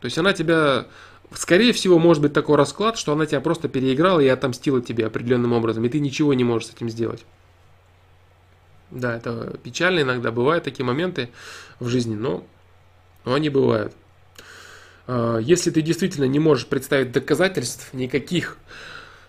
То 0.00 0.04
есть 0.04 0.18
она 0.18 0.34
тебя, 0.34 0.86
скорее 1.36 1.72
всего, 1.72 1.98
может 1.98 2.22
быть 2.22 2.32
такой 2.32 2.56
расклад, 2.56 2.98
что 2.98 3.12
она 3.12 3.26
тебя 3.26 3.40
просто 3.40 3.68
переиграла 3.68 4.20
и 4.20 4.28
отомстила 4.28 4.80
тебе 4.80 5.06
определенным 5.06 5.52
образом, 5.52 5.84
и 5.84 5.88
ты 5.88 6.00
ничего 6.00 6.34
не 6.34 6.44
можешь 6.44 6.68
с 6.68 6.72
этим 6.72 6.88
сделать. 6.88 7.24
Да, 8.90 9.16
это 9.16 9.58
печально 9.62 10.00
иногда, 10.00 10.30
бывают 10.30 10.64
такие 10.64 10.84
моменты 10.84 11.30
в 11.80 11.88
жизни, 11.88 12.14
но, 12.14 12.46
но 13.24 13.34
они 13.34 13.50
бывают. 13.50 13.92
А, 15.06 15.38
если 15.38 15.70
ты 15.70 15.82
действительно 15.82 16.24
не 16.24 16.38
можешь 16.38 16.66
представить 16.66 17.12
доказательств 17.12 17.92
никаких 17.92 18.56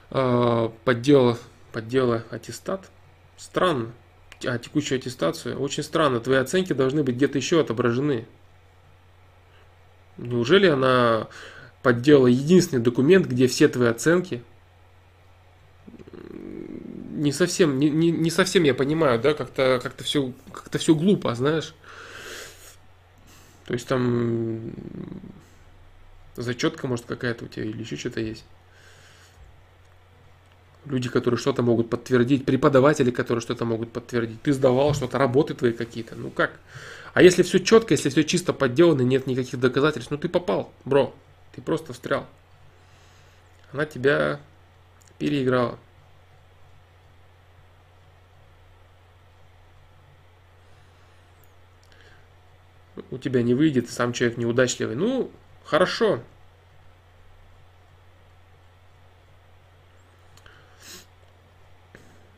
а, 0.10 0.72
поддела, 0.86 1.38
поддела 1.72 2.24
аттестат, 2.30 2.90
странно. 3.38 3.92
А 4.46 4.60
текущую 4.60 5.00
аттестацию, 5.00 5.60
очень 5.60 5.84
странно. 5.84 6.20
Твои 6.20 6.38
оценки 6.38 6.74
должны 6.74 7.04
быть 7.04 7.16
где-то 7.16 7.40
еще 7.40 7.60
отображены. 7.60 8.28
Неужели 10.18 10.68
она 10.68 11.28
подделала 11.84 12.28
единственный 12.28 12.82
документ, 12.82 13.28
где 13.28 13.48
все 13.48 13.68
твои 13.68 13.90
оценки? 13.90 14.44
Не 17.12 17.32
совсем, 17.32 17.80
не, 17.80 17.90
не, 17.90 18.12
не 18.12 18.30
совсем 18.30 18.64
я 18.64 18.74
понимаю, 18.74 19.20
да, 19.20 19.34
как-то 19.34 19.80
как 19.82 19.98
все, 20.04 20.34
как 20.52 20.80
все 20.80 20.94
глупо, 20.94 21.34
знаешь. 21.34 21.74
То 23.66 23.74
есть 23.74 23.88
там 23.88 24.72
зачетка, 26.36 26.88
может, 26.88 27.06
какая-то 27.06 27.46
у 27.46 27.48
тебя 27.48 27.66
или 27.66 27.82
еще 27.82 27.98
что-то 27.98 28.22
есть. 28.22 28.46
Люди, 30.86 31.10
которые 31.10 31.38
что-то 31.38 31.64
могут 31.64 31.90
подтвердить, 31.90 32.46
преподаватели, 32.46 33.12
которые 33.12 33.42
что-то 33.42 33.66
могут 33.66 33.92
подтвердить. 33.92 34.42
Ты 34.42 34.54
сдавал 34.54 34.94
что-то, 34.94 35.18
работы 35.18 35.54
твои 35.54 35.74
какие-то. 35.74 36.16
Ну 36.16 36.30
как? 36.30 36.60
А 37.14 37.22
если 37.22 37.44
все 37.44 37.60
четко, 37.60 37.94
если 37.94 38.10
все 38.10 38.24
чисто 38.24 38.54
подделано, 38.54 39.02
нет 39.02 39.28
никаких 39.28 39.60
доказательств, 39.60 40.12
ну 40.12 40.18
ты 40.18 40.30
попал, 40.30 40.72
бро. 40.86 41.14
Ты 41.58 41.64
просто 41.64 41.92
встрял. 41.92 42.28
Она 43.74 43.88
тебя 43.88 44.40
переиграла. 45.18 45.80
У 53.10 53.18
тебя 53.18 53.42
не 53.42 53.56
выйдет, 53.56 53.90
сам 53.90 54.14
человек 54.14 54.38
неудачливый. 54.38 54.96
Ну, 54.96 55.32
хорошо, 55.66 56.22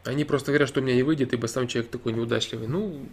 Они 0.05 0.23
просто 0.23 0.51
говорят, 0.51 0.69
что 0.69 0.79
у 0.79 0.83
меня 0.83 0.95
не 0.95 1.03
выйдет, 1.03 1.33
ибо 1.33 1.47
сам 1.47 1.67
человек 1.67 1.91
такой 1.91 2.13
неудачливый. 2.13 2.67
Ну, 2.67 3.05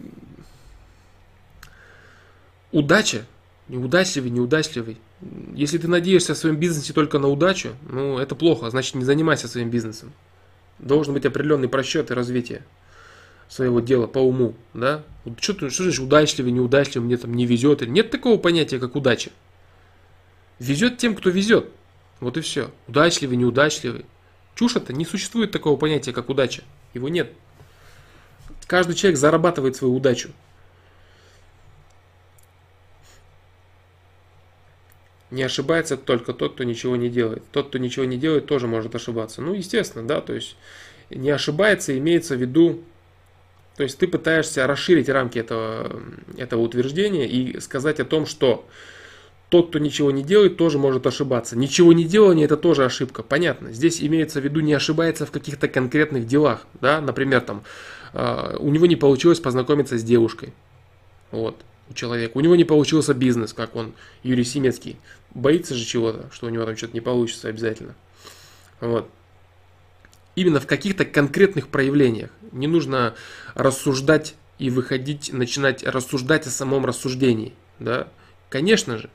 удача, 2.71 3.25
неудачливый, 3.69 4.29
неудачливый. 4.29 4.97
Если 5.53 5.77
ты 5.77 5.87
надеешься 5.87 6.33
в 6.33 6.37
своем 6.37 6.57
бизнесе 6.57 6.93
только 6.93 7.19
на 7.19 7.27
удачу, 7.27 7.69
ну, 7.89 8.17
это 8.17 8.35
плохо, 8.35 8.69
значит, 8.69 8.95
не 8.95 9.03
занимайся 9.03 9.47
своим 9.47 9.69
бизнесом. 9.69 10.13
Должен 10.79 11.13
быть 11.13 11.25
определенный 11.25 11.67
просчет 11.67 12.11
и 12.11 12.13
развитие 12.13 12.63
своего 13.49 13.79
дела 13.79 14.07
по 14.07 14.19
уму, 14.19 14.55
да? 14.73 15.03
Что, 15.39 15.69
что 15.69 15.83
значит 15.83 16.01
удачливый, 16.01 16.51
неудачливый, 16.51 17.07
мне 17.07 17.17
там 17.17 17.33
не 17.33 17.45
везет? 17.45 17.81
Нет 17.81 18.11
такого 18.11 18.37
понятия, 18.37 18.79
как 18.79 18.95
удача. 18.95 19.31
Везет 20.59 20.97
тем, 20.97 21.15
кто 21.15 21.29
везет. 21.29 21.69
Вот 22.19 22.37
и 22.37 22.41
все. 22.41 22.71
Удачливый, 22.87 23.37
неудачливый. 23.37 24.05
Чушь 24.55 24.75
это, 24.75 24.91
не 24.91 25.05
существует 25.05 25.51
такого 25.51 25.77
понятия, 25.77 26.13
как 26.13 26.29
удача. 26.29 26.63
Его 26.93 27.09
нет. 27.09 27.31
Каждый 28.65 28.95
человек 28.95 29.19
зарабатывает 29.19 29.75
свою 29.75 29.95
удачу. 29.95 30.29
Не 35.29 35.43
ошибается 35.43 35.97
только 35.97 36.33
тот, 36.33 36.53
кто 36.53 36.63
ничего 36.63 36.95
не 36.95 37.09
делает. 37.09 37.43
Тот, 37.51 37.67
кто 37.67 37.77
ничего 37.77 38.05
не 38.05 38.17
делает, 38.17 38.45
тоже 38.45 38.67
может 38.67 38.95
ошибаться. 38.95 39.41
Ну, 39.41 39.53
естественно, 39.53 40.07
да, 40.07 40.21
то 40.21 40.33
есть 40.33 40.55
не 41.09 41.29
ошибается, 41.29 41.97
имеется 41.97 42.35
в 42.35 42.41
виду, 42.41 42.83
то 43.75 43.83
есть 43.83 43.97
ты 43.97 44.07
пытаешься 44.07 44.65
расширить 44.67 45.09
рамки 45.09 45.37
этого, 45.37 46.01
этого 46.37 46.61
утверждения 46.61 47.27
и 47.27 47.59
сказать 47.59 47.99
о 47.99 48.05
том, 48.05 48.25
что 48.25 48.65
тот, 49.49 49.69
кто 49.69 49.79
ничего 49.79 50.11
не 50.11 50.23
делает, 50.23 50.57
тоже 50.57 50.77
может 50.77 51.05
ошибаться. 51.07 51.57
Ничего 51.57 51.93
не 51.93 52.03
делание 52.03 52.45
это 52.45 52.57
тоже 52.57 52.83
ошибка. 52.83 53.23
Понятно. 53.23 53.71
Здесь 53.71 54.01
имеется 54.01 54.41
в 54.41 54.43
виду 54.43 54.59
не 54.59 54.73
ошибается 54.73 55.25
в 55.25 55.31
каких-то 55.31 55.67
конкретных 55.67 56.25
делах. 56.25 56.65
Да? 56.81 56.99
Например, 56.99 57.39
там, 57.41 57.63
э, 58.13 58.57
у 58.59 58.69
него 58.69 58.87
не 58.87 58.95
получилось 58.95 59.39
познакомиться 59.39 59.97
с 59.97 60.03
девушкой. 60.03 60.53
Вот, 61.31 61.57
у 61.89 61.93
человека. 61.93 62.37
У 62.37 62.41
него 62.41 62.55
не 62.55 62.63
получился 62.63 63.13
бизнес, 63.13 63.53
как 63.53 63.75
он, 63.75 63.93
Юрий 64.23 64.43
Семецкий. 64.43 64.97
Боится 65.33 65.75
же 65.75 65.85
чего-то, 65.85 66.29
что 66.31 66.47
у 66.47 66.49
него 66.49 66.65
там 66.65 66.75
что-то 66.77 66.93
не 66.93 67.01
получится 67.01 67.47
обязательно. 67.47 67.95
Вот. 68.79 69.09
Именно 70.35 70.59
в 70.59 70.67
каких-то 70.67 71.05
конкретных 71.05 71.67
проявлениях. 71.67 72.29
Не 72.51 72.67
нужно 72.67 73.15
рассуждать 73.55 74.35
и 74.59 74.69
выходить, 74.69 75.31
начинать 75.33 75.83
рассуждать 75.83 76.47
о 76.47 76.51
самом 76.51 76.85
рассуждении. 76.85 77.53
Да? 77.79 78.07
Конечно 78.49 78.97
же, 78.97 79.09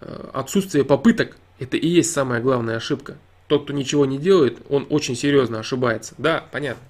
Э, 0.00 0.30
отсутствие 0.32 0.84
попыток– 0.84 1.36
это 1.58 1.76
и 1.76 1.86
есть 1.86 2.12
самая 2.12 2.40
главная 2.40 2.76
ошибка. 2.76 3.18
Тот, 3.48 3.64
кто 3.64 3.72
ничего 3.72 4.06
не 4.06 4.18
делает, 4.18 4.58
он 4.68 4.86
очень 4.88 5.16
серьезно 5.16 5.60
ошибается. 5.60 6.14
Да, 6.18 6.44
понятно. 6.50 6.82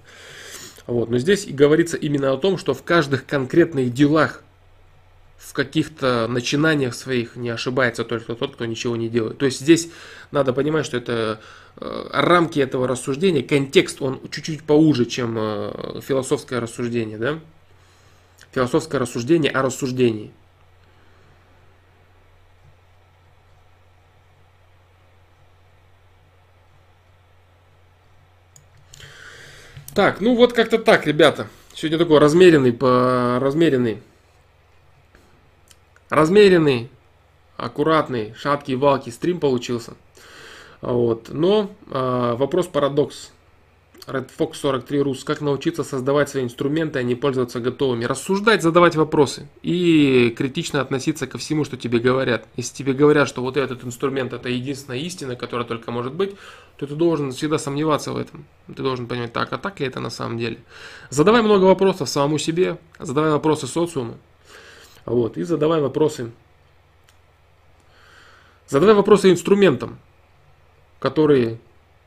Вот. 0.87 1.09
Но 1.09 1.17
здесь 1.17 1.45
и 1.45 1.51
говорится 1.51 1.97
именно 1.97 2.31
о 2.31 2.37
том, 2.37 2.57
что 2.57 2.73
в 2.73 2.83
каждых 2.83 3.25
конкретных 3.25 3.93
делах, 3.93 4.43
в 5.41 5.53
каких-то 5.53 6.27
начинаниях 6.29 6.93
своих 6.93 7.35
не 7.35 7.49
ошибается 7.49 8.05
только 8.05 8.35
тот, 8.35 8.55
кто 8.55 8.65
ничего 8.65 8.95
не 8.95 9.09
делает. 9.09 9.37
То 9.39 9.45
есть 9.45 9.59
здесь 9.59 9.89
надо 10.29 10.53
понимать, 10.53 10.85
что 10.85 10.97
это 10.97 11.41
э, 11.77 12.09
рамки 12.11 12.59
этого 12.59 12.87
рассуждения, 12.87 13.41
контекст, 13.41 14.01
он 14.01 14.21
чуть-чуть 14.29 14.63
поуже, 14.63 15.05
чем 15.05 15.35
э, 15.37 16.01
философское 16.01 16.59
рассуждение. 16.59 17.17
Да? 17.17 17.39
Философское 18.51 18.99
рассуждение 18.99 19.51
о 19.51 19.61
рассуждении. 19.61 20.31
Так, 29.93 30.21
ну 30.21 30.35
вот 30.35 30.53
как-то 30.53 30.77
так, 30.77 31.05
ребята. 31.05 31.47
Сегодня 31.73 31.97
такой 31.97 32.19
размеренный, 32.19 32.71
по 32.71 33.39
размеренный, 33.41 34.01
размеренный, 36.11 36.91
аккуратный, 37.57 38.35
шаткий, 38.35 38.75
валкий 38.75 39.11
стрим 39.11 39.39
получился. 39.39 39.93
Вот. 40.81 41.29
Но 41.29 41.71
э, 41.89 42.35
вопрос 42.37 42.67
парадокс. 42.67 43.31
Red 44.07 44.29
Fox 44.35 44.55
43 44.55 44.99
Rus. 44.99 45.23
Как 45.23 45.41
научиться 45.41 45.83
создавать 45.83 46.27
свои 46.27 46.43
инструменты, 46.43 46.99
а 46.99 47.03
не 47.03 47.13
пользоваться 47.15 47.59
готовыми? 47.59 48.05
Рассуждать, 48.05 48.63
задавать 48.63 48.95
вопросы 48.95 49.47
и 49.61 50.33
критично 50.35 50.81
относиться 50.81 51.27
ко 51.27 51.37
всему, 51.37 51.63
что 51.63 51.77
тебе 51.77 51.99
говорят. 51.99 52.47
Если 52.57 52.75
тебе 52.75 52.93
говорят, 52.93 53.29
что 53.29 53.41
вот 53.41 53.57
этот 53.57 53.85
инструмент 53.85 54.33
это 54.33 54.49
единственная 54.49 54.99
истина, 54.99 55.35
которая 55.35 55.67
только 55.67 55.91
может 55.91 56.13
быть, 56.13 56.35
то 56.77 56.87
ты 56.87 56.95
должен 56.95 57.31
всегда 57.31 57.59
сомневаться 57.59 58.11
в 58.11 58.17
этом. 58.17 58.45
Ты 58.67 58.81
должен 58.81 59.05
понимать, 59.05 59.33
так, 59.33 59.53
а 59.53 59.59
так 59.59 59.79
ли 59.79 59.85
это 59.85 59.99
на 59.99 60.09
самом 60.09 60.39
деле? 60.39 60.57
Задавай 61.11 61.43
много 61.43 61.65
вопросов 61.65 62.09
самому 62.09 62.39
себе, 62.39 62.79
задавай 62.99 63.31
вопросы 63.31 63.67
социуму. 63.67 64.17
Вот, 65.05 65.37
и 65.37 65.43
задавай 65.43 65.81
вопросы. 65.81 66.31
Задавай 68.67 68.95
вопросы 68.95 69.31
инструментам, 69.31 69.99
которые 70.99 71.59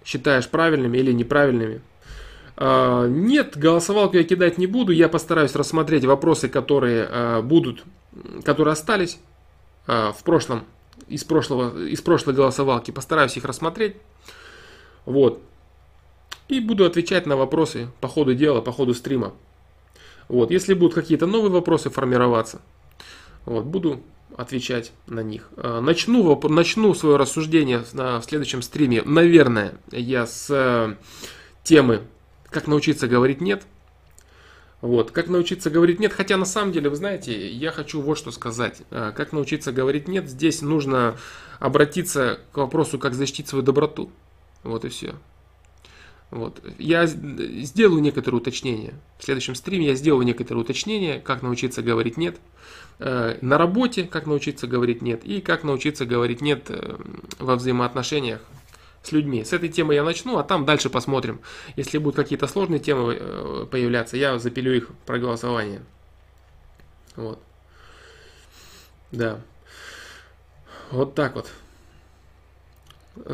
считаешь 0.05 0.49
правильными 0.49 0.99
или 0.99 1.13
неправильными. 1.13 1.83
А, 2.57 3.07
нет, 3.07 3.57
голосовалку 3.57 4.17
я 4.17 4.25
кидать 4.25 4.59
не 4.59 4.67
буду. 4.67 4.93
Я 4.93 5.09
постараюсь 5.09 5.55
рассмотреть 5.55 6.05
вопросы, 6.05 6.49
которые 6.49 7.09
а, 7.11 7.43
будут, 7.43 7.85
которые 8.45 8.73
остались 8.73 9.19
а, 9.87 10.13
в 10.13 10.23
прошлом, 10.23 10.65
из, 11.09 11.25
прошлого, 11.25 11.87
из 11.87 12.01
прошлой 12.01 12.35
голосовалки. 12.35 12.91
Постараюсь 12.91 13.37
их 13.37 13.45
рассмотреть. 13.45 13.97
Вот. 15.05 15.43
И 16.49 16.61
буду 16.61 16.85
отвечать 16.85 17.27
на 17.27 17.37
вопросы 17.37 17.89
по 18.01 18.09
ходу 18.09 18.35
дела, 18.35 18.61
по 18.61 18.73
ходу 18.73 18.95
стрима. 18.95 19.33
Вот. 20.29 20.51
Если 20.51 20.75
будут 20.75 20.95
какие-то 20.95 21.27
новые 21.27 21.51
вопросы 21.51 21.91
формироваться, 21.91 22.61
вот, 23.45 23.65
буду 23.65 24.03
отвечать 24.37 24.93
на 25.07 25.21
них. 25.21 25.49
А, 25.57 25.81
начну, 25.81 26.41
начну 26.49 26.95
свое 26.95 27.17
рассуждение 27.17 27.85
на 27.93 28.21
следующем 28.23 28.63
стриме. 28.63 29.03
Наверное, 29.03 29.75
я 29.91 30.27
с 30.27 30.49
э, 30.51 30.97
темы 31.63 32.03
«Как 32.51 32.67
научиться 32.67 33.07
говорить 33.09 33.41
нет». 33.41 33.65
Вот, 34.81 35.13
как 35.13 35.29
научиться 35.29 35.71
говорить 35.71 35.99
нет, 35.99 36.13
хотя 36.13 36.37
на 36.37 36.45
самом 36.45 36.73
деле, 36.73 36.91
вы 36.91 36.97
знаете, 36.97 37.51
я 37.51 37.71
хочу 37.71 38.03
вот 38.03 38.19
что 38.19 38.31
сказать. 38.31 38.83
А, 38.91 39.13
как 39.13 39.33
научиться 39.33 39.73
говорить 39.73 40.09
нет, 40.09 40.29
здесь 40.29 40.63
нужно 40.63 41.17
обратиться 41.59 42.41
к 42.53 42.59
вопросу, 42.59 42.99
как 42.99 43.15
защитить 43.15 43.49
свою 43.49 43.65
доброту. 43.65 44.11
Вот 44.63 44.85
и 44.85 44.89
все. 44.89 45.15
Вот. 46.35 46.61
Я 46.79 47.07
сделаю 47.07 48.03
некоторые 48.03 48.41
уточнения. 48.41 48.95
В 49.21 49.25
следующем 49.25 49.55
стриме 49.55 49.87
я 49.87 49.95
сделаю 49.95 50.27
некоторые 50.27 50.65
уточнения, 50.65 51.21
как 51.21 51.43
научиться 51.43 51.81
говорить 51.81 52.17
нет. 52.17 52.41
Э, 52.99 53.39
на 53.41 53.57
работе, 53.57 54.03
как 54.03 54.27
научиться 54.27 54.67
говорить 54.67 55.01
нет. 55.01 55.25
И 55.25 55.41
как 55.41 55.63
научиться 55.63 56.07
говорить 56.07 56.41
нет 56.41 56.65
э, 56.71 56.97
во 57.39 57.55
взаимоотношениях 57.55 58.41
с 59.05 59.13
людьми. 59.13 59.45
С 59.45 59.53
этой 59.53 59.69
темы 59.69 59.95
я 59.95 60.03
начну, 60.03 60.37
а 60.37 60.43
там 60.43 60.65
дальше 60.65 60.91
посмотрим. 60.91 61.39
Если 61.77 61.99
будут 61.99 62.17
какие-то 62.17 62.49
сложные 62.49 62.81
темы 62.81 63.17
э, 63.17 63.67
появляться, 63.71 64.17
я 64.17 64.37
запилю 64.41 64.75
их 64.75 64.89
про 65.07 65.21
голосование. 65.21 65.83
Вот. 67.15 67.39
Да. 69.13 69.39
Вот 70.91 71.15
так 71.15 71.37
вот. 71.37 71.49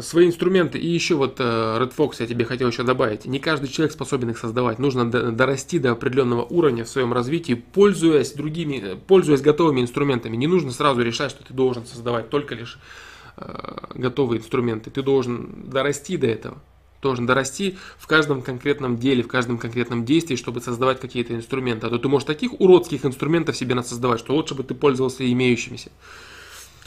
Свои 0.01 0.27
инструменты. 0.27 0.79
И 0.79 0.87
еще 0.87 1.15
вот 1.15 1.41
э, 1.41 1.43
Red 1.43 1.95
Fox 1.97 2.17
я 2.19 2.27
тебе 2.27 2.45
хотел 2.45 2.69
еще 2.69 2.83
добавить. 2.83 3.25
Не 3.25 3.39
каждый 3.39 3.69
человек 3.69 3.93
способен 3.93 4.29
их 4.29 4.37
создавать. 4.37 4.79
Нужно 4.79 5.11
дорасти 5.11 5.79
до 5.79 5.93
определенного 5.93 6.43
уровня 6.43 6.85
в 6.85 6.89
своем 6.89 7.15
развитии, 7.15 7.55
пользуясь 7.55 8.33
другими, 8.33 9.01
пользуясь 9.07 9.41
готовыми 9.41 9.81
инструментами. 9.81 10.37
Не 10.37 10.49
нужно 10.49 10.71
сразу 10.73 11.01
решать, 11.01 11.31
что 11.31 11.45
ты 11.45 11.55
должен 11.55 11.87
создавать 11.87 12.29
только 12.29 12.55
лишь 12.55 12.79
э, 13.39 13.79
готовые 13.95 14.41
инструменты. 14.41 14.91
Ты 14.91 15.03
должен 15.03 15.71
дорасти 15.71 16.19
до 16.19 16.27
этого. 16.27 16.59
Должен 17.01 17.25
дорасти 17.25 17.79
в 17.97 18.07
каждом 18.07 18.43
конкретном 18.43 18.99
деле, 18.99 19.23
в 19.23 19.29
каждом 19.29 19.57
конкретном 19.57 20.05
действии, 20.05 20.37
чтобы 20.37 20.61
создавать 20.61 21.01
какие-то 21.01 21.35
инструменты. 21.35 21.87
А 21.87 21.91
то 21.91 21.99
ты 21.99 22.07
можешь 22.07 22.27
таких 22.27 22.61
уродских 22.61 23.07
инструментов 23.07 23.57
себе 23.57 23.75
надо 23.75 23.89
создавать, 23.89 24.21
что 24.21 24.35
лучше 24.35 24.55
бы 24.55 24.63
ты 24.63 24.75
пользовался 24.75 25.31
имеющимися. 25.33 25.91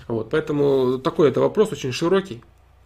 Вот, 0.07 0.29
поэтому 0.29 0.99
такой 0.99 1.29
это 1.29 1.39
вопрос 1.39 1.71
очень 1.71 1.91
широкий 1.91 2.43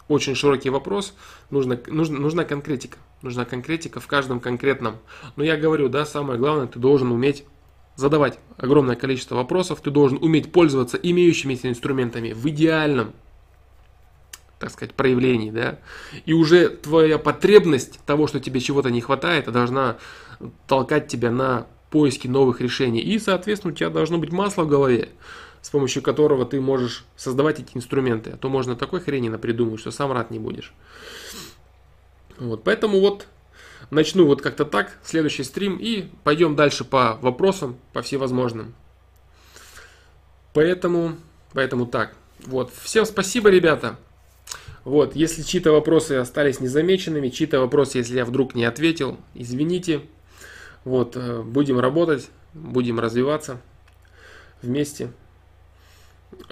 очень 0.08 0.36
широкий 0.36 0.70
вопрос, 0.70 1.14
нужно, 1.50 1.80
нужна, 1.88 2.18
нужна 2.20 2.44
конкретика. 2.46 2.98
Нужна 3.22 3.46
конкретика 3.46 4.00
в 4.00 4.08
каждом 4.08 4.40
конкретном. 4.40 4.98
Но 5.36 5.44
я 5.44 5.58
говорю, 5.58 5.90
да, 5.90 6.06
самое 6.06 6.40
главное, 6.40 6.68
ты 6.68 6.80
должен 6.80 7.12
уметь 7.12 7.44
задавать 7.96 8.40
огромное 8.58 8.96
количество 8.96 9.36
вопросов, 9.36 9.82
ты 9.82 9.90
должен 9.90 10.20
уметь 10.22 10.52
пользоваться 10.52 10.98
имеющимися 10.98 11.68
инструментами 11.68 12.32
в 12.32 12.48
идеальном, 12.48 13.14
так 14.60 14.70
сказать, 14.70 14.94
проявлении, 14.94 15.50
да, 15.50 15.80
и 16.26 16.34
уже 16.34 16.70
твоя 16.70 17.18
потребность 17.18 18.00
того, 18.06 18.28
что 18.28 18.40
тебе 18.40 18.60
чего-то 18.60 18.92
не 18.92 19.02
хватает, 19.02 19.52
должна 19.52 19.98
толкать 20.68 21.08
тебя 21.08 21.32
на 21.32 21.66
поиски 21.90 22.28
новых 22.28 22.62
решений, 22.62 23.00
и, 23.00 23.18
соответственно, 23.18 23.74
у 23.74 23.76
тебя 23.76 23.90
должно 23.90 24.20
быть 24.20 24.32
масло 24.32 24.64
в 24.64 24.68
голове, 24.68 25.10
с 25.68 25.70
помощью 25.70 26.02
которого 26.02 26.46
ты 26.46 26.62
можешь 26.62 27.04
создавать 27.18 27.60
эти 27.60 27.76
инструменты. 27.76 28.30
А 28.30 28.38
то 28.38 28.48
можно 28.48 28.78
такой 28.78 29.02
хрени 29.02 29.28
напридумать, 29.28 29.82
что 29.82 29.92
сам 29.92 30.14
рад 30.14 30.32
не 30.32 30.40
будешь. 30.40 30.72
Вот, 32.38 32.64
поэтому 32.64 33.02
вот 33.02 33.28
начну 33.90 34.26
вот 34.26 34.42
как-то 34.42 34.64
так, 34.64 34.98
следующий 35.04 35.44
стрим, 35.44 35.76
и 35.76 36.08
пойдем 36.24 36.56
дальше 36.56 36.86
по 36.86 37.20
вопросам, 37.22 37.76
по 37.92 38.02
всевозможным. 38.02 38.76
Поэтому, 40.54 41.18
поэтому 41.52 41.86
так. 41.86 42.16
Вот, 42.46 42.72
всем 42.74 43.06
спасибо, 43.06 43.50
ребята. 43.50 43.98
Вот, 44.86 45.18
если 45.18 45.42
чьи-то 45.42 45.74
вопросы 45.74 46.14
остались 46.14 46.62
незамеченными, 46.62 47.28
чьи-то 47.28 47.60
вопросы, 47.60 47.98
если 47.98 48.16
я 48.16 48.24
вдруг 48.24 48.56
не 48.56 48.64
ответил, 48.64 49.18
извините. 49.34 50.00
Вот, 50.86 51.18
э, 51.18 51.42
будем 51.42 51.78
работать, 51.78 52.30
будем 52.54 53.02
развиваться 53.02 53.60
вместе. 54.62 55.12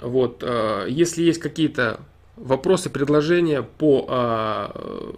Вот, 0.00 0.42
э, 0.42 0.86
если 0.88 1.22
есть 1.22 1.40
какие-то 1.40 2.00
вопросы, 2.36 2.90
предложения 2.90 3.62
по 3.62 4.06
э, 4.08 5.12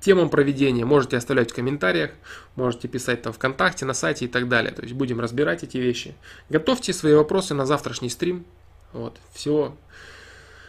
темам 0.00 0.30
проведения, 0.30 0.84
можете 0.84 1.16
оставлять 1.16 1.50
в 1.50 1.54
комментариях, 1.54 2.10
можете 2.56 2.88
писать 2.88 3.22
там 3.22 3.32
ВКонтакте, 3.32 3.84
на 3.84 3.94
сайте 3.94 4.24
и 4.24 4.28
так 4.28 4.48
далее. 4.48 4.72
То 4.72 4.82
есть 4.82 4.94
будем 4.94 5.20
разбирать 5.20 5.62
эти 5.62 5.76
вещи. 5.76 6.14
Готовьте 6.48 6.92
свои 6.92 7.14
вопросы 7.14 7.54
на 7.54 7.66
завтрашний 7.66 8.08
стрим. 8.10 8.44
Вот, 8.92 9.16
всего, 9.32 9.76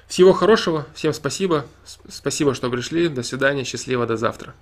всего 0.08 0.34
хорошего, 0.34 0.86
всем 0.94 1.14
спасибо. 1.14 1.66
Спасибо, 2.10 2.54
что 2.54 2.70
пришли. 2.70 3.08
До 3.08 3.24
свидания, 3.24 3.64
счастливо, 3.64 4.06
до 4.06 4.18
завтра. 4.18 4.54